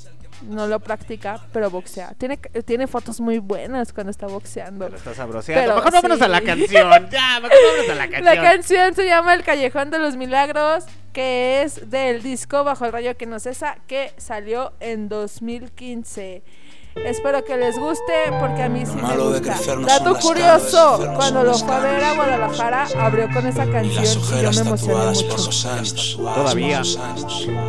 No 0.50 0.68
lo 0.68 0.80
practica, 0.80 1.40
pero 1.52 1.70
boxea. 1.70 2.14
Tiene, 2.18 2.38
tiene 2.66 2.88
fotos 2.88 3.20
muy 3.22 3.40
buenas 3.40 3.94
cuando 3.94 4.12
está 4.12 4.28
boxeando. 4.28 4.88
Está 4.88 5.14
sabroseando. 5.14 5.64
Pero 5.64 5.76
Mejor 5.76 5.92
vámonos 5.94 6.22
a 6.22 6.28
la 6.28 6.40
sí. 6.40 6.46
canción. 6.46 7.10
Ya, 7.10 7.40
mejor 7.40 7.58
vámonos 7.66 7.90
a 7.90 7.96
la 7.96 8.08
canción. 8.10 8.26
La 8.26 8.42
canción 8.42 8.96
se 8.96 9.06
llama 9.06 9.34
El 9.34 9.44
Callejón 9.44 9.90
de 9.90 10.00
los 10.00 10.16
Milagros, 10.18 10.86
que 11.14 11.62
es 11.62 11.90
del 11.90 12.22
disco 12.22 12.64
Bajo 12.64 12.86
el 12.86 12.92
Rayo 12.92 13.16
que 13.18 13.26
no 13.26 13.40
cesa, 13.40 13.78
que 13.88 14.12
salió 14.18 14.74
en 14.80 15.10
2015. 15.10 16.44
Espero 16.96 17.44
que 17.44 17.58
les 17.58 17.78
guste 17.78 18.14
porque 18.40 18.62
a 18.64 18.70
mí 18.70 18.86
sí 18.86 18.94
me 18.96 19.02
malo 19.02 19.32
de 19.32 19.40
gusta. 19.40 19.54
crecer 19.56 19.78
no 19.80 19.88
Dato 19.88 20.04
son 20.06 20.14
las 20.14 20.24
curioso, 20.26 20.98
caras, 21.00 21.16
cuando 21.18 21.44
lo 21.44 21.58
fue 21.58 21.76
a 21.76 21.80
ver 21.80 22.04
a 22.04 22.14
Guadalajara, 22.16 22.88
abrió 23.00 23.28
con 23.34 23.48
esa 23.48 23.66
Y 23.66 23.72
canción 23.72 24.04
las 24.04 24.16
y 24.16 24.20
yo 24.20 24.22
ojeras 24.22 24.56
me 24.56 24.62
emocioné 24.62 25.06
mucho. 25.06 25.70
años. 25.70 26.18
Todavía. 26.18 26.84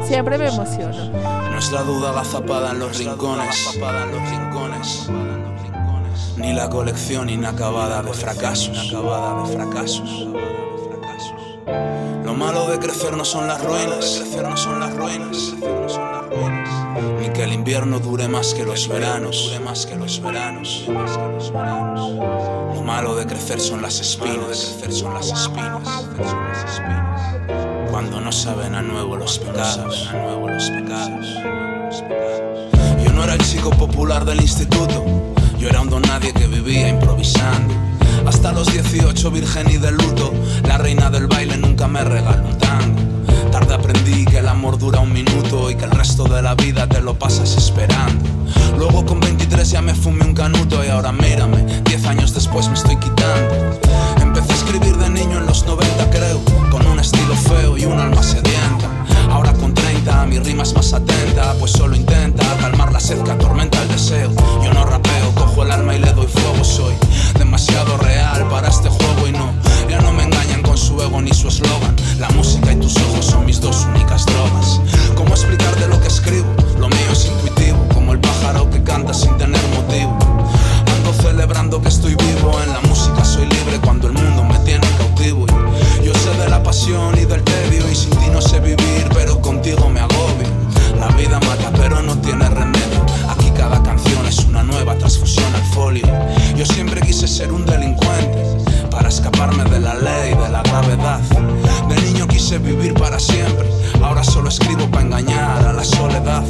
Siempre 0.06 0.38
me 0.38 0.48
emociono. 0.48 1.10
No 1.50 1.58
es 1.58 1.72
la 1.72 1.82
duda 1.82 2.10
agazapada 2.10 2.72
en 2.72 2.78
los 2.80 2.96
rincones. 2.98 3.74
Ni 6.36 6.52
la 6.52 6.68
colección 6.68 7.30
inacabada 7.30 8.02
de 8.02 8.12
fracasos. 8.12 8.84
Inacabada 8.84 9.42
de 9.42 9.56
fracasos. 9.56 10.28
Lo 11.66 12.34
malo 12.34 12.66
de 12.70 12.78
crecer 12.78 13.16
no 13.16 13.24
son 13.24 13.46
las 13.46 13.62
ruinas. 13.62 14.20
Crecer 14.20 14.48
no 14.48 14.56
son 14.56 14.80
las 14.80 14.94
ruinas. 14.94 15.54
Ni 17.20 17.28
que 17.30 17.44
el 17.44 17.52
invierno 17.52 17.98
dure 18.00 18.28
más 18.28 18.54
que 18.54 18.64
los 18.64 18.88
veranos. 18.88 19.44
Dure 19.48 19.60
más 19.60 19.86
que 19.86 19.96
los 19.96 20.20
veranos. 20.20 20.84
Lo 20.86 22.82
malo 22.82 23.14
de 23.14 23.26
crecer 23.26 23.60
son 23.60 23.82
las 23.82 24.00
espinas. 24.00 24.74
Crecer 24.78 24.92
son 24.92 25.14
las 25.14 25.30
espinas. 25.30 25.82
Cuando 27.90 28.20
no 28.20 28.32
saben 28.32 28.74
a 28.74 28.82
nuevo 28.82 29.16
los 29.16 29.38
pecados. 29.38 30.08
A 30.10 30.12
nuevo 30.14 30.48
los 30.48 30.70
pecados. 30.70 31.26
Yo 33.04 33.12
no 33.12 33.24
era 33.24 33.34
el 33.34 33.42
chico 33.42 33.70
popular 33.70 34.24
del 34.24 34.40
instituto. 34.40 35.04
Yo 35.58 35.68
era 35.68 35.80
un 35.80 35.88
don 35.88 36.02
nadie 36.02 36.32
que 36.32 36.46
vivía 36.46 36.88
improvisando. 36.88 37.74
Hasta 38.26 38.52
los 38.52 38.72
18 38.72 39.30
virgen 39.30 39.70
y 39.70 39.76
de 39.76 39.90
luto. 39.92 40.32
La 40.66 40.78
reina 40.78 41.10
del 41.10 41.26
baile 41.26 41.56
nunca 41.56 41.88
me 41.88 42.02
regaló 42.04 42.48
un 42.48 42.58
tango. 42.58 43.00
Tarde 43.50 43.74
aprendí 43.74 44.24
que 44.24 44.38
el 44.38 44.48
amor 44.48 44.78
dura 44.78 45.00
un 45.00 45.12
minuto 45.12 45.70
y 45.70 45.76
que 45.76 45.84
el 45.84 45.90
resto 45.92 46.24
de 46.24 46.42
la 46.42 46.54
vida 46.54 46.86
te 46.88 47.00
lo 47.00 47.18
pasas 47.18 47.56
esperando. 47.56 48.28
Luego 48.76 49.06
con 49.06 49.20
23 49.20 49.70
ya 49.70 49.80
me 49.80 49.94
fumé 49.94 50.24
un 50.24 50.34
canuto 50.34 50.84
y 50.84 50.88
ahora 50.88 51.12
mírame, 51.12 51.82
10 51.84 52.06
años 52.06 52.34
después 52.34 52.68
me 52.68 52.74
estoy 52.74 52.96
quitando. 52.96 53.54
Empecé 54.20 54.52
a 54.52 54.56
escribir 54.56 54.96
de 54.96 55.10
niño 55.10 55.38
en 55.38 55.46
los 55.46 55.64
90 55.64 56.10
creo, 56.10 56.40
con 56.70 56.86
un 56.86 56.98
estilo 56.98 57.34
feo 57.36 57.78
y 57.78 57.84
un 57.84 57.98
alma 57.98 58.22
sedienta. 58.22 58.90
Ahora 59.30 59.53
30 60.04 60.26
mi 60.26 60.38
rima 60.38 60.62
es 60.62 60.74
más 60.74 60.92
atenta, 60.92 61.54
pues 61.58 61.72
solo 61.72 61.96
intenta 61.96 62.44
calmar 62.60 62.92
la 62.92 63.00
sed 63.00 63.22
que 63.22 63.30
atormenta 63.30 63.80
el 63.82 63.88
deseo. 63.88 64.30
Yo 64.62 64.72
no 64.72 64.84
rapeo, 64.84 65.34
cojo 65.34 65.62
el 65.62 65.72
alma 65.72 65.94
y 65.94 65.98
le 65.98 66.12
doy 66.12 66.26
fuego, 66.26 66.62
soy 66.62 66.94
demasiado 67.38 67.96
real 67.98 68.46
para 68.48 68.68
este 68.68 68.88
juego 68.88 69.28
y 69.28 69.32
no, 69.32 69.52
ya 69.88 70.00
no 70.00 70.12
me 70.12 70.24
engañan 70.24 70.62
con 70.62 70.76
su 70.76 71.00
ego 71.00 71.20
ni 71.22 71.32
su 71.32 71.48
eslogan. 71.48 71.96
La 72.18 72.28
música 72.30 72.72
y 72.72 72.76
tus 72.76 72.96
ojos 72.96 73.24
son 73.24 73.46
mis 73.46 73.60
dos 73.60 73.86
únicas 73.86 74.26
drogas. 74.26 74.80
¿Cómo 75.14 75.30
explicar 75.30 75.74
de 75.76 75.88
lo 75.88 76.00
que 76.00 76.08
escribo? 76.08 76.46
Lo 76.78 76.88
mío 76.88 77.10
es 77.12 77.26
intuitivo, 77.26 77.78
como 77.94 78.12
el 78.12 78.20
pájaro 78.20 78.68
que 78.70 78.82
canta 78.82 79.14
sin 79.14 79.36
tener 79.38 79.62
motivo. 79.74 80.18
Ando 80.96 81.12
celebrando 81.22 81.80
que 81.80 81.88
estoy 81.88 82.14
vivo 82.14 82.60
en 82.62 82.72
la 82.72 82.80
música, 82.88 83.24
soy 83.24 83.46
libre 83.46 83.78
cuando 83.82 84.08
el 84.08 84.12
mundo 84.12 84.44
me 84.44 84.53
pasión 86.74 87.14
del 87.14 87.40
tedio 87.44 87.88
y 87.88 87.94
sin 87.94 88.10
ti 88.10 88.26
no 88.32 88.40
sé 88.40 88.58
vivir, 88.58 89.08
pero 89.14 89.40
contigo 89.40 89.88
me 89.88 90.00
agobio. 90.00 90.48
La 90.98 91.06
vida 91.16 91.38
mata, 91.38 91.70
pero 91.76 92.02
no 92.02 92.18
tiene 92.18 92.48
remedio. 92.48 93.06
Aquí 93.28 93.48
cada 93.56 93.80
canción 93.80 94.26
es 94.26 94.44
una 94.46 94.64
nueva 94.64 94.96
transfusión 94.96 95.54
al 95.54 95.62
folio. 95.72 96.04
Yo 96.56 96.66
siempre 96.66 97.00
quise 97.00 97.28
ser 97.28 97.52
un 97.52 97.64
delincuente 97.64 98.42
para 98.90 99.08
escaparme 99.08 99.62
de 99.70 99.78
la 99.78 99.94
ley, 99.94 100.34
de 100.34 100.48
la 100.48 100.62
gravedad. 100.62 101.20
De 101.88 101.96
niño 102.02 102.26
quise 102.26 102.58
vivir 102.58 102.94
para 102.94 103.20
siempre, 103.20 103.70
ahora 104.02 104.24
solo 104.24 104.48
escribo 104.48 104.90
para 104.90 105.04
engañar 105.04 105.64
a 105.68 105.72
la 105.72 105.84
soledad. 105.84 106.42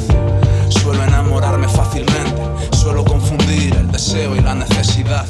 Suelo 0.69 1.03
enamorarme 1.03 1.67
fácilmente, 1.67 2.41
suelo 2.75 3.03
confundir 3.05 3.75
el 3.75 3.91
deseo 3.91 4.35
y 4.35 4.39
la 4.41 4.55
necesidad. 4.55 5.25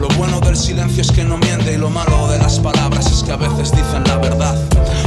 Lo 0.00 0.08
bueno 0.16 0.40
del 0.40 0.56
silencio 0.56 1.02
es 1.02 1.12
que 1.12 1.24
no 1.24 1.36
miente 1.38 1.74
y 1.74 1.76
lo 1.76 1.90
malo 1.90 2.28
de 2.28 2.38
las 2.38 2.58
palabras 2.58 3.06
es 3.06 3.22
que 3.22 3.32
a 3.32 3.36
veces 3.36 3.70
dicen 3.70 4.04
la 4.06 4.16
verdad. 4.18 4.56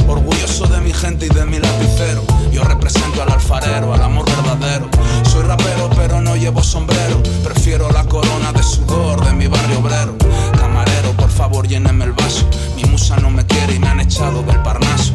Orgulloso 0.08 0.66
de 0.66 0.80
mi 0.80 0.92
gente 0.92 1.26
y 1.26 1.28
de 1.28 1.44
mi 1.44 1.58
lapicero, 1.58 2.22
yo 2.52 2.64
represento 2.64 3.22
al 3.22 3.32
alfarero, 3.32 3.92
al 3.92 4.02
amor 4.02 4.24
verdadero. 4.24 4.88
Soy 5.24 5.42
rapero 5.42 5.90
pero 5.96 6.20
no 6.20 6.36
llevo 6.36 6.62
sombrero, 6.62 7.22
prefiero 7.42 7.90
la 7.90 8.04
corona 8.04 8.52
de 8.52 8.62
sudor 8.62 9.24
de 9.24 9.32
mi 9.32 9.46
barrio 9.46 9.80
obrero. 9.80 10.16
Camarero, 10.58 11.12
por 11.12 11.30
favor 11.30 11.66
lléneme 11.66 12.04
el 12.04 12.12
vaso, 12.12 12.48
mi 12.76 12.84
musa 12.84 13.16
no 13.16 13.30
me 13.30 13.44
quiere 13.46 13.74
y 13.74 13.78
me 13.78 13.88
han 13.88 14.00
echado 14.00 14.42
del 14.42 14.62
parnaso. 14.62 15.14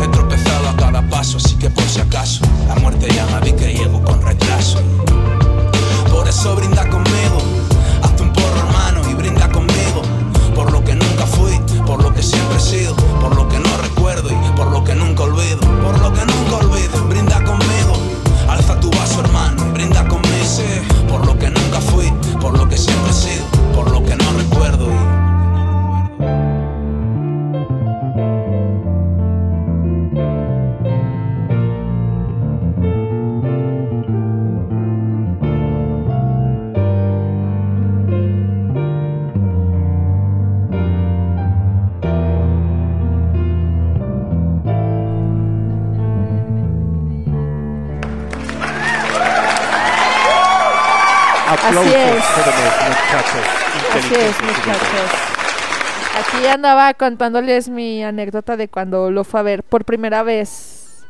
He 0.00 0.08
tropezado 0.08 0.68
a 0.68 0.76
cada 0.76 1.02
paso, 1.08 1.38
así 1.38 1.56
que 1.56 1.70
por 1.70 1.84
si 1.84 2.00
acaso, 2.00 2.44
la 2.68 2.76
muerte 2.76 3.08
llama, 3.12 3.40
di 3.40 3.52
que 3.52 3.72
llego 3.72 4.02
con 4.02 4.22
retraso. 4.22 4.78
Por 6.10 6.28
eso 6.28 6.54
brinda 6.54 6.88
conmigo, 6.88 7.38
hazte 8.02 8.22
un 8.22 8.32
porro 8.32 8.58
hermano 8.58 9.00
y 9.10 9.14
brinda 9.14 9.48
conmigo. 9.50 10.02
Por 10.54 10.70
lo 10.72 10.84
que 10.84 10.94
nunca 10.94 11.26
fui, 11.26 11.60
por 11.86 12.02
lo 12.02 12.12
que 12.14 12.22
siempre 12.22 12.58
he 12.58 12.60
sido, 12.60 12.94
por 13.20 13.34
lo 13.34 13.48
que 13.48 13.58
no 13.58 13.76
recuerdo 13.82 14.30
y 14.30 14.56
por 14.56 14.70
lo 14.70 14.84
que 14.84 14.94
nunca 14.94 15.24
olvido. 15.24 15.60
Por 15.60 15.98
lo 16.00 16.12
que 16.12 16.24
nunca 16.24 16.56
olvido, 16.56 17.04
brinda 17.08 17.42
conmigo. 17.44 17.94
Alza 18.48 18.78
tu 18.80 18.90
vaso 18.90 19.20
hermano 19.20 19.66
y 19.66 19.70
brinda 19.72 20.06
conmigo. 20.06 20.28
Sí, 20.44 20.64
por 21.08 21.26
lo 21.26 21.36
que 21.38 21.50
nunca 21.50 21.80
fui, 21.80 22.12
por 22.40 22.56
lo 22.56 22.68
que 22.68 22.76
siempre 22.76 23.10
he 23.10 23.14
sido, 23.14 23.44
por 23.74 23.90
lo 23.90 24.04
que 24.04 24.16
no 24.16 24.32
recuerdo 24.36 24.86
y 24.90 25.17
Así 51.68 51.94
es. 51.94 52.14
muchachos 52.14 53.44
Así 53.94 54.14
es, 54.14 54.42
muchachos. 54.42 55.38
Aquí 56.18 56.46
andaba 56.46 56.94
contándoles 56.94 57.68
mi 57.68 58.02
anécdota 58.02 58.56
de 58.56 58.68
cuando 58.68 59.10
lo 59.10 59.24
fue 59.24 59.40
a 59.40 59.42
ver 59.42 59.62
por 59.62 59.84
primera 59.84 60.22
vez 60.22 61.04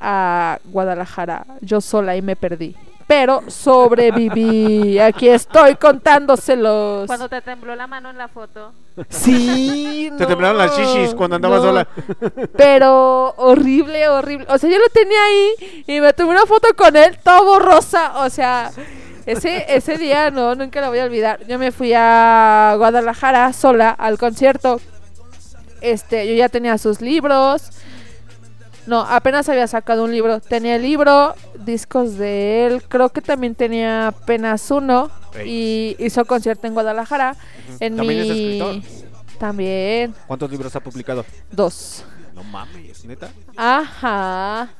a 0.00 0.58
Guadalajara, 0.64 1.46
yo 1.60 1.80
sola 1.80 2.16
y 2.16 2.22
me 2.22 2.36
perdí. 2.36 2.74
Pero 3.06 3.42
sobreviví. 3.46 4.98
Aquí 5.00 5.28
estoy 5.28 5.76
contándoselos. 5.76 7.06
Cuando 7.06 7.28
te 7.28 7.40
tembló 7.40 7.74
la 7.74 7.86
mano 7.86 8.10
en 8.10 8.18
la 8.18 8.28
foto. 8.28 8.72
Sí, 9.08 10.12
Te 10.18 10.26
temblaron 10.26 10.58
las 10.58 10.76
shishis 10.76 11.14
cuando 11.14 11.36
andabas 11.36 11.62
no. 11.62 11.68
sola. 11.68 11.88
Pero 12.56 13.34
horrible, 13.38 14.08
horrible. 14.08 14.46
O 14.50 14.58
sea, 14.58 14.68
yo 14.68 14.78
lo 14.78 14.88
tenía 14.92 15.24
ahí 15.24 15.84
y 15.86 16.00
me 16.00 16.12
tomé 16.12 16.30
una 16.30 16.44
foto 16.46 16.68
con 16.76 16.96
él, 16.96 17.18
todo 17.24 17.44
borrosa. 17.44 18.18
O 18.24 18.28
sea, 18.28 18.70
ese, 19.32 19.64
ese 19.76 19.98
día 19.98 20.30
no, 20.30 20.54
nunca 20.54 20.80
lo 20.80 20.88
voy 20.88 20.98
a 20.98 21.04
olvidar. 21.04 21.46
Yo 21.46 21.58
me 21.58 21.72
fui 21.72 21.92
a 21.94 22.74
Guadalajara 22.76 23.52
sola 23.52 23.90
al 23.90 24.18
concierto. 24.18 24.80
este, 25.80 26.26
yo 26.26 26.34
ya 26.34 26.48
tenía 26.48 26.78
sus 26.78 27.00
libros. 27.00 27.70
No, 28.86 29.00
apenas 29.00 29.48
había 29.48 29.66
sacado 29.66 30.04
un 30.04 30.12
libro. 30.12 30.40
Tenía 30.40 30.76
el 30.76 30.82
libro, 30.82 31.34
discos 31.64 32.16
de 32.16 32.66
él. 32.66 32.82
Creo 32.88 33.10
que 33.10 33.20
también 33.20 33.54
tenía 33.54 34.08
apenas 34.08 34.70
uno. 34.70 35.10
Y 35.44 35.94
hizo 35.98 36.24
concierto 36.24 36.66
en 36.66 36.72
Guadalajara. 36.74 37.36
En 37.80 37.96
¿También 37.96 38.20
es 38.20 38.26
mi... 38.28 38.58
escritor? 38.58 39.08
También. 39.38 40.14
¿Cuántos 40.26 40.50
libros 40.50 40.74
ha 40.74 40.80
publicado? 40.80 41.24
Dos. 41.52 42.02
No 42.34 42.42
mames, 42.44 43.04
neta. 43.04 43.28
Ajá. 43.56 44.70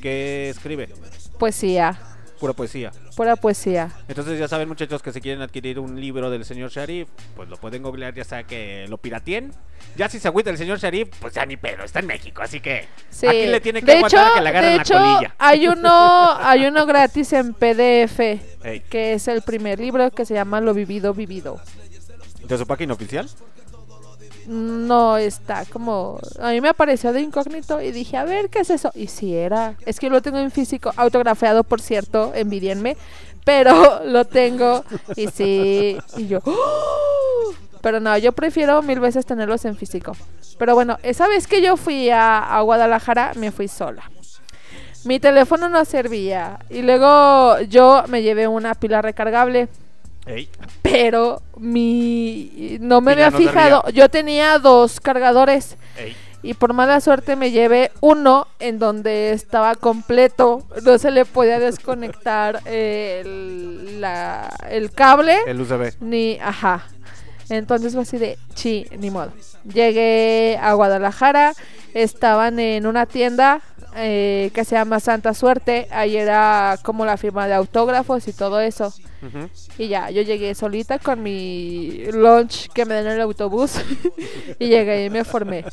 ¿Qué 0.00 0.50
escribe? 0.50 0.88
Poesía. 1.38 1.98
Pura 2.38 2.52
poesía. 2.52 2.92
Pura 3.16 3.34
poesía. 3.36 3.90
Entonces 4.06 4.38
ya 4.38 4.46
saben 4.46 4.68
muchachos 4.68 5.02
que 5.02 5.12
si 5.12 5.20
quieren 5.20 5.42
adquirir 5.42 5.78
un 5.78 6.00
libro 6.00 6.30
del 6.30 6.44
señor 6.44 6.70
Sharif, 6.70 7.08
pues 7.34 7.48
lo 7.48 7.56
pueden 7.56 7.82
googlear 7.82 8.14
ya 8.14 8.24
sea 8.24 8.44
que 8.44 8.86
lo 8.88 8.98
pirateen. 8.98 9.52
Ya 9.96 10.08
si 10.08 10.20
se 10.20 10.28
agüita 10.28 10.50
el 10.50 10.58
señor 10.58 10.78
Sharif, 10.78 11.08
pues 11.20 11.34
ya 11.34 11.44
ni 11.44 11.56
pedo, 11.56 11.82
está 11.84 11.98
en 11.98 12.06
México, 12.06 12.42
así 12.42 12.60
que 12.60 12.86
Sí. 13.10 13.26
aquí 13.26 13.46
le 13.46 13.60
tiene 13.60 13.80
que 13.80 13.86
de 13.86 13.92
aguantar 13.98 14.20
hecho, 14.26 14.32
a 14.32 14.34
que 14.36 14.40
le 14.42 14.48
agarren 14.50 14.70
de 14.72 14.76
la 14.78 14.84
colilla. 14.84 15.34
hay 15.38 15.66
uno, 15.68 16.36
hay 16.40 16.66
uno 16.66 16.86
gratis 16.86 17.32
en 17.32 17.54
PDF, 17.54 18.18
que 18.88 19.12
es 19.14 19.26
el 19.28 19.42
primer 19.42 19.80
libro 19.80 20.10
que 20.10 20.24
se 20.24 20.34
llama 20.34 20.60
Lo 20.60 20.74
vivido 20.74 21.14
vivido. 21.14 21.60
¿De 22.46 22.56
su 22.56 22.66
página 22.66 22.94
oficial? 22.94 23.28
No 24.48 25.18
está 25.18 25.66
como 25.66 26.18
a 26.40 26.50
mí 26.50 26.60
me 26.62 26.70
apareció 26.70 27.12
de 27.12 27.20
incógnito 27.20 27.82
y 27.82 27.92
dije, 27.92 28.16
a 28.16 28.24
ver, 28.24 28.48
¿qué 28.48 28.60
es 28.60 28.70
eso? 28.70 28.90
Y 28.94 29.08
si 29.08 29.36
era, 29.36 29.74
es 29.84 30.00
que 30.00 30.08
lo 30.08 30.22
tengo 30.22 30.38
en 30.38 30.50
físico, 30.50 30.90
autografiado, 30.96 31.64
por 31.64 31.82
cierto, 31.82 32.32
envidienme, 32.34 32.96
pero 33.44 34.00
lo 34.06 34.24
tengo 34.24 34.84
y 35.16 35.26
sí, 35.28 35.98
y 36.16 36.26
yo, 36.28 36.40
¡oh! 36.46 37.52
pero 37.82 38.00
no, 38.00 38.16
yo 38.16 38.32
prefiero 38.32 38.80
mil 38.82 39.00
veces 39.00 39.26
tenerlos 39.26 39.64
en 39.66 39.76
físico. 39.76 40.16
Pero 40.58 40.74
bueno, 40.74 40.98
esa 41.02 41.28
vez 41.28 41.46
que 41.46 41.62
yo 41.62 41.76
fui 41.76 42.10
a, 42.10 42.38
a 42.38 42.60
Guadalajara, 42.62 43.32
me 43.36 43.52
fui 43.52 43.68
sola. 43.68 44.10
Mi 45.04 45.20
teléfono 45.20 45.68
no 45.68 45.84
servía 45.84 46.58
y 46.70 46.82
luego 46.82 47.60
yo 47.68 48.04
me 48.08 48.22
llevé 48.22 48.48
una 48.48 48.74
pila 48.74 49.00
recargable 49.02 49.68
Ey. 50.28 50.48
pero 50.82 51.40
mi 51.56 52.76
no 52.80 53.00
me 53.00 53.12
había 53.12 53.30
no 53.30 53.38
fijado. 53.38 53.82
Yo 53.92 54.08
tenía 54.08 54.58
dos 54.58 55.00
cargadores 55.00 55.76
Ey. 55.98 56.14
y 56.42 56.54
por 56.54 56.72
mala 56.74 57.00
suerte 57.00 57.34
me 57.34 57.50
llevé 57.50 57.90
uno 58.00 58.46
en 58.60 58.78
donde 58.78 59.32
estaba 59.32 59.74
completo. 59.74 60.62
No 60.84 60.98
se 60.98 61.10
le 61.10 61.24
podía 61.24 61.58
desconectar 61.58 62.60
el, 62.66 64.00
la- 64.00 64.54
el 64.70 64.90
cable. 64.92 65.36
El 65.46 65.60
USB. 65.60 65.94
Ni, 66.00 66.38
ajá. 66.40 66.86
Entonces 67.50 67.94
fue 67.94 68.02
así 68.02 68.18
de, 68.18 68.38
chi, 68.54 68.86
ni 68.98 69.10
modo. 69.10 69.32
Llegué 69.72 70.58
a 70.60 70.74
Guadalajara, 70.74 71.54
estaban 71.94 72.58
en 72.60 72.86
una 72.86 73.06
tienda 73.06 73.60
eh, 73.94 74.50
que 74.54 74.64
se 74.64 74.76
llama 74.76 75.00
Santa 75.00 75.34
Suerte. 75.34 75.88
Ahí 75.90 76.16
era 76.16 76.78
como 76.82 77.04
la 77.04 77.16
firma 77.16 77.46
de 77.46 77.54
autógrafos 77.54 78.28
y 78.28 78.32
todo 78.32 78.60
eso. 78.60 78.92
Y 79.78 79.88
ya, 79.88 80.10
yo 80.10 80.22
llegué 80.22 80.54
solita 80.54 80.98
con 80.98 81.22
mi 81.22 82.04
lunch 82.12 82.68
que 82.68 82.84
me 82.84 82.94
dan 82.94 83.06
en 83.06 83.12
el 83.12 83.20
autobús. 83.22 83.72
y 84.58 84.68
llegué 84.68 85.06
y 85.06 85.10
me 85.10 85.24
formé. 85.24 85.64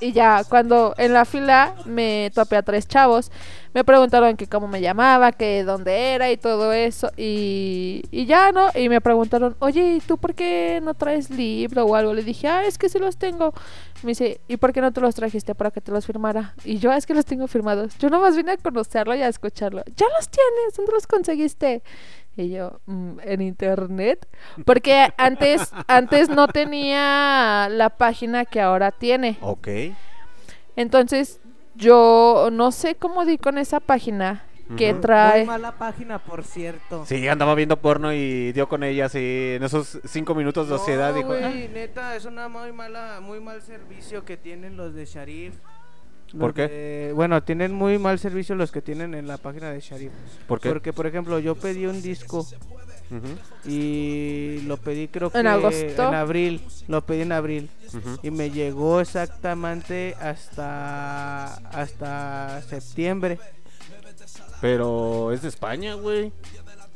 Y 0.00 0.12
ya, 0.12 0.42
cuando 0.44 0.94
en 0.98 1.12
la 1.12 1.24
fila 1.24 1.74
me 1.84 2.30
topé 2.34 2.56
a 2.56 2.62
tres 2.62 2.86
chavos, 2.86 3.30
me 3.72 3.84
preguntaron 3.84 4.36
que 4.36 4.46
cómo 4.46 4.68
me 4.68 4.80
llamaba, 4.80 5.32
que 5.32 5.64
dónde 5.64 6.14
era 6.14 6.30
y 6.30 6.36
todo 6.36 6.72
eso. 6.72 7.10
Y, 7.16 8.02
y 8.10 8.26
ya, 8.26 8.52
¿no? 8.52 8.68
Y 8.74 8.88
me 8.88 9.00
preguntaron, 9.00 9.56
oye, 9.58 9.94
¿y 9.96 10.00
tú 10.00 10.16
por 10.18 10.34
qué 10.34 10.80
no 10.82 10.94
traes 10.94 11.30
libro 11.30 11.84
o 11.84 11.94
algo? 11.96 12.14
Le 12.14 12.22
dije, 12.22 12.46
ah, 12.48 12.64
es 12.64 12.78
que 12.78 12.88
sí 12.88 12.98
los 12.98 13.16
tengo. 13.16 13.52
Me 14.02 14.10
dice, 14.10 14.40
¿y 14.48 14.56
por 14.58 14.72
qué 14.72 14.80
no 14.80 14.92
te 14.92 15.00
los 15.00 15.14
trajiste 15.14 15.54
para 15.54 15.70
que 15.70 15.80
te 15.80 15.90
los 15.90 16.06
firmara? 16.06 16.54
Y 16.64 16.78
yo, 16.78 16.90
"Ah, 16.92 16.96
es 16.96 17.06
que 17.06 17.14
los 17.14 17.24
tengo 17.24 17.46
firmados. 17.48 17.96
Yo 17.98 18.10
nomás 18.10 18.36
vine 18.36 18.52
a 18.52 18.56
conocerlo 18.58 19.14
y 19.14 19.22
a 19.22 19.28
escucharlo. 19.28 19.82
Ya 19.96 20.06
los 20.16 20.28
tienes, 20.28 20.74
¿dónde 20.76 20.92
los 20.92 21.06
conseguiste? 21.06 21.82
Y 22.36 22.50
yo, 22.50 22.80
"Mm, 22.86 23.18
en 23.22 23.40
internet. 23.42 24.26
Porque 24.64 25.12
antes, 25.16 25.72
antes 25.86 26.28
no 26.28 26.48
tenía 26.48 27.68
la 27.70 27.90
página 27.90 28.44
que 28.44 28.60
ahora 28.60 28.90
tiene. 28.90 29.38
Ok. 29.40 29.68
Entonces, 30.76 31.40
yo 31.74 32.48
no 32.52 32.72
sé 32.72 32.94
cómo 32.96 33.24
di 33.24 33.38
con 33.38 33.58
esa 33.58 33.80
página 33.80 34.44
que 34.76 34.92
Ujú. 34.92 35.00
trae. 35.02 35.38
Muy 35.40 35.46
mala 35.46 35.72
página, 35.72 36.18
por 36.18 36.42
cierto. 36.42 37.04
Sí, 37.06 37.28
andaba 37.28 37.54
viendo 37.54 37.76
porno 37.76 38.12
y 38.12 38.50
dio 38.52 38.68
con 38.68 38.82
ella 38.82 39.06
así 39.06 39.52
en 39.56 39.62
esos 39.62 40.00
cinco 40.04 40.34
minutos 40.34 40.68
de 40.68 40.76
sociedad. 40.78 41.10
No, 41.10 41.16
dijo, 41.16 41.28
güey, 41.28 41.44
"Ah". 41.44 41.68
neta, 41.72 42.16
es 42.16 42.24
una 42.24 42.48
muy 42.48 42.72
mala, 42.72 43.20
muy 43.20 43.40
mal 43.40 43.60
servicio 43.62 44.24
que 44.24 44.36
tienen 44.36 44.76
los 44.76 44.94
de 44.94 45.04
Sharif. 45.04 45.54
¿Por 46.38 46.54
Los 46.54 46.54
qué? 46.54 47.12
bueno, 47.14 47.42
tienen 47.42 47.72
muy 47.72 47.98
mal 47.98 48.18
servicio 48.18 48.54
los 48.54 48.72
que 48.72 48.82
tienen 48.82 49.14
en 49.14 49.26
la 49.26 49.38
página 49.38 49.70
de 49.70 49.80
Sharif. 49.80 50.10
¿Por 50.48 50.60
qué? 50.60 50.68
Porque, 50.68 50.92
por 50.92 51.06
ejemplo, 51.06 51.38
yo 51.38 51.54
pedí 51.54 51.86
un 51.86 52.02
disco 52.02 52.46
y 53.64 54.60
lo 54.66 54.76
pedí 54.76 55.08
creo 55.08 55.30
que 55.30 55.38
¿En 55.38 55.46
agosto? 55.46 56.08
en 56.08 56.14
abril. 56.14 56.60
Lo 56.88 57.04
pedí 57.06 57.22
en 57.22 57.32
abril. 57.32 57.70
Y 58.22 58.30
me 58.30 58.50
llegó 58.50 59.00
exactamente 59.00 60.16
hasta 60.20 61.54
hasta 61.68 62.62
septiembre. 62.62 63.38
Pero 64.60 65.32
es 65.32 65.42
de 65.42 65.48
España, 65.48 65.94
güey. 65.94 66.32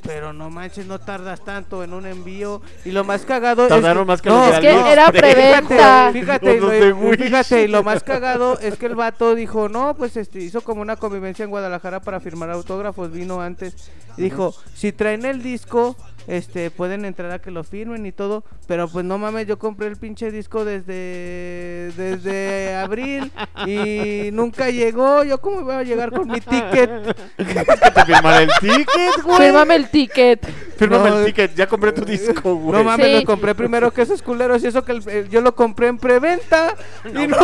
Pero 0.03 0.33
no 0.33 0.49
manches, 0.49 0.87
no 0.87 1.01
tardas 1.01 1.45
tanto 1.45 1.83
en 1.83 1.93
un 1.93 2.07
envío. 2.07 2.62
Y 2.85 2.93
lo 2.93 3.03
más 3.05 3.25
cagado 3.27 3.66
Tardaron 3.66 4.03
es 4.03 4.07
más 4.07 4.23
que 4.23 4.29
no, 4.29 4.47
los 4.47 4.55
Es 4.55 4.61
que 4.61 4.93
era 4.93 5.11
preventa. 5.12 6.11
Fíjate, 6.12 6.61
Los 6.61 6.73
lo- 6.73 7.12
fíjate, 7.16 7.65
y 7.65 7.69
lo 7.69 7.83
más 7.83 8.03
cagado 8.05 8.59
es 8.61 8.77
que 8.79 8.87
el 8.87 8.95
vato 8.95 9.35
dijo, 9.35 9.69
no, 9.69 9.95
pues 9.95 10.16
este, 10.16 10.39
hizo 10.41 10.61
como 10.62 10.83
una 10.83 10.97
convivencia 10.97 11.45
en 11.45 11.51
Guadalajara 11.51 12.01
para 12.01 12.20
firmar 12.20 12.49
autógrafos, 12.51 13.11
vino 13.11 13.41
antes. 13.41 13.91
Dijo, 14.16 14.55
si 14.75 14.93
traen 14.93 15.25
el 15.25 15.43
disco, 15.43 15.97
este, 16.28 16.70
pueden 16.70 17.05
entrar 17.05 17.32
a 17.32 17.40
que 17.40 17.50
lo 17.50 17.64
firmen 17.64 18.06
y 18.06 18.12
todo. 18.12 18.44
Pero 18.68 18.86
pues 18.86 19.05
no 19.05 19.18
mames, 19.18 19.46
yo 19.46 19.59
compré 19.59 19.86
el 19.88 19.96
pinche 19.96 20.30
disco 20.30 20.64
desde, 20.64 21.90
desde 21.96 22.74
abril 22.76 23.32
y 23.66 24.30
nunca 24.32 24.70
llegó. 24.70 25.24
Yo 25.24 25.40
cómo 25.40 25.62
voy 25.62 25.74
a 25.74 25.82
llegar 25.82 26.10
con 26.12 26.28
mi 26.28 26.40
ticket. 26.40 26.90
que 27.36 27.44
te 27.44 28.05
firmara 28.05 28.42
el 28.42 28.50
ticket, 28.60 29.22
güey. 29.24 29.38
Fírmame 29.38 29.74
el 29.76 29.88
ticket. 29.90 30.46
Fírmame 30.76 31.10
No. 31.10 31.18
el 31.18 31.24
ticket, 31.26 31.55
ya 31.56 31.66
compré 31.66 31.90
tu 31.92 32.05
disco, 32.05 32.55
güey. 32.55 32.78
No 32.78 32.84
mames, 32.84 33.06
Sí. 33.06 33.12
lo 33.14 33.24
compré 33.24 33.55
primero 33.55 33.90
que 33.92 34.02
esos 34.02 34.22
culeros 34.22 34.62
y 34.62 34.68
eso 34.68 34.84
que 34.84 34.92
el- 34.92 35.09
el- 35.09 35.28
yo 35.28 35.40
lo 35.40 35.55
compré 35.56 35.88
en 35.88 35.98
preventa. 35.98 36.74
y 37.06 37.26
no- 37.26 37.36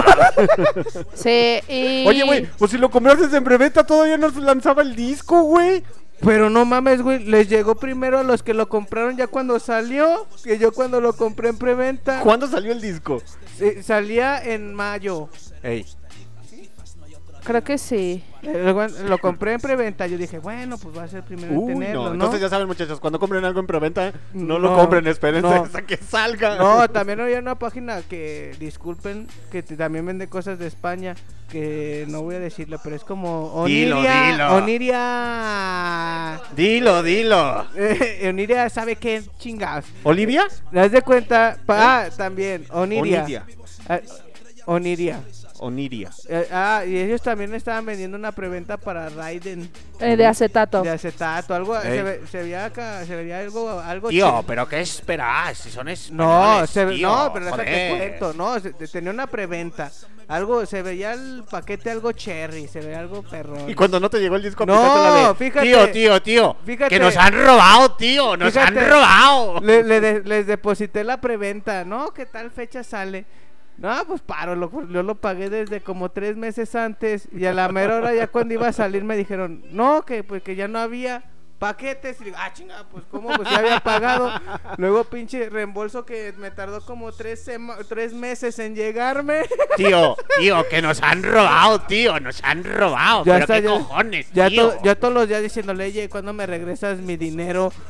Sí, 1.14 1.58
y... 1.68 2.04
Oye, 2.06 2.22
güey, 2.24 2.46
pues 2.58 2.70
si 2.70 2.78
lo 2.78 2.90
compraste 2.90 3.34
en 3.36 3.44
preventa 3.44 3.84
todavía 3.84 4.18
no 4.18 4.30
se 4.30 4.40
lanzaba 4.40 4.82
el 4.82 4.94
disco, 4.94 5.42
güey. 5.42 5.82
Pero 6.24 6.48
no 6.48 6.64
mames, 6.64 7.02
güey, 7.02 7.24
les 7.24 7.48
llegó 7.48 7.74
primero 7.74 8.18
a 8.18 8.22
los 8.22 8.42
que 8.42 8.54
lo 8.54 8.68
compraron 8.68 9.16
ya 9.16 9.26
cuando 9.26 9.58
salió, 9.60 10.26
que 10.42 10.58
yo 10.58 10.72
cuando 10.72 11.00
lo 11.00 11.12
compré 11.14 11.50
en 11.50 11.58
preventa. 11.58 12.20
¿Cuándo 12.20 12.46
salió 12.46 12.72
el 12.72 12.80
disco? 12.80 13.22
Eh, 13.60 13.82
salía 13.82 14.42
en 14.42 14.74
mayo. 14.74 15.28
Ey, 15.62 15.86
Creo 17.44 17.62
que 17.62 17.76
sí. 17.76 18.24
Eh, 18.42 18.74
lo 19.06 19.18
compré 19.18 19.52
en 19.52 19.60
preventa. 19.60 20.06
Yo 20.06 20.16
dije, 20.16 20.38
bueno, 20.38 20.78
pues 20.78 20.96
va 20.96 21.02
a 21.04 21.08
ser 21.08 21.18
el 21.18 21.24
primero 21.24 21.52
en 21.52 21.58
Uy, 21.58 21.72
tenerlo, 21.74 22.02
no. 22.04 22.08
¿no? 22.08 22.14
Entonces 22.14 22.40
ya 22.40 22.48
saben, 22.48 22.66
muchachos, 22.66 23.00
cuando 23.00 23.18
compren 23.18 23.44
algo 23.44 23.60
en 23.60 23.66
preventa, 23.66 24.12
no, 24.32 24.58
lo 24.58 24.70
No, 24.70 24.76
compren, 24.78 25.06
espérense 25.06 25.48
no. 25.48 25.54
hasta 25.64 25.82
que 25.82 25.96
salga. 25.98 26.56
No, 26.56 26.88
también 26.88 27.20
había 27.20 27.38
una 27.38 27.54
página 27.58 28.00
que, 28.02 28.54
disculpen, 28.58 29.28
que 29.52 29.62
te- 29.62 29.76
también 29.76 30.06
vende 30.06 30.26
cosas 30.28 30.58
de 30.58 30.66
España, 30.66 31.14
que 31.50 32.06
no 32.08 32.22
voy 32.22 32.36
a 32.36 32.40
decirlo, 32.40 32.80
pero 32.82 32.96
es 32.96 33.04
como 33.04 33.64
Dilo, 33.66 33.98
Oniria. 33.98 34.26
dilo. 34.32 34.54
Oniria. 34.56 36.40
Dilo, 36.56 37.02
dilo. 37.02 37.66
Eh, 37.76 38.26
Oniria 38.28 38.68
sabe 38.70 38.96
qué 38.96 39.22
chingados. 39.38 39.84
¿Olivia? 40.02 40.46
¿Te 40.70 40.78
das 40.78 40.90
de 40.92 41.02
cuenta? 41.02 41.58
Pa- 41.66 42.04
Ah, 42.04 42.08
también, 42.16 42.64
Oniria. 42.70 43.22
Oniria. 43.22 43.46
Ah, 43.88 44.00
Oniria. 44.66 45.20
Oniria. 45.64 46.10
Eh, 46.28 46.48
ah, 46.52 46.82
y 46.86 46.98
ellos 46.98 47.22
también 47.22 47.54
estaban 47.54 47.86
vendiendo 47.86 48.16
una 48.16 48.32
preventa 48.32 48.76
para 48.76 49.08
Raiden. 49.08 49.70
Eh, 50.00 50.16
de 50.16 50.26
acetato. 50.26 50.82
De 50.82 50.90
acetato, 50.90 51.54
algo. 51.54 51.76
Ey. 51.80 51.82
Se, 51.96 52.02
ve- 52.02 52.20
se 52.30 52.42
veía 52.42 52.64
acá, 52.66 53.04
se 53.06 53.16
veía 53.16 53.38
algo. 53.40 53.70
algo 53.80 54.08
Tío, 54.08 54.44
pero 54.46 54.68
¿qué 54.68 54.80
esperas? 54.80 55.56
Si 55.58 55.70
son 55.70 55.86
No, 55.86 55.90
españoles, 55.92 56.70
se, 56.70 56.84
ve- 56.84 56.94
tío, 56.96 57.08
no, 57.08 57.32
pero 57.32 57.44
déjate 57.46 57.64
joder. 57.64 58.18
cuento, 58.18 58.32
no, 58.34 58.60
se- 58.60 58.72
te- 58.72 58.88
tenía 58.88 59.10
una 59.10 59.26
preventa. 59.26 59.90
Algo, 60.26 60.64
se 60.64 60.80
veía 60.80 61.12
el 61.12 61.44
paquete 61.50 61.90
algo 61.90 62.10
cherry, 62.12 62.66
se 62.66 62.80
veía 62.80 62.98
algo 62.98 63.22
perrón. 63.22 63.68
Y 63.68 63.74
cuando 63.74 64.00
no 64.00 64.08
te 64.08 64.18
llegó 64.20 64.36
el 64.36 64.42
disco, 64.42 64.64
No, 64.64 65.28
de, 65.28 65.34
fíjate. 65.34 65.66
Tío, 65.66 65.90
tío, 65.90 66.22
tío. 66.22 66.56
Fíjate. 66.64 66.88
Que 66.88 66.98
nos 66.98 67.14
han 67.18 67.34
robado, 67.34 67.92
tío. 67.96 68.34
Nos 68.36 68.52
Fíjate, 68.54 68.78
han 68.80 68.88
robado. 68.90 69.60
le- 69.60 69.82
le 69.82 70.00
de- 70.00 70.20
les 70.24 70.46
deposité 70.46 71.04
la 71.04 71.20
preventa, 71.20 71.84
¿no? 71.84 72.12
¿Qué 72.14 72.24
tal 72.24 72.50
fecha 72.50 72.82
sale? 72.82 73.26
No, 73.76 73.92
pues 74.06 74.22
paro, 74.22 74.54
lo, 74.54 74.88
yo 74.88 75.02
lo 75.02 75.16
pagué 75.16 75.50
desde 75.50 75.80
como 75.80 76.10
tres 76.10 76.36
meses 76.36 76.74
antes 76.74 77.28
y 77.32 77.44
a 77.46 77.52
la 77.52 77.68
mera 77.70 77.96
hora 77.96 78.14
ya 78.14 78.28
cuando 78.28 78.54
iba 78.54 78.68
a 78.68 78.72
salir 78.72 79.02
me 79.02 79.16
dijeron, 79.16 79.64
no, 79.70 80.02
que 80.02 80.22
pues 80.22 80.42
que 80.42 80.54
ya 80.54 80.68
no 80.68 80.78
había 80.78 81.24
paquetes. 81.64 82.20
Y 82.20 82.24
digo, 82.24 82.36
ah, 82.38 82.52
chinga, 82.52 82.84
pues 82.92 83.04
cómo, 83.10 83.30
pues 83.34 83.48
ya 83.48 83.58
había 83.58 83.80
pagado. 83.80 84.30
Luego 84.76 85.04
pinche 85.04 85.48
reembolso 85.48 86.04
que 86.04 86.34
me 86.36 86.50
tardó 86.50 86.84
como 86.84 87.10
tres, 87.12 87.48
tres 87.88 88.12
meses 88.12 88.58
en 88.58 88.74
llegarme. 88.74 89.42
Tío, 89.76 90.16
tío, 90.38 90.68
que 90.68 90.82
nos 90.82 91.02
han 91.02 91.22
robado, 91.22 91.80
tío, 91.80 92.20
nos 92.20 92.42
han 92.44 92.62
robado. 92.64 93.24
Ya 93.24 93.32
pero 93.34 93.44
está, 93.44 93.54
qué 93.56 93.62
ya- 93.62 93.70
cojones, 93.70 94.26
Ya, 94.32 94.48
tío. 94.48 94.68
to- 94.72 94.82
ya 94.84 94.94
todos 94.94 95.14
los 95.14 95.26
días 95.28 95.42
diciéndole, 95.42 95.86
oye, 95.86 96.08
¿cuándo 96.10 96.32
me 96.34 96.46
regresas 96.46 96.98
mi 96.98 97.16
dinero? 97.16 97.72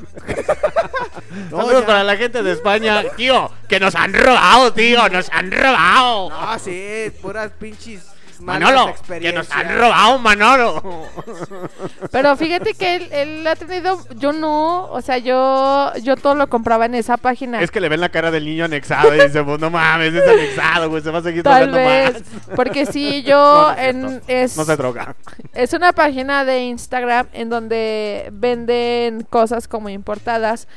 No, 1.51 1.59
Saludos 1.59 1.81
ya. 1.81 1.87
para 1.87 2.05
la 2.05 2.17
gente 2.17 2.43
de 2.43 2.53
España. 2.53 3.03
Tío, 3.17 3.51
que 3.69 3.81
nos 3.81 3.95
han 3.97 4.13
robado, 4.15 4.73
tío, 4.73 5.09
nos 5.09 5.29
han 5.33 5.51
robado. 5.51 6.31
No, 6.31 6.59
sí, 6.61 7.11
puras 7.21 7.51
pinches 7.59 8.07
malas 8.45 8.71
Manolo, 8.71 8.95
que 9.21 9.33
nos 9.33 9.51
han 9.51 9.79
robado, 9.79 10.19
Manolo. 10.19 10.83
Pero 12.11 12.37
fíjate 12.37 12.75
que 12.75 12.97
él, 12.97 13.09
él 13.13 13.47
ha 13.47 13.57
tenido, 13.57 13.99
yo 14.17 14.33
no, 14.33 14.91
o 14.91 15.01
sea, 15.01 15.19
yo 15.19 15.93
yo 16.03 16.17
todo 16.17 16.35
lo 16.35 16.49
compraba 16.49 16.87
en 16.87 16.95
esa 16.95 17.17
página. 17.17 17.61
Es 17.61 17.71
que 17.71 17.81
le 17.81 17.89
ven 17.89 18.01
la 18.01 18.09
cara 18.11 18.31
del 18.31 18.45
niño 18.45 18.65
anexado 18.67 19.15
y 19.15 19.21
dice, 19.21 19.43
pues 19.43 19.59
no 19.61 19.71
mames, 19.71 20.15
es 20.15 20.29
anexado, 20.29 20.89
güey, 20.91 21.03
se 21.03 21.11
va 21.11 21.19
a 21.19 21.23
seguir 21.23 21.43
Tal 21.43 21.71
vez, 21.71 22.13
más. 22.15 22.57
porque 22.57 22.87
sí, 22.87 23.23
yo 23.27 23.35
No, 23.37 23.69
no 23.69 23.73
es 23.79 23.89
en 23.89 24.23
es 24.29 24.57
No 24.57 24.65
se 24.65 24.77
droga. 24.77 25.17
Es 25.53 25.73
una 25.73 25.93
página 25.93 26.45
de 26.45 26.65
Instagram 26.65 27.27
en 27.33 27.49
donde 27.51 28.29
venden 28.33 29.23
cosas 29.31 29.69
como 29.69 29.89
importadas 29.89 30.69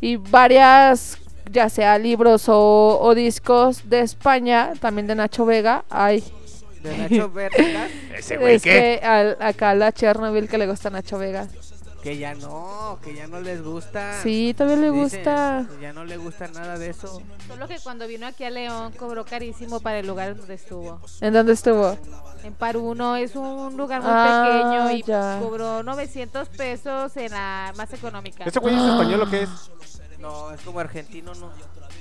y 0.00 0.16
varias, 0.16 1.18
ya 1.50 1.68
sea 1.68 1.98
libros 1.98 2.48
o, 2.48 2.98
o 3.00 3.14
discos 3.14 3.88
de 3.88 4.00
España, 4.00 4.72
también 4.80 5.06
de 5.06 5.14
Nacho 5.14 5.46
Vega. 5.46 5.84
Ay. 5.90 6.22
De 6.84 6.96
Nacho 6.98 7.30
Vega. 7.30 7.88
Ese 8.16 8.36
güey, 8.36 8.56
Es 8.56 8.62
¿qué? 8.62 9.00
que 9.00 9.06
al- 9.06 9.36
acá 9.40 9.70
a 9.70 9.74
la 9.74 9.90
Chernobyl 9.92 10.48
que 10.48 10.58
le 10.58 10.66
gusta 10.66 10.90
Nacho 10.90 11.18
Vega. 11.18 11.48
Que 12.02 12.18
ya 12.18 12.34
no, 12.34 12.98
que 13.02 13.14
ya 13.14 13.26
no 13.26 13.40
les 13.40 13.62
gusta. 13.62 14.20
Sí, 14.22 14.54
todavía 14.54 14.76
le 14.76 14.90
Dicen, 14.90 15.20
gusta. 15.20 15.66
Ya 15.80 15.94
no 15.94 16.04
le 16.04 16.18
gusta 16.18 16.48
nada 16.48 16.76
de 16.78 16.90
eso. 16.90 17.22
Solo 17.48 17.66
que 17.66 17.78
cuando 17.82 18.06
vino 18.06 18.26
aquí 18.26 18.44
a 18.44 18.50
León 18.50 18.92
cobró 18.98 19.24
carísimo 19.24 19.80
para 19.80 20.00
el 20.00 20.06
lugar 20.06 20.36
donde 20.36 20.52
estuvo. 20.52 21.00
¿En 21.22 21.32
dónde 21.32 21.54
estuvo? 21.54 21.96
En 22.42 22.52
Paruno 22.52 23.16
es 23.16 23.34
un 23.36 23.74
lugar 23.78 24.02
muy 24.02 24.10
Ah, 24.12 24.44
pequeño 24.46 24.98
y 24.98 25.02
ya. 25.02 25.38
cobró 25.42 25.82
900 25.82 26.46
pesos 26.50 27.16
en 27.16 27.32
la 27.32 27.72
más 27.74 27.90
económica. 27.94 28.44
¿Ese 28.44 28.58
güey 28.58 28.74
es 28.74 28.82
español 28.82 29.22
o 29.22 29.30
qué 29.30 29.42
es? 29.44 29.50
No, 30.18 30.50
es 30.52 30.60
como 30.60 30.80
argentino, 30.80 31.32
¿no? 31.36 31.48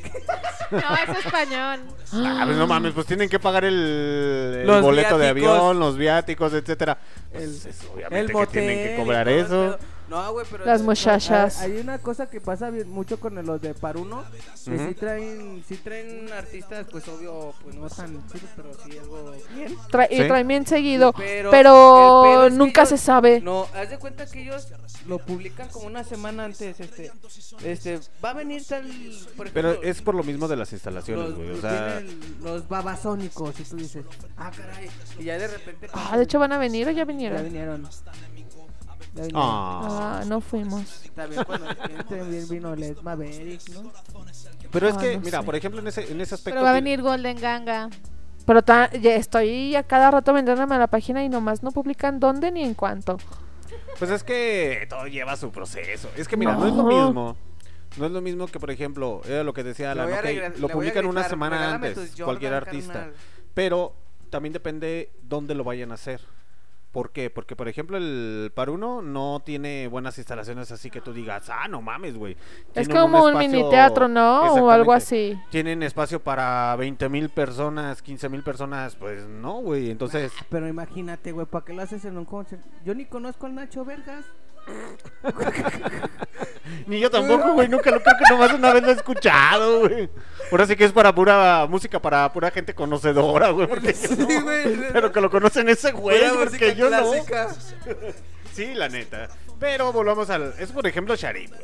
No, 0.71 0.80
es 0.80 1.25
español. 1.25 1.81
Ah, 2.13 2.43
pues 2.45 2.57
no 2.57 2.65
mames, 2.65 2.93
pues 2.93 3.05
tienen 3.05 3.30
que 3.30 3.39
pagar 3.39 3.63
el, 3.63 3.75
el 4.61 4.65
Los 4.67 4.81
boleto 4.81 5.17
de 5.19 5.31
viáticos. 5.34 5.59
avión, 5.59 5.80
los 5.80 5.97
viáticos, 5.97 6.53
etcétera. 6.53 6.97
El, 7.31 7.49
Pues, 7.61 7.67
obviamente 7.93 8.19
el 8.19 8.27
que 8.27 8.34
motel 8.34 8.51
tienen 8.51 8.77
que 8.88 8.93
y 8.93 8.97
cobrar 8.97 9.25
todo 9.27 9.35
el 9.35 9.45
eso. 9.45 9.80
No, 10.14 10.31
güey, 10.31 10.45
pero 10.52 10.64
Las 10.65 10.84
muchachas. 10.84 11.60
Hay, 11.61 11.72
hay 11.72 11.77
una 11.80 11.98
cosa 11.98 12.30
que 12.30 12.40
pasa 12.40 12.69
bien 12.69 12.88
mucho 12.88 13.19
con 13.19 13.34
los 13.44 13.60
de 13.61 13.73
Paruno, 13.73 14.23
que 14.64 14.72
Ujú. 14.76 14.88
sí 14.90 14.94
traen, 14.94 15.64
sí 15.68 15.76
traen 15.77 16.31
artistas, 16.31 16.85
pues 16.91 17.07
obvio, 17.07 17.56
pues 17.64 17.76
no 17.76 17.90
tan 17.90 18.23
chidos, 18.27 18.49
pero 18.56 18.72
sí 18.85 18.95
algo 18.99 19.31
bien. 19.56 19.76
Tra- 19.90 20.07
Y 20.11 20.18
Sí. 20.18 20.27
traen 20.27 20.48
bien 20.48 20.68
seguido, 20.68 21.14
Pero 21.14 21.49
pero, 21.49 22.44
es 22.45 22.52
que 22.52 22.57
nunca 22.60 22.81
ellos- 22.81 22.90
se 22.90 22.98
sabe. 22.99 23.41
No, 23.41 23.68
haz 23.73 23.90
de 23.90 23.98
cuenta 23.98 24.27
que 24.27 24.44
ellos 24.44 24.68
lo 25.07 25.18
publican 25.18 25.68
como 25.69 25.88
una 25.88 26.03
semana 26.03 26.45
antes, 26.45 26.80
este, 26.80 27.11
este, 27.64 27.99
va 28.23 28.30
a 28.30 28.34
venir 28.34 28.64
tal, 28.68 28.84
por 29.35 29.49
Pero 29.52 29.69
ejemplo, 29.72 29.90
es 29.90 30.02
por 30.03 30.14
lo 30.14 30.23
mismo 30.23 30.48
de 30.48 30.57
las 30.57 30.72
instalaciones, 30.73 31.30
los, 31.30 31.35
güey. 31.38 31.49
O 31.49 31.52
los 31.53 31.61
sea, 31.61 32.03
los 32.44 32.68
babasónicos 32.69 33.60
y 33.60 33.64
tú 33.64 33.77
dices, 33.77 34.06
ah, 34.38 34.52
caray, 34.56 34.90
y 35.18 35.23
ya 35.23 35.40
de 35.40 35.48
repente... 35.48 35.88
Ah, 35.91 36.15
de 36.18 36.23
hecho 36.23 36.38
van 36.38 36.52
a 36.53 36.60
venir 36.60 36.88
o 36.88 36.91
ya 36.91 37.03
vinieron. 37.03 37.38
Ya 37.40 37.44
vinieron. 37.44 37.90
Ah. 39.35 40.19
Ah, 40.22 40.26
no 40.26 40.41
fuimos. 40.41 41.03
También 41.15 41.44
cuando 41.44 41.68
también 41.76 42.49
vino 42.49 42.76
Led 42.76 42.98
Maverick, 43.02 43.61
¿no? 43.69 43.91
pero 44.72 44.88
es 44.88 44.95
Ah, 44.95 44.99
que, 44.99 45.15
no 45.18 45.22
mira, 45.22 45.40
sé. 45.40 45.45
por 45.45 45.56
ejemplo, 45.56 45.80
en 45.81 45.88
ese, 45.88 46.11
en 46.11 46.19
ese 46.22 46.35
aspecto. 46.35 46.56
Pero 46.56 46.64
va 46.64 46.72
a 46.72 46.73
tiene- 46.73 46.90
venir 46.91 47.02
Golden 47.03 47.40
Ganga. 47.40 47.90
Pero 48.45 48.61
ta- 48.64 48.91
ya 48.91 49.15
estoy 49.15 49.76
a 49.76 49.84
cada 49.84 50.11
rato 50.11 50.34
vendiéndome 50.34 50.76
a 50.76 50.80
la 50.80 50.88
página 50.88 51.23
y 51.23 51.30
nomás 51.30 51.64
no 51.64 51.72
publican 51.72 52.19
dónde 52.19 52.52
ni 52.52 52.64
en 52.64 52.73
cuánto. 52.73 53.18
Pues 53.99 54.11
es 54.11 54.23
que 54.23 54.85
todo 54.90 55.07
lleva 55.07 55.38
su 55.38 55.52
proceso. 55.52 56.10
Es 56.18 56.27
que 56.27 56.35
mira, 56.35 56.53
no, 56.56 56.68
es 56.68 56.73
lo 56.73 56.84
No. 56.84 57.06
mismo. 57.06 57.38
No 57.98 58.06
es 58.07 58.11
lo 58.11 58.22
mismo 58.22 58.48
que, 58.48 58.60
por 58.60 58.72
ejemplo, 58.72 59.22
era 59.26 59.44
lo 59.44 59.53
que 59.53 59.64
decía 59.64 59.94
Le 59.94 60.02
Alan, 60.02 60.07
voy 60.07 60.15
a 60.15 60.19
ok, 60.19 60.26
lo 60.26 60.31
le 60.31 60.49
voy 60.61 60.69
a 60.69 60.73
publican 60.73 61.06
una 61.06 61.14
gritar, 61.22 61.30
semana 61.30 61.57
"Regálame 61.57 61.88
antes, 61.88 61.94
tus 62.03 62.10
Jordan, 62.11 62.26
cualquier 62.26 62.53
artista. 62.56 62.94
carnal". 62.94 63.14
Pero 63.53 63.95
también 64.31 64.52
depende 64.52 65.11
dónde 65.22 65.53
lo 65.53 65.64
vayan 65.64 65.91
a 65.91 65.94
hacer. 65.94 66.19
¿Por 66.94 67.11
qué? 67.11 67.32
Porque, 67.32 67.56
por 67.56 67.68
ejemplo, 67.68 67.98
el 67.98 68.52
Paruno 68.53 69.02
no 69.02 69.41
tiene 69.44 69.88
buenas 69.88 70.15
instalaciones 70.20 70.72
así 70.72 70.91
que 70.91 71.02
tú 71.02 71.11
digas, 71.11 71.49
ah, 71.49 71.68
no 71.68 71.82
mames, 71.82 72.15
güey. 72.15 72.38
Es 72.76 72.88
como 72.88 73.18
un 73.26 73.30
espacio- 73.32 73.49
mini 73.49 73.70
teatro, 73.72 74.07
¿no? 74.07 74.53
O 74.53 74.70
algo 74.70 74.94
así. 74.94 75.36
Tienen 75.49 75.82
espacio 75.82 76.22
para 76.22 76.76
20 76.76 77.10
mil 77.10 77.30
personas, 77.30 78.03
15 78.03 78.30
mil 78.30 78.44
personas, 78.44 78.95
pues 78.95 79.26
no, 79.28 79.53
güey. 79.61 79.90
Entonces, 79.90 80.32
Pero 80.49 80.68
imagínate, 80.68 81.32
güey, 81.32 81.48
¿para 81.48 81.65
qué 81.65 81.74
lo 81.74 81.82
haces 81.82 82.06
en 82.06 82.15
un 82.15 82.26
concierto? 82.26 82.70
Yo 82.86 82.94
ni 82.94 83.06
conozco 83.06 83.48
al 83.48 83.56
Nacho 83.56 83.84
Vergas. 83.84 84.24
Ni 86.88 86.99
yo 86.99 87.10
tampoco, 87.10 87.53
güey. 87.53 87.68
Nunca 87.68 87.91
lo 87.91 88.02
creo 88.02 88.15
que 88.18 88.34
nomás 88.34 88.53
una 88.53 88.73
vez 88.73 88.84
lo 88.84 88.90
he 88.90 88.94
escuchado, 88.94 89.81
güey. 89.81 90.10
Ahora 90.52 90.65
sí 90.68 90.76
que 90.76 90.85
es 90.85 90.91
para 90.91 91.14
pura 91.14 91.65
música, 91.69 92.02
para 92.02 92.31
pura 92.31 92.52
gente 92.52 92.73
conocedora, 92.73 93.49
güey. 93.52 93.68
Yo 93.68 93.76
no. 94.15 94.45
Pero 94.94 95.11
que 95.11 95.22
lo 95.22 95.30
conocen 95.30 95.69
ese 95.69 95.91
güey, 95.91 96.19
porque 96.35 96.76
yo 96.76 96.88
clásica. 96.88 97.48
no. 97.85 97.94
Sí, 98.53 98.73
la 98.76 98.88
neta. 98.88 99.30
Pero 99.60 99.91
volvamos 99.91 100.30
al. 100.30 100.53
Es 100.60 100.72
por 100.72 100.85
ejemplo 100.85 101.15
Sharif, 101.15 101.49
güey. 101.49 101.61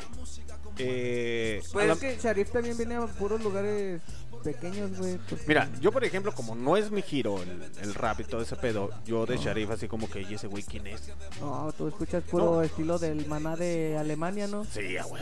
Eh, 0.80 1.62
Pues 1.72 1.88
la- 1.88 1.94
es 1.94 2.00
que 2.00 2.18
Sharif 2.18 2.50
también 2.52 2.78
viene 2.78 2.96
a 2.96 3.06
puros 3.06 3.44
lugares 3.44 4.02
pequeños, 4.40 4.98
güey. 4.98 5.18
pues. 5.30 5.48
Mira, 5.48 5.70
yo 5.82 5.92
por 5.92 6.04
ejemplo, 6.04 6.32
como 6.34 6.56
no 6.56 6.78
es 6.78 6.92
mi 6.92 7.02
giro 7.02 7.42
el, 7.42 7.62
el 7.82 7.94
rap 7.94 8.20
y 8.20 8.24
todo 8.24 8.42
ese 8.42 8.56
pedo, 8.56 8.90
yo 9.06 9.26
de 9.26 9.38
Sharif 9.38 9.70
así 9.72 9.88
como 9.88 10.10
que, 10.10 10.22
¿y 10.22 10.34
ese 10.34 10.48
güey 10.48 10.64
quién 10.64 10.88
es? 10.88 11.02
No, 11.42 11.72
tú 11.78 11.88
escuchas 11.88 12.24
puro 12.24 12.62
estilo 12.62 12.98
del 13.00 13.26
maná 13.28 13.56
de 13.56 13.98
Alemania, 13.98 14.48
¿no? 14.48 14.66
Sí, 14.66 14.96
huevo. 14.96 15.18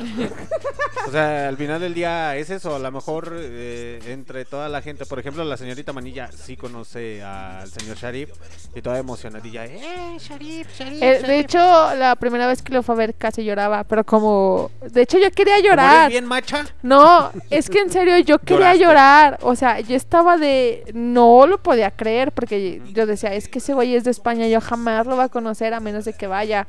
O 1.07 1.11
sea, 1.11 1.47
al 1.47 1.57
final 1.57 1.79
del 1.81 1.93
día 1.93 2.35
es 2.35 2.49
eso, 2.49 2.75
a 2.75 2.79
lo 2.79 2.91
mejor 2.91 3.33
eh, 3.39 3.99
entre 4.07 4.45
toda 4.45 4.69
la 4.69 4.81
gente, 4.81 5.05
por 5.05 5.19
ejemplo, 5.19 5.43
la 5.43 5.57
señorita 5.57 5.93
Manilla 5.93 6.29
sí 6.31 6.57
conoce 6.57 7.23
al 7.23 7.69
señor 7.69 7.97
Sharif 7.97 8.29
y 8.75 8.81
toda 8.81 8.97
emocionadilla, 8.99 9.65
eh, 9.65 10.17
Sharif, 10.19 10.67
Sharif. 10.77 11.01
Eh, 11.01 11.05
de 11.05 11.21
Sharif". 11.21 11.29
hecho, 11.45 11.95
la 11.95 12.15
primera 12.15 12.47
vez 12.47 12.61
que 12.61 12.73
lo 12.73 12.83
fue 12.83 12.95
a 12.95 12.97
ver 12.97 13.15
casi 13.15 13.43
lloraba, 13.43 13.83
pero 13.83 14.03
como... 14.05 14.71
De 14.91 15.01
hecho, 15.01 15.17
yo 15.17 15.31
quería 15.31 15.55
¿Como 15.55 15.65
eres 15.65 15.69
llorar. 15.69 16.09
bien 16.09 16.25
macha? 16.25 16.65
No, 16.83 17.31
es 17.49 17.69
que 17.69 17.79
en 17.79 17.89
serio 17.89 18.17
yo 18.19 18.37
quería 18.39 18.73
Lloraste. 18.75 18.83
llorar. 18.83 19.06
O 19.41 19.55
sea, 19.55 19.79
yo 19.79 19.95
estaba 19.95 20.37
de... 20.37 20.83
No 20.93 21.47
lo 21.47 21.61
podía 21.61 21.91
creer 21.91 22.31
porque 22.31 22.81
yo 22.93 23.05
decía, 23.05 23.33
es 23.33 23.47
que 23.47 23.59
ese 23.59 23.73
güey 23.73 23.95
es 23.95 24.03
de 24.03 24.11
España, 24.11 24.47
yo 24.47 24.61
jamás 24.61 25.05
lo 25.05 25.15
voy 25.15 25.25
a 25.25 25.29
conocer 25.29 25.73
a 25.73 25.79
menos 25.79 26.05
de 26.05 26.13
que 26.13 26.27
vaya. 26.27 26.67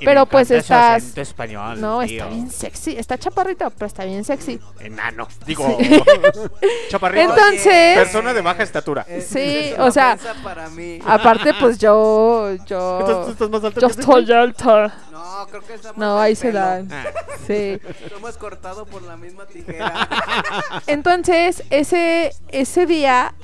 Y 0.00 0.04
Pero 0.04 0.20
me 0.20 0.26
pues 0.26 0.50
estás... 0.52 1.16
español, 1.16 1.80
No, 1.80 2.00
tío. 2.04 2.18
está 2.24 2.28
bien 2.34 2.50
sexy. 2.50 2.96
Está 2.96 3.18
chaparrito, 3.18 3.68
pero 3.70 3.86
está 3.86 4.04
bien 4.04 4.22
sexy. 4.24 4.60
Enano, 4.78 5.26
digo, 5.44 5.76
Sí. 5.80 6.02
chaparrito. 6.88 7.30
Entonces- 7.34 7.98
Persona 7.98 8.32
de 8.32 8.40
baja 8.40 8.62
estatura. 8.62 9.04
Sí, 9.26 9.72
o 9.78 9.90
sea, 9.90 10.16
para 10.44 10.68
mí. 10.70 11.00
aparte 11.04 11.52
pues 11.58 11.78
yo, 11.78 12.54
yo, 12.66 13.00
Entonces, 13.00 13.24
¿tú 13.26 13.32
estás 13.32 13.50
más 13.50 13.64
alto 13.64 13.80
yo 13.80 13.86
estoy 13.88 14.32
alta. 14.32 14.94
No, 15.10 15.46
creo 15.50 15.62
que 15.62 15.74
estamos 15.74 15.98
No, 15.98 16.14
del 16.14 16.22
ahí 16.22 16.36
se 16.36 16.52
dan. 16.52 16.88
Ah. 16.92 17.04
Sí. 17.46 17.80
Lo 18.10 18.20
cortado 18.36 18.86
por 18.86 19.02
la 19.02 19.16
misma 19.16 19.46
tijera. 19.46 20.08
Entonces, 20.86 21.64
ese, 21.70 22.30
ese 22.48 22.86
día, 22.86 23.34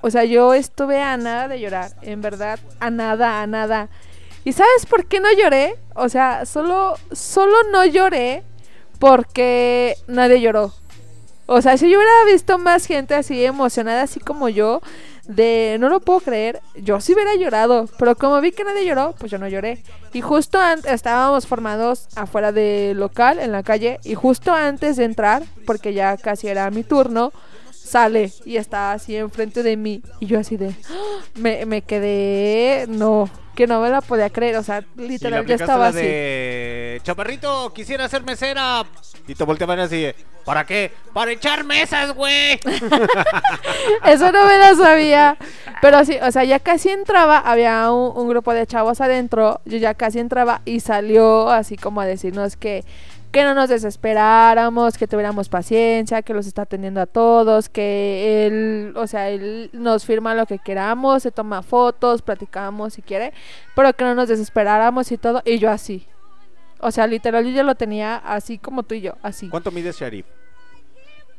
o 0.00 0.10
sea, 0.10 0.22
yo 0.24 0.54
estuve 0.54 1.00
a 1.02 1.16
nada 1.16 1.48
de 1.48 1.60
llorar, 1.60 1.90
en 2.02 2.20
verdad, 2.20 2.60
a 2.78 2.90
nada, 2.90 3.42
a 3.42 3.46
nada. 3.48 3.88
¿Y 4.44 4.52
sabes 4.52 4.86
por 4.86 5.06
qué 5.06 5.20
no 5.20 5.32
lloré? 5.32 5.76
O 5.94 6.08
sea, 6.08 6.44
solo, 6.46 6.94
solo 7.12 7.56
no 7.72 7.84
lloré 7.84 8.42
porque 8.98 9.96
nadie 10.06 10.40
lloró. 10.40 10.72
O 11.46 11.60
sea, 11.60 11.76
si 11.76 11.90
yo 11.90 11.98
hubiera 11.98 12.24
visto 12.30 12.58
más 12.58 12.86
gente 12.86 13.14
así 13.14 13.44
emocionada, 13.44 14.02
así 14.02 14.18
como 14.20 14.48
yo, 14.48 14.80
de 15.26 15.76
no 15.78 15.88
lo 15.88 16.00
puedo 16.00 16.20
creer, 16.20 16.60
yo 16.74 17.00
sí 17.00 17.12
hubiera 17.12 17.34
llorado. 17.34 17.88
Pero 17.98 18.16
como 18.16 18.40
vi 18.40 18.52
que 18.52 18.64
nadie 18.64 18.86
lloró, 18.86 19.14
pues 19.18 19.30
yo 19.30 19.38
no 19.38 19.48
lloré. 19.48 19.82
Y 20.12 20.20
justo 20.20 20.58
antes 20.58 20.92
estábamos 20.92 21.46
formados 21.46 22.08
afuera 22.16 22.52
del 22.52 22.98
local, 22.98 23.38
en 23.38 23.52
la 23.52 23.62
calle, 23.62 23.98
y 24.04 24.14
justo 24.14 24.52
antes 24.52 24.96
de 24.96 25.04
entrar, 25.04 25.42
porque 25.66 25.92
ya 25.92 26.16
casi 26.16 26.48
era 26.48 26.70
mi 26.70 26.82
turno, 26.82 27.32
sale 27.72 28.32
y 28.44 28.56
está 28.56 28.92
así 28.92 29.16
enfrente 29.16 29.62
de 29.62 29.76
mí. 29.76 30.02
Y 30.20 30.26
yo 30.26 30.38
así 30.38 30.56
de, 30.56 30.68
¡ah! 30.68 31.20
me, 31.34 31.66
me 31.66 31.82
quedé, 31.82 32.86
no, 32.88 33.28
que 33.54 33.66
no 33.66 33.80
me 33.80 33.90
la 33.90 34.00
podía 34.00 34.30
creer. 34.30 34.56
O 34.56 34.62
sea, 34.62 34.84
literal, 34.96 35.46
yo 35.46 35.54
estaba 35.54 35.84
la 35.84 35.88
así. 35.88 35.98
de 35.98 37.00
Chaparrito, 37.02 37.72
quisiera 37.72 38.08
ser 38.08 38.22
mesera. 38.22 38.84
Y 39.26 39.34
te 39.34 39.44
volteaban 39.44 39.80
así, 39.80 40.06
¿para 40.44 40.66
qué? 40.66 40.92
Para 41.14 41.32
echar 41.32 41.64
mesas, 41.64 42.14
güey. 42.14 42.60
Eso 44.04 44.32
no 44.32 44.46
me 44.46 44.58
la 44.58 44.74
sabía. 44.74 45.38
Pero 45.80 46.04
sí, 46.04 46.18
o 46.20 46.30
sea, 46.30 46.44
ya 46.44 46.58
casi 46.58 46.90
entraba, 46.90 47.38
había 47.38 47.90
un, 47.90 48.16
un 48.16 48.28
grupo 48.28 48.52
de 48.52 48.66
chavos 48.66 49.00
adentro, 49.00 49.60
yo 49.64 49.78
ya 49.78 49.94
casi 49.94 50.18
entraba 50.18 50.60
y 50.66 50.80
salió 50.80 51.48
así 51.48 51.76
como 51.76 52.02
a 52.02 52.06
decirnos 52.06 52.56
que, 52.56 52.84
que 53.34 53.42
no 53.42 53.52
nos 53.52 53.68
desesperáramos, 53.68 54.96
que 54.96 55.08
tuviéramos 55.08 55.48
paciencia, 55.48 56.22
que 56.22 56.32
los 56.32 56.46
está 56.46 56.62
atendiendo 56.62 57.00
a 57.00 57.06
todos, 57.06 57.68
que 57.68 58.46
él, 58.46 58.94
o 58.96 59.08
sea, 59.08 59.28
él 59.28 59.70
nos 59.72 60.04
firma 60.04 60.36
lo 60.36 60.46
que 60.46 60.60
queramos, 60.60 61.24
se 61.24 61.32
toma 61.32 61.62
fotos, 61.64 62.22
platicamos 62.22 62.94
si 62.94 63.02
quiere, 63.02 63.32
pero 63.74 63.92
que 63.92 64.04
no 64.04 64.14
nos 64.14 64.28
desesperáramos 64.28 65.10
y 65.10 65.18
todo, 65.18 65.42
y 65.44 65.58
yo 65.58 65.68
así. 65.68 66.06
O 66.78 66.92
sea, 66.92 67.08
literal, 67.08 67.44
yo 67.44 67.50
ya 67.50 67.64
lo 67.64 67.74
tenía 67.74 68.18
así 68.18 68.56
como 68.56 68.84
tú 68.84 68.94
y 68.94 69.00
yo, 69.00 69.14
así. 69.20 69.48
¿Cuánto 69.48 69.72
mide 69.72 69.90
Sharif? 69.90 70.26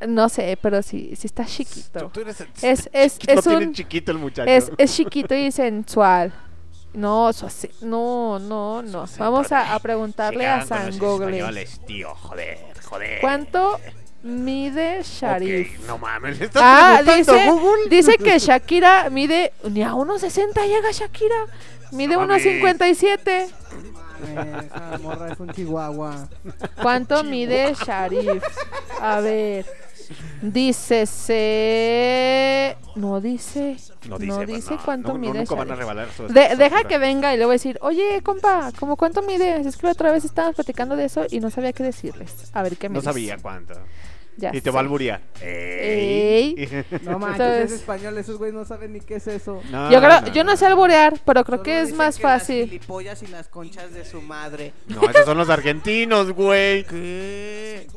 No 0.05 0.27
sé, 0.27 0.57
pero 0.61 0.81
sí, 0.81 1.13
sí 1.15 1.27
está 1.27 1.45
chiquito. 1.45 2.11
Tú 2.13 2.19
eres- 2.19 2.41
es, 2.61 2.89
es, 2.91 3.19
No 3.25 3.33
es 3.33 3.41
tiene 3.45 3.67
un 3.67 3.73
chiquito 3.73 4.11
el 4.11 4.17
muchacho. 4.17 4.49
Es, 4.51 4.69
es 4.77 4.93
chiquito 4.93 5.33
y 5.33 5.49
sensual. 5.49 6.33
No, 6.95 7.29
eso 7.29 7.49
sí- 7.49 7.69
no, 7.81 8.39
no, 8.39 8.81
no. 8.81 9.05
Vamos 9.17 9.51
a, 9.51 9.75
a 9.75 9.79
preguntarle 9.79 10.47
a 10.47 10.65
San 10.65 10.97
Google. 10.97 11.27
españoles, 11.37 11.81
tío, 11.85 12.13
joder, 12.15 12.57
joder. 12.83 13.21
¿Cuánto 13.21 13.79
mide 14.23 15.01
Sharif? 15.03 15.79
Ok, 15.79 15.87
no 15.87 15.97
mames, 15.97 16.39
¿le 16.39 16.45
estás 16.45 16.61
Ah, 16.65 17.01
preguntando 17.03 17.33
dice, 17.33 17.47
a 17.47 17.51
Google? 17.51 17.89
dice 17.89 18.17
que 18.17 18.39
Shakira 18.39 19.09
mide 19.09 19.53
ni 19.69 19.83
a 19.83 19.91
1.60 19.93 20.67
llega 20.67 20.91
Shakira. 20.91 21.35
Mide 21.91 22.15
No 22.15 22.21
mames. 22.21 22.43
1.57. 22.45 23.47
Esa 24.25 24.97
morra 25.01 25.31
es 25.31 25.39
un 25.39 25.49
chihuahua. 25.53 26.27
¿Cuánto 26.81 27.23
mide 27.23 27.73
Sharif? 27.85 28.43
A 29.01 29.19
ver. 29.19 29.65
Dice 30.41 31.05
se... 31.05 32.77
No 32.95 33.19
dice. 33.21 33.77
No 34.07 34.17
dice, 34.17 34.35
pues, 34.35 34.47
dice 34.47 34.71
no, 34.75 34.81
cuánto 34.83 35.07
no, 35.09 35.13
no, 35.15 35.19
mide 35.19 35.39
nunca 35.39 35.55
van 35.55 35.71
a 35.71 35.75
revelar 35.75 36.07
su- 36.15 36.27
De- 36.27 36.55
deja 36.55 36.83
que 36.85 36.97
venga 36.97 37.33
y 37.33 37.37
le 37.37 37.45
voy 37.45 37.53
a 37.53 37.55
decir, 37.55 37.77
oye, 37.81 38.21
compa, 38.23 38.71
¿cómo 38.79 38.95
cuánto 38.95 39.21
mide? 39.21 39.59
Es 39.61 39.75
que 39.77 39.87
la 39.87 39.93
otra 39.93 40.11
vez 40.11 40.23
estábamos 40.25 40.55
platicando 40.55 40.95
de 40.95 41.05
eso 41.05 41.25
y 41.29 41.39
no 41.39 41.49
sabía 41.49 41.73
qué 41.73 41.83
decirles. 41.83 42.51
A 42.53 42.63
ver 42.63 42.77
qué 42.77 42.87
me 42.89 42.93
No 42.95 42.99
dice. 43.01 43.11
sabía 43.11 43.37
cuánto. 43.37 43.73
Ya 44.37 44.51
y 44.53 44.59
te 44.59 44.69
va 44.69 44.79
a 44.79 44.83
alburear. 44.83 45.21
Ey. 45.41 46.55
No 47.03 47.19
manches, 47.19 47.39
Entonces- 47.41 47.71
es 47.71 47.79
español, 47.79 48.17
esos 48.17 48.37
güeyes 48.37 48.53
no 48.53 48.65
saben 48.65 48.93
ni 48.93 48.99
qué 48.99 49.15
es 49.15 49.27
eso. 49.27 49.61
No, 49.71 49.89
Yo 49.91 49.99
creo, 50.01 50.21
no, 50.21 50.27
yo 50.33 50.43
no 50.43 50.55
sé 50.57 50.65
alborear, 50.65 51.19
pero 51.25 51.43
creo 51.45 51.63
que 51.63 51.81
es 51.81 51.91
más 51.93 52.15
Las 52.15 52.19
fácil. 52.21 52.65
gilipollas 52.65 53.23
y 53.23 53.27
las 53.27 53.47
conchas 53.47 53.93
de 53.93 54.03
su 54.05 54.21
madre. 54.21 54.73
No, 54.87 55.09
esos 55.09 55.25
son 55.25 55.37
los 55.37 55.49
argentinos, 55.49 56.31
güey. 56.33 56.83
¿Qué? 56.85 57.87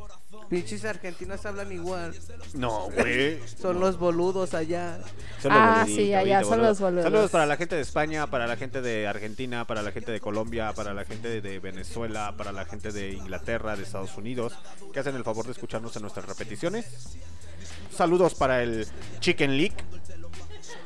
Pinches 0.49 0.85
argentinos 0.87 1.45
hablan 1.45 1.70
igual. 1.73 2.15
No, 2.55 2.89
güey. 2.91 3.39
Son 3.61 3.79
los 3.79 3.99
boludos 3.99 4.55
allá. 4.55 4.99
Son 5.43 5.53
los 5.53 5.61
Ah, 5.62 5.85
sí, 5.87 6.15
allá 6.15 6.39
¿viste, 6.39 6.45
son 6.45 6.51
boludo? 6.59 6.69
los 6.69 6.81
boludos. 6.81 7.05
Saludos 7.05 7.31
para 7.31 7.47
la 7.47 7.57
gente 7.57 7.77
de 7.77 7.83
España, 7.83 8.27
para 8.29 8.47
la 8.47 8.57
gente 8.57 8.81
de 8.81 9.07
Argentina, 9.07 9.66
para 9.66 9.83
la 9.83 9.93
gente 9.93 10.11
de 10.11 10.20
Colombia, 10.20 10.73
para 10.73 10.95
la 10.95 11.05
gente 11.05 11.41
de 11.43 11.59
Venezuela, 11.59 12.35
para 12.39 12.53
la 12.53 12.65
gente 12.65 12.93
de 12.93 13.12
Inglaterra, 13.12 13.77
de 13.77 13.83
Estados 13.83 14.16
Unidos, 14.16 14.55
que 14.93 15.01
hacen 15.01 15.16
el 15.16 15.25
favor 15.25 15.45
de 15.45 15.53
escucharnos 15.53 15.95
en 15.97 16.03
nuestras 16.03 16.25
repeticiones. 16.27 17.19
Saludos 17.95 18.35
para 18.35 18.62
el 18.62 18.87
Chicken 19.20 19.57
League. 19.57 19.75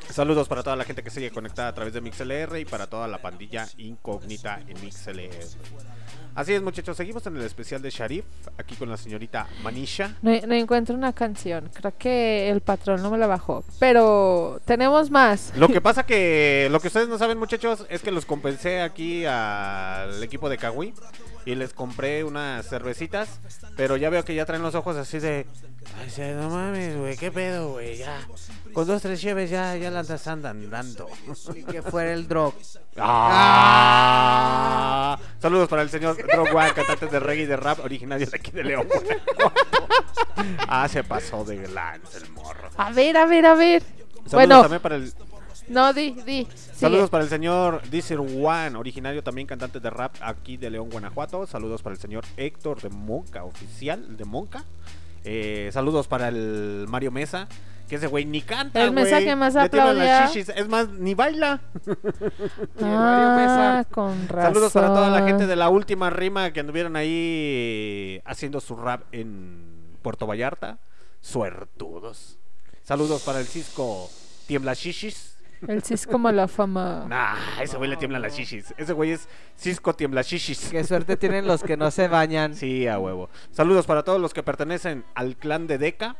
Saludos 0.09 0.47
para 0.47 0.63
toda 0.63 0.75
la 0.75 0.83
gente 0.83 1.03
que 1.03 1.09
sigue 1.09 1.31
conectada 1.31 1.69
a 1.69 1.73
través 1.73 1.93
de 1.93 2.01
MixLR 2.01 2.59
y 2.59 2.65
para 2.65 2.87
toda 2.87 3.07
la 3.07 3.19
pandilla 3.19 3.67
incógnita 3.77 4.61
en 4.67 4.79
MixLR. 4.81 5.47
Así 6.35 6.53
es, 6.53 6.63
muchachos, 6.63 6.97
seguimos 6.97 7.25
en 7.27 7.37
el 7.37 7.43
especial 7.43 7.81
de 7.83 7.91
Sharif, 7.91 8.25
aquí 8.57 8.75
con 8.75 8.89
la 8.89 8.97
señorita 8.97 9.47
Manisha. 9.61 10.15
No, 10.23 10.31
no 10.47 10.55
encuentro 10.55 10.95
una 10.95 11.13
canción. 11.13 11.69
Creo 11.71 11.93
que 11.95 12.49
el 12.49 12.61
patrón 12.61 13.03
no 13.03 13.11
me 13.11 13.19
la 13.19 13.27
bajó. 13.27 13.63
Pero 13.79 14.59
tenemos 14.65 15.11
más. 15.11 15.53
Lo 15.55 15.67
que 15.67 15.79
pasa 15.81 16.05
que 16.07 16.69
lo 16.71 16.79
que 16.79 16.87
ustedes 16.87 17.07
no 17.07 17.19
saben, 17.19 17.37
muchachos, 17.37 17.85
es 17.87 18.01
que 18.01 18.11
los 18.11 18.25
compensé 18.25 18.81
aquí 18.81 19.25
al 19.25 20.23
equipo 20.23 20.49
de 20.49 20.57
Kawi 20.57 20.93
y 21.45 21.55
les 21.55 21.73
compré 21.73 22.23
unas 22.23 22.67
cervecitas, 22.67 23.39
pero 23.75 23.97
ya 23.97 24.09
veo 24.09 24.23
que 24.23 24.35
ya 24.35 24.45
traen 24.45 24.61
los 24.61 24.75
ojos 24.75 24.95
así 24.97 25.19
de, 25.19 25.45
ay, 25.99 26.09
no 26.35 26.49
mames, 26.49 26.97
güey, 26.97 27.17
qué 27.17 27.31
pedo, 27.31 27.73
güey, 27.73 27.97
ya. 27.97 28.19
Con 28.73 28.87
dos 28.87 29.01
tres 29.01 29.21
lleves 29.21 29.49
ya 29.51 29.75
ya 29.75 29.91
las 29.91 30.27
andan 30.27 30.69
dando. 30.69 31.07
Y 31.55 31.63
que 31.63 31.81
fuera 31.83 32.11
el 32.13 32.27
drog. 32.27 32.53
Ah. 32.97 34.37
Saludos 35.39 35.69
para 35.69 35.83
el 35.83 35.89
señor 35.89 36.15
Drog 36.17 36.55
One, 36.55 36.73
cantante 36.73 37.07
de 37.07 37.19
reggae 37.19 37.43
y 37.43 37.45
de 37.45 37.57
rap, 37.57 37.79
originario 37.79 38.25
de 38.27 38.37
aquí 38.37 38.51
de 38.51 38.63
León. 38.63 38.87
Ah, 40.67 40.87
se 40.87 41.03
pasó 41.03 41.45
de 41.45 41.57
glance 41.57 42.17
el 42.17 42.27
morro. 42.31 42.67
A 42.77 42.91
ver, 42.91 43.15
a 43.17 43.27
ver, 43.27 43.45
a 43.45 43.53
ver. 43.53 43.83
Saludos 43.83 44.31
bueno, 44.31 44.61
también 44.61 44.81
para 44.81 44.95
el 44.95 45.13
no, 45.67 45.93
di, 45.93 46.11
di. 46.11 46.47
sigue. 46.55 46.75
Saludos 46.75 47.09
para 47.09 47.23
el 47.23 47.29
señor 47.29 47.81
Deezer 47.89 48.19
One, 48.19 48.75
originario 48.75 49.23
también 49.23 49.47
cantante 49.47 49.79
de 49.79 49.89
rap 49.89 50.15
aquí 50.21 50.57
de 50.57 50.69
León, 50.69 50.89
Guanajuato. 50.89 51.45
Saludos 51.47 51.81
para 51.81 51.95
el 51.95 52.01
señor 52.01 52.25
Héctor 52.37 52.81
de 52.81 52.89
Monca, 52.89 53.43
oficial 53.43 54.17
de 54.17 54.25
Monca. 54.25 54.65
Eh, 55.23 55.69
saludos 55.71 56.07
para 56.07 56.27
el 56.27 56.85
Mario 56.89 57.11
Mesa, 57.11 57.47
que 57.87 57.95
ese 57.95 58.07
güey 58.07 58.25
ni 58.25 58.41
canta. 58.41 58.83
El 58.83 58.91
Mesa 58.91 59.17
güey. 59.17 59.25
que 59.25 59.35
más 59.35 59.55
aplaudía. 59.55 60.25
Es 60.25 60.67
más, 60.67 60.89
ni 60.89 61.13
baila. 61.13 61.61
Ah, 62.81 63.85
con 63.91 64.27
razón. 64.27 64.53
Saludos 64.53 64.73
para 64.73 64.87
toda 64.87 65.09
la 65.09 65.25
gente 65.25 65.47
de 65.47 65.55
la 65.55 65.69
última 65.69 66.09
rima 66.09 66.51
que 66.51 66.59
anduvieron 66.59 66.95
ahí 66.95 68.21
haciendo 68.25 68.59
su 68.59 68.75
rap 68.75 69.03
en 69.11 69.97
Puerto 70.01 70.27
Vallarta. 70.27 70.79
Suertudos. 71.21 72.37
Saludos 72.83 73.23
para 73.23 73.39
el 73.39 73.45
Cisco 73.45 74.09
Tiembla 74.47 74.73
Shishis. 74.73 75.32
El 75.67 75.83
Cisco 75.83 76.17
mala 76.17 76.47
fama. 76.47 77.05
Nah, 77.07 77.61
ese 77.61 77.77
güey 77.77 77.89
le 77.89 77.97
tiemblan 77.97 78.21
las 78.21 78.35
shishis. 78.35 78.73
Ese 78.77 78.93
güey 78.93 79.11
es 79.11 79.27
Cisco 79.57 79.93
tiembla 79.93 80.21
shishis. 80.21 80.69
Qué 80.69 80.83
suerte 80.83 81.17
tienen 81.17 81.47
los 81.47 81.63
que 81.63 81.77
no 81.77 81.91
se 81.91 82.07
bañan. 82.07 82.55
Sí, 82.55 82.87
a 82.87 82.99
huevo. 82.99 83.29
Saludos 83.51 83.85
para 83.85 84.03
todos 84.03 84.19
los 84.19 84.33
que 84.33 84.43
pertenecen 84.43 85.05
al 85.15 85.35
clan 85.37 85.67
de 85.67 85.77
Deca. 85.77 86.15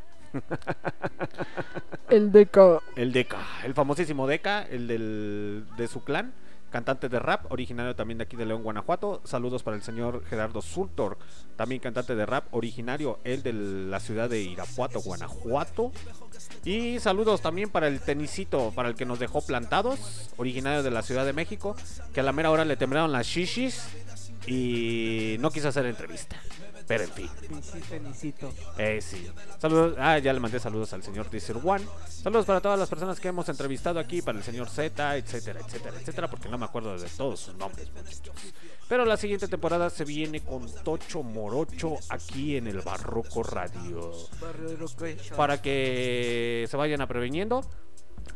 El 2.10 2.32
Deca. 2.32 2.80
El 2.96 3.12
Deca, 3.12 3.38
el 3.64 3.74
famosísimo 3.74 4.28
Deca, 4.28 4.64
el 4.64 4.88
del, 4.88 5.66
de 5.78 5.88
su 5.88 6.04
clan. 6.04 6.34
Cantante 6.74 7.08
de 7.08 7.20
rap, 7.20 7.52
originario 7.52 7.96
también 7.96 8.18
de 8.18 8.24
aquí 8.24 8.36
de 8.36 8.48
León, 8.48 8.64
Guanajuato. 8.64 9.22
Saludos 9.26 9.62
para 9.62 9.78
el 9.78 9.84
señor 9.84 10.26
Gerardo 10.26 10.60
Sultor, 10.60 11.20
también 11.56 11.80
cantante 11.80 12.16
de 12.16 12.26
rap, 12.26 12.48
originario 12.50 13.20
él 13.24 13.44
de 13.44 13.54
la 13.54 14.00
ciudad 14.00 14.28
de 14.28 14.42
Irapuato, 14.42 15.00
Guanajuato. 15.00 15.92
Y 16.66 17.00
saludos 17.00 17.44
también 17.44 17.70
para 17.70 17.88
el 17.88 18.00
tenisito, 18.00 18.72
para 18.74 18.90
el 18.90 18.96
que 18.96 19.06
nos 19.06 19.20
dejó 19.20 19.46
plantados, 19.46 20.32
originario 20.38 20.82
de 20.82 20.90
la 20.90 21.04
Ciudad 21.04 21.28
de 21.28 21.34
México, 21.34 21.76
que 22.12 22.22
a 22.22 22.24
la 22.24 22.32
mera 22.32 22.50
hora 22.50 22.66
le 22.66 22.76
temblaron 22.76 23.12
las 23.12 23.28
shishis 23.28 23.90
y 24.48 25.38
no 25.42 25.52
quiso 25.52 25.68
hacer 25.68 25.86
entrevista. 25.86 26.42
Pero 26.88 27.04
en 27.04 27.12
fin. 27.12 27.30
Eh, 28.78 29.00
sí. 29.02 29.28
Saludos. 29.60 29.96
Ah, 29.98 30.18
ya 30.20 30.34
le 30.34 30.40
mandé 30.40 30.60
saludos 30.60 30.94
al 30.94 31.04
señor 31.04 31.30
Deezer 31.30 31.58
One. 31.64 31.86
Saludos 32.08 32.46
para 32.46 32.62
todas 32.62 32.80
las 32.80 32.90
personas 32.90 33.20
que 33.20 33.30
hemos 33.30 33.48
entrevistado 33.50 34.00
aquí, 34.00 34.22
para 34.22 34.38
el 34.38 34.44
señor 34.44 34.70
Z, 34.70 35.18
etcétera, 35.18 35.60
etcétera, 35.66 35.98
etcétera, 36.00 36.30
porque 36.30 36.50
no 36.50 36.58
me 36.58 36.66
acuerdo 36.66 36.98
de 36.98 37.10
todos 37.10 37.40
sus 37.40 37.56
nombres, 37.56 37.92
muchachos. 37.94 38.36
Pero 38.88 39.06
la 39.06 39.18
siguiente 39.18 39.48
temporada 39.48 39.90
se 39.90 40.06
viene 40.06 40.42
con 40.42 40.72
Tocho 40.84 41.24
Morocho 41.24 41.98
aquí 42.10 42.58
en 42.58 42.68
el 42.68 42.82
Barroco 42.82 43.44
Radio. 43.44 44.12
Para 45.36 45.62
que 45.62 46.68
se 46.70 46.78
vayan 46.78 47.02
a 47.02 47.08
preveniendo. 47.08 47.62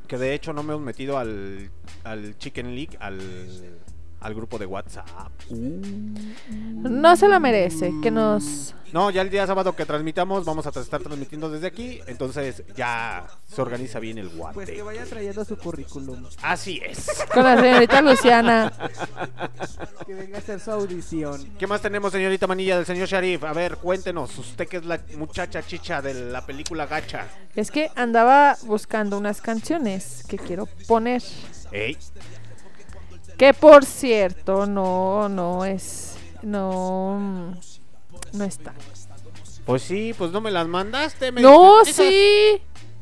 Que 0.07 0.17
de 0.17 0.33
hecho 0.33 0.53
no 0.53 0.63
me 0.63 0.73
hemos 0.73 0.85
metido 0.85 1.17
al, 1.17 1.69
al 2.03 2.37
Chicken 2.37 2.75
League, 2.75 2.97
al, 2.99 3.77
al 4.19 4.34
grupo 4.34 4.57
de 4.57 4.65
WhatsApp. 4.65 5.31
No 5.49 7.15
se 7.15 7.27
la 7.27 7.39
merece. 7.39 7.94
Que 8.02 8.11
nos. 8.11 8.73
No, 8.94 9.10
ya 9.11 9.22
el 9.22 9.30
día 9.30 9.45
sábado 9.45 9.76
que 9.76 9.85
transmitamos 9.85 10.45
vamos 10.45 10.65
a 10.65 10.69
estar 10.69 11.02
transmitiendo 11.02 11.49
desde 11.49 11.68
aquí, 11.68 11.99
entonces 12.07 12.64
ya 12.76 13.27
se 13.45 13.61
organiza 13.61 13.99
bien 13.99 14.18
el 14.18 14.30
guate. 14.30 14.53
Pues 14.53 14.69
que 14.69 14.81
vaya 14.81 15.03
trayendo 15.06 15.44
su 15.44 15.57
currículum. 15.57 16.26
Así 16.41 16.80
es. 16.85 17.26
Con 17.34 17.44
la 17.44 17.60
señorita 17.60 18.02
Luciana. 18.02 18.72
Que 20.06 20.14
venga 20.14 20.38
a 20.38 20.39
hacer 20.39 20.61
su 20.61 20.72
audición. 20.72 21.49
¿Qué 21.60 21.68
más 21.68 21.81
tenemos, 21.81 22.14
señorita 22.14 22.48
Manilla, 22.48 22.77
del 22.77 22.85
señor 22.85 23.10
Sharif? 23.10 23.44
A 23.44 23.52
ver, 23.52 23.76
cuéntenos, 23.76 24.38
usted 24.38 24.68
que 24.68 24.77
es 24.77 24.85
la 24.85 25.02
muchacha 25.18 25.61
chicha 25.64 26.02
de 26.02 26.14
la 26.14 26.45
película 26.45 26.85
Gacha. 26.85 27.27
Es 27.56 27.72
que 27.72 27.91
andaba 27.95 28.56
buscando 28.64 29.18
unas 29.18 29.41
canciones 29.41 30.23
que 30.30 30.38
quiero 30.38 30.65
poner. 30.88 31.22
Ey, 31.72 31.98
Que 33.38 33.53
por 33.53 33.85
cierto, 33.85 34.65
no, 34.65 35.30
no 35.30 35.64
es. 35.64 36.15
No. 36.41 37.53
No 38.34 38.43
está. 38.43 38.73
pues 39.65 39.84
sí, 39.84 40.14
pues 40.18 40.31
no 40.31 40.41
me 40.41 40.51
las 40.51 40.68
mandaste. 40.68 41.31
me 41.31 41.41
No, 41.41 41.85
sí. 41.85 42.61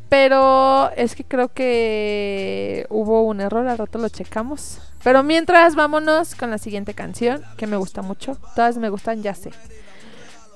Pero 0.09 0.91
es 0.91 1.15
que 1.15 1.23
creo 1.23 1.49
que 1.49 2.85
hubo 2.89 3.23
un 3.23 3.41
error, 3.41 3.67
al 3.67 3.77
rato 3.77 3.97
lo 3.97 4.09
checamos. 4.09 4.79
Pero 5.03 5.23
mientras, 5.23 5.75
vámonos 5.75 6.35
con 6.35 6.51
la 6.51 6.57
siguiente 6.57 6.93
canción, 6.93 7.43
que 7.57 7.67
me 7.67 7.77
gusta 7.77 8.01
mucho. 8.01 8.37
Todas 8.55 8.77
me 8.77 8.89
gustan, 8.89 9.23
ya 9.23 9.33
sé. 9.33 9.51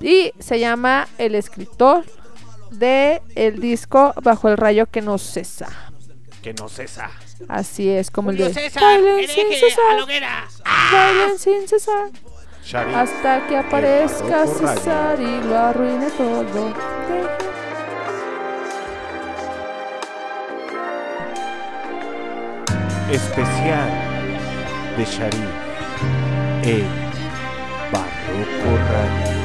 Y 0.02 0.34
se 0.40 0.60
llama 0.60 1.08
El 1.18 1.36
escritor 1.36 2.06
de 2.72 3.22
el 3.36 3.60
disco 3.60 4.14
Bajo 4.22 4.50
el 4.50 4.58
rayo 4.58 4.86
que 4.86 5.02
no 5.02 5.18
cesa. 5.18 5.68
Que 6.42 6.54
no 6.54 6.70
cesa. 6.70 7.12
Así 7.50 7.90
es, 7.90 8.10
como 8.12 8.30
Julio 8.30 8.46
el 8.48 8.54
de 8.54 8.62
César, 8.62 8.82
Bailen 8.84 9.18
hereje 9.18 9.34
sin 9.34 9.46
a 9.48 9.60
cesar. 9.60 9.96
la 9.98 10.04
hoguera. 10.04 10.48
Bailen 10.92 11.40
sin 11.40 11.68
cesar. 11.68 12.10
Shari, 12.64 12.94
Hasta 12.94 13.48
que 13.48 13.58
aparezca. 13.58 14.48
César 14.48 15.20
y 15.20 15.44
lo 15.48 15.58
arruine 15.58 16.10
todo. 16.12 16.74
Especial 23.12 23.90
de 24.98 25.06
Sharif. 25.06 25.50
El 26.64 26.84
Barroco 27.92 28.78
Radio. 28.92 29.40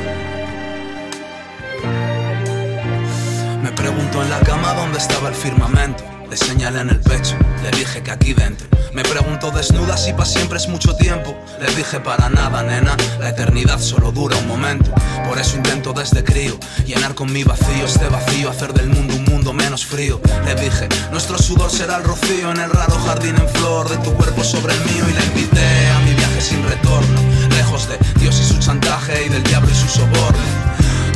Me 3.63 3.71
pregunto 3.73 4.23
en 4.23 4.31
la 4.31 4.41
cama 4.41 4.75
dónde 4.75 4.99
estaba 4.99 5.29
el 5.31 5.35
firmamento. 5.35 6.05
Le 6.35 6.39
señalé 6.39 6.81
en 6.81 6.91
el 6.91 6.99
pecho, 6.99 7.37
le 7.63 7.71
dije 7.79 8.03
que 8.03 8.11
aquí 8.11 8.35
dentro. 8.35 8.67
Me 8.93 9.05
pregunto 9.05 9.53
desnuda 9.53 9.97
si 9.97 10.13
para 10.13 10.25
siempre 10.25 10.59
es 10.59 10.67
mucho 10.67 10.97
tiempo. 10.97 11.33
Le 11.61 11.73
dije 11.77 12.01
para 12.01 12.29
nada, 12.29 12.61
nena, 12.65 12.97
la 13.21 13.29
eternidad 13.29 13.79
solo 13.79 14.11
dura 14.11 14.37
un 14.39 14.49
momento. 14.49 14.91
Por 15.29 15.39
eso 15.39 15.57
intento 15.57 15.93
desde 15.93 16.25
crío 16.25 16.59
llenar 16.85 17.15
con 17.15 17.33
mi 17.33 17.45
vacío 17.45 17.87
este 17.87 18.09
vacío, 18.09 18.51
hacer 18.51 18.75
del 18.75 18.89
mundo 18.89 19.15
un 19.15 19.23
mundo 19.27 19.53
menos 19.53 19.87
frío. 19.87 20.21
Le 20.45 20.57
dije, 20.57 20.89
nuestro 21.13 21.39
sudor 21.39 21.71
será 21.71 21.99
el 21.99 22.03
rocío 22.03 22.51
en 22.51 22.59
el 22.59 22.71
raro 22.71 22.99
jardín 23.07 23.37
en 23.37 23.49
flor 23.51 23.89
de 23.89 23.99
tu 23.99 24.13
cuerpo 24.15 24.43
sobre 24.43 24.75
el 24.75 24.81
mío. 24.87 25.05
Y 25.09 25.13
la 25.13 25.25
invité 25.27 25.89
a 25.91 26.01
mi 26.01 26.15
viaje 26.15 26.41
sin 26.41 26.65
retorno, 26.65 27.21
lejos 27.51 27.89
de 27.89 27.97
Dios 28.19 28.41
y 28.41 28.45
su 28.45 28.59
chantaje 28.59 29.27
y 29.27 29.29
del 29.29 29.45
diablo 29.45 29.71
y 29.71 29.75
su 29.77 29.87
soborno. 29.87 30.74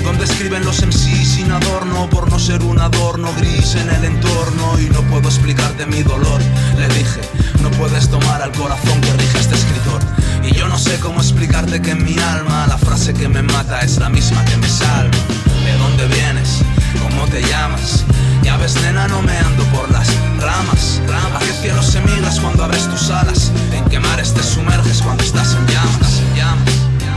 Donde 0.09 0.24
escriben 0.24 0.64
los 0.64 0.80
MC 0.80 1.22
sin 1.22 1.52
adorno 1.52 2.09
por 2.09 2.30
no 2.30 2.39
ser 2.39 2.62
un 2.62 2.80
adorno 2.80 3.30
gris 3.36 3.74
en 3.74 3.90
el 3.90 4.05
entorno 4.05 4.80
y 4.80 4.89
no 4.89 5.02
puedo 5.02 5.28
explicarte 5.28 5.85
mi 5.85 6.02
dolor. 6.02 6.40
Le 6.78 6.89
dije, 6.89 7.20
no 7.62 7.70
puedes 7.72 8.09
tomar 8.09 8.40
al 8.40 8.51
corazón 8.52 9.02
que 9.02 9.12
rige 9.12 9.39
este 9.39 9.55
escritor. 9.55 10.01
Y 10.44 10.55
yo 10.55 10.66
no 10.66 10.78
sé 10.78 10.98
cómo 11.01 11.20
explicarte 11.20 11.82
que 11.82 11.90
en 11.90 12.02
mi 12.02 12.18
alma 12.18 12.66
la 12.66 12.78
frase 12.78 13.12
que 13.12 13.28
me 13.28 13.43
mata 13.43 13.80
es 13.80 13.98
la 13.98 14.09
misma 14.09 14.43
que 14.47 14.56
me 14.56 14.66
salva. 14.66 15.14
¿De 15.62 15.76
dónde 15.76 16.06
vienes? 16.06 16.62
¿Cómo 17.02 17.26
te 17.26 17.43
llamas? 17.43 18.02
Ya 18.43 18.56
ves, 18.56 18.76
nena, 18.76 19.09
no 19.09 19.20
me 19.20 19.36
ando 19.36 19.62
por 19.64 19.90
las 19.93 20.09
ramas. 20.40 21.02
¿A 21.36 21.39
qué 21.40 21.52
cielo 21.60 21.82
se 21.82 22.01
miras 22.01 22.40
cuando 22.40 22.64
abres 22.64 22.89
tus 22.89 23.10
alas? 23.10 23.52
¿En 23.74 23.85
qué 23.90 24.01
mares 24.01 24.32
te 24.32 24.43
sumerges 24.43 25.02
cuando 25.02 25.22
estás 25.22 25.52
en 25.52 25.66
llamas. 25.66 26.22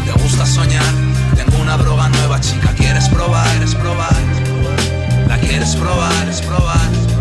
¿Te 0.05 0.11
gusta 0.22 0.45
soñar? 0.45 1.20
Una 1.61 1.77
droga 1.77 2.09
nueva, 2.09 2.39
chica, 2.39 2.73
¿quieres 2.73 3.07
probar? 3.07 3.47
¿Quieres 3.51 3.75
probar? 3.75 4.13
¿La 5.27 5.38
quieres 5.38 5.75
probar? 5.75 6.11
¿Quieres 6.15 6.41
probar? 6.41 7.20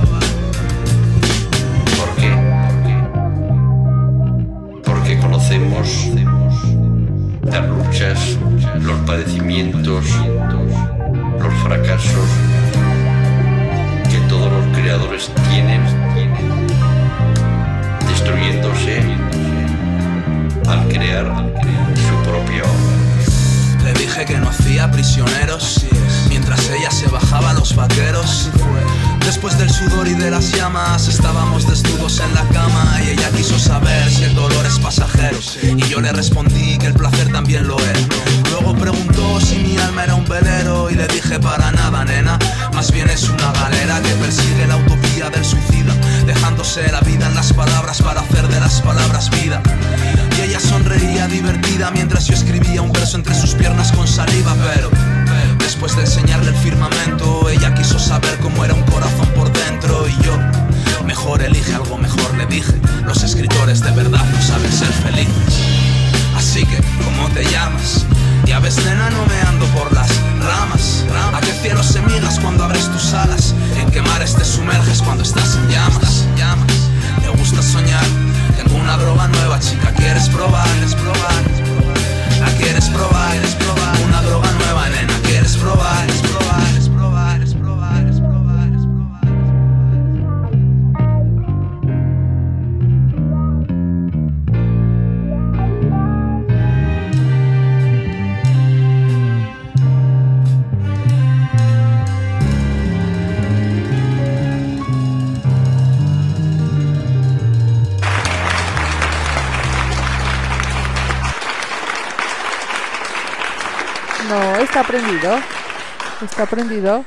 Está 116.43 116.57
prendido. 116.57 117.05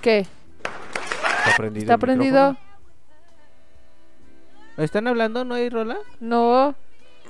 ¿Qué? 0.00 0.20
Está 0.20 1.56
prendido. 1.58 1.82
¿Está 1.82 1.92
el 1.92 1.98
prendido? 2.00 2.56
¿Están 4.78 5.06
hablando? 5.06 5.44
¿No 5.44 5.54
hay 5.54 5.68
rola? 5.68 5.98
No. 6.18 6.74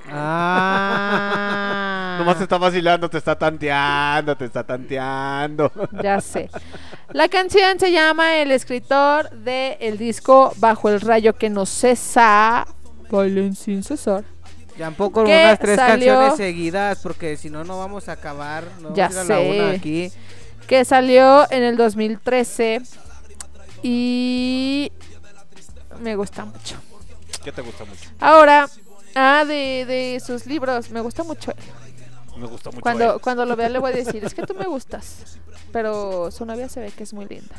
Ah. 0.09 2.15
Nomás 2.19 2.37
te 2.37 2.43
está 2.43 2.57
vacilando, 2.57 3.09
te 3.09 3.17
está 3.17 3.37
tanteando, 3.37 4.37
te 4.37 4.45
está 4.45 4.63
tanteando. 4.63 5.69
Ya 6.01 6.21
sé. 6.21 6.49
La 7.11 7.27
canción 7.27 7.77
se 7.81 7.91
llama 7.91 8.37
El 8.37 8.53
escritor 8.53 9.29
de 9.31 9.75
el 9.81 9.97
disco 9.97 10.53
Bajo 10.55 10.87
el 10.87 11.01
rayo 11.01 11.33
que 11.33 11.49
no 11.49 11.65
cesa. 11.65 12.65
Bailen 13.11 13.57
sin 13.57 13.83
cesar. 13.83 14.23
Tampoco 14.77 15.23
unas 15.23 15.59
tres 15.59 15.75
salió- 15.75 16.13
canciones 16.13 16.37
seguidas, 16.37 16.99
porque 17.03 17.35
si 17.35 17.49
no, 17.49 17.65
no 17.65 17.77
vamos 17.77 18.07
a 18.07 18.13
acabar. 18.13 18.63
No 18.81 18.95
Ya 18.95 19.09
vamos 19.09 19.17
a 19.17 19.25
ir 19.25 19.31
a 19.31 19.35
la 19.35 19.41
una 19.65 19.69
sé. 19.71 19.75
aquí. 19.75 20.11
Que 20.67 20.85
salió 20.85 21.49
en 21.51 21.63
el 21.63 21.77
2013. 21.77 22.81
Y 23.83 24.91
me 25.99 26.15
gusta 26.15 26.45
mucho. 26.45 26.75
¿Qué 27.43 27.51
te 27.51 27.61
gusta 27.61 27.85
mucho? 27.85 28.09
Ahora, 28.19 28.67
ah, 29.13 29.45
de, 29.45 29.85
de 29.85 30.21
sus 30.25 30.45
libros, 30.45 30.89
me 30.89 31.01
gusta 31.01 31.23
mucho 31.23 31.51
él. 31.51 31.57
Me 32.37 32.47
gusta 32.47 32.69
mucho. 32.69 32.81
Cuando, 32.81 33.15
él. 33.15 33.21
cuando 33.21 33.45
lo 33.45 33.55
vea 33.55 33.69
le 33.69 33.79
voy 33.79 33.93
a 33.93 33.95
decir, 34.03 34.23
es 34.25 34.33
que 34.33 34.43
tú 34.43 34.55
me 34.55 34.65
gustas. 34.65 35.37
Pero 35.71 36.31
su 36.31 36.45
novia 36.45 36.69
se 36.69 36.79
ve 36.79 36.91
que 36.91 37.03
es 37.03 37.13
muy 37.13 37.25
linda. 37.25 37.55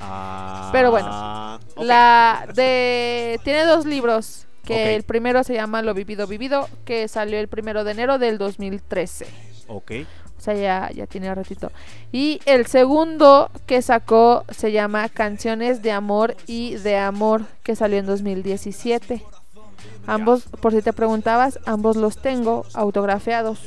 Ah, 0.00 0.68
Pero 0.72 0.90
bueno, 0.90 1.58
la 1.76 2.46
de 2.54 3.40
tiene 3.44 3.64
dos 3.64 3.86
libros. 3.86 4.42
Que 4.62 4.96
el 4.96 5.04
primero 5.04 5.44
se 5.44 5.54
llama 5.54 5.80
Lo 5.80 5.94
vivido 5.94 6.26
vivido, 6.26 6.68
que 6.84 7.06
salió 7.06 7.38
el 7.38 7.46
primero 7.46 7.84
de 7.84 7.92
enero 7.92 8.18
del 8.18 8.36
2013. 8.36 9.24
Ok. 9.68 9.92
O 10.38 10.40
sea, 10.40 10.54
ya, 10.54 10.90
ya 10.94 11.06
tiene 11.06 11.34
ratito. 11.34 11.72
Y 12.12 12.40
el 12.44 12.66
segundo 12.66 13.50
que 13.66 13.82
sacó 13.82 14.44
se 14.50 14.70
llama 14.70 15.08
Canciones 15.08 15.82
de 15.82 15.92
Amor 15.92 16.36
y 16.46 16.74
de 16.76 16.96
Amor, 16.98 17.42
que 17.62 17.74
salió 17.74 17.98
en 17.98 18.06
2017. 18.06 19.22
Ambos, 20.06 20.44
por 20.60 20.72
si 20.72 20.82
te 20.82 20.92
preguntabas, 20.92 21.58
ambos 21.66 21.96
los 21.96 22.18
tengo 22.20 22.64
autografiados. 22.74 23.58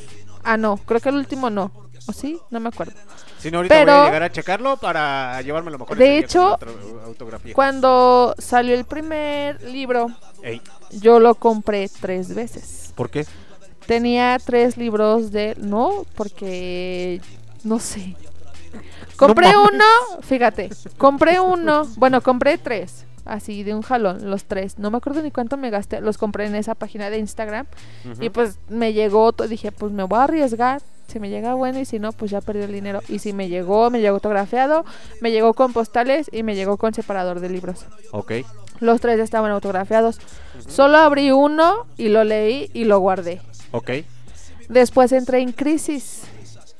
Ah, 0.42 0.56
no, 0.56 0.78
creo 0.78 1.00
que 1.00 1.10
el 1.10 1.16
último 1.16 1.50
no. 1.50 1.70
¿O 2.06 2.12
sí? 2.12 2.38
No 2.50 2.60
me 2.60 2.68
acuerdo. 2.70 2.94
Si 3.38 3.50
no, 3.50 3.58
ahorita 3.58 3.74
Pero- 3.74 3.92
voy 3.92 4.02
a 4.02 4.06
llegar 4.06 4.22
a 4.22 4.32
checarlo 4.32 4.76
para 4.78 5.40
llevármelo 5.42 5.78
mejor. 5.78 5.96
De 5.98 6.18
hecho. 6.18 6.58
Cuando 7.54 8.34
salió 8.38 8.74
el 8.74 8.84
primer 8.84 9.62
libro, 9.64 10.06
Ey. 10.42 10.62
yo 10.92 11.20
lo 11.20 11.34
compré 11.34 11.90
tres 12.00 12.34
veces. 12.34 12.92
¿Por 12.94 13.10
qué? 13.10 13.26
Tenía 13.90 14.38
tres 14.38 14.76
libros 14.76 15.32
de... 15.32 15.56
No, 15.58 16.06
porque... 16.14 17.20
No 17.64 17.80
sé. 17.80 18.14
Compré 19.16 19.48
uno, 19.48 19.84
fíjate, 20.20 20.70
compré 20.96 21.40
uno, 21.40 21.88
bueno, 21.96 22.20
compré 22.20 22.56
tres, 22.56 23.04
así 23.24 23.64
de 23.64 23.74
un 23.74 23.82
jalón, 23.82 24.30
los 24.30 24.44
tres. 24.44 24.78
No 24.78 24.92
me 24.92 24.98
acuerdo 24.98 25.22
ni 25.22 25.32
cuánto 25.32 25.56
me 25.56 25.70
gasté, 25.70 26.00
los 26.00 26.18
compré 26.18 26.46
en 26.46 26.54
esa 26.54 26.76
página 26.76 27.10
de 27.10 27.18
Instagram. 27.18 27.66
Y 28.20 28.30
pues 28.30 28.60
me 28.68 28.92
llegó, 28.92 29.32
dije, 29.32 29.72
pues 29.72 29.90
me 29.90 30.04
voy 30.04 30.20
a 30.20 30.22
arriesgar. 30.22 30.80
Si 31.08 31.18
me 31.18 31.28
llega 31.28 31.54
bueno 31.54 31.80
y 31.80 31.84
si 31.84 31.98
no, 31.98 32.12
pues 32.12 32.30
ya 32.30 32.40
perdí 32.40 32.62
el 32.62 32.72
dinero. 32.72 33.00
Y 33.08 33.18
si 33.18 33.32
me 33.32 33.48
llegó, 33.48 33.90
me 33.90 34.00
llegó 34.00 34.14
autografiado, 34.14 34.84
me 35.20 35.32
llegó 35.32 35.52
con 35.52 35.72
postales 35.72 36.30
y 36.32 36.44
me 36.44 36.54
llegó 36.54 36.76
con 36.76 36.94
separador 36.94 37.40
de 37.40 37.50
libros. 37.50 37.86
Ok. 38.12 38.34
Los 38.78 39.00
tres 39.00 39.18
estaban 39.18 39.50
autografiados. 39.50 40.20
Solo 40.68 40.98
abrí 40.98 41.32
uno 41.32 41.86
y 41.96 42.08
lo 42.08 42.22
leí 42.22 42.70
y 42.72 42.84
lo 42.84 43.00
guardé. 43.00 43.42
Ok. 43.72 43.90
Después 44.68 45.12
entré 45.12 45.40
en 45.40 45.52
crisis 45.52 46.22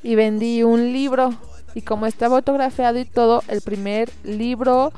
y 0.03 0.15
vendí 0.15 0.63
un 0.63 0.93
libro. 0.93 1.35
Y 1.75 1.83
como 1.83 2.07
estaba 2.07 2.37
autografiado 2.37 2.99
y 2.99 3.05
todo, 3.05 3.45
el 3.49 3.61
primer 3.61 4.11
libro 4.25 4.93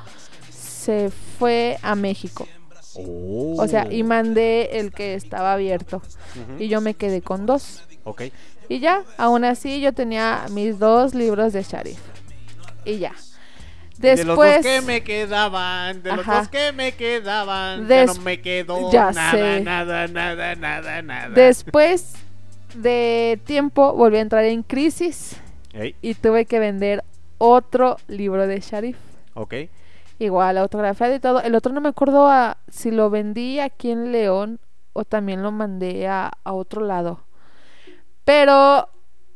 se 0.50 1.10
fue 1.38 1.78
a 1.82 1.94
México. 1.94 2.46
O 2.94 3.66
sea, 3.68 3.90
y 3.90 4.02
mandé 4.02 4.78
el 4.78 4.92
que 4.92 5.14
estaba 5.14 5.52
abierto. 5.54 6.02
Y 6.58 6.68
yo 6.68 6.80
me 6.80 6.94
quedé 6.94 7.22
con 7.22 7.46
dos. 7.46 7.82
Ok. 8.04 8.22
Y 8.68 8.80
ya, 8.80 9.02
aún 9.18 9.44
así 9.44 9.80
yo 9.80 9.92
tenía 9.92 10.46
mis 10.50 10.78
dos 10.78 11.14
libros 11.14 11.52
de 11.52 11.62
Sharif. 11.62 11.98
Y 12.84 12.98
ya. 12.98 13.12
De 14.02 14.24
los 14.24 14.38
Después... 14.38 14.56
dos 14.56 14.66
que 14.66 14.80
me 14.82 15.02
quedaban, 15.02 16.02
de 16.02 16.10
los 16.16 16.20
Ajá. 16.28 16.38
dos 16.40 16.48
que 16.48 16.72
me 16.72 16.92
quedaban, 16.92 17.88
ya 17.88 17.96
Des- 18.00 18.16
no 18.18 18.22
me 18.22 18.40
quedó 18.40 18.92
ya 18.92 19.10
nada, 19.12 19.30
sé. 19.30 19.60
nada, 19.62 20.06
nada, 20.08 20.54
nada, 20.56 21.02
nada. 21.02 21.28
Después 21.30 22.14
de 22.74 23.40
tiempo 23.44 23.92
volví 23.94 24.16
a 24.18 24.20
entrar 24.20 24.44
en 24.44 24.62
crisis 24.62 25.36
Ey. 25.72 25.94
y 26.02 26.14
tuve 26.14 26.44
que 26.46 26.58
vender 26.58 27.04
otro 27.38 27.96
libro 28.08 28.46
de 28.46 28.60
Sharif. 28.60 28.96
Ok. 29.34 29.54
Igual, 30.18 30.58
autografiado 30.58 31.14
y 31.14 31.18
todo. 31.20 31.40
El 31.42 31.54
otro 31.54 31.72
no 31.72 31.80
me 31.80 31.88
acuerdo 31.88 32.28
a, 32.28 32.58
si 32.68 32.90
lo 32.90 33.10
vendí 33.10 33.58
aquí 33.58 33.90
en 33.90 34.12
León 34.12 34.60
o 34.92 35.04
también 35.04 35.42
lo 35.42 35.50
mandé 35.50 36.06
a, 36.06 36.30
a 36.44 36.52
otro 36.52 36.84
lado. 36.84 37.24
Pero, 38.24 38.88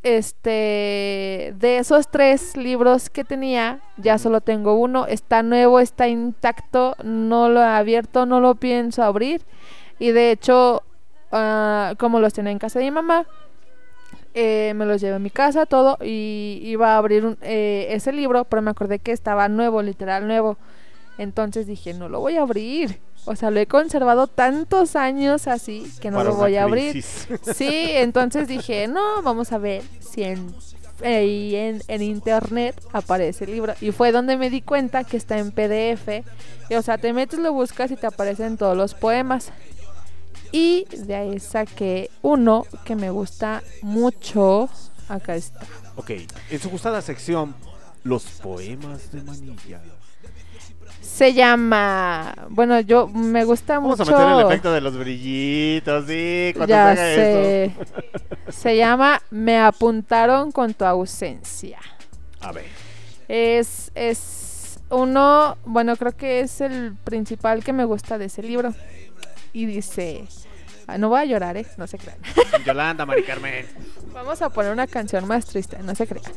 este, 0.07 1.53
de 1.59 1.79
esos 1.79 2.09
tres 2.09 2.57
libros 2.57 3.11
que 3.11 3.25
tenía, 3.25 3.81
ya 3.97 4.19
solo 4.19 4.41
tengo 4.41 4.75
uno. 4.75 5.07
Está 5.07 5.43
nuevo, 5.43 5.81
está 5.81 6.07
intacto, 6.07 6.95
no 7.03 7.49
lo 7.49 7.61
he 7.61 7.65
abierto, 7.67 8.25
no 8.25 8.39
lo 8.41 8.55
pienso 8.55 9.03
abrir. 9.03 9.43
Y 9.99 10.13
de 10.13 10.31
hecho, 10.31 10.85
ah, 11.33 11.95
como 11.99 12.21
los 12.21 12.33
tenía 12.35 12.53
en 12.53 12.61
casa 12.61 12.79
de 12.79 12.85
mi 12.85 12.93
mamá, 12.93 13.27
eh, 14.35 14.75
me 14.77 14.85
los 14.87 15.01
llevé 15.01 15.17
a 15.17 15.19
mi 15.19 15.31
casa, 15.31 15.67
todo, 15.67 15.99
y 16.01 16.61
iba 16.63 16.95
a 16.95 16.99
abrir 16.99 17.25
un- 17.27 17.39
eh, 17.43 17.89
ese 17.91 18.13
libro, 18.13 18.45
pero 18.45 18.63
me 18.63 18.71
acordé 18.71 19.01
que 19.01 19.11
estaba 19.13 19.49
nuevo, 19.49 19.83
literal 19.83 20.27
nuevo. 20.27 20.57
Entonces 21.19 21.67
dije, 21.67 21.95
no 21.95 22.09
lo 22.09 22.21
voy 22.21 22.37
a 22.37 22.43
abrir. 22.43 23.01
O 23.27 23.35
sea, 23.35 23.51
lo 23.51 23.59
he 23.59 23.67
conservado 23.67 24.29
tantos 24.29 24.95
años 24.95 25.49
así 25.49 25.91
que 26.01 26.11
no 26.11 26.19
Para 26.19 26.31
lo 26.31 26.37
voy 26.37 26.57
a 26.57 26.63
abrir. 26.63 27.05
Sí, 27.55 27.69
entonces 27.71 28.49
dije, 28.49 28.87
no, 28.87 29.21
vamos 29.23 29.53
a 29.53 29.59
ver 29.59 29.83
si 30.01 30.23
en, 30.23 30.55
ahí 31.05 31.57
en, 31.57 31.83
en 31.89 32.03
internet 32.03 32.81
aparece 32.93 33.45
el 33.45 33.51
libro. 33.53 33.75
Y 33.81 33.91
fue 33.91 34.13
donde 34.13 34.37
me 34.37 34.49
di 34.49 34.63
cuenta 34.63 35.05
que 35.05 35.17
está 35.17 35.39
en 35.39 35.51
PDF. 35.51 36.25
Y, 36.71 36.75
o 36.75 36.83
sea, 36.83 36.99
te 36.99 37.13
metes, 37.13 37.39
lo 37.41 37.53
buscas 37.53 37.91
y 37.91 37.97
te 37.97 38.07
aparecen 38.07 38.57
todos 38.57 38.77
los 38.77 38.95
poemas. 38.95 39.51
Y 40.53 40.87
de 40.97 41.17
ahí 41.17 41.41
saqué 41.41 42.11
uno 42.23 42.65
que 42.85 42.95
me 42.95 43.11
gusta 43.11 43.63
mucho. 43.83 44.69
Acá 45.09 45.35
está. 45.35 45.61
Ok. 45.97 46.13
En 46.51 46.61
su 46.61 46.71
gustada 46.71 47.03
sección, 47.03 47.55
los 48.05 48.25
poemas 48.25 49.11
de 49.11 49.23
Manilla. 49.23 49.83
Se 51.17 51.33
llama. 51.33 52.35
Bueno, 52.51 52.79
yo 52.81 53.09
me 53.09 53.45
gusta 53.45 53.79
Vamos 53.79 53.99
mucho. 53.99 54.15
a 54.15 54.21
meter 54.21 54.41
el 54.41 54.47
efecto 54.51 54.73
de 54.73 54.81
los 54.83 54.99
brillitos, 54.99 56.05
sí, 56.07 56.53
cuando 56.55 56.71
Ya 56.75 56.95
se 56.95 57.03
haga 57.03 57.15
sé. 57.15 57.65
eso. 57.65 57.75
Se 58.51 58.77
llama 58.77 59.23
Me 59.31 59.59
apuntaron 59.59 60.53
con 60.53 60.75
tu 60.75 60.85
ausencia. 60.85 61.79
A 62.41 62.53
ver. 62.53 62.67
Es, 63.29 63.91
es 63.95 64.79
uno, 64.91 65.57
bueno, 65.65 65.97
creo 65.97 66.13
que 66.15 66.41
es 66.41 66.61
el 66.61 66.95
principal 67.03 67.65
que 67.65 67.73
me 67.73 67.87
gusta 67.87 68.19
de 68.19 68.27
ese 68.27 68.43
libro. 68.43 68.75
Y 69.55 69.65
dice, 69.65 70.27
ah, 70.87 70.99
no 70.99 71.09
voy 71.09 71.21
a 71.21 71.25
llorar, 71.25 71.57
¿eh? 71.57 71.67
No 71.79 71.87
se 71.87 71.97
crean. 71.97 72.19
Yolanda, 72.67 73.07
Mari 73.07 73.23
Carmen. 73.23 73.65
Vamos 74.13 74.43
a 74.43 74.51
poner 74.51 74.71
una 74.71 74.87
canción 74.87 75.27
más 75.27 75.47
triste, 75.47 75.79
no 75.83 75.95
se 75.95 76.07
crean. 76.07 76.31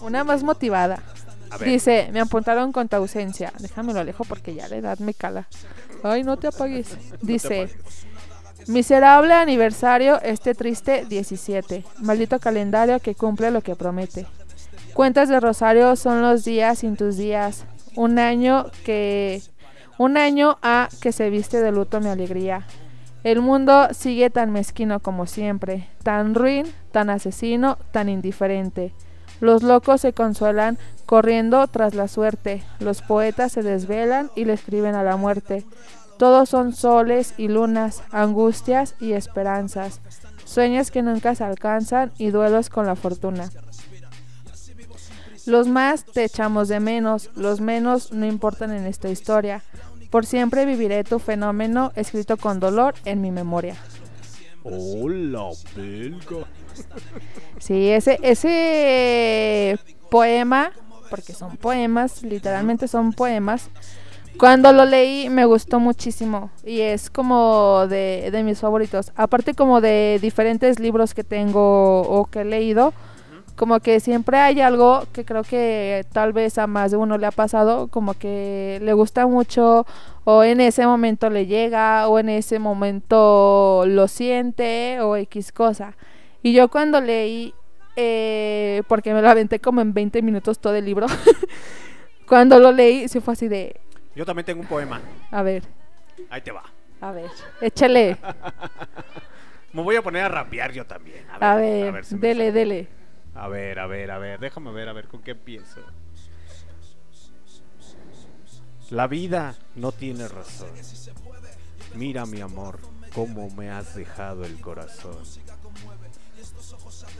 Una 0.00 0.24
más 0.24 0.42
motivada. 0.42 1.02
A 1.50 1.58
ver. 1.58 1.68
Dice, 1.68 2.08
me 2.12 2.20
apuntaron 2.20 2.72
con 2.72 2.88
tu 2.88 2.96
ausencia. 2.96 3.52
Déjame 3.58 3.92
lo 3.92 4.00
alejo 4.00 4.24
porque 4.24 4.54
ya 4.54 4.68
la 4.68 4.76
edad 4.76 4.98
me 4.98 5.14
cala. 5.14 5.48
Ay, 6.02 6.22
no 6.22 6.36
te 6.36 6.48
apagues. 6.48 6.96
Dice, 7.22 7.68
miserable 8.66 9.34
aniversario 9.34 10.20
este 10.22 10.54
triste 10.54 11.04
17. 11.08 11.84
Maldito 12.00 12.38
calendario 12.38 13.00
que 13.00 13.14
cumple 13.14 13.50
lo 13.50 13.60
que 13.60 13.76
promete. 13.76 14.26
Cuentas 14.94 15.28
de 15.28 15.40
Rosario 15.40 15.94
son 15.96 16.22
los 16.22 16.44
días 16.44 16.78
sin 16.78 16.96
tus 16.96 17.16
días. 17.16 17.64
Un 17.96 18.18
año 18.18 18.66
que... 18.84 19.42
Un 19.98 20.18
año 20.18 20.58
a 20.62 20.90
que 21.00 21.10
se 21.10 21.30
viste 21.30 21.60
de 21.60 21.72
luto 21.72 22.00
mi 22.00 22.08
alegría. 22.08 22.66
El 23.24 23.40
mundo 23.40 23.88
sigue 23.92 24.30
tan 24.30 24.52
mezquino 24.52 25.00
como 25.00 25.26
siempre, 25.26 25.88
tan 26.02 26.34
ruin, 26.34 26.66
tan 26.92 27.10
asesino, 27.10 27.76
tan 27.90 28.08
indiferente. 28.08 28.94
Los 29.40 29.62
locos 29.62 30.00
se 30.00 30.12
consuelan 30.12 30.78
corriendo 31.04 31.66
tras 31.68 31.94
la 31.94 32.08
suerte, 32.08 32.62
los 32.80 33.02
poetas 33.02 33.52
se 33.52 33.62
desvelan 33.62 34.30
y 34.34 34.44
le 34.44 34.54
escriben 34.54 34.94
a 34.94 35.04
la 35.04 35.16
muerte. 35.16 35.64
Todos 36.18 36.48
son 36.48 36.74
soles 36.74 37.34
y 37.36 37.48
lunas, 37.48 38.02
angustias 38.10 38.94
y 39.00 39.12
esperanzas, 39.12 40.00
sueños 40.44 40.90
que 40.90 41.02
nunca 41.02 41.34
se 41.34 41.44
alcanzan 41.44 42.12
y 42.16 42.30
duelos 42.30 42.70
con 42.70 42.86
la 42.86 42.96
fortuna. 42.96 43.50
Los 45.44 45.68
más 45.68 46.04
te 46.04 46.24
echamos 46.24 46.68
de 46.68 46.80
menos, 46.80 47.30
los 47.36 47.60
menos 47.60 48.12
no 48.12 48.26
importan 48.26 48.72
en 48.72 48.86
esta 48.86 49.10
historia. 49.10 49.62
Por 50.10 50.26
siempre 50.26 50.66
viviré 50.66 51.04
tu 51.04 51.18
fenómeno 51.18 51.92
escrito 51.94 52.36
con 52.36 52.58
dolor 52.58 52.94
en 53.04 53.20
mi 53.20 53.30
memoria. 53.30 53.76
Hola, 54.68 55.50
belga. 55.76 56.44
Sí, 57.58 57.88
ese, 57.88 58.18
ese 58.22 59.78
poema, 60.10 60.72
porque 61.08 61.34
son 61.34 61.56
poemas, 61.56 62.24
literalmente 62.24 62.88
son 62.88 63.12
poemas. 63.12 63.70
Cuando 64.38 64.72
lo 64.72 64.84
leí 64.84 65.30
me 65.30 65.44
gustó 65.44 65.78
muchísimo 65.78 66.50
y 66.64 66.80
es 66.80 67.10
como 67.10 67.86
de, 67.88 68.30
de 68.32 68.42
mis 68.42 68.58
favoritos. 68.58 69.12
Aparte 69.14 69.54
como 69.54 69.80
de 69.80 70.18
diferentes 70.20 70.80
libros 70.80 71.14
que 71.14 71.22
tengo 71.22 72.00
o 72.00 72.26
que 72.26 72.40
he 72.40 72.44
leído, 72.44 72.92
como 73.56 73.80
que 73.80 74.00
siempre 74.00 74.38
hay 74.38 74.60
algo 74.60 75.04
que 75.12 75.24
creo 75.24 75.42
que 75.42 76.04
tal 76.12 76.32
vez 76.32 76.58
a 76.58 76.66
más 76.66 76.90
de 76.90 76.96
uno 76.98 77.16
le 77.18 77.26
ha 77.26 77.30
pasado, 77.32 77.88
como 77.88 78.14
que 78.14 78.78
le 78.82 78.92
gusta 78.92 79.26
mucho 79.26 79.86
o 80.24 80.44
en 80.44 80.60
ese 80.60 80.86
momento 80.86 81.30
le 81.30 81.46
llega 81.46 82.06
o 82.08 82.18
en 82.18 82.28
ese 82.28 82.58
momento 82.58 83.84
lo 83.86 84.08
siente 84.08 85.00
o 85.00 85.16
X 85.16 85.52
cosa. 85.52 85.96
Y 86.42 86.52
yo 86.52 86.68
cuando 86.68 87.00
leí, 87.00 87.54
eh, 87.96 88.82
porque 88.88 89.14
me 89.14 89.22
lo 89.22 89.28
aventé 89.30 89.58
como 89.58 89.80
en 89.80 89.92
20 89.94 90.20
minutos 90.22 90.58
todo 90.58 90.74
el 90.74 90.84
libro, 90.84 91.06
cuando 92.28 92.58
lo 92.58 92.72
leí, 92.72 93.08
sí 93.08 93.20
fue 93.20 93.32
así 93.32 93.48
de, 93.48 93.80
Yo 94.14 94.24
también 94.26 94.44
tengo 94.46 94.60
un 94.60 94.66
poema. 94.66 95.00
a 95.30 95.42
ver, 95.42 95.62
Ahí 96.30 96.40
te 96.42 96.52
va. 96.52 96.62
a 97.00 97.12
ver, 97.12 97.30
échale, 97.60 98.16
Me 99.72 99.82
voy 99.82 99.96
a 99.96 100.02
poner 100.02 100.24
a 100.24 100.28
rapear 100.28 100.72
yo 100.72 100.86
también. 100.86 101.24
a 101.38 101.54
ver, 101.56 102.04
si 102.04 102.14
me 102.14 102.20
dele, 102.20 102.46
sale. 102.46 102.52
dele. 102.52 102.88
A 103.36 103.48
ver, 103.48 103.78
a 103.78 103.86
ver, 103.86 104.10
a 104.10 104.18
ver. 104.18 104.40
Déjame 104.40 104.72
ver, 104.72 104.88
a 104.88 104.92
ver 104.92 105.08
con 105.08 105.22
qué 105.22 105.32
empiezo. 105.32 105.80
La 108.90 109.06
vida 109.06 109.56
no 109.74 109.92
tiene 109.92 110.28
razón. 110.28 110.70
Mira, 111.94 112.24
mi 112.26 112.40
amor, 112.40 112.78
cómo 113.14 113.50
me 113.50 113.70
has 113.70 113.94
dejado 113.94 114.44
el 114.44 114.60
corazón. 114.60 115.18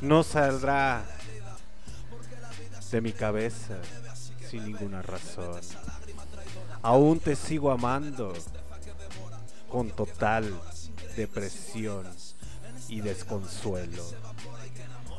No 0.00 0.22
saldrá 0.22 1.04
de 2.90 3.00
mi 3.00 3.12
cabeza 3.12 3.78
sin 4.48 4.64
ninguna 4.64 5.02
razón. 5.02 5.60
Aún 6.82 7.18
te 7.18 7.34
sigo 7.34 7.72
amando 7.72 8.32
con 9.68 9.90
total 9.90 10.54
depresión 11.16 12.06
y 12.88 13.00
desconsuelo. 13.00 14.04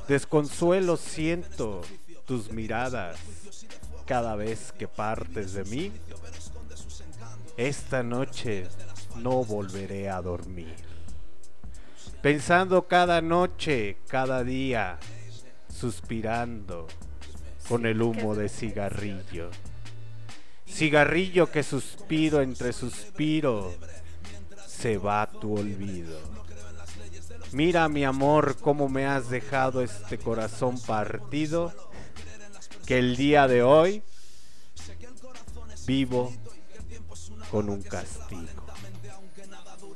Desconsuelo 0.08 0.96
siento 0.96 1.82
tus 2.26 2.52
miradas 2.52 3.20
cada 4.06 4.36
vez 4.36 4.72
que 4.72 4.88
partes 4.88 5.54
de 5.54 5.66
mí. 5.66 5.92
Esta 7.58 8.04
noche 8.04 8.68
no 9.18 9.44
volveré 9.44 10.10
a 10.10 10.22
dormir. 10.22 10.76
Pensando 12.22 12.88
cada 12.88 13.22
noche, 13.22 13.98
cada 14.08 14.44
día, 14.44 14.98
suspirando 15.70 16.88
con 17.68 17.86
el 17.86 18.02
humo 18.02 18.34
de 18.34 18.48
cigarrillo. 18.48 19.50
Cigarrillo 20.66 21.52
que 21.52 21.64
suspiro 21.64 22.42
entre 22.42 22.72
suspiro, 22.72 23.74
se 24.68 24.98
va 24.98 25.30
tu 25.30 25.58
olvido. 25.58 26.20
Mira 27.54 27.88
mi 27.90 28.04
amor 28.04 28.58
cómo 28.62 28.90
me 28.90 29.06
has 29.06 29.30
dejado 29.30 29.82
este 29.82 30.18
corazón 30.18 30.80
partido, 30.82 31.74
que 32.86 33.00
el 33.00 33.16
día 33.16 33.48
de 33.48 33.64
hoy 33.64 34.04
vivo 35.86 36.34
con 37.52 37.70
un 37.70 37.82
castigo. 37.82 38.42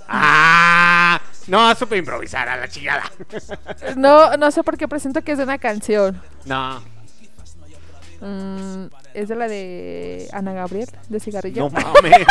¡Ah! 0.08 1.22
No, 1.48 1.74
supe 1.76 1.98
improvisar 1.98 2.48
a 2.50 2.58
la 2.58 2.68
chingada. 2.68 3.04
No, 3.98 4.36
no 4.38 4.52
sé 4.52 4.64
por 4.64 4.78
qué 4.78 4.88
presento 4.88 5.22
que 5.24 5.34
es 5.34 5.38
de 5.38 5.44
una 5.44 5.58
canción. 5.58 6.22
No, 6.46 6.82
Mm, 8.24 8.86
es 9.16 9.30
de 9.30 9.36
la 9.36 9.48
de 9.48 10.30
Ana 10.32 10.54
Gabriel, 10.54 10.88
de 11.10 11.20
Cigarrillo. 11.20 11.64
no 11.64 11.70
mames. 11.72 12.18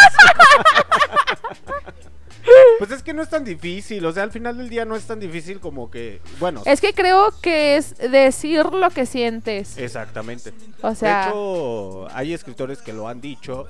Pues 2.79 2.91
es 2.91 3.03
que 3.03 3.13
no 3.13 3.23
es 3.23 3.29
tan 3.29 3.45
difícil, 3.45 4.05
o 4.07 4.13
sea, 4.13 4.23
al 4.23 4.31
final 4.33 4.57
del 4.59 4.69
día 4.69 4.85
no 4.85 4.97
es 4.97 5.05
tan 5.05 5.21
difícil 5.21 5.61
como 5.61 5.91
que, 5.91 6.21
bueno, 6.39 6.63
Es 6.67 6.81
que 6.81 6.93
creo 6.95 7.33
que 7.43 7.77
es 7.77 7.97
decir 7.99 8.65
lo 8.67 8.91
que 8.91 9.07
sientes. 9.07 9.77
exactamente. 9.77 10.53
O 10.83 10.95
sea- 10.95 11.25
de 11.25 11.29
hecho, 11.31 12.09
hay 12.13 12.33
escritores 12.35 12.81
que 12.83 12.93
lo 12.93 13.09
han 13.09 13.21
dicho 13.21 13.67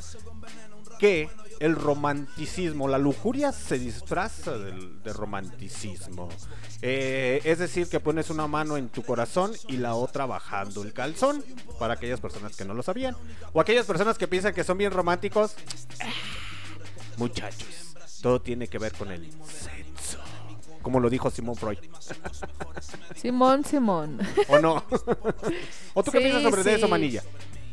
que 0.99 1.29
el 1.61 1.77
romanticismo, 1.77 2.89
la 2.89 2.97
lujuria 2.99 3.53
se 3.53 3.79
disfraza 3.79 4.57
de 4.59 5.13
romanticismo. 5.13 6.29
Eh, 6.83 7.43
es 7.45 7.59
decir, 7.59 7.87
que 7.89 8.01
pones 8.01 8.31
una 8.31 8.47
mano 8.47 8.79
en 8.79 8.89
tu 8.89 9.03
corazón 9.03 9.53
y 9.69 9.77
la 9.77 9.95
otra 9.95 10.25
bajando 10.25 10.83
el 10.83 10.95
calzón, 10.95 11.45
para 11.79 11.95
aquellas 11.95 12.19
personas 12.21 12.57
que 12.57 12.65
no 12.65 12.73
lo 12.73 12.83
sabían. 12.83 13.15
O 13.53 13.61
aquellas 13.61 13.85
personas 13.85 14.17
que 14.17 14.27
piensan 14.27 14.55
que 14.55 14.65
son 14.65 14.79
bien 14.79 14.91
románticos. 14.93 15.55
Muchachos, 17.19 17.90
todo 18.23 18.41
tiene 18.41 18.69
que 18.69 18.79
ver 18.79 18.93
con 18.93 19.11
el 19.11 19.31
sexo. 19.45 20.19
Como 20.83 20.99
lo 21.01 21.11
dijo 21.11 21.31
Simón 21.31 21.57
Freud. 21.57 21.79
Simón, 23.15 23.65
Simón. 23.65 24.19
¿O 24.49 24.59
no? 24.59 24.83
¿O 25.95 26.03
tú 26.03 26.11
qué 26.11 26.19
Sí, 26.19 26.25
piensas 26.25 26.43
sobre 26.43 26.63
sí. 26.63 26.71
eso, 26.71 26.89
Manilla? 26.89 27.23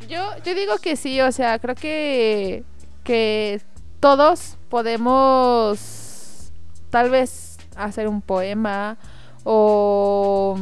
Yo, 0.08 0.36
yo 0.44 0.54
digo 0.54 0.76
que 0.78 0.96
sí, 0.96 1.20
o 1.20 1.32
sea, 1.32 1.58
creo 1.58 1.74
que, 1.74 2.64
que 3.04 3.60
todos 4.00 4.56
podemos 4.68 6.50
tal 6.90 7.10
vez 7.10 7.56
hacer 7.76 8.08
un 8.08 8.22
poema 8.22 8.98
o... 9.44 10.58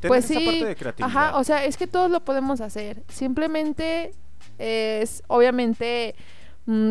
Pues 0.00 0.24
esa 0.30 0.40
sí, 0.40 0.44
parte 0.46 0.64
de 0.64 0.76
creatividad. 0.76 1.16
ajá, 1.16 1.38
o 1.38 1.44
sea, 1.44 1.64
es 1.64 1.76
que 1.76 1.86
todos 1.86 2.10
lo 2.10 2.24
podemos 2.24 2.60
hacer. 2.60 3.04
Simplemente 3.08 4.12
es, 4.58 5.22
obviamente, 5.28 6.16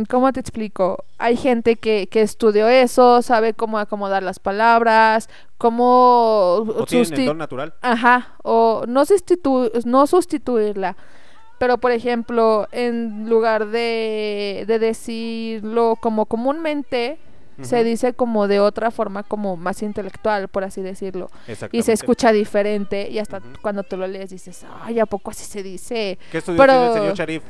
¿cómo 0.10 0.32
te 0.34 0.40
explico? 0.40 1.06
Hay 1.18 1.38
gente 1.38 1.76
que, 1.78 2.08
que 2.08 2.22
estudió 2.22 2.68
eso, 2.68 3.22
sabe 3.22 3.54
cómo 3.54 3.78
acomodar 3.78 4.24
las 4.24 4.40
palabras, 4.40 5.30
cómo... 5.58 6.66
O 6.76 6.86
tienen 6.86 7.14
el 7.14 7.26
don 7.26 7.38
natural. 7.38 7.74
Ajá, 7.82 8.36
o 8.44 8.84
no, 8.88 9.06
sustitu- 9.06 9.72
no 9.86 10.08
sustituirla. 10.08 10.96
Pero, 11.60 11.78
por 11.78 11.92
ejemplo, 11.92 12.68
en 12.72 13.30
lugar 13.30 13.68
de, 13.68 14.64
de 14.68 14.80
decirlo 14.80 15.96
como 16.02 16.26
comúnmente, 16.26 17.20
se 17.62 17.84
dice 17.84 18.14
como 18.14 18.48
de 18.48 18.60
otra 18.60 18.90
forma, 18.90 19.22
como 19.22 19.56
más 19.56 19.84
intelectual, 19.84 20.48
por 20.48 20.64
así 20.64 20.82
decirlo. 20.82 21.30
Y 21.72 21.84
se 21.84 21.94
escucha 21.94 22.32
diferente 22.32 23.08
y 23.12 23.20
hasta 23.20 23.40
cuando 23.62 23.84
tú 23.84 23.98
lo 23.98 24.08
lees 24.08 24.32
dices, 24.32 24.66
ay, 24.82 25.00
¿a 25.00 25.06
poco 25.06 25.30
así 25.30 25.44
se 25.46 25.62
dice? 25.62 26.18
¿Qué 26.32 26.40
estudió 26.40 26.58
Pero 26.58 26.88
el 26.88 26.94
señor 26.94 27.14
Sharif? 27.14 27.44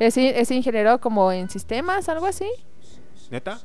Es, 0.00 0.16
in- 0.16 0.32
es 0.34 0.50
ingeniero 0.50 1.00
como 1.00 1.30
en 1.30 1.48
sistemas, 1.48 2.08
algo 2.08 2.26
así. 2.26 2.48
¿Neta? 3.30 3.60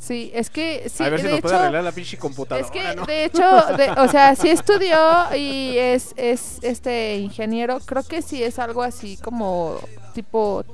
Sí, 0.00 0.30
es 0.32 0.48
que 0.48 0.88
sí, 0.88 1.02
a 1.04 1.08
ver 1.10 1.20
si 1.20 1.26
de 1.26 1.32
nos 1.32 1.40
puede 1.40 1.54
hecho- 1.54 1.62
arreglar 1.62 1.84
la 1.84 1.92
pinche 1.92 2.16
computadora. 2.16 2.64
es 2.66 2.70
que, 2.72 2.94
¿no? 2.96 3.04
de 3.04 3.24
hecho, 3.26 3.42
de- 3.76 3.90
o 4.00 4.08
sea, 4.08 4.34
sí 4.36 4.48
estudió 4.48 4.96
y 5.36 5.76
es, 5.76 6.14
es 6.16 6.58
este 6.62 7.16
ingeniero. 7.16 7.78
Creo 7.84 8.02
que 8.04 8.22
sí 8.22 8.42
es 8.42 8.58
algo 8.58 8.82
así 8.82 9.16
como 9.18 9.76
tipo. 10.14 10.64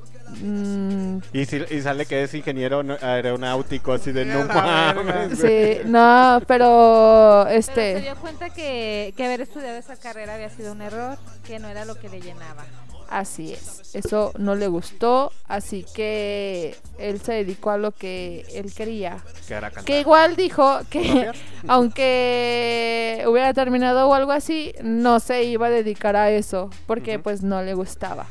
mm, 0.43 1.19
Y, 1.33 1.45
si- 1.47 1.65
y 1.71 1.81
sale 1.81 2.05
que 2.07 2.23
es 2.23 2.35
ingeniero 2.35 2.83
no- 2.83 2.99
aeronáutico, 3.01 3.93
así 3.95 4.13
de 4.13 4.27
no 4.27 4.45
mames. 4.45 5.39
sí, 5.39 5.79
no, 5.87 6.41
pero 6.47 7.45
Pero 7.47 7.51
se 7.51 7.57
este. 7.59 8.01
dio 8.03 8.17
cuenta 8.17 8.51
que, 8.51 9.15
que 9.17 9.25
haber 9.25 9.41
estudiado 9.41 9.77
esa 9.79 9.97
carrera 9.97 10.35
había 10.35 10.51
sido 10.51 10.73
un 10.73 10.83
error, 10.83 11.17
que 11.47 11.59
no 11.59 11.69
era 11.69 11.85
lo 11.87 11.95
que 11.99 12.09
le 12.11 12.21
llenaba. 12.21 12.65
Así 13.11 13.53
es. 13.53 13.95
Eso 13.95 14.33
no 14.39 14.55
le 14.57 14.67
gustó, 14.67 15.31
así 15.47 15.85
que 15.95 16.77
él 16.99 17.21
se 17.21 17.33
dedicó 17.35 17.71
a 17.71 17.79
lo 17.79 17.93
que 17.93 18.45
él 18.55 18.73
quería. 18.75 19.19
Que 19.47 19.55
era 19.55 19.69
cantar. 19.71 19.85
Que 19.85 20.01
igual 20.01 20.35
dijo 20.37 20.81
que 20.91 21.31
aunque 21.69 23.25
hubiera 23.29 23.53
terminado 23.55 24.09
o 24.09 24.15
algo 24.15 24.33
así, 24.33 24.75
no 24.83 25.21
se 25.21 25.45
iba 25.45 25.67
a 25.67 25.71
dedicar 25.71 26.17
a 26.17 26.31
eso, 26.31 26.71
porque 26.87 27.19
pues 27.19 27.43
no 27.43 27.63
le 27.63 27.75
gustaba. 27.75 28.27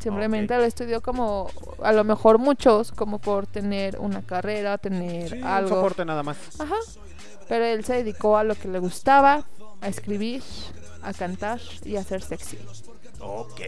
Simplemente 0.00 0.56
lo 0.56 0.62
estudió 0.62 1.00
como, 1.00 1.50
a 1.82 1.90
lo 1.92 2.04
mejor 2.04 2.38
muchos, 2.38 2.92
como 2.92 3.18
por 3.18 3.48
tener 3.48 3.98
una 3.98 4.22
carrera, 4.22 4.78
tener 4.78 5.30
Sí, 5.30 5.38
un 5.38 5.44
algo. 5.44 5.70
soporte 5.70 6.04
nada 6.04 6.22
más. 6.22 6.36
Ajá. 6.60 6.76
Pero 7.48 7.64
él 7.64 7.84
se 7.84 7.94
dedicó 7.94 8.36
a 8.36 8.44
lo 8.44 8.54
que 8.54 8.68
le 8.68 8.78
gustaba, 8.78 9.44
a 9.80 9.88
escribir, 9.88 10.42
a 11.02 11.12
cantar 11.12 11.58
y 11.84 11.96
a 11.96 12.04
ser 12.04 12.22
sexy. 12.22 12.58
Ok. 13.20 13.60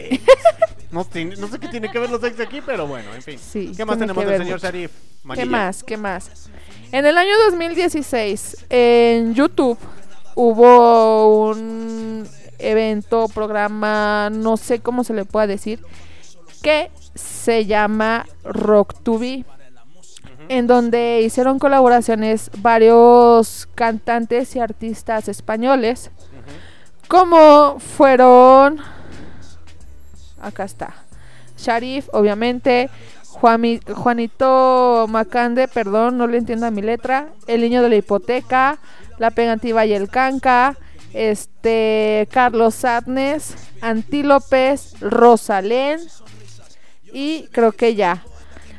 no, 0.91 1.03
tiene- 1.05 1.35
no 1.35 1.47
sé 1.47 1.59
qué 1.59 1.67
tiene 1.67 1.89
que 1.91 1.99
ver 1.99 2.09
los 2.09 2.23
ex 2.23 2.39
aquí, 2.39 2.61
pero 2.65 2.87
bueno, 2.87 3.13
en 3.13 3.21
fin. 3.21 3.37
Sí, 3.39 3.71
¿Qué 3.75 3.85
más 3.85 3.97
tiene 3.97 4.13
tenemos 4.13 4.23
que 4.23 4.29
del 4.29 4.39
ver 4.39 4.41
señor 4.47 4.55
mucho. 4.57 4.65
Sharif? 4.67 4.91
¿Qué 5.35 5.45
más? 5.45 5.83
¿Qué 5.83 5.97
más? 5.97 6.49
En 6.91 7.05
el 7.05 7.17
año 7.17 7.31
2016, 7.49 8.65
en 8.69 9.33
YouTube, 9.33 9.77
hubo 10.35 11.49
un 11.51 12.27
evento, 12.59 13.27
programa, 13.33 14.29
no 14.31 14.57
sé 14.57 14.79
cómo 14.81 15.03
se 15.03 15.13
le 15.13 15.25
pueda 15.25 15.47
decir, 15.47 15.79
que 16.61 16.91
se 17.15 17.65
llama 17.65 18.25
Rock 18.43 18.95
to 19.03 19.17
Be, 19.17 19.45
en 20.49 20.67
donde 20.67 21.21
hicieron 21.21 21.59
colaboraciones 21.59 22.51
varios 22.57 23.67
cantantes 23.75 24.55
y 24.55 24.59
artistas 24.59 25.27
españoles, 25.27 26.11
como 27.07 27.79
fueron, 27.79 28.79
acá 30.41 30.63
está, 30.63 30.93
Sharif, 31.57 32.07
obviamente, 32.13 32.89
Juanito 33.93 35.05
Macande, 35.09 35.67
perdón, 35.67 36.17
no 36.17 36.27
le 36.27 36.37
entiendo 36.37 36.65
a 36.65 36.71
mi 36.71 36.81
letra, 36.81 37.29
El 37.47 37.61
Niño 37.61 37.81
de 37.81 37.89
la 37.89 37.95
Hipoteca, 37.95 38.77
La 39.17 39.31
Pegativa 39.31 39.85
y 39.85 39.93
el 39.93 40.09
Canca, 40.09 40.75
este, 41.13 42.27
Carlos 42.31 42.75
Sadnes, 42.75 43.55
Antílopes, 43.81 44.99
Rosalén, 45.01 45.99
y 47.13 47.47
creo 47.51 47.71
que 47.71 47.95
ya. 47.95 48.23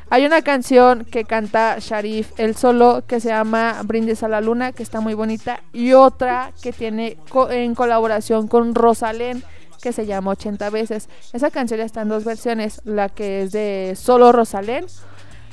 Hay 0.09 0.25
una 0.25 0.43
canción 0.43 1.05
que 1.05 1.23
canta 1.23 1.77
Sharif 1.79 2.31
él 2.37 2.55
solo 2.55 3.03
que 3.07 3.19
se 3.19 3.29
llama 3.29 3.81
Brindis 3.83 4.21
a 4.21 4.27
la 4.27 4.41
Luna, 4.41 4.71
que 4.71 4.83
está 4.83 4.99
muy 4.99 5.15
bonita, 5.15 5.61
y 5.73 5.93
otra 5.93 6.51
que 6.61 6.71
tiene 6.71 7.17
co- 7.29 7.49
en 7.49 7.73
colaboración 7.73 8.47
con 8.47 8.75
Rosalén, 8.75 9.43
que 9.83 9.91
se 9.91 10.05
llama 10.05 10.31
80 10.31 10.69
veces. 10.69 11.09
Esa 11.33 11.51
canción 11.51 11.77
ya 11.77 11.85
está 11.85 12.03
en 12.03 12.07
dos 12.07 12.23
versiones, 12.23 12.79
la 12.85 13.09
que 13.09 13.41
es 13.41 13.51
de 13.51 13.95
solo 13.97 14.31
Rosalén 14.31 14.85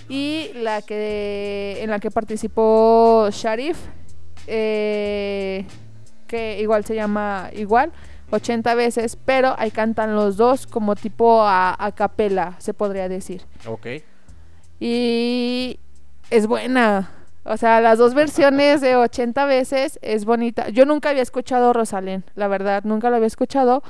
y 0.09 0.53
la 0.55 0.83
que 0.83 1.79
en 1.81 1.91
la 1.91 1.99
que 1.99 2.13
participó 2.13 3.29
Sharif, 3.33 3.77
eh, 4.47 5.67
que 6.29 6.61
igual 6.61 6.85
se 6.85 6.95
llama 6.95 7.51
igual. 7.53 7.91
80 8.31 8.77
veces, 8.77 9.17
pero 9.17 9.57
ahí 9.59 9.73
cantan 9.73 10.15
los 10.15 10.37
dos 10.37 10.69
como 10.69 10.95
tipo 10.95 11.43
a, 11.43 11.75
a 11.77 11.91
capela, 11.91 12.55
se 12.59 12.73
podría 12.73 13.09
decir. 13.09 13.43
Ok. 13.67 13.87
Y 14.79 15.81
es 16.31 16.47
buena. 16.47 17.11
O 17.43 17.57
sea, 17.57 17.81
las 17.81 17.99
dos 17.99 18.15
versiones 18.15 18.81
de 18.81 18.95
80 18.95 19.45
veces 19.47 19.99
es 20.03 20.25
bonita. 20.25 20.69
Yo 20.69 20.85
nunca 20.85 21.11
había 21.11 21.23
escuchado 21.23 21.73
Rosalén, 21.73 22.23
la 22.37 22.47
verdad, 22.47 22.85
nunca 22.85 23.11
lo 23.11 23.17
había 23.17 23.27
escuchado. 23.27 23.83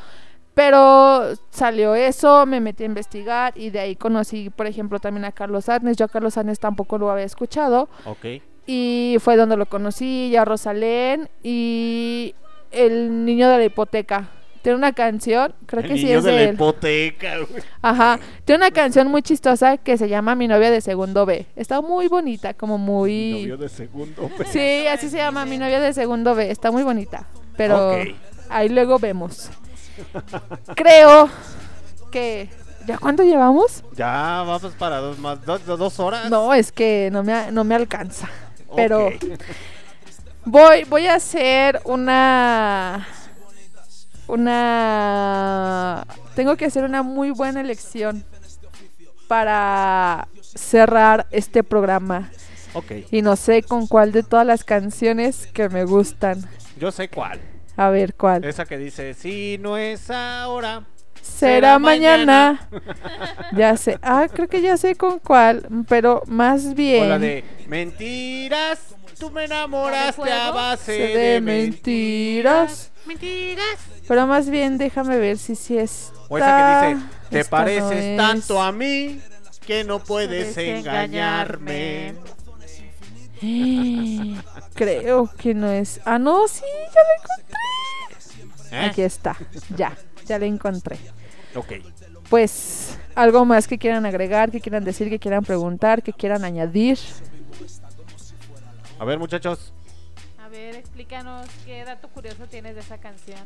Pero 0.55 1.25
salió 1.51 1.95
eso, 1.95 2.45
me 2.45 2.61
metí 2.61 2.83
a 2.83 2.87
investigar 2.87 3.53
y 3.57 3.71
de 3.71 3.81
ahí 3.81 3.97
conocí, 3.97 4.51
por 4.51 4.67
ejemplo, 4.67 4.99
también 4.99 5.25
a 5.25 5.33
Carlos 5.33 5.69
Arnes. 5.69 5.97
Yo 5.97 6.05
a 6.07 6.09
Carlos 6.09 6.37
Arnes 6.37 6.59
tampoco 6.59 6.99
lo 6.99 7.11
había 7.11 7.25
escuchado. 7.25 7.89
Ok. 8.05 8.27
Y 8.67 9.17
fue 9.21 9.37
donde 9.37 9.57
lo 9.57 9.67
conocí, 9.67 10.31
ya 10.31 10.45
Rosalén 10.45 11.29
y 11.43 12.35
el 12.71 13.25
niño 13.25 13.49
de 13.49 13.59
la 13.59 13.65
hipoteca, 13.65 14.29
tiene 14.63 14.77
una 14.77 14.93
canción, 14.93 15.55
creo 15.67 15.83
El 15.83 15.89
que 15.89 15.95
sí 15.97 16.13
es 16.13 16.23
de 16.23 16.31
de 16.31 16.37
la 16.37 16.43
él. 16.51 16.55
hipoteca, 16.55 17.39
güey. 17.39 17.63
Ajá, 17.81 18.21
tiene 18.45 18.59
una 18.67 18.71
canción 18.71 19.09
muy 19.09 19.23
chistosa 19.23 19.79
que 19.79 19.97
se 19.97 20.09
llama 20.09 20.35
Mi 20.35 20.47
novia 20.47 20.71
de 20.71 20.81
segundo 20.83 21.25
B. 21.27 21.47
Está 21.57 21.81
muy 21.81 22.07
bonita, 22.09 22.53
como 22.55 22.77
muy... 22.77 23.41
Novio 23.43 23.57
de 23.57 23.69
segundo. 23.71 24.29
güey. 24.37 24.49
Sí, 24.51 24.87
así 24.89 25.09
se 25.09 25.17
llama 25.17 25.47
Mi 25.47 25.57
novia 25.57 25.81
de 25.81 25.93
segundo 25.95 26.35
B. 26.35 26.51
Está 26.51 26.71
muy 26.71 26.83
bonita, 26.83 27.27
pero 27.57 27.93
Ok. 27.93 28.09
ahí 28.51 28.69
luego 28.69 28.99
vemos. 28.99 29.51
Creo 30.75 31.29
que... 32.11 32.49
¿Ya 32.87 32.99
cuánto 32.99 33.23
llevamos? 33.23 33.85
Ya 33.95 34.43
vamos 34.47 34.73
para 34.79 34.99
dos 34.99 35.19
más, 35.19 35.45
dos, 35.45 35.65
dos 35.67 36.01
horas. 36.01 36.31
No, 36.31 36.55
es 36.55 36.73
que 36.73 37.11
no 37.13 37.23
me, 37.23 37.53
no 37.53 37.63
me 37.63 37.75
alcanza. 37.75 38.29
Pero 38.75 39.11
voy, 40.45 40.85
voy 40.85 41.07
a 41.07 41.15
hacer 41.15 41.81
una. 41.85 43.07
Una. 44.27 46.07
Tengo 46.35 46.57
que 46.57 46.65
hacer 46.65 46.85
una 46.85 47.03
muy 47.03 47.31
buena 47.31 47.61
elección 47.61 48.25
para 49.29 50.27
cerrar 50.41 51.27
este 51.31 51.63
programa. 51.63 52.31
Ok. 52.73 52.93
Y 53.11 53.23
no 53.23 53.37
sé 53.37 53.63
con 53.63 53.87
cuál 53.87 54.13
de 54.13 54.23
todas 54.23 54.47
las 54.47 54.65
canciones 54.65 55.49
que 55.53 55.69
me 55.69 55.85
gustan. 55.85 56.49
Yo 56.79 56.91
sé 56.91 57.09
cuál. 57.09 57.41
A 57.81 57.89
ver 57.89 58.13
cuál. 58.13 58.45
Esa 58.45 58.67
que 58.67 58.77
dice, 58.77 59.15
si 59.15 59.57
no 59.57 59.79
es 59.79 60.11
ahora, 60.11 60.83
Será 61.23 61.79
mañana. 61.79 62.69
ya 63.57 63.75
sé. 63.79 63.99
Ah, 64.03 64.27
creo 64.31 64.49
que 64.49 64.61
ya 64.61 64.77
sé 64.77 64.97
con 64.97 65.19
cuál. 65.19 65.67
Pero 65.89 66.23
más 66.27 66.75
bien. 66.75 67.05
O 67.05 67.07
la 67.07 67.19
de 67.19 67.43
mentiras, 67.69 68.81
tú 69.19 69.31
me 69.31 69.45
enamoraste 69.45 70.31
a 70.31 70.51
base 70.51 70.93
de, 70.93 71.17
de, 71.17 71.41
mentiras. 71.41 72.91
Mentiras. 73.07 73.79
Pero 74.07 74.27
más 74.27 74.51
bien 74.51 74.77
déjame 74.77 75.17
ver 75.17 75.39
si 75.39 75.55
sí 75.55 75.79
es. 75.79 76.13
O 76.29 76.37
esa 76.37 76.85
que 76.85 76.89
dice, 76.95 77.07
te 77.31 77.41
Esta 77.41 77.51
pareces 77.51 78.11
no 78.11 78.17
tanto 78.23 78.61
a 78.61 78.73
mí 78.73 79.23
que 79.67 79.85
no 79.85 80.01
puedes 80.01 80.53
Puedes 80.53 80.81
engañarme. 80.81 82.15
Creo 84.75 85.31
que 85.39 85.55
no 85.55 85.69
es. 85.71 86.01
Ah, 86.05 86.19
no, 86.19 86.47
sí, 86.49 86.63
ya 86.95 87.01
la 87.03 87.15
encontré. 87.23 87.59
¿Eh? 88.73 88.87
Aquí 88.91 89.03
está. 89.03 89.37
Ya, 89.77 89.97
ya 90.27 90.39
la 90.39 90.47
encontré. 90.47 90.99
Ok. 91.55 91.73
Pues, 92.29 92.99
algo 93.15 93.45
más 93.45 93.67
que 93.67 93.79
quieran 93.79 94.07
agregar, 94.07 94.51
que 94.51 94.61
quieran 94.61 94.85
decir, 94.85 95.09
que 95.11 95.19
quieran 95.19 95.45
preguntar, 95.45 96.03
que 96.03 96.13
quieran 96.13 96.45
añadir. 96.45 96.99
A 98.99 99.05
ver, 99.05 99.19
muchachos. 99.19 99.73
A 100.39 100.49
ver, 100.49 100.77
explícanos 100.77 101.47
qué 101.65 101.85
dato 101.85 102.09
curioso 102.09 102.45
tienes 102.49 102.75
de 102.75 102.81
esa 102.83 102.99
canción. 102.99 103.41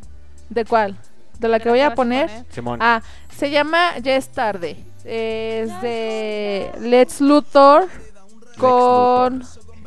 ¿De 0.51 0.65
cuál? 0.65 0.97
¿De 1.39 1.49
la 1.49 1.59
¿De 1.59 1.62
que 1.62 1.69
la 1.69 1.73
voy 1.73 1.79
que 1.79 1.85
a 1.85 1.87
a 1.89 1.95
poner? 1.95 2.27
poner? 2.29 2.47
Simón. 2.51 2.79
Ah, 2.83 3.03
se 3.35 3.51
llama 3.51 3.99
Ya 3.99 4.16
es 4.16 4.29
tarde. 4.29 4.77
Es 5.05 5.81
de 5.81 6.71
Let's 6.81 7.21
Luthor 7.21 7.89
con... 8.59 9.45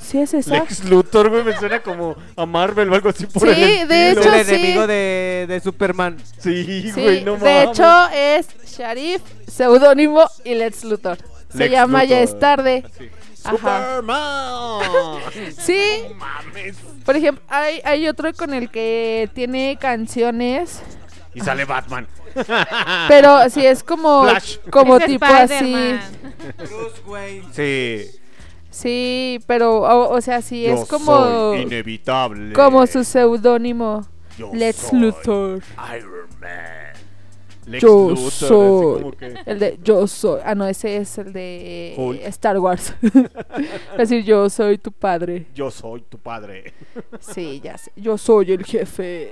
¿Sí 0.07 0.19
es 0.19 0.33
esa? 0.33 0.53
Lex 0.53 0.85
Luthor, 0.85 1.29
güey, 1.29 1.43
me 1.43 1.57
suena 1.57 1.81
como 1.81 2.15
a 2.37 2.45
Marvel 2.45 2.89
o 2.89 2.95
algo 2.95 3.09
así 3.09 3.25
por 3.25 3.41
Sí, 3.43 3.49
el 3.49 3.63
estilo. 3.63 3.87
de 3.87 4.11
hecho, 4.11 4.33
el 4.33 4.45
sí. 4.45 4.53
enemigo 4.55 4.87
de, 4.87 5.45
de 5.49 5.59
Superman. 5.59 6.17
Sí, 6.39 6.91
Sí, 6.93 7.01
güey, 7.01 7.23
no 7.25 7.33
de 7.35 7.39
mames. 7.39 7.69
hecho 7.71 8.07
es 8.13 8.47
Sharif, 8.77 9.21
seudónimo 9.51 10.25
y 10.45 10.53
Let's 10.55 10.83
Luthor. 10.85 11.17
Se 11.51 11.57
Lex 11.59 11.71
llama 11.71 12.03
Ya 12.05 12.21
es 12.21 12.29
Luthor. 12.31 12.39
tarde. 12.39 12.83
Así. 12.85 13.09
Superman. 13.57 14.81
Sí. 15.57 15.79
No 16.09 16.13
mames. 16.15 16.77
Por 17.05 17.15
ejemplo, 17.15 17.43
hay, 17.49 17.81
hay 17.83 18.07
otro 18.07 18.33
con 18.33 18.53
el 18.53 18.69
que 18.69 19.29
tiene 19.33 19.77
canciones, 19.79 20.81
Y 21.33 21.41
sale 21.41 21.65
Batman. 21.65 22.07
pero 23.07 23.49
sí 23.49 23.65
es 23.65 23.83
como, 23.83 24.23
Flash. 24.23 24.57
como 24.69 24.97
Es 24.97 25.05
tipo 25.05 25.25
así. 25.25 25.97
Bruce 26.57 27.01
Wayne. 27.05 27.45
Sí. 27.53 28.11
Sí, 28.77 29.39
pero, 29.47 29.77
o, 29.79 30.13
o 30.15 30.21
sea, 30.21 30.41
sí 30.43 30.63
Yo 30.63 30.75
es 30.75 30.85
como, 30.85 31.05
soy 31.05 31.61
inevitable. 31.61 32.53
como 32.53 32.85
su 32.85 33.03
seudónimo. 33.03 34.05
Soy 34.37 34.99
Luthor. 34.99 35.63
Iron 35.97 36.29
Man. 36.39 36.93
Lex 37.65 37.81
Yo 37.81 38.09
Luthor, 38.09 38.31
soy. 38.31 39.01
como 39.01 39.11
que- 39.13 39.33
El 39.47 39.59
de 39.59 39.79
Yo 39.83 40.05
soy. 40.07 40.39
Ah, 40.45 40.53
no, 40.55 40.65
ese 40.67 40.97
es 40.97 41.17
el 41.17 41.33
de 41.33 41.95
Hulk. 41.97 42.21
Star 42.27 42.59
Wars. 42.59 42.93
es 43.01 43.97
decir, 43.97 44.23
yo 44.23 44.47
soy 44.49 44.77
tu 44.77 44.91
padre. 44.91 45.47
Yo 45.55 45.71
soy 45.71 46.01
tu 46.01 46.19
padre. 46.19 46.73
Sí, 47.19 47.59
ya 47.61 47.77
sé. 47.79 47.91
Yo 47.95 48.17
soy 48.17 48.51
el 48.51 48.63
jefe. 48.63 49.31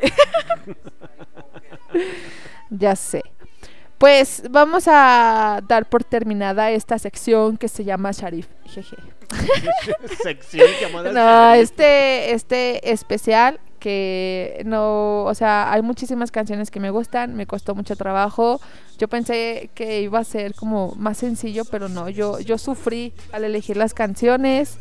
ya 2.72 2.96
sé. 2.96 3.22
Pues 3.98 4.44
vamos 4.50 4.86
a 4.88 5.62
dar 5.68 5.88
por 5.88 6.04
terminada 6.04 6.72
esta 6.72 7.00
sección 7.00 7.58
que 7.58 7.68
se 7.70 7.84
llama 7.84 8.12
Sharif. 8.12 8.48
Jeje. 8.66 8.98
Sección 10.24 10.68
llamada 10.82 11.12
No, 11.12 11.20
Sharif. 11.56 11.64
este, 11.64 12.34
este 12.34 12.92
especial 12.92 13.60
que 13.80 14.64
no, 14.66 15.24
o 15.26 15.34
sea, 15.36 15.72
hay 15.72 15.82
muchísimas 15.84 16.32
canciones 16.32 16.72
que 16.72 16.80
me 16.80 16.90
gustan, 16.90 17.36
me 17.36 17.46
costó 17.46 17.76
mucho 17.76 17.96
trabajo. 17.96 18.60
Yo 18.98 19.08
pensé 19.08 19.70
que 19.76 20.02
iba 20.02 20.20
a 20.20 20.24
ser 20.24 20.56
como 20.56 20.94
más 20.98 21.18
sencillo, 21.20 21.64
pero 21.66 21.88
no, 21.88 22.10
yo, 22.10 22.40
yo 22.40 22.58
sufrí 22.58 23.14
al 23.32 23.44
elegir 23.44 23.78
las 23.78 23.94
canciones 23.94 24.80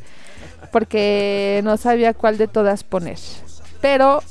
porque 0.73 1.61
no 1.65 1.77
sabía 1.77 2.15
cuál 2.15 2.39
de 2.39 2.49
todas 2.49 2.83
poner. 2.83 3.19
Pero 3.81 4.23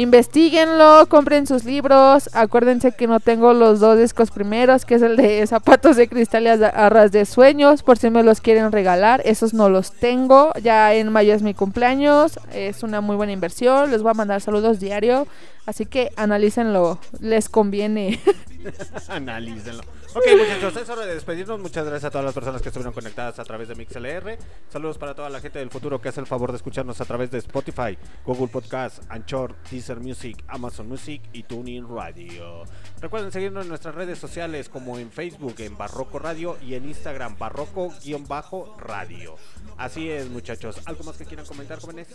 Investíguenlo, 0.00 1.04
compren 1.10 1.46
sus 1.46 1.64
libros. 1.64 2.30
Acuérdense 2.32 2.92
que 2.92 3.06
no 3.06 3.20
tengo 3.20 3.52
los 3.52 3.80
dos 3.80 3.98
discos 3.98 4.30
primeros, 4.30 4.86
que 4.86 4.94
es 4.94 5.02
el 5.02 5.14
de 5.14 5.46
Zapatos 5.46 5.96
de 5.96 6.08
Cristal 6.08 6.44
y 6.44 6.48
Arras 6.48 7.12
de 7.12 7.26
Sueños, 7.26 7.82
por 7.82 7.98
si 7.98 8.08
me 8.08 8.22
los 8.22 8.40
quieren 8.40 8.72
regalar. 8.72 9.20
Esos 9.26 9.52
no 9.52 9.68
los 9.68 9.92
tengo. 9.92 10.54
Ya 10.62 10.94
en 10.94 11.12
mayo 11.12 11.34
es 11.34 11.42
mi 11.42 11.52
cumpleaños. 11.52 12.40
Es 12.54 12.82
una 12.82 13.02
muy 13.02 13.14
buena 13.14 13.34
inversión. 13.34 13.90
Les 13.90 14.00
voy 14.00 14.12
a 14.12 14.14
mandar 14.14 14.40
saludos 14.40 14.80
diario. 14.80 15.26
Así 15.66 15.86
que 15.86 16.10
analícenlo. 16.16 16.98
Les 17.20 17.48
conviene. 17.48 18.20
Analícenlo. 19.08 19.82
Ok, 20.12 20.24
muchachos, 20.36 20.76
es 20.76 20.88
hora 20.88 21.06
de 21.06 21.14
despedirnos. 21.14 21.60
Muchas 21.60 21.86
gracias 21.86 22.06
a 22.06 22.10
todas 22.10 22.24
las 22.24 22.34
personas 22.34 22.60
que 22.60 22.68
estuvieron 22.68 22.92
conectadas 22.92 23.38
a 23.38 23.44
través 23.44 23.68
de 23.68 23.76
MixLR. 23.76 24.38
Saludos 24.68 24.98
para 24.98 25.14
toda 25.14 25.30
la 25.30 25.40
gente 25.40 25.60
del 25.60 25.70
futuro 25.70 26.00
que 26.00 26.08
hace 26.08 26.18
el 26.18 26.26
favor 26.26 26.50
de 26.50 26.56
escucharnos 26.56 27.00
a 27.00 27.04
través 27.04 27.30
de 27.30 27.38
Spotify, 27.38 27.96
Google 28.26 28.48
Podcast, 28.48 29.04
Anchor, 29.08 29.54
Deezer 29.70 30.00
Music, 30.00 30.42
Amazon 30.48 30.88
Music 30.88 31.22
y 31.32 31.44
TuneIn 31.44 31.86
Radio. 31.88 32.64
Recuerden 33.00 33.30
seguirnos 33.30 33.62
en 33.62 33.68
nuestras 33.68 33.94
redes 33.94 34.18
sociales 34.18 34.68
como 34.68 34.98
en 34.98 35.12
Facebook 35.12 35.54
en 35.58 35.78
Barroco 35.78 36.18
Radio 36.18 36.58
y 36.60 36.74
en 36.74 36.88
Instagram 36.88 37.38
Barroco-Radio. 37.38 39.36
Así 39.78 40.10
es, 40.10 40.28
muchachos. 40.28 40.80
¿Algo 40.86 41.04
más 41.04 41.16
que 41.16 41.24
quieran 41.24 41.46
comentar, 41.46 41.78
jóvenes? 41.78 42.08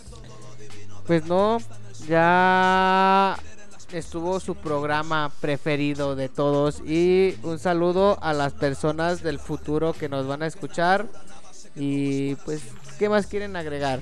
Pues 1.06 1.24
no, 1.26 1.58
ya 2.08 3.36
estuvo 3.92 4.40
su 4.40 4.56
programa 4.56 5.30
preferido 5.40 6.16
de 6.16 6.28
todos 6.28 6.80
y 6.80 7.36
un 7.44 7.58
saludo 7.58 8.18
a 8.22 8.32
las 8.32 8.52
personas 8.52 9.22
del 9.22 9.38
futuro 9.38 9.92
que 9.92 10.08
nos 10.08 10.26
van 10.26 10.42
a 10.42 10.46
escuchar 10.46 11.06
y 11.76 12.34
pues, 12.36 12.62
¿qué 12.98 13.08
más 13.08 13.26
quieren 13.26 13.54
agregar? 13.54 14.00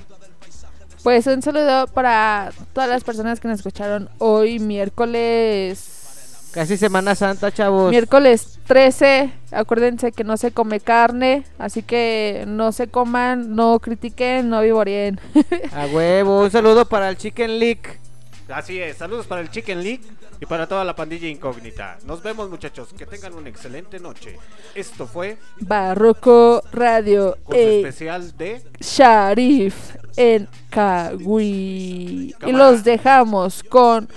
Pues 1.02 1.26
un 1.26 1.43
saludo 1.43 1.86
para 1.89 2.52
todas 2.72 2.89
las 2.89 3.05
personas 3.05 3.39
que 3.39 3.48
nos 3.48 3.59
escucharon 3.59 4.09
hoy, 4.18 4.59
miércoles. 4.59 6.48
Casi 6.52 6.78
Semana 6.78 7.14
Santa, 7.14 7.52
chavos. 7.52 7.90
Miércoles 7.90 8.53
13. 8.66 9.31
Acuérdense 9.53 10.12
que 10.12 10.24
no 10.24 10.36
se 10.36 10.53
come 10.53 10.81
carne. 10.81 11.45
Así 11.59 11.82
que 11.82 12.45
no 12.47 12.73
se 12.73 12.89
coman, 12.89 13.55
no 13.55 13.78
critiquen, 13.78 14.49
no 14.49 14.61
vivorien. 14.62 15.20
A 15.73 15.86
huevo, 15.86 16.43
un 16.43 16.51
saludo 16.51 16.86
para 16.86 17.09
el 17.09 17.16
Chicken 17.16 17.59
Leak. 17.59 18.01
Así 18.49 18.78
es, 18.78 18.99
saludos 18.99 19.27
para 19.27 19.41
el 19.41 19.51
Chicken 19.51 19.82
League 19.82 20.03
y 20.39 20.47
para 20.47 20.66
toda 20.66 20.85
la 20.85 20.95
pandilla 20.95 21.28
incógnita. 21.28 21.97
Nos 22.05 22.23
vemos 22.23 22.51
muchachos, 22.51 22.89
que 22.97 23.07
tengan 23.07 23.32
una 23.35 23.49
excelente 23.49 23.99
noche. 23.99 24.36
Esto 24.74 25.07
fue 25.07 25.39
Barroco 25.61 26.62
Radio. 26.73 27.39
con 27.45 27.57
eh, 27.57 27.81
su 27.81 27.86
especial 27.86 28.36
de 28.36 28.62
Sharif 28.81 29.97
en 30.16 30.47
Kagui. 30.69 32.35
Y 32.47 32.53
los 32.53 32.85
dejamos 32.85 33.62
con 33.62 34.09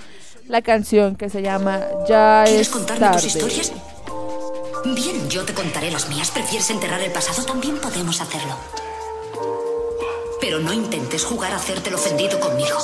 la 0.46 0.60
canción 0.60 1.16
que 1.16 1.30
se 1.30 1.40
llama 1.40 1.80
Ya 2.06 2.42
¿Quieres 2.44 2.62
es 2.62 2.70
contarme 2.70 3.10
tus 3.12 3.32
tarde. 3.34 3.97
Bien, 4.84 5.28
yo 5.28 5.44
te 5.44 5.54
contaré 5.54 5.90
las 5.90 6.08
mías. 6.08 6.30
¿Prefieres 6.30 6.70
enterrar 6.70 7.00
el 7.00 7.12
pasado? 7.12 7.44
También 7.44 7.78
podemos 7.78 8.20
hacerlo. 8.20 8.56
Pero 10.40 10.60
no 10.60 10.72
intentes 10.72 11.24
jugar 11.24 11.52
a 11.52 11.56
hacerte 11.56 11.88
el 11.88 11.96
ofendido 11.96 12.38
conmigo. 12.38 12.78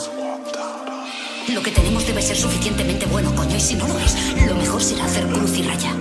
Lo 1.49 1.63
que 1.63 1.71
tenemos 1.71 2.07
debe 2.07 2.23
ser 2.23 2.37
suficientemente 2.37 3.07
bueno, 3.07 3.35
coño, 3.35 3.57
y 3.57 3.61
si 3.61 3.75
no 3.75 3.87
lo 3.87 3.99
es, 3.99 4.17
lo 4.47 4.55
mejor 4.55 4.83
será 4.83 5.05
hacer 5.05 5.27
cruz 5.27 5.57
y 5.57 5.63
raya. 5.63 5.93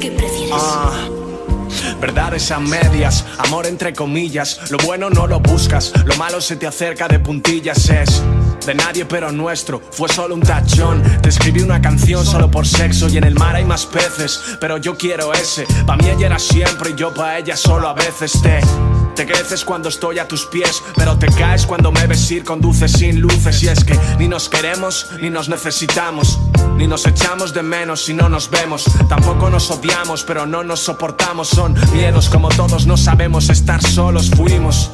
¿Qué 0.00 0.10
prefieres? 0.12 0.54
Ah, 0.54 1.08
verdades 2.00 2.50
a 2.50 2.58
medias, 2.58 3.24
amor 3.38 3.66
entre 3.66 3.92
comillas. 3.92 4.70
Lo 4.70 4.78
bueno 4.78 5.10
no 5.10 5.26
lo 5.26 5.40
buscas, 5.40 5.92
lo 6.04 6.16
malo 6.16 6.40
se 6.40 6.56
te 6.56 6.66
acerca 6.66 7.08
de 7.08 7.18
puntillas. 7.18 7.88
Es 7.90 8.22
de 8.66 8.74
nadie 8.74 9.04
pero 9.04 9.32
nuestro, 9.32 9.80
fue 9.90 10.08
solo 10.08 10.34
un 10.34 10.40
tachón. 10.40 11.02
Te 11.20 11.28
escribí 11.28 11.62
una 11.62 11.80
canción 11.80 12.24
solo 12.24 12.50
por 12.50 12.66
sexo 12.66 13.08
y 13.08 13.16
en 13.16 13.24
el 13.24 13.34
mar 13.34 13.56
hay 13.56 13.64
más 13.64 13.86
peces, 13.86 14.40
pero 14.60 14.76
yo 14.78 14.96
quiero 14.96 15.32
ese. 15.32 15.66
Pa' 15.86 15.96
mí 15.96 16.08
ella 16.08 16.26
era 16.26 16.38
siempre 16.38 16.90
y 16.90 16.94
yo 16.94 17.12
pa' 17.12 17.38
ella 17.38 17.56
solo 17.56 17.88
a 17.88 17.94
veces 17.94 18.32
te. 18.42 18.60
Te 19.14 19.26
creces 19.26 19.64
cuando 19.64 19.88
estoy 19.88 20.18
a 20.18 20.26
tus 20.26 20.46
pies, 20.46 20.82
pero 20.96 21.18
te 21.18 21.26
caes 21.26 21.66
cuando 21.66 21.92
me 21.92 22.06
ves 22.06 22.30
ir, 22.30 22.44
conduces 22.44 22.92
sin 22.92 23.20
luces. 23.20 23.62
Y 23.62 23.68
es 23.68 23.84
que 23.84 23.98
ni 24.18 24.28
nos 24.28 24.48
queremos 24.48 25.06
ni 25.20 25.30
nos 25.30 25.48
necesitamos, 25.48 26.38
ni 26.76 26.86
nos 26.86 27.06
echamos 27.06 27.52
de 27.52 27.62
menos 27.62 28.04
si 28.04 28.14
no 28.14 28.28
nos 28.28 28.50
vemos. 28.50 28.84
Tampoco 29.08 29.50
nos 29.50 29.70
odiamos, 29.70 30.24
pero 30.24 30.46
no 30.46 30.64
nos 30.64 30.80
soportamos. 30.80 31.48
Son 31.48 31.74
miedos 31.92 32.28
como 32.28 32.48
todos, 32.48 32.86
no 32.86 32.96
sabemos 32.96 33.50
estar 33.50 33.82
solos. 33.82 34.30
Fuimos 34.30 34.90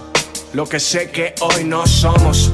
lo 0.52 0.68
que 0.68 0.80
sé 0.80 1.10
que 1.10 1.34
hoy 1.40 1.64
no 1.64 1.86
somos, 1.86 2.52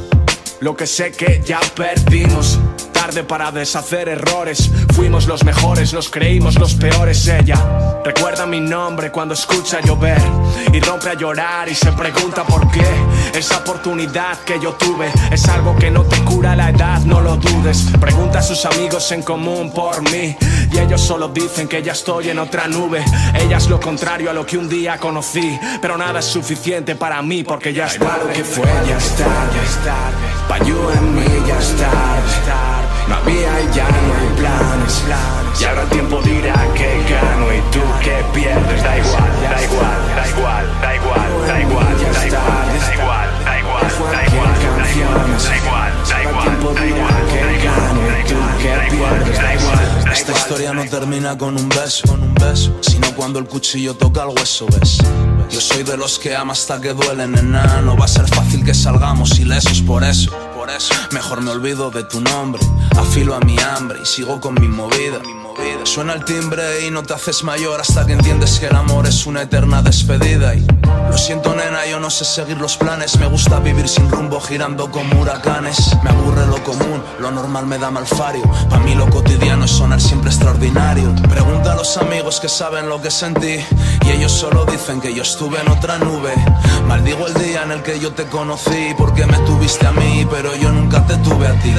lo 0.60 0.76
que 0.76 0.86
sé 0.86 1.12
que 1.12 1.42
ya 1.44 1.60
perdimos. 1.74 2.58
Tarde 3.04 3.24
para 3.24 3.52
deshacer 3.52 4.08
errores, 4.08 4.70
fuimos 4.94 5.26
los 5.26 5.44
mejores, 5.44 5.92
nos 5.92 6.08
creímos 6.08 6.58
los 6.58 6.72
peores. 6.72 7.28
Ella 7.28 8.00
recuerda 8.02 8.46
mi 8.46 8.60
nombre 8.60 9.12
cuando 9.12 9.34
escucha 9.34 9.82
llover 9.82 10.16
y 10.72 10.80
rompe 10.80 11.10
a 11.10 11.12
llorar 11.14 11.68
y 11.68 11.74
se 11.74 11.92
pregunta 11.92 12.44
por 12.44 12.70
qué. 12.70 12.86
Esa 13.34 13.58
oportunidad 13.58 14.38
que 14.46 14.58
yo 14.58 14.72
tuve 14.72 15.12
es 15.30 15.46
algo 15.50 15.76
que 15.76 15.90
no 15.90 16.04
te 16.04 16.16
cura 16.24 16.56
la 16.56 16.70
edad, 16.70 17.00
no 17.00 17.20
lo 17.20 17.36
dudes. 17.36 17.88
Pregunta 18.00 18.38
a 18.38 18.42
sus 18.42 18.64
amigos 18.64 19.12
en 19.12 19.22
común 19.22 19.70
por 19.70 20.00
mí 20.10 20.34
y 20.72 20.78
ellos 20.78 21.02
solo 21.02 21.28
dicen 21.28 21.68
que 21.68 21.82
ya 21.82 21.92
estoy 21.92 22.30
en 22.30 22.38
otra 22.38 22.68
nube. 22.68 23.04
Ella 23.34 23.58
es 23.58 23.68
lo 23.68 23.78
contrario 23.80 24.30
a 24.30 24.32
lo 24.32 24.46
que 24.46 24.56
un 24.56 24.66
día 24.66 24.96
conocí, 24.96 25.60
pero 25.82 25.98
nada 25.98 26.20
es 26.20 26.24
suficiente 26.24 26.94
para 26.94 27.20
mí 27.20 27.44
porque 27.44 27.74
ya 27.74 27.84
es 27.84 27.98
tarde. 27.98 28.32
que 28.32 28.44
fue, 28.44 28.64
ya 28.88 28.96
es 28.96 29.14
tarde. 29.16 29.58
Pa' 30.48 30.58
you 30.64 30.88
en 30.88 31.14
mí 31.16 31.26
ya 31.46 31.58
es 31.58 31.76
tarde. 31.76 32.93
No 33.08 33.16
había 33.16 33.60
y 33.60 33.74
ya 33.74 33.88
no 33.88 34.14
hay 34.14 34.28
planes. 34.36 35.04
Y 35.60 35.64
ahora 35.64 35.82
el 35.82 35.88
tiempo 35.88 36.20
dirá 36.22 36.54
que 36.74 37.02
gano 37.08 37.52
y 37.52 37.60
tú 37.70 37.80
que 38.02 38.24
pierdes. 38.32 38.82
Da 38.82 38.98
igual, 38.98 39.32
da 39.42 39.62
igual, 39.62 39.98
da 40.16 40.28
igual, 40.28 40.66
da 40.80 40.94
igual, 40.96 41.46
da 41.46 41.60
igual, 41.60 41.96
da 42.04 42.26
igual, 42.26 42.48
da 42.74 42.94
igual, 42.94 43.28
da 43.44 43.54
igual, 43.54 43.84
da 43.84 44.26
igual, 44.26 44.54
da 44.54 44.90
igual, 44.90 45.24
da 45.38 45.56
igual, 45.56 45.92
da 46.08 46.22
igual, 46.22 46.74
da 46.74 46.86
igual, 46.86 47.20
que 47.30 47.40
gano 47.64 48.00
y 48.08 48.24
tú 48.28 48.38
que 48.58 48.72
pierdes. 48.96 49.38
Da 49.38 49.54
igual. 49.54 50.12
Esta 50.12 50.32
historia 50.32 50.72
no 50.72 50.84
termina 50.86 51.36
con 51.36 51.56
un 51.56 51.68
beso, 51.68 52.08
con 52.08 52.22
un 52.22 52.34
beso, 52.34 52.72
sino 52.80 53.14
cuando 53.14 53.38
el 53.38 53.46
cuchillo 53.46 53.94
toca 53.94 54.22
el 54.22 54.28
hueso, 54.30 54.66
¿ves? 54.72 54.98
Yo 55.50 55.60
soy 55.60 55.82
de 55.82 55.96
los 55.96 56.18
que 56.18 56.34
ama 56.34 56.52
hasta 56.52 56.80
que 56.80 56.92
duele, 56.92 57.26
nena. 57.26 57.80
No 57.82 57.96
va 57.96 58.06
a 58.06 58.08
ser 58.08 58.26
fácil 58.28 58.64
que 58.64 58.74
salgamos 58.74 59.38
ilesos 59.38 59.82
por 59.82 60.02
eso, 60.04 60.30
por 60.54 60.70
eso. 60.70 60.94
Mejor 61.12 61.42
me 61.42 61.50
olvido 61.50 61.90
de 61.90 62.04
tu 62.04 62.20
nombre, 62.20 62.62
afilo 62.96 63.34
a 63.34 63.40
mi 63.40 63.56
hambre 63.60 63.98
y 64.02 64.06
sigo 64.06 64.40
con 64.40 64.54
mi 64.54 64.68
movida. 64.68 65.20
Suena 65.84 66.14
el 66.14 66.24
timbre 66.24 66.86
y 66.86 66.90
no 66.90 67.02
te 67.02 67.14
haces 67.14 67.44
mayor 67.44 67.80
hasta 67.80 68.04
que 68.06 68.14
entiendes 68.14 68.58
que 68.58 68.66
el 68.66 68.74
amor 68.74 69.06
es 69.06 69.26
una 69.26 69.42
eterna 69.42 69.82
despedida. 69.82 70.54
Y 70.54 70.66
lo 71.10 71.16
siento, 71.16 71.54
nena, 71.54 71.86
yo 71.86 72.00
no 72.00 72.10
sé 72.10 72.24
seguir 72.24 72.58
los 72.58 72.76
planes. 72.76 73.18
Me 73.18 73.26
gusta 73.26 73.60
vivir 73.60 73.86
sin 73.86 74.10
rumbo, 74.10 74.40
girando 74.40 74.90
como 74.90 75.20
huracanes. 75.20 75.94
Me 76.02 76.10
aburre 76.10 76.46
lo 76.46 76.62
común, 76.64 77.02
lo 77.20 77.30
normal 77.30 77.66
me 77.66 77.78
da 77.78 77.90
malfario. 77.90 78.42
Pa' 78.70 78.78
mí 78.78 78.94
lo 78.94 79.08
cotidiano 79.10 79.66
es 79.66 79.70
sonar 79.70 80.00
siempre 80.00 80.30
extraordinario. 80.30 81.14
Pregunta 81.28 81.72
a 81.72 81.76
los 81.76 81.96
amigos 81.98 82.40
que 82.40 82.48
saben 82.48 82.88
lo 82.88 83.00
que 83.00 83.10
sentí. 83.10 83.58
Y 84.06 84.10
ellos 84.10 84.32
solo 84.32 84.64
dicen 84.64 85.00
que 85.00 85.14
yo 85.14 85.22
estuve 85.34 85.60
en 85.60 85.68
otra 85.68 85.98
nube. 85.98 86.32
Maldigo 86.86 87.26
el 87.26 87.34
día 87.34 87.64
en 87.64 87.72
el 87.72 87.82
que 87.82 87.98
yo 87.98 88.12
te 88.12 88.24
conocí. 88.26 88.94
Porque 88.96 89.26
me 89.26 89.36
tuviste 89.38 89.84
a 89.86 89.90
mí, 89.90 90.24
pero 90.30 90.54
yo 90.54 90.70
nunca 90.70 91.04
te 91.06 91.16
tuve 91.18 91.48
a 91.48 91.58
ti. 91.60 91.74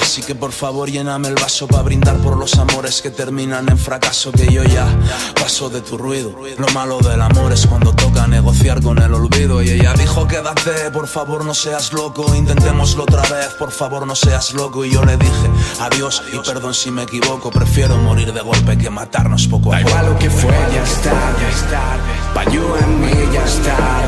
Así 0.00 0.22
que 0.22 0.34
por 0.34 0.50
favor, 0.52 0.88
lléname 0.90 1.28
el 1.28 1.34
vaso 1.34 1.66
para 1.66 1.82
brindar 1.82 2.16
por 2.18 2.38
los 2.38 2.54
amores 2.58 3.02
que 3.02 3.10
terminan 3.10 3.68
en 3.68 3.76
fracaso. 3.76 4.32
Que 4.32 4.50
yo 4.50 4.64
ya 4.64 4.86
paso 5.34 5.68
de 5.68 5.82
tu 5.82 5.98
ruido. 5.98 6.34
Lo 6.58 6.68
malo 6.68 6.98
del 7.00 7.20
amor 7.20 7.52
es 7.52 7.66
cuando 7.66 7.92
toca 7.92 8.26
negociar 8.26 8.82
con 8.82 8.96
el 9.02 9.12
olvido. 9.12 9.62
Y 9.62 9.70
ella 9.70 9.92
dijo: 9.92 10.26
Quédate, 10.26 10.90
por 10.90 11.06
favor, 11.06 11.44
no 11.44 11.52
seas 11.52 11.92
loco. 11.92 12.34
Intentémoslo 12.34 13.02
otra 13.02 13.22
vez, 13.22 13.48
por 13.58 13.72
favor, 13.72 14.06
no 14.06 14.14
seas 14.16 14.54
loco. 14.54 14.86
Y 14.86 14.90
yo 14.92 15.04
le 15.04 15.18
dije: 15.18 15.50
Adiós 15.80 16.22
y 16.32 16.38
perdón 16.38 16.72
si 16.72 16.90
me 16.90 17.02
equivoco. 17.02 17.50
Prefiero 17.50 17.96
morir 17.98 18.32
de 18.32 18.40
golpe 18.40 18.78
que 18.78 18.88
matarnos 18.88 19.46
poco 19.48 19.74
a 19.74 19.76
Da 19.76 19.82
poco. 19.82 19.90
igual 19.90 20.12
lo 20.14 20.18
que 20.18 20.30
fue, 20.30 20.50
ya 20.74 20.82
es 20.82 21.02
tarde. 21.02 22.10
Pa' 22.34 22.44
en 22.78 23.00
mí 23.00 23.12
ya 23.32 23.44
es 23.44 23.62
tarde 23.62 24.00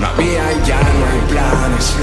No 0.00 0.06
había 0.08 0.52
ya 0.64 0.80
no 0.80 1.06
hay 1.10 1.20
planes 1.28 1.96